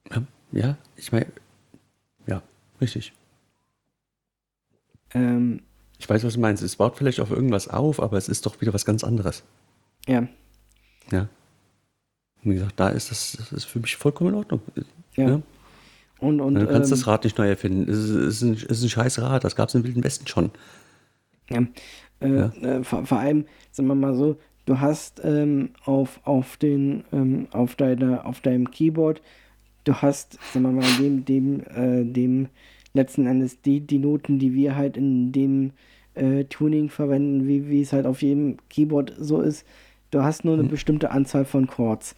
Ja, 0.09 0.23
ja 0.53 0.77
ich 0.95 1.11
meine, 1.11 1.27
ja, 2.27 2.41
richtig. 2.79 3.11
Ähm, 5.13 5.63
Ich 5.97 6.09
weiß, 6.09 6.23
was 6.23 6.35
du 6.35 6.39
meinst. 6.39 6.63
Es 6.63 6.77
baut 6.77 6.95
vielleicht 6.95 7.19
auf 7.19 7.31
irgendwas 7.31 7.67
auf, 7.67 8.01
aber 8.01 8.15
es 8.15 8.29
ist 8.29 8.45
doch 8.45 8.61
wieder 8.61 8.73
was 8.73 8.85
ganz 8.85 9.03
anderes. 9.03 9.43
ja, 10.07 10.29
Ja. 11.11 11.27
Und 12.43 12.51
wie 12.51 12.55
gesagt, 12.55 12.79
da 12.79 12.89
ist 12.89 13.11
das, 13.11 13.37
das 13.37 13.51
ist 13.51 13.65
für 13.65 13.79
mich 13.79 13.95
vollkommen 13.97 14.31
in 14.31 14.35
Ordnung. 14.35 14.61
ja. 15.15 15.29
Ja. 15.29 15.41
Und, 16.19 16.41
und 16.41 16.59
du 16.59 16.67
kannst 16.67 16.91
ähm, 16.91 16.97
das 16.97 17.07
Rad 17.07 17.23
nicht 17.23 17.37
neu 17.37 17.47
erfinden. 17.47 17.89
Es 17.89 17.97
ist, 17.97 18.09
ist, 18.09 18.41
ein, 18.41 18.53
ist 18.53 18.83
ein 18.83 18.89
scheiß 18.89 19.21
Rad. 19.21 19.43
Das 19.45 19.55
gab 19.55 19.69
es 19.69 19.75
im 19.75 19.83
Wilden 19.85 20.03
Westen 20.03 20.27
schon. 20.27 20.51
Ja. 21.49 21.61
Äh, 22.19 22.27
Ja. 22.35 22.47
Äh, 22.61 22.83
vor, 22.83 23.05
vor 23.05 23.19
allem, 23.19 23.45
sagen 23.71 23.87
wir 23.87 23.95
mal 23.95 24.15
so, 24.15 24.37
du 24.65 24.79
hast 24.79 25.21
ähm, 25.23 25.69
auf, 25.85 26.19
auf, 26.25 26.57
den, 26.57 27.05
ähm, 27.13 27.47
auf, 27.51 27.75
deiner, 27.75 28.25
auf 28.25 28.41
deinem 28.41 28.69
Keyboard, 28.69 29.21
du 29.85 29.93
hast, 29.95 30.37
sagen 30.53 30.65
wir 30.65 30.71
mal, 30.73 30.91
dem, 30.99 31.23
dem, 31.25 31.61
äh, 31.67 32.03
dem 32.03 32.49
letzten 32.93 33.25
Endes 33.25 33.61
die, 33.61 33.79
die 33.81 33.99
Noten, 33.99 34.39
die 34.39 34.53
wir 34.53 34.75
halt 34.75 34.97
in 34.97 35.31
dem 35.31 35.71
äh, 36.15 36.43
Tuning 36.45 36.89
verwenden, 36.89 37.47
wie, 37.47 37.69
wie 37.69 37.81
es 37.81 37.93
halt 37.93 38.05
auf 38.05 38.21
jedem 38.21 38.57
Keyboard 38.69 39.13
so 39.17 39.41
ist. 39.41 39.65
Du 40.11 40.23
hast 40.23 40.43
nur 40.45 40.55
eine 40.55 40.63
bestimmte 40.63 41.11
Anzahl 41.11 41.45
von 41.45 41.67
Chords, 41.67 42.15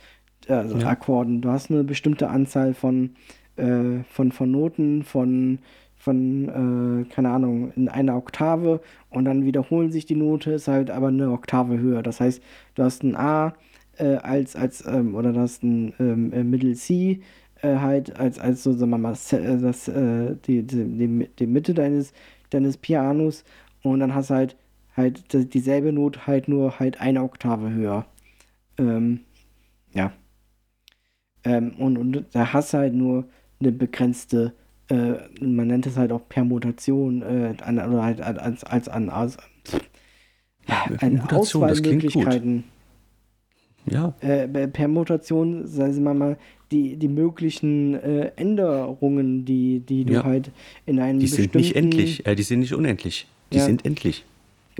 äh, 0.47 0.53
also 0.53 0.77
Ja. 0.77 0.88
Akkorden. 0.88 1.41
Du 1.41 1.49
hast 1.49 1.69
nur 1.69 1.80
eine 1.80 1.88
bestimmte 1.88 2.30
Anzahl 2.30 2.73
von, 2.73 3.11
äh, 3.57 4.03
von, 4.09 4.31
von 4.31 4.51
Noten, 4.51 5.03
von, 5.03 5.59
von 5.97 7.03
äh, 7.05 7.13
keine 7.13 7.30
Ahnung, 7.30 7.72
in 7.76 7.89
einer 7.89 8.15
Oktave 8.15 8.81
und 9.09 9.26
dann 9.26 9.45
wiederholen 9.45 9.91
sich 9.91 10.05
die 10.05 10.15
Note, 10.15 10.51
ist 10.53 10.68
halt 10.68 10.89
aber 10.89 11.07
eine 11.09 11.31
Oktave 11.31 11.80
höher. 11.80 12.01
Das 12.03 12.19
heißt, 12.19 12.41
du 12.76 12.84
hast 12.84 13.03
ein 13.03 13.15
A 13.15 13.53
äh, 13.97 14.15
als, 14.15 14.55
als 14.55 14.85
ähm, 14.85 15.15
oder 15.15 15.34
du 15.34 15.39
hast 15.39 15.63
ein 15.63 15.93
ähm, 15.99 16.31
äh, 16.34 16.43
Mittel 16.43 16.76
C 16.76 17.22
äh, 17.61 17.76
halt 17.77 18.18
als, 18.19 18.39
als 18.39 18.63
so, 18.63 18.73
sagen 18.73 18.91
wir 18.91 18.97
mal, 18.97 19.11
das, 19.11 19.88
äh, 19.88 20.35
die, 20.45 20.63
die, 20.63 20.85
die, 20.85 21.30
die 21.38 21.47
Mitte 21.47 21.73
deines, 21.73 22.13
deines 22.49 22.77
Pianos 22.77 23.43
und 23.84 23.99
dann 23.99 24.15
hast 24.15 24.30
du 24.30 24.35
halt 24.35 24.55
halt 24.95 25.53
dieselbe 25.53 25.91
Not 25.91 26.27
halt 26.27 26.47
nur 26.47 26.80
halt 26.80 26.99
eine 27.01 27.23
Oktave 27.23 27.72
höher. 27.72 28.05
Ähm, 28.77 29.22
ja. 29.93 30.11
Ähm, 31.43 31.72
und, 31.77 31.97
und 31.97 32.26
da 32.34 32.53
hast 32.53 32.73
du 32.73 32.77
halt 32.77 32.93
nur 32.93 33.26
eine 33.59 33.72
begrenzte, 33.72 34.53
äh, 34.89 35.13
man 35.39 35.68
nennt 35.68 35.85
es 35.88 35.97
halt 35.97 36.11
auch 36.11 36.27
Permutation, 36.30 37.22
äh, 37.22 37.53
an, 37.63 37.77
oder 37.80 38.03
halt 38.03 38.22
als, 38.22 38.63
als 38.63 38.88
an, 38.89 39.09
als, 39.09 39.38
Mutation, 40.68 41.11
klingt 41.11 41.31
gut. 41.31 41.31
Auswahlmöglichkeiten. 41.34 42.63
Ja, 43.88 44.13
Äh, 44.22 44.68
Permutation, 44.68 45.65
sagen 45.65 46.03
wir 46.03 46.13
mal, 46.13 46.38
die, 46.72 46.97
die 46.97 47.07
möglichen 47.07 47.95
äh, 47.95 48.31
Änderungen, 48.35 49.43
die, 49.43 49.80
die 49.80 50.05
du 50.05 50.13
Ja. 50.13 50.23
halt 50.23 50.51
in 50.85 50.99
einem 50.99 51.19
die 51.19 51.27
sind 51.27 51.55
nicht 51.55 51.73
bestimmten- 51.73 51.97
endlich. 51.97 52.26
Äh, 52.27 52.35
die 52.35 52.43
sind 52.43 52.59
nicht 52.59 52.73
unendlich. 52.73 53.27
Die 53.51 53.57
Ja. 53.57 53.65
sind 53.65 53.84
endlich. 53.85 54.23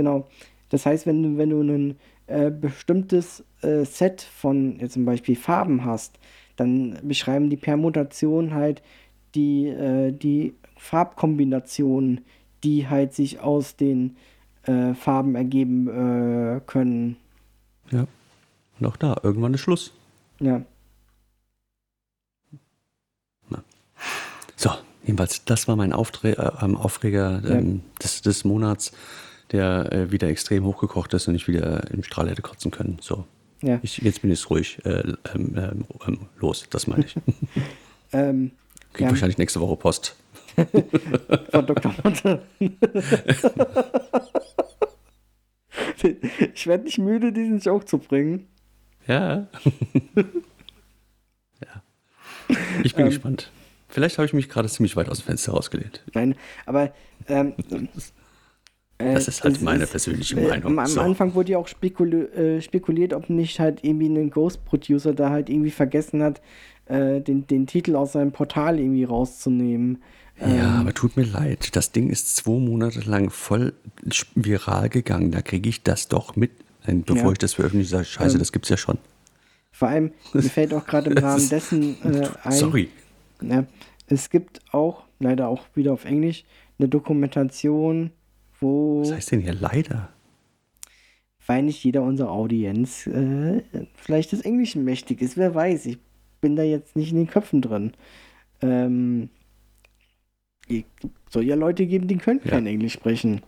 Genau. 0.02 0.28
Das 0.70 0.88
heißt, 0.88 1.06
wenn 1.06 1.22
du, 1.22 1.38
wenn 1.38 1.52
du 1.52 1.62
ein 1.62 1.96
äh, 2.26 2.50
bestimmtes 2.50 3.44
äh, 3.62 3.86
Set 3.86 4.22
von 4.24 4.80
jetzt 4.80 4.94
zum 4.94 5.06
Beispiel 5.06 5.36
Farben 5.36 5.86
hast, 5.86 6.18
dann 6.56 6.98
beschreiben 7.04 7.52
die 7.52 7.58
Permutationen 7.58 8.56
halt 8.56 8.82
die, 9.36 9.68
äh, 9.68 10.12
die 10.12 10.56
Farbkombinationen, 10.76 12.22
die 12.64 12.88
halt 12.88 13.14
sich 13.14 13.42
aus 13.42 13.76
den 13.76 14.16
äh, 14.64 14.96
Farben 14.96 15.36
ergeben 15.36 15.88
äh, 15.88 16.62
können. 16.66 17.18
Ja. 17.92 18.08
Und 18.80 18.88
auch 18.88 18.98
da, 18.98 19.18
irgendwann 19.22 19.54
ist 19.54 19.62
Schluss. 19.62 19.94
Ja. 20.40 20.64
So, 24.56 24.72
jedenfalls, 25.04 25.46
das 25.46 25.68
war 25.68 25.76
mein 25.76 25.94
Auftre 25.94 26.38
äh, 26.38 26.66
ähm, 26.66 26.76
Aufreger 26.76 27.44
ähm, 27.48 27.82
des, 28.02 28.24
des 28.24 28.46
Monats, 28.46 28.94
der 29.52 29.92
äh, 29.92 30.12
wieder 30.12 30.28
extrem 30.30 30.64
hochgekocht 30.66 31.14
ist 31.14 31.28
und 31.28 31.36
ich 31.36 31.48
wieder 31.48 31.90
im 31.92 32.04
Strahl 32.04 32.30
hätte 32.30 32.42
kotzen 32.42 32.72
können. 32.72 32.98
So, 33.02 33.26
Ja. 33.62 33.80
ich, 33.84 33.98
jetzt 34.00 34.22
bin 34.22 34.32
ich 34.32 34.50
ruhig 34.50 34.80
äh, 34.86 35.04
ähm, 35.36 35.56
ähm, 35.58 35.86
ähm, 36.08 36.20
los, 36.40 36.66
das 36.70 36.88
meine 36.88 37.06
ich. 37.06 37.16
Ähm, 38.14 38.52
Krieg 38.92 39.06
Ja. 39.06 39.12
wahrscheinlich 39.12 39.38
nächste 39.38 39.62
Woche 39.62 39.78
Post. 39.78 40.18
von 41.52 41.66
Dr. 41.66 41.96
Monte. 42.04 42.42
ich 46.54 46.68
werde 46.68 46.84
nicht 46.84 46.98
müde, 46.98 47.32
diesen 47.32 47.60
Joke 47.60 47.86
zu 47.86 47.98
bringen. 48.00 48.48
Ja. 49.08 49.48
ja. 51.62 51.84
Ich 52.84 52.94
bin 52.96 53.06
Ähm. 53.06 53.10
gespannt. 53.12 53.52
Vielleicht 53.88 54.18
habe 54.18 54.26
ich 54.26 54.34
mich 54.34 54.48
gerade 54.50 54.70
ziemlich 54.70 54.96
weit 54.96 55.10
aus 55.10 55.20
dem 55.20 55.26
Fenster 55.26 55.52
rausgelehnt. 55.54 56.02
Nein, 56.14 56.36
aber 56.66 56.94
ähm, 57.28 57.54
Das 59.14 59.28
ist 59.28 59.44
halt 59.44 59.56
es 59.58 59.62
meine 59.62 59.84
ist- 59.84 59.92
persönliche 59.92 60.40
äh, 60.40 60.48
Meinung. 60.48 60.80
Am, 60.80 60.86
So. 60.88 61.02
Anfang 61.02 61.34
wurde 61.36 61.52
ja 61.54 61.58
auch 61.58 61.68
spekuli 61.68 62.22
äh, 62.22 62.62
spekuliert, 62.62 63.14
ob 63.14 63.30
nicht 63.30 63.60
halt 63.60 63.84
irgendwie 63.84 64.08
ein 64.08 64.30
Ghost-Producer 64.30 65.14
da 65.14 65.30
halt 65.30 65.50
irgendwie 65.50 65.72
vergessen 65.72 66.22
hat, 66.24 66.42
äh, 66.86 67.22
den, 67.22 67.48
den 67.48 67.68
Titel 67.68 67.96
aus 67.96 68.14
seinem 68.14 68.32
Portal 68.32 68.80
irgendwie 68.80 69.04
rauszunehmen. 69.04 70.02
Ja, 70.40 70.80
aber 70.80 70.94
tut 70.94 71.18
mir 71.18 71.24
leid. 71.26 71.76
Das 71.76 71.92
Ding 71.92 72.10
ist 72.10 72.36
zwei 72.36 72.58
Monate 72.58 73.02
lang 73.02 73.30
voll 73.30 73.74
viral 74.34 74.90
gegangen. 74.90 75.30
Da 75.32 75.42
kriege 75.42 75.70
ich 75.70 75.84
das 75.84 76.08
doch 76.08 76.36
mit. 76.36 76.52
Bevor 76.88 77.26
Ja. 77.28 77.32
ich 77.34 77.38
das 77.38 77.54
veröffentliche, 77.54 77.92
sage 77.92 78.06
scheiße, 78.06 78.34
Ähm, 78.36 78.40
das 78.40 78.52
gibt's 78.52 78.70
ja 78.70 78.78
schon. 78.78 78.98
Vor 79.72 79.88
allem, 79.90 80.12
mir 80.34 80.42
fällt 80.42 80.74
auch 80.74 80.86
gerade 80.88 81.10
im 81.12 81.16
Das 81.16 81.24
Rahmen 81.24 81.50
dessen 81.50 81.96
äh, 82.04 82.28
ein, 82.44 82.52
Sorry. 82.52 82.90
Ja, 83.42 83.66
es 84.08 84.32
gibt 84.32 84.62
auch, 84.72 85.04
leider 85.20 85.48
auch 85.48 85.62
wieder 85.76 85.94
auf 85.94 86.06
Englisch, 86.06 86.44
eine 86.80 86.90
Dokumentation, 86.90 88.10
wo, 88.62 89.02
Was 89.02 89.12
heißt 89.12 89.32
denn 89.34 89.42
hier 89.42 89.54
leider? 89.54 90.10
weil 91.48 91.64
nicht 91.64 91.84
jeder 91.84 92.04
unserer 92.04 92.32
Audienz 92.32 93.08
äh, 93.08 93.64
vielleicht 93.96 94.32
des 94.32 94.42
Englischen 94.42 94.86
mächtig 94.86 95.22
ist. 95.22 95.36
Wer 95.36 95.54
weiß, 95.54 95.86
ich 95.88 95.98
bin 96.40 96.56
da 96.56 96.64
jetzt 96.64 96.96
nicht 96.96 97.12
in 97.12 97.18
den 97.18 97.28
Köpfen 97.28 97.62
drin. 97.62 97.92
Ähm, 98.62 99.30
soll 101.30 101.44
ja 101.44 101.56
Leute 101.56 101.88
geben, 101.88 102.08
die 102.08 102.16
können 102.18 102.40
Ja. 102.46 102.52
kein 102.52 102.68
Englisch 102.68 102.94
sprechen. 102.94 103.42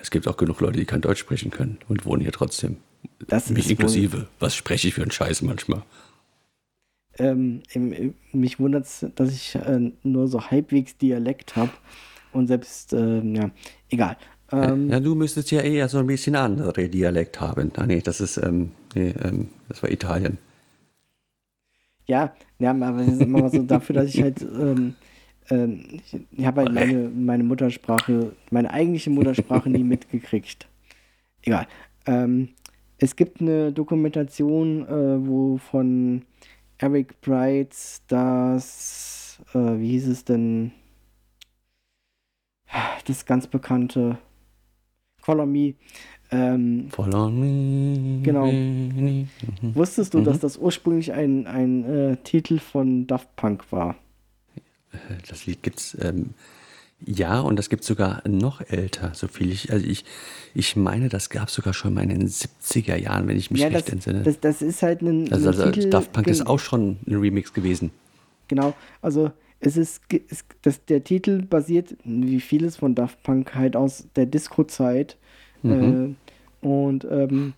Es 0.00 0.10
gibt 0.10 0.26
auch 0.28 0.36
genug 0.38 0.60
Leute, 0.60 0.78
die 0.78 0.84
kein 0.86 1.00
Deutsch 1.02 1.18
sprechen 1.20 1.50
können 1.50 1.78
und 1.88 2.06
wohnen 2.06 2.22
hier 2.22 2.32
trotzdem. 2.32 2.76
Das 3.26 3.50
Mich 3.50 3.68
inklusive. 3.70 4.28
Was 4.38 4.54
spreche 4.54 4.88
ich 4.88 4.94
für 4.94 5.02
einen 5.02 5.10
Scheiß 5.10 5.42
manchmal? 5.42 5.82
Wohl, 7.18 7.26
ähm, 7.74 8.14
mich 8.32 8.58
wundert 8.58 8.84
es, 8.86 9.06
dass 9.16 9.32
ich 9.34 9.54
äh, 9.54 9.90
nur 10.02 10.28
so 10.28 10.50
halbwegs 10.50 10.96
Dialekt 10.96 11.56
habe. 11.56 11.72
Und 12.36 12.48
selbst, 12.48 12.92
ähm, 12.92 13.34
ja, 13.34 13.50
egal. 13.88 14.16
Ähm, 14.52 14.90
ja, 14.90 15.00
du 15.00 15.14
müsstest 15.14 15.50
ja 15.50 15.62
eher 15.62 15.88
so 15.88 15.98
ein 15.98 16.06
bisschen 16.06 16.36
andere 16.36 16.88
Dialekt 16.88 17.40
haben. 17.40 17.72
Ah, 17.76 17.86
nee, 17.86 18.00
das 18.00 18.20
ist, 18.20 18.36
ähm, 18.36 18.72
nee, 18.94 19.14
ähm, 19.24 19.48
das 19.68 19.82
war 19.82 19.90
Italien. 19.90 20.36
Ja, 22.06 22.34
ja, 22.58 22.70
aber 22.72 23.00
es 23.00 23.14
ist 23.14 23.22
immer 23.22 23.40
mal 23.40 23.50
so 23.50 23.62
dafür, 23.62 23.94
dass 23.96 24.14
ich 24.14 24.20
halt, 24.22 24.42
ähm, 24.42 24.94
ähm, 25.48 25.80
ich, 25.92 26.20
ich 26.30 26.46
habe 26.46 26.60
halt 26.60 26.74
meine, 26.74 27.08
meine 27.08 27.42
Muttersprache, 27.42 28.32
meine 28.50 28.70
eigentliche 28.70 29.10
Muttersprache 29.10 29.70
nie 29.70 29.82
mitgekriegt. 29.82 30.68
Egal. 31.42 31.66
Ähm, 32.04 32.50
es 32.98 33.16
gibt 33.16 33.40
eine 33.40 33.72
Dokumentation, 33.72 34.86
äh, 34.86 35.26
wo 35.26 35.56
von 35.56 36.22
Eric 36.76 37.18
Brights 37.22 38.02
das, 38.08 39.40
äh, 39.54 39.78
wie 39.78 39.92
hieß 39.92 40.08
es 40.08 40.24
denn, 40.24 40.72
das 43.06 43.26
ganz 43.26 43.46
bekannte 43.46 44.18
Color 45.22 45.46
Me, 45.46 45.74
ähm, 46.30 46.88
Follow 46.90 47.30
me. 47.30 48.20
Genau. 48.22 48.50
Mhm. 48.50 49.28
Wusstest 49.62 50.14
du, 50.14 50.22
dass 50.22 50.40
das 50.40 50.56
ursprünglich 50.56 51.12
ein, 51.12 51.46
ein 51.46 51.84
äh, 51.84 52.16
Titel 52.18 52.58
von 52.58 53.06
Daft 53.06 53.34
Punk 53.36 53.70
war? 53.70 53.96
Das 55.28 55.46
Lied 55.46 55.62
gibt's, 55.62 55.96
ähm, 56.00 56.30
ja, 57.04 57.40
und 57.40 57.56
das 57.56 57.68
gibt's 57.68 57.86
sogar 57.86 58.26
noch 58.26 58.62
älter, 58.62 59.12
so 59.14 59.28
viel 59.28 59.52
ich, 59.52 59.70
also 59.70 59.86
ich, 59.86 60.04
ich 60.54 60.74
meine, 60.74 61.08
das 61.08 61.28
gab's 61.28 61.54
sogar 61.54 61.74
schon 61.74 61.92
mal 61.94 62.02
in 62.02 62.08
den 62.08 62.26
70er 62.26 62.96
Jahren, 62.96 63.28
wenn 63.28 63.36
ich 63.36 63.50
mich 63.50 63.60
ja, 63.60 63.68
recht 63.68 63.86
das, 63.86 63.92
entsinne. 63.92 64.22
das, 64.22 64.40
das 64.40 64.62
ist 64.62 64.82
halt 64.82 65.02
ein, 65.02 65.30
also, 65.32 65.50
ein 65.50 65.54
also 65.54 65.70
Titel. 65.70 65.90
Daft 65.90 66.12
Punk 66.12 66.26
ist 66.28 66.46
auch 66.46 66.58
schon 66.58 66.96
ein 67.06 67.16
Remix 67.16 67.52
gewesen. 67.52 67.90
Genau, 68.48 68.74
also 69.02 69.30
es 69.60 69.76
ist, 69.76 70.02
es, 70.28 70.44
das, 70.62 70.84
der 70.84 71.04
Titel 71.04 71.42
basiert, 71.42 71.96
wie 72.04 72.40
vieles 72.40 72.76
von 72.76 72.94
Daft 72.94 73.22
Punk, 73.22 73.54
halt 73.54 73.76
aus 73.76 74.06
der 74.16 74.26
Disco-Zeit. 74.26 75.16
Mhm. 75.62 76.16
Äh, 76.62 76.66
und 76.66 77.06
ähm, 77.10 77.54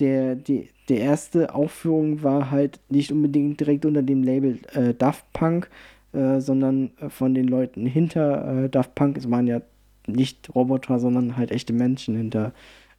der, 0.00 0.34
die, 0.34 0.68
der 0.88 0.98
erste 0.98 1.54
Aufführung 1.54 2.22
war 2.22 2.50
halt 2.50 2.80
nicht 2.88 3.12
unbedingt 3.12 3.60
direkt 3.60 3.84
unter 3.84 4.02
dem 4.02 4.22
Label 4.22 4.58
äh, 4.72 4.94
Daft 4.94 5.32
Punk, 5.32 5.68
äh, 6.12 6.40
sondern 6.40 6.90
äh, 7.00 7.08
von 7.10 7.34
den 7.34 7.46
Leuten 7.46 7.86
hinter 7.86 8.64
äh, 8.64 8.68
Daft 8.68 8.94
Punk. 8.94 9.16
Es 9.16 9.30
waren 9.30 9.46
ja 9.46 9.60
nicht 10.06 10.52
Roboter, 10.54 10.98
sondern 10.98 11.36
halt 11.36 11.52
echte 11.52 11.72
Menschen 11.72 12.16
hinter 12.16 12.52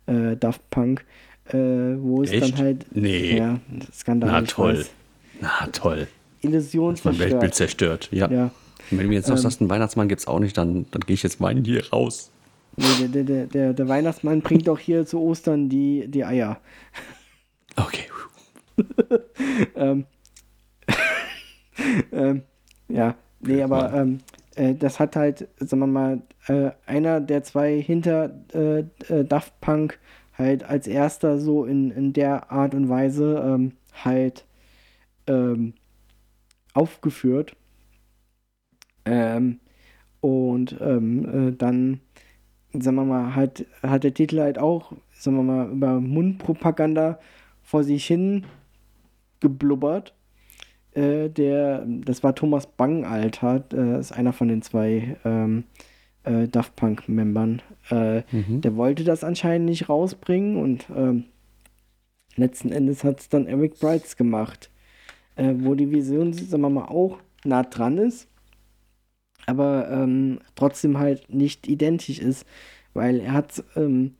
äh, 0.06 0.38
Daft 0.38 0.70
Punk, 0.70 1.06
wo 1.53 2.22
es 2.24 2.32
Echt? 2.32 2.44
dann 2.44 2.58
halt. 2.60 2.86
Nee. 2.95 3.38
Ja, 3.38 3.60
Skandal. 3.91 4.32
Na 4.32 4.41
toll. 4.44 4.86
Na 5.41 5.68
toll. 5.74 6.08
Illusion 6.42 6.96
Das 6.96 7.04
mein 7.04 7.20
Weltbild 7.20 7.54
zerstört. 7.54 8.04
zerstört. 8.04 8.32
Ja. 8.32 8.38
Ja. 8.38 8.52
Und 8.90 8.98
wenn 8.98 9.06
du 9.06 9.10
mir 9.10 9.16
jetzt 9.16 9.30
noch 9.30 9.36
Ähm. 9.36 9.42
sagst, 9.42 9.62
einen 9.62 9.70
Weihnachtsmann 9.70 10.08
gibt's 10.08 10.28
auch 10.28 10.40
nicht, 10.40 10.58
dann, 10.58 10.86
dann 10.92 11.02
gehe 11.02 11.14
ich 11.14 11.24
jetzt 11.24 11.40
meinen 11.40 11.64
hier 11.64 11.90
raus. 11.92 12.32
Nee, 12.78 13.08
der, 13.08 13.24
der, 13.24 13.46
der, 13.48 13.74
der, 13.74 13.88
Weihnachtsmann 13.88 14.42
bringt 14.42 14.68
auch 14.70 14.80
hier 14.80 15.06
zu 15.06 15.20
Ostern 15.20 15.70
die, 15.70 16.08
die 16.08 16.26
Eier. 16.26 16.60
Okay. 17.76 18.06
Ähm, 19.76 20.06
ähm, 22.12 22.44
ja, 22.88 23.16
nee, 23.42 23.62
aber 23.62 23.94
ähm, 23.94 24.20
äh, 24.56 24.74
das 24.76 25.00
hat 25.00 25.16
halt, 25.16 25.48
sagen 25.58 25.80
wir 25.80 25.88
mal, 25.88 26.22
äh, 26.48 26.72
einer 26.86 27.20
der 27.20 27.44
zwei 27.44 27.82
hinter 27.82 28.32
äh, 28.54 28.80
äh, 29.10 29.26
Daft 29.26 29.60
Punk 29.62 30.00
halt 30.38 30.64
als 30.64 30.88
erster 30.88 31.40
so 31.40 31.66
in, 31.66 31.92
in 31.92 32.14
der 32.14 32.52
Art 32.52 32.74
und 32.74 32.90
Weise 32.90 33.44
ähm, 33.46 33.74
halt 34.04 34.46
ähm, 35.28 35.74
aufgeführt. 36.73 37.56
Ähm, 39.06 39.60
und 40.19 40.77
ähm, 40.80 41.49
äh, 41.49 41.52
dann, 41.56 41.99
sagen 42.73 42.95
wir 42.95 43.06
mal, 43.06 43.35
hat, 43.35 43.65
hat 43.81 44.03
der 44.03 44.14
Titel 44.14 44.39
halt 44.39 44.60
auch, 44.60 44.93
sagen 45.11 45.38
wir 45.38 45.43
mal, 45.43 45.69
über 45.72 45.99
Mundpropaganda 45.99 47.19
vor 47.64 47.84
sich 47.84 48.06
hin 48.06 48.45
geblubbert. 49.39 50.14
Äh, 50.93 51.30
der, 51.30 51.85
das 51.85 52.23
war 52.23 52.35
Thomas 52.35 52.68
Bangalter, 52.68 53.64
äh, 53.73 53.99
ist 53.99 54.11
einer 54.11 54.34
von 54.34 54.48
den 54.48 54.61
zwei 54.61 55.18
ähm, 55.26 55.64
äh, 56.23 56.48
Daft 56.48 56.76
Punk-Membern. 56.76 57.61
Äh, 57.89 58.23
Mhm. 58.31 58.61
Der 58.61 58.76
wollte 58.76 59.03
das 59.03 59.23
anscheinend 59.23 59.65
nicht 59.68 59.89
rausbringen 59.89 60.57
und 60.57 60.85
ähm, 60.95 61.26
letzten 62.35 62.72
Endes 62.72 63.03
hat 63.03 63.19
es 63.19 63.30
dann 63.30 63.48
Eric 63.48 63.80
Brights 63.80 64.18
gemacht, 64.18 64.69
äh, 65.36 65.53
wo 65.58 65.76
die 65.76 65.91
Vision, 65.91 66.34
sagen 66.34 66.62
wir 66.62 66.70
mal, 66.70 66.86
auch 66.86 67.20
nah 67.44 67.64
dran 67.64 67.98
ist, 67.98 68.28
aber 69.45 69.90
ähm, 69.90 70.40
trotzdem 70.56 70.98
halt 70.98 71.34
nicht 71.34 71.68
identisch 71.68 72.20
ist, 72.20 72.45
weil 72.94 73.20
er 73.20 73.34
hat 73.34 73.64
ähm, 73.76 74.16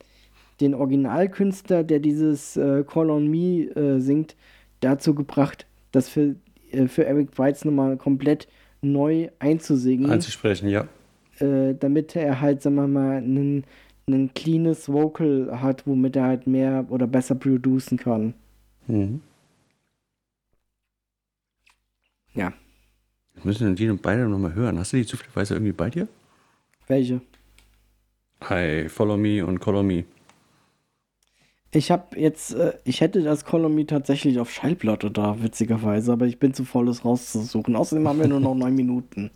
den 0.60 0.74
Originalkünstler, 0.74 1.84
der 1.84 2.00
dieses 2.00 2.56
äh, 2.58 2.84
Call 2.84 3.10
on 3.10 3.28
Me 3.28 3.64
äh, 3.76 4.00
singt, 4.00 4.36
dazu 4.80 5.14
gebracht, 5.14 5.66
das 5.92 6.10
für, 6.10 6.36
äh, 6.72 6.88
für 6.88 7.06
Eric 7.06 7.32
Brights 7.32 7.66
nochmal 7.66 7.98
komplett 7.98 8.48
neu 8.82 9.30
einzusingen 9.40 10.10
Einzusprechen, 10.10 10.70
ja. 10.70 10.88
äh, 11.40 11.76
damit 11.76 12.16
er 12.16 12.42
halt, 12.42 12.62
sagen 12.62 12.76
wir 12.76 12.88
mal, 12.88 13.18
ein, 13.18 13.64
ein 14.08 14.34
cleanes 14.34 14.90
Vocal 14.90 15.62
hat, 15.62 15.86
womit 15.86 16.16
er 16.16 16.24
halt 16.24 16.48
mehr 16.48 16.86
oder 16.90 17.08
besser 17.08 17.36
producen 17.36 17.98
kann. 17.98 18.34
Mhm. 18.88 19.22
Ja. 22.34 22.54
Wir 23.34 23.44
müssen 23.46 23.76
die 23.76 23.90
und 23.90 24.02
beide 24.02 24.28
nochmal 24.28 24.54
hören. 24.54 24.78
Hast 24.80 24.94
du 24.94 24.98
die 24.98 25.06
zufälligerweise 25.06 25.56
irgendwie 25.56 25.72
bei 25.74 25.90
dir? 25.90 26.08
Welche? 26.88 27.22
Hi, 28.42 28.90
Follow 28.90 29.18
Me 29.18 29.46
und 29.46 29.60
Color 29.60 29.84
Me. 29.84 30.04
Ich 31.74 31.90
habe 31.90 32.20
jetzt, 32.20 32.54
äh, 32.54 32.74
ich 32.84 33.00
hätte 33.00 33.22
das 33.24 33.46
Column 33.46 33.88
tatsächlich 33.88 34.40
auf 34.40 34.52
Schallplatte 34.52 35.10
da, 35.10 35.42
witzigerweise, 35.42 36.12
aber 36.12 36.26
ich 36.26 36.38
bin 36.38 36.54
zu 36.54 36.66
voll, 36.66 36.90
es 36.90 37.06
rauszusuchen. 37.06 37.78
Außerdem 37.78 38.08
haben 38.08 38.20
wir 38.20 38.28
nur 38.28 38.42
noch 38.42 38.56
neun 38.56 38.76
Minuten. 38.76 39.32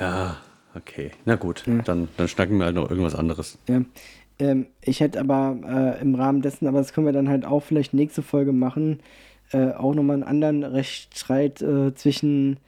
Ja, 0.00 0.38
okay. 0.74 1.10
Na 1.26 1.36
gut, 1.36 1.66
Ja. 1.66 1.82
dann, 1.82 2.08
dann 2.16 2.28
schnacken 2.28 2.58
wir 2.58 2.64
halt 2.66 2.74
noch 2.76 2.88
irgendwas 2.88 3.14
anderes. 3.14 3.58
Ja. 3.68 3.82
Ähm, 4.38 4.66
ich 4.80 5.00
hätte 5.00 5.20
aber 5.20 5.58
äh, 5.98 6.00
im 6.00 6.14
Rahmen 6.14 6.40
dessen, 6.42 6.66
aber 6.66 6.78
das 6.78 6.92
können 6.92 7.06
wir 7.06 7.12
dann 7.12 7.28
halt 7.28 7.44
auch 7.44 7.60
vielleicht 7.60 7.92
nächste 7.94 8.22
Folge 8.22 8.52
machen, 8.52 9.00
äh, 9.54 9.72
auch 9.72 9.94
nochmal 9.94 10.14
einen 10.16 10.24
anderen 10.24 10.64
Rechtsstreit 10.64 11.62
äh, 11.62 11.94
zwischen 11.94 12.58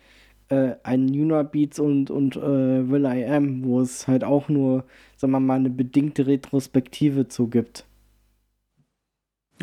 äh, 0.50 0.76
einen 0.84 1.12
Yuna 1.12 1.42
Beats 1.42 1.80
und, 1.80 2.10
und 2.10 2.36
äh, 2.36 2.88
Will 2.88 3.04
I 3.04 3.24
Am, 3.24 3.64
wo 3.64 3.80
es 3.80 4.06
halt 4.06 4.22
auch 4.22 4.48
nur, 4.48 4.84
sagen 5.16 5.32
wir 5.32 5.40
mal, 5.40 5.56
eine 5.56 5.70
bedingte 5.70 6.28
Retrospektive 6.28 7.26
zu 7.26 7.48
gibt. 7.48 7.84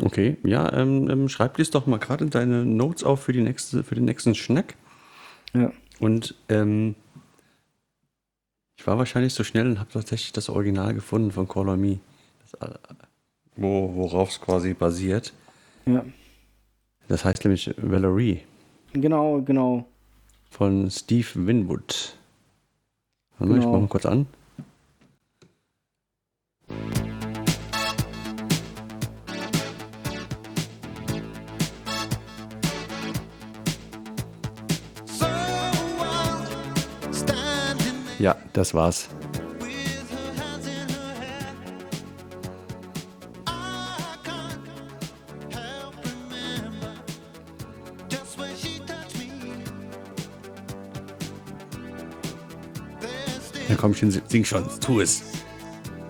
Okay, 0.02 0.36
ja, 0.44 0.70
ähm, 0.74 1.08
ähm, 1.08 1.28
schreib 1.30 1.56
dies 1.56 1.70
doch 1.70 1.86
mal 1.86 1.98
gerade 1.98 2.24
in 2.24 2.30
deine 2.30 2.66
Notes 2.66 3.04
auf 3.04 3.22
für, 3.22 3.32
die 3.32 3.40
nächste, 3.40 3.84
für 3.84 3.94
den 3.94 4.04
nächsten 4.04 4.34
Schnack. 4.34 4.74
Ja. 5.54 5.72
Und 6.00 6.34
ähm, 6.50 6.94
ich 8.76 8.86
war 8.86 8.98
wahrscheinlich 8.98 9.32
so 9.32 9.44
schnell 9.44 9.66
und 9.66 9.78
habe 9.78 9.90
tatsächlich 9.90 10.32
das 10.32 10.50
Original 10.50 10.92
gefunden 10.92 11.30
von 11.30 11.48
Call 11.48 11.70
on 11.70 11.80
Me. 11.80 12.00
Das, 12.42 12.68
äh, 12.68 12.74
wo, 13.56 13.94
worauf 13.94 14.30
es 14.30 14.40
quasi 14.40 14.74
basiert. 14.74 15.32
Ja, 15.86 16.04
das 17.08 17.24
heißt 17.24 17.44
nämlich 17.44 17.70
Valerie. 17.76 18.40
Genau, 18.92 19.42
genau. 19.42 19.84
Von 20.50 20.90
Steve 20.90 21.26
Winwood. 21.34 22.16
Warte 23.38 23.54
genau. 23.54 23.60
ich 23.60 23.64
mach 23.66 23.72
genau. 23.72 23.80
mal 23.80 23.88
kurz 23.88 24.06
an. 24.06 24.26
Ja, 38.18 38.36
das 38.54 38.72
war's. 38.72 39.10
Komm 53.84 53.94
schon, 53.94 54.10
sing 54.10 54.44
schon, 54.46 54.64
tu 54.80 55.02
es. 55.02 55.22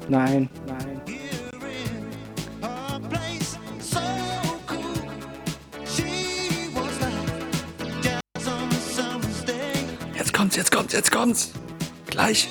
Nein, 0.08 0.48
nein. 0.64 1.00
Jetzt 10.16 10.32
kommt's, 10.32 10.54
jetzt 10.54 10.70
kommt's, 10.70 10.92
jetzt 10.92 11.10
kommt's. 11.10 11.50
Gleich. 12.06 12.48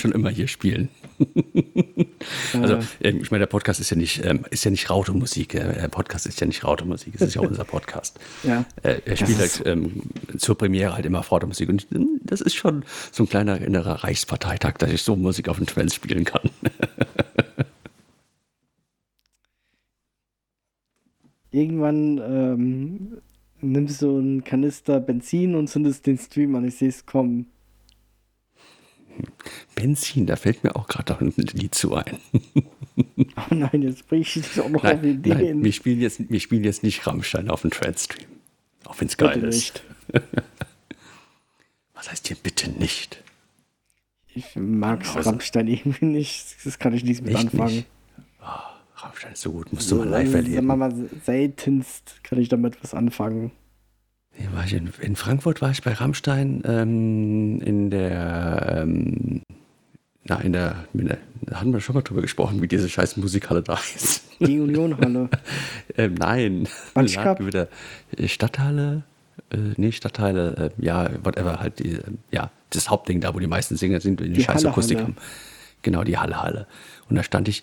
Schon 0.00 0.12
immer 0.12 0.30
hier 0.30 0.48
spielen. 0.48 0.88
also, 2.54 2.78
ähm, 3.00 3.20
ich 3.22 3.30
meine, 3.30 3.42
der 3.42 3.46
Podcast 3.46 3.80
ist 3.80 3.90
ja 3.90 3.96
nicht, 3.96 4.24
ähm, 4.24 4.44
ist 4.50 4.64
ja 4.64 4.70
nicht 4.70 4.90
Rautemusik. 4.90 5.54
äh, 5.54 5.74
Der 5.74 5.88
Podcast 5.88 6.26
ist 6.26 6.40
ja 6.40 6.46
nicht 6.46 6.64
Rautemusik. 6.64 7.14
Es 7.14 7.20
ist 7.22 7.34
ja 7.34 7.40
unser 7.46 7.64
Podcast. 7.64 8.18
Ja. 8.42 8.64
Äh, 8.82 9.00
er 9.04 9.16
spielt 9.16 9.38
halt 9.38 9.62
ähm, 9.66 10.02
zur 10.38 10.56
Premiere 10.58 10.94
halt 10.94 11.06
immer 11.06 11.20
Rautemusik. 11.20 11.68
Und 11.68 11.86
ähm, 11.94 12.20
das 12.24 12.40
ist 12.40 12.54
schon 12.54 12.84
so 13.12 13.24
ein 13.24 13.28
kleiner 13.28 13.60
innerer 13.60 14.02
Reichsparteitag, 14.04 14.78
dass 14.78 14.90
ich 14.90 15.02
so 15.02 15.14
Musik 15.16 15.48
auf 15.48 15.58
den 15.58 15.66
Trends 15.66 15.94
spielen 15.94 16.24
kann. 16.24 16.50
Irgendwann 21.52 22.18
ähm, 22.18 23.18
nimmst 23.60 24.02
du 24.02 24.18
einen 24.18 24.44
Kanister 24.44 25.00
Benzin 25.00 25.54
und 25.56 25.68
zündest 25.68 26.06
den 26.06 26.16
Stream 26.18 26.54
an. 26.54 26.64
Ich 26.66 26.76
sehe 26.76 26.88
es 26.88 27.06
kommen. 27.06 27.46
Benzin, 29.74 30.26
da 30.26 30.36
fällt 30.36 30.64
mir 30.64 30.76
auch 30.76 30.86
gerade 30.88 31.12
noch 31.12 31.20
ein 31.20 31.32
Lied 31.36 31.74
zu 31.74 31.94
ein. 31.94 32.18
Oh 33.50 33.54
nein, 33.54 33.80
jetzt 33.82 34.06
bring 34.08 34.20
ich 34.20 34.34
dich 34.34 34.60
auch 34.60 34.68
noch 34.68 34.80
auf 34.84 34.90
Nein, 34.92 35.00
nein 35.24 35.38
Ideen. 35.38 35.64
wir, 35.64 35.72
spielen 35.72 36.00
jetzt, 36.00 36.28
wir 36.28 36.40
spielen 36.40 36.64
jetzt 36.64 36.82
nicht 36.82 37.06
Rammstein 37.06 37.48
auf 37.48 37.62
dem 37.62 37.70
Trendstream. 37.70 38.26
Auch 38.84 39.00
wenn 39.00 39.08
es 39.08 39.16
Bitte 39.16 39.30
geil 39.40 39.44
ist. 39.44 39.54
nicht. 39.54 39.84
Was 41.94 42.10
heißt 42.10 42.28
hier 42.28 42.36
bitte 42.42 42.70
nicht? 42.70 43.22
Ich 44.34 44.54
mag 44.56 45.00
Also- 45.06 45.20
Rammstein 45.30 45.66
irgendwie 45.68 46.04
nicht. 46.04 46.56
Das 46.64 46.78
kann 46.78 46.92
ich 46.92 47.04
nicht 47.04 47.22
mit 47.22 47.34
anfangen. 47.36 47.74
nicht? 47.76 47.86
Rammstein 48.96 49.32
ist 49.32 49.40
so 49.42 49.52
gut, 49.52 49.72
musst 49.72 49.90
du 49.90 49.96
mal 49.96 50.08
live 50.08 50.34
erleben. 50.34 50.66
Mal, 50.66 51.08
seltenst 51.24 52.22
kann 52.22 52.38
ich 52.38 52.48
damit 52.50 52.82
was 52.82 52.92
anfangen. 52.92 53.50
War 54.52 54.64
ich 54.64 54.72
in, 54.72 54.92
in 55.00 55.16
Frankfurt 55.16 55.60
war 55.62 55.70
ich 55.70 55.82
bei 55.82 55.92
Rammstein 55.92 56.62
ähm, 56.64 57.60
in 57.60 57.90
der, 57.90 58.82
ähm, 58.82 59.42
na, 60.24 60.40
in 60.40 60.52
der, 60.52 60.84
in 60.94 61.08
der, 61.08 61.18
da 61.42 61.60
hatten 61.60 61.72
wir 61.72 61.80
schon 61.80 61.94
mal 61.94 62.02
drüber 62.02 62.22
gesprochen, 62.22 62.62
wie 62.62 62.68
diese 62.68 62.88
scheiß 62.88 63.16
Musikhalle 63.16 63.62
da 63.62 63.78
ist. 63.94 64.24
Die 64.40 64.58
Unionhalle. 64.60 65.28
ähm, 65.96 66.14
nein, 66.14 66.68
Bunch 66.94 67.14
Lag 67.16 67.24
Cup? 67.24 67.40
über 67.40 67.50
der 67.50 67.68
äh, 68.16 68.28
Stadthalle, 68.28 69.02
äh, 69.50 69.56
nee, 69.76 69.92
Stadtteile, 69.92 70.72
äh, 70.78 70.84
ja, 70.84 71.10
whatever, 71.24 71.60
halt 71.60 71.78
die, 71.78 71.92
äh, 71.92 72.02
ja, 72.30 72.50
das 72.70 72.88
Hauptding 72.88 73.20
da, 73.20 73.34
wo 73.34 73.38
die 73.38 73.46
meisten 73.46 73.76
Sänger 73.76 74.00
sind, 74.00 74.20
die, 74.20 74.28
die 74.28 74.32
Die 74.34 74.42
scheiß 74.42 74.56
Halle, 74.56 74.70
Akustik 74.70 74.98
Halle. 74.98 75.08
haben. 75.08 75.16
Genau, 75.82 76.04
die 76.04 76.18
Halle, 76.18 76.42
Halle. 76.42 76.66
Und 77.08 77.16
da 77.16 77.22
stand 77.22 77.48
ich 77.48 77.62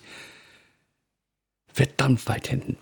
verdammt 1.72 2.26
weit 2.28 2.48
hinten. 2.48 2.76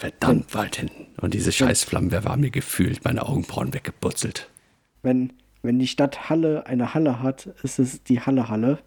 Verdammt 0.00 0.54
weit 0.54 0.76
hinten. 0.76 1.06
Und 1.20 1.34
diese 1.34 1.52
scheiß 1.52 1.84
Flammenwehr 1.84 2.24
war 2.24 2.36
mir 2.38 2.50
gefühlt 2.50 3.04
meine 3.04 3.26
Augenbrauen 3.26 3.74
weggebutzelt. 3.74 4.48
Wenn, 5.02 5.34
wenn 5.62 5.78
die 5.78 5.86
Stadt 5.86 6.30
Halle 6.30 6.66
eine 6.66 6.94
Halle 6.94 7.22
hat, 7.22 7.46
ist 7.62 7.78
es 7.78 8.02
die 8.02 8.20
Halle 8.20 8.48
Halle. 8.48 8.78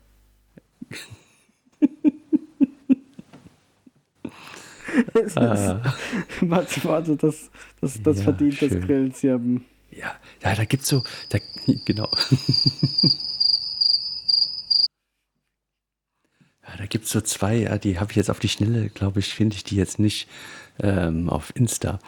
Es 5.14 5.36
ist- 5.36 5.38
Warte, 5.38 6.84
warte, 6.84 7.16
das, 7.18 7.50
das, 7.82 8.02
das 8.04 8.18
Ja, 8.18 8.24
verdient 8.24 8.54
schön. 8.56 8.70
das 8.70 8.82
Grillenzirpen. 8.82 9.66
Ja, 9.92 10.16
ja, 10.44 10.56
da 10.56 10.66
gibt's 10.66 10.88
so, 10.88 11.04
da, 11.30 11.40
genau. 11.86 12.10
ja, 16.68 16.78
da 16.78 16.86
gibt's 16.86 17.12
so 17.12 17.22
zwei, 17.22 17.56
ja, 17.58 17.78
die 17.78 18.00
habe 18.00 18.12
ich 18.12 18.16
jetzt 18.18 18.30
auf 18.30 18.40
die 18.40 18.50
Schnelle, 18.50 18.90
glaube 18.90 19.20
ich, 19.20 19.34
finde 19.34 19.56
ich 19.56 19.64
die 19.64 19.76
jetzt 19.76 20.00
nicht 20.00 20.28
ähm, 20.80 21.30
auf 21.30 21.52
Insta. 21.56 22.00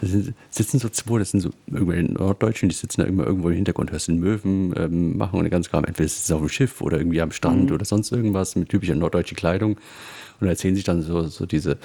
Da 0.00 0.06
sind, 0.06 0.34
sitzen 0.50 0.78
so 0.78 0.88
zwei, 0.88 1.18
das 1.18 1.30
sind 1.30 1.40
so 1.40 1.50
irgendwelche 1.66 2.12
Norddeutschen, 2.12 2.68
die 2.68 2.74
sitzen 2.74 3.00
da 3.00 3.06
immer 3.06 3.26
irgendwo 3.26 3.48
im 3.48 3.56
Hintergrund, 3.56 3.92
hörst 3.92 4.08
den 4.08 4.18
Möwen 4.18 4.74
ähm, 4.76 5.16
machen 5.16 5.38
und 5.38 5.44
den 5.44 5.50
ganzen 5.50 5.70
Kram. 5.70 5.84
Entweder 5.84 6.06
ist 6.06 6.24
es 6.24 6.30
auf 6.30 6.40
dem 6.40 6.48
Schiff 6.48 6.80
oder 6.80 6.98
irgendwie 6.98 7.20
am 7.20 7.32
Strand 7.32 7.72
oder 7.72 7.84
sonst 7.84 8.12
irgendwas 8.12 8.56
mit 8.56 8.68
typischer 8.68 8.94
norddeutscher 8.94 9.36
Kleidung 9.36 9.78
und 10.40 10.48
erzählen 10.48 10.74
sich 10.74 10.84
dann 10.84 11.02
so, 11.02 11.22
so 11.24 11.46
diese 11.46 11.78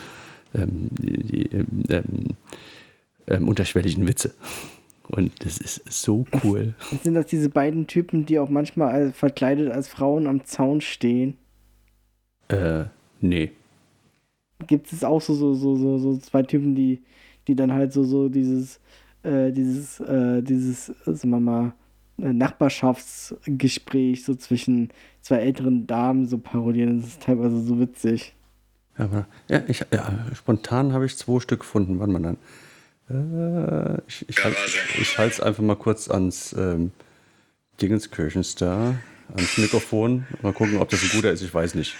ähm, 0.53 0.90
die, 0.91 1.49
ähm, 1.90 2.36
ähm, 3.28 3.48
unterschwelligen 3.48 4.07
Witze. 4.07 4.34
Und 5.07 5.45
das 5.45 5.57
ist 5.57 5.82
so 5.91 6.26
cool. 6.44 6.74
Sind 7.03 7.14
das 7.14 7.28
diese 7.28 7.49
beiden 7.49 7.88
Typen, 7.88 8.26
die 8.26 8.40
auch 8.40 8.49
manchmal 8.49 9.12
verkleidet 9.12 9.72
als 9.72 9.88
Frauen 9.88 10.28
am 10.28 10.45
Zaun 10.45 10.82
stehen? 10.82 11.38
Äh, 12.48 12.86
nee. 13.22 13.52
Gibt 14.68 14.91
es 14.94 15.03
auch 15.03 15.22
so, 15.22 15.34
so, 15.34 15.53
so, 15.53 15.76
so, 15.76 15.98
so 15.98 16.18
zwei 16.18 16.44
Typen, 16.44 16.76
die, 16.76 17.02
die 17.48 17.56
dann 17.56 17.73
halt 17.73 17.94
so, 17.94 18.03
so 18.03 18.30
dieses, 18.30 18.80
äh, 19.23 19.52
dieses, 19.52 19.99
äh, 19.99 20.41
dieses, 20.41 20.86
sagen 21.06 21.30
wir 21.30 21.40
mal, 21.40 21.73
äh, 22.22 22.32
Nachbarschaftsgespräch 22.32 24.23
so 24.23 24.36
zwischen 24.36 24.90
zwei 25.22 25.38
älteren 25.38 25.88
Damen 25.88 26.27
so 26.27 26.38
parodieren. 26.38 27.02
Das 27.02 27.10
ist 27.10 27.23
teilweise 27.23 27.60
so 27.61 27.80
witzig. 27.80 28.34
Aber 28.98 29.27
ja, 29.49 29.61
ich, 29.68 29.86
ja, 29.91 30.26
spontan 30.34 30.94
habe 30.94 31.06
ich 31.06 31.18
zwei 31.18 31.40
Stück 31.40 31.61
gefunden. 31.61 31.99
Wann 31.99 32.11
man 32.11 32.23
dann? 32.23 32.38
Äh, 33.10 34.02
ich 34.07 34.27
ich, 34.30 34.44
halt, 34.44 34.56
ich 34.99 35.18
halte 35.18 35.34
es 35.34 35.41
einfach 35.41 35.64
mal 35.64 35.76
kurz 35.76 36.10
ans 36.10 36.56
ähm, 36.57 36.91
Dingenskirchenstar, 37.82 38.95
ans 39.36 39.57
Mikrofon. 39.57 40.26
Mal 40.41 40.53
gucken, 40.53 40.77
ob 40.77 40.90
das 40.90 41.03
ein 41.03 41.10
guter 41.10 41.32
ist. 41.32 41.41
Ich 41.41 41.53
weiß 41.53 41.76
nicht. 41.76 41.95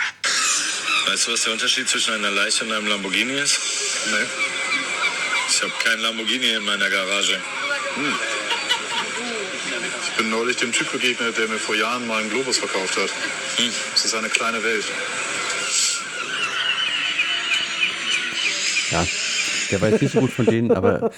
Weißt 1.06 1.28
du, 1.28 1.34
was 1.34 1.44
der 1.44 1.54
Unterschied 1.54 1.88
zwischen 1.88 2.14
einer 2.14 2.32
Leiche 2.32 2.64
und 2.64 2.72
einem 2.72 2.88
Lamborghini 2.88 3.34
ist? 3.34 3.60
Nee. 4.08 4.26
Ich 5.50 5.62
habe 5.62 5.74
kein 5.84 6.00
Lamborghini 6.00 6.50
in 6.54 6.66
meiner 6.66 6.90
Garage. 6.90 7.40
Ich 10.04 10.18
bin 10.18 10.30
neulich 10.30 10.58
dem 10.58 10.72
Typ 10.72 10.92
begegnet, 10.92 11.38
der 11.38 11.48
mir 11.48 11.60
vor 11.60 11.76
Jahren 11.76 12.08
mal 12.08 12.22
einen 12.22 12.30
Globus 12.30 12.58
verkauft 12.58 12.98
hat. 12.98 13.10
Hm. 13.58 13.72
Es 13.94 14.06
ist 14.06 14.16
eine 14.16 14.30
kleine 14.30 14.64
Welt. 14.64 14.86
Ja, 18.92 19.06
der 19.72 19.82
war 19.82 19.90
jetzt 19.90 20.02
nicht 20.02 20.12
so 20.14 20.20
gut 20.22 20.30
von 20.32 20.46
denen, 20.46 20.72
aber 20.72 21.12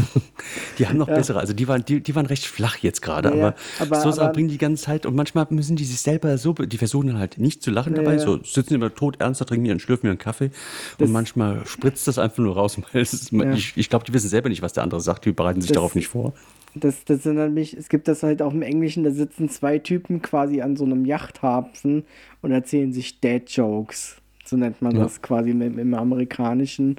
die 0.78 0.86
haben 0.86 0.98
noch 0.98 1.06
bessere. 1.08 1.38
Also 1.40 1.52
die 1.52 1.68
waren, 1.68 1.84
die, 1.84 2.00
die 2.00 2.14
waren 2.14 2.26
recht 2.26 2.46
flach 2.46 2.76
jetzt 2.78 3.02
gerade, 3.02 3.30
Ja, 3.30 3.34
ja, 3.36 3.54
aber, 3.78 3.96
aber- 3.96 4.00
so 4.00 4.10
Sachen 4.10 4.32
bringen 4.32 4.48
die 4.48 4.58
ganze 4.58 4.84
Zeit 4.84 5.06
und 5.06 5.14
manchmal 5.14 5.46
müssen 5.50 5.76
die 5.76 5.84
sich 5.84 6.00
selber 6.00 6.36
so, 6.38 6.52
die 6.52 6.78
versuchen 6.78 7.08
dann 7.08 7.18
halt 7.18 7.38
nicht 7.38 7.62
zu 7.62 7.70
lachen 7.70 7.94
Ja, 7.94 8.02
dabei, 8.02 8.14
ja. 8.14 8.18
so 8.20 8.42
sitzen 8.42 8.74
immer 8.74 8.94
tot 8.94 9.16
ernst, 9.20 9.40
da 9.40 9.44
trinken 9.44 9.66
ihren 9.66 9.80
schlürfen 9.80 10.06
ihren 10.06 10.18
Kaffee 10.18 10.50
und 10.98 11.10
manchmal 11.12 11.66
spritzt 11.66 12.06
das 12.08 12.18
einfach 12.18 12.38
nur 12.38 12.54
raus. 12.54 12.78
ist, 12.92 13.32
Ja. 13.32 13.52
Ich, 13.52 13.72
ich 13.76 13.88
glaube, 13.90 14.04
die 14.04 14.12
wissen 14.14 14.28
selber 14.28 14.48
nicht, 14.48 14.62
was 14.62 14.72
der 14.72 14.82
andere 14.82 15.00
sagt, 15.00 15.24
die 15.24 15.32
bereiten 15.32 15.60
sich 15.60 15.68
Das- 15.70 15.74
darauf 15.76 15.94
nicht 15.94 16.08
vor. 16.08 16.32
Das, 16.76 17.04
das 17.04 17.24
sind 17.24 17.34
nämlich, 17.34 17.74
es 17.76 17.88
gibt 17.88 18.06
das 18.06 18.22
halt 18.22 18.40
auch 18.42 18.52
im 18.52 18.62
Englischen, 18.62 19.02
da 19.02 19.10
sitzen 19.10 19.48
zwei 19.48 19.80
Typen 19.80 20.22
quasi 20.22 20.60
an 20.60 20.76
so 20.76 20.84
einem 20.84 21.04
Yachthafen 21.04 22.04
und 22.42 22.52
erzählen 22.52 22.92
sich 22.92 23.18
Dad-Jokes. 23.20 24.18
So 24.44 24.56
nennt 24.56 24.80
man 24.80 24.94
Ja. 24.94 25.02
das 25.02 25.20
quasi 25.20 25.50
im, 25.50 25.60
im 25.80 25.94
Amerikanischen. 25.94 26.94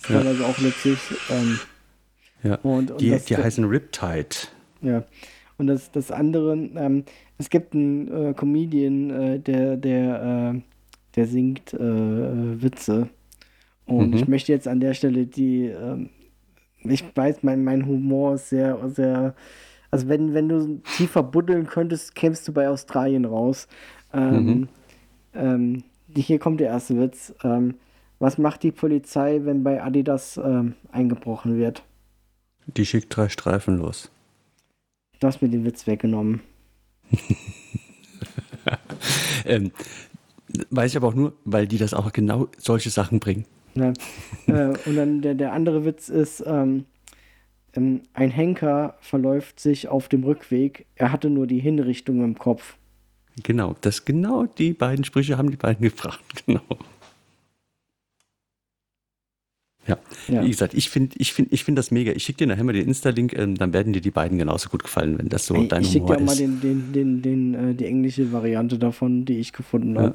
Das 0.00 0.10
ist 0.10 0.10
Ja. 0.10 0.22
teilweise 0.22 0.44
auch 0.46 0.58
witzig. 0.60 0.98
Ähm, 1.30 1.58
Ja. 2.42 2.54
Und- 2.62 2.90
und 2.92 3.00
die 3.00 3.10
das- 3.10 3.26
die 3.26 3.36
heißen 3.36 3.64
Riptide. 3.64 4.28
Ja. 4.80 5.04
Und 5.58 5.66
das, 5.66 5.90
das 5.92 6.10
andere, 6.10 6.54
ähm, 6.56 7.04
es 7.36 7.50
gibt 7.50 7.74
einen 7.74 8.08
äh, 8.08 8.34
Comedian, 8.34 9.10
äh, 9.10 9.38
der, 9.38 9.76
der, 9.76 10.54
äh, 10.56 10.60
der 11.16 11.26
singt 11.26 11.74
äh, 11.74 12.62
Witze. 12.62 13.08
Und 13.84 14.10
Mhm. 14.10 14.16
ich 14.16 14.26
möchte 14.28 14.52
jetzt 14.52 14.66
an 14.68 14.80
der 14.80 14.94
Stelle 14.94 15.26
die 15.26 15.66
ähm, 15.66 16.08
ich 16.82 17.04
weiß, 17.14 17.42
mein, 17.42 17.62
mein 17.62 17.84
Humor 17.84 18.36
ist 18.36 18.48
sehr, 18.48 18.78
sehr. 18.88 19.34
Also 19.90 20.08
wenn, 20.08 20.32
wenn 20.32 20.48
du 20.48 20.80
tiefer 20.96 21.22
buddeln 21.22 21.66
könntest, 21.66 22.14
kämst 22.14 22.48
du 22.48 22.54
bei 22.54 22.70
Australien 22.70 23.26
raus. 23.26 23.68
Ähm, 24.14 24.46
Mhm. 24.46 24.68
ähm, 25.34 25.82
hier 26.16 26.38
kommt 26.38 26.60
der 26.60 26.68
erste 26.68 26.98
Witz. 26.98 27.34
Ähm, 27.44 27.74
was 28.20 28.38
macht 28.38 28.62
die 28.62 28.70
Polizei, 28.70 29.40
wenn 29.42 29.64
bei 29.64 29.82
Adidas 29.82 30.36
ähm, 30.36 30.74
eingebrochen 30.92 31.56
wird? 31.56 31.82
Die 32.66 32.86
schickt 32.86 33.16
drei 33.16 33.28
Streifen 33.28 33.78
los. 33.78 34.12
Du 35.18 35.26
hast 35.26 35.42
mir 35.42 35.48
den 35.48 35.64
Witz 35.64 35.88
weggenommen. 35.88 36.40
Ähm, 39.46 39.72
weiß 40.70 40.92
ich 40.92 40.96
aber 40.96 41.08
auch 41.08 41.14
nur, 41.14 41.32
weil 41.44 41.66
die 41.66 41.78
das 41.78 41.94
auch 41.94 42.12
genau 42.12 42.48
solche 42.58 42.90
Sachen 42.90 43.20
bringen. 43.20 43.46
Ne? 43.74 43.92
äh, 44.46 44.76
und 44.86 44.96
dann 44.96 45.22
der, 45.22 45.34
der 45.34 45.52
andere 45.52 45.84
Witz 45.84 46.08
ist, 46.08 46.42
ähm, 46.46 46.84
ähm, 47.74 48.02
ein 48.12 48.30
Henker 48.30 48.96
verläuft 49.00 49.60
sich 49.60 49.88
auf 49.88 50.08
dem 50.08 50.24
Rückweg. 50.24 50.86
Er 50.96 51.12
hatte 51.12 51.30
nur 51.30 51.46
die 51.46 51.60
Hinrichtung 51.60 52.22
im 52.24 52.36
Kopf. 52.36 52.76
Genau, 53.42 53.74
das 53.80 54.04
genau 54.04 54.46
die 54.46 54.72
beiden 54.72 55.04
Sprüche 55.04 55.38
haben 55.38 55.50
die 55.50 55.56
beiden 55.56 55.82
gefragt. 55.88 56.44
Genau. 56.46 56.62
Ja, 59.86 59.98
Ja. 60.28 60.44
wie 60.44 60.50
gesagt, 60.50 60.74
ich 60.74 60.90
finde 60.90 61.16
ich 61.18 61.32
find, 61.32 61.52
ich 61.52 61.64
find 61.64 61.78
das 61.78 61.90
mega. 61.90 62.12
Ich 62.12 62.24
schicke 62.24 62.38
dir 62.38 62.46
nachher 62.46 62.64
mal 62.64 62.72
den 62.74 62.86
Insta-Link, 62.86 63.32
ähm, 63.36 63.54
dann 63.56 63.72
werden 63.72 63.92
dir 63.92 64.00
die 64.02 64.10
beiden 64.10 64.38
genauso 64.38 64.68
gut 64.68 64.82
gefallen, 64.84 65.18
wenn 65.18 65.28
das 65.30 65.46
so 65.46 65.54
Ey, 65.54 65.68
dein 65.68 65.82
ich 65.82 65.88
schicke 65.92 66.04
Humor 66.04 66.16
dir 66.16 66.22
auch 66.22 66.26
mal 66.26 66.32
ist. 66.32 66.40
den, 66.40 66.60
den, 66.60 66.92
den, 66.92 67.22
den, 67.22 67.54
äh, 67.70 67.74
die 67.74 67.86
englische 67.86 68.30
Variante 68.32 68.78
davon, 68.78 69.24
die 69.24 69.38
ich 69.38 69.52
gefunden 69.52 69.94
Ja. 69.96 70.02
habe. 70.02 70.14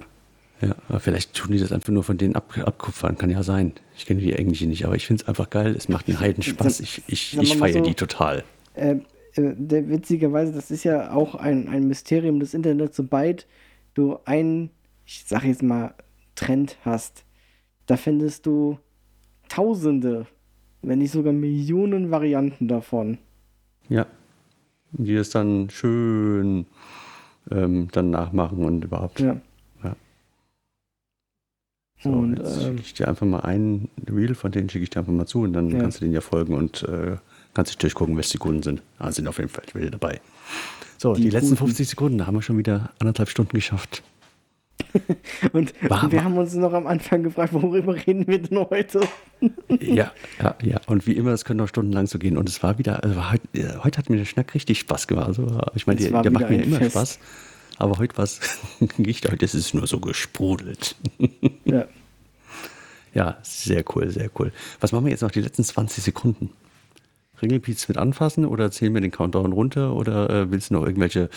Ja, 0.61 0.75
aber 0.87 0.99
vielleicht 1.01 1.33
tun 1.33 1.51
die 1.51 1.57
das 1.59 1.73
einfach 1.73 1.91
nur 1.91 2.03
von 2.03 2.17
denen 2.17 2.35
ab, 2.35 2.57
abkupfern, 2.57 3.17
kann 3.17 3.29
ja 3.29 3.43
sein. 3.43 3.73
Ich 3.97 4.05
kenne 4.05 4.21
die 4.21 4.31
englische 4.33 4.65
nicht, 4.67 4.85
aber 4.85 4.95
ich 4.95 5.05
finde 5.05 5.23
es 5.23 5.27
einfach 5.27 5.49
geil. 5.49 5.75
Es 5.75 5.89
macht 5.89 6.07
einen 6.07 6.19
Heiden 6.21 6.43
Spaß. 6.43 6.79
Ich, 6.79 7.01
ich, 7.07 7.37
ich 7.37 7.57
feiere 7.57 7.73
so- 7.79 7.81
die 7.81 7.93
total. 7.95 8.43
Äh, 8.75 8.97
äh, 9.33 9.53
der, 9.57 9.89
witzigerweise, 9.89 10.53
das 10.53 10.71
ist 10.71 10.85
ja 10.85 11.11
auch 11.11 11.35
ein, 11.35 11.67
ein 11.67 11.87
Mysterium 11.87 12.39
des 12.39 12.53
Internets, 12.53 12.95
sobald 12.95 13.47
du 13.95 14.17
einen, 14.23 14.69
ich 15.05 15.23
sag 15.27 15.43
jetzt 15.43 15.61
mal, 15.63 15.93
Trend 16.35 16.77
hast, 16.83 17.25
da 17.85 17.97
findest 17.97 18.45
du 18.45 18.77
Tausende, 19.49 20.25
wenn 20.81 20.99
nicht 20.99 21.11
sogar 21.11 21.33
Millionen 21.33 22.11
Varianten 22.11 22.67
davon. 22.67 23.17
Ja. 23.89 24.05
Die 24.91 25.15
das 25.15 25.29
dann 25.29 25.69
schön 25.69 26.65
ähm, 27.51 27.89
dann 27.91 28.09
nachmachen 28.11 28.59
und 28.63 28.83
überhaupt. 28.85 29.19
Ja. 29.19 29.37
Ja. 29.83 29.95
So, 32.01 32.09
Und, 32.11 32.37
jetzt 32.37 32.57
ähm, 32.57 32.61
schicke 32.77 32.81
ich 32.81 32.93
dir 32.93 33.07
einfach 33.07 33.25
mal 33.25 33.39
einen 33.41 33.89
Reel 34.09 34.35
von 34.35 34.51
denen 34.51 34.69
schicke 34.69 34.83
ich 34.83 34.89
dir 34.89 34.99
einfach 34.99 35.13
mal 35.13 35.25
zu 35.25 35.41
und 35.41 35.53
dann 35.53 35.69
Ja. 35.69 35.79
kannst 35.79 35.99
du 35.99 36.05
denen 36.05 36.13
ja 36.13 36.21
folgen 36.21 36.53
und 36.55 36.83
äh, 36.83 37.17
kannst 37.53 37.71
dich 37.71 37.77
durchgucken, 37.77 38.15
welche 38.15 38.33
die 38.33 38.37
Kunden 38.37 38.63
sind. 38.63 38.81
Ah, 38.99 39.11
sind 39.11 39.27
auf 39.27 39.37
jeden 39.37 39.49
Fall 39.49 39.63
wieder 39.73 39.91
dabei. 39.91 40.21
So, 40.97 41.13
die, 41.13 41.23
Die 41.23 41.29
letzten 41.29 41.49
Guten. 41.51 41.65
50 41.67 41.89
Sekunden, 41.89 42.17
da 42.19 42.27
haben 42.27 42.35
wir 42.35 42.41
schon 42.41 42.57
wieder 42.57 42.91
anderthalb 42.99 43.29
Stunden 43.29 43.51
geschafft. 43.53 44.01
Und, 45.51 45.73
und 45.89 46.11
wir 46.11 46.23
haben 46.23 46.37
uns 46.37 46.53
noch 46.53 46.73
am 46.73 46.87
Anfang 46.87 47.23
gefragt, 47.23 47.53
worüber 47.53 47.95
reden 47.95 48.27
wir 48.27 48.41
denn 48.41 48.57
heute? 48.69 49.01
ja, 49.79 50.11
ja, 50.41 50.55
ja. 50.61 50.81
Und 50.87 51.05
wie 51.07 51.13
immer, 51.13 51.31
es 51.31 51.45
könnte 51.45 51.63
noch 51.63 51.69
stundenlang 51.69 52.07
so 52.07 52.17
gehen. 52.17 52.37
Und 52.37 52.49
es 52.49 52.63
war 52.63 52.77
wieder, 52.77 53.03
also 53.03 53.15
war 53.15 53.31
heute, 53.31 53.47
äh, 53.53 53.77
heute 53.83 53.97
hat 53.97 54.09
mir 54.09 54.17
der 54.17 54.25
Schnack 54.25 54.53
richtig 54.53 54.79
Spaß 54.79 55.07
gemacht. 55.07 55.27
Also, 55.27 55.59
ich 55.75 55.87
meine, 55.87 55.99
der, 55.99 56.21
der 56.21 56.31
macht 56.31 56.49
mir 56.49 56.63
immer 56.63 56.77
Fest. 56.77 56.91
Spaß. 56.91 57.19
Aber 57.77 57.97
heute 57.97 58.17
war 58.17 58.23
es 58.23 58.39
nicht, 58.97 59.29
heute 59.29 59.43
ist 59.45 59.53
es 59.53 59.73
nur 59.73 59.87
so 59.87 59.99
gesprudelt. 59.99 60.95
Ja. 61.65 61.85
Ja, 63.13 63.37
sehr 63.43 63.85
cool, 63.95 64.09
sehr 64.09 64.29
cool. 64.37 64.51
Was 64.81 64.91
machen 64.91 65.05
wir 65.05 65.11
jetzt 65.11 65.21
noch 65.21 65.31
die 65.31 65.39
letzten 65.39 65.63
20 65.63 66.03
Sekunden? 66.03 66.49
Ringelpiez 67.41 67.87
mit 67.87 67.97
anfassen 67.97 68.45
oder 68.45 68.71
zählen 68.71 68.93
wir 68.93 69.01
den 69.01 69.11
Countdown 69.11 69.51
runter 69.53 69.95
oder 69.95 70.29
äh, 70.29 70.51
willst 70.51 70.69
du 70.69 70.75
noch 70.75 70.85
irgendwelche 70.85 71.29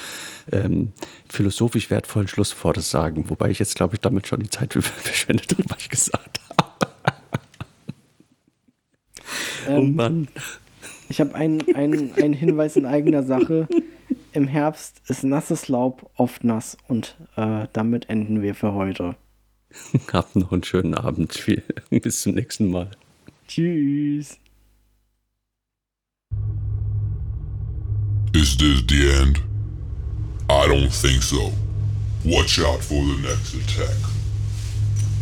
ähm, 0.52 0.92
philosophisch 1.28 1.90
wertvollen 1.90 2.28
Schlussworte 2.28 2.80
sagen? 2.80 3.28
Wobei 3.28 3.50
ich 3.50 3.58
jetzt, 3.58 3.74
glaube 3.74 3.94
ich, 3.94 4.00
damit 4.00 4.26
schon 4.26 4.40
die 4.40 4.50
Zeit 4.50 4.72
verschwendet 4.78 5.52
habe, 5.52 5.64
was 5.68 5.78
ich 5.80 5.88
gesagt 5.88 6.40
habe. 6.58 6.92
oh 9.68 9.70
Ähm, 9.70 9.96
Mann. 9.96 10.28
Ich 11.08 11.20
habe 11.20 11.34
einen, 11.34 11.62
einen 11.74 12.32
Hinweis 12.34 12.76
in 12.76 12.84
eigener 12.84 13.22
Sache. 13.22 13.66
Im 14.32 14.46
Herbst 14.46 15.00
ist 15.08 15.24
nasses 15.24 15.68
Laub 15.68 16.10
oft 16.16 16.44
nass 16.44 16.76
und 16.86 17.16
äh, 17.36 17.66
damit 17.72 18.10
enden 18.10 18.42
wir 18.42 18.54
für 18.54 18.74
heute. 18.74 19.16
Habt 20.12 20.36
noch 20.36 20.52
einen 20.52 20.64
schönen 20.64 20.94
Abend. 20.94 21.44
Bis 21.90 22.22
zum 22.22 22.34
nächsten 22.34 22.70
Mal. 22.70 22.90
Tschüss. 23.46 24.38
Is 28.38 28.56
this 28.56 28.82
the 28.82 29.10
end? 29.20 29.40
I 30.48 30.68
don't 30.68 30.92
think 30.92 31.24
so. 31.24 31.50
Watch 32.24 32.60
out 32.60 32.78
for 32.78 33.02
the 33.04 33.18
next 33.20 33.52
attack. 33.52 33.96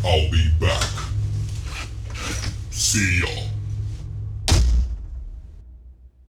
I'll 0.05 0.31
be 0.31 0.51
back. 0.61 0.85
See 2.71 3.21
y'all. 3.21 3.56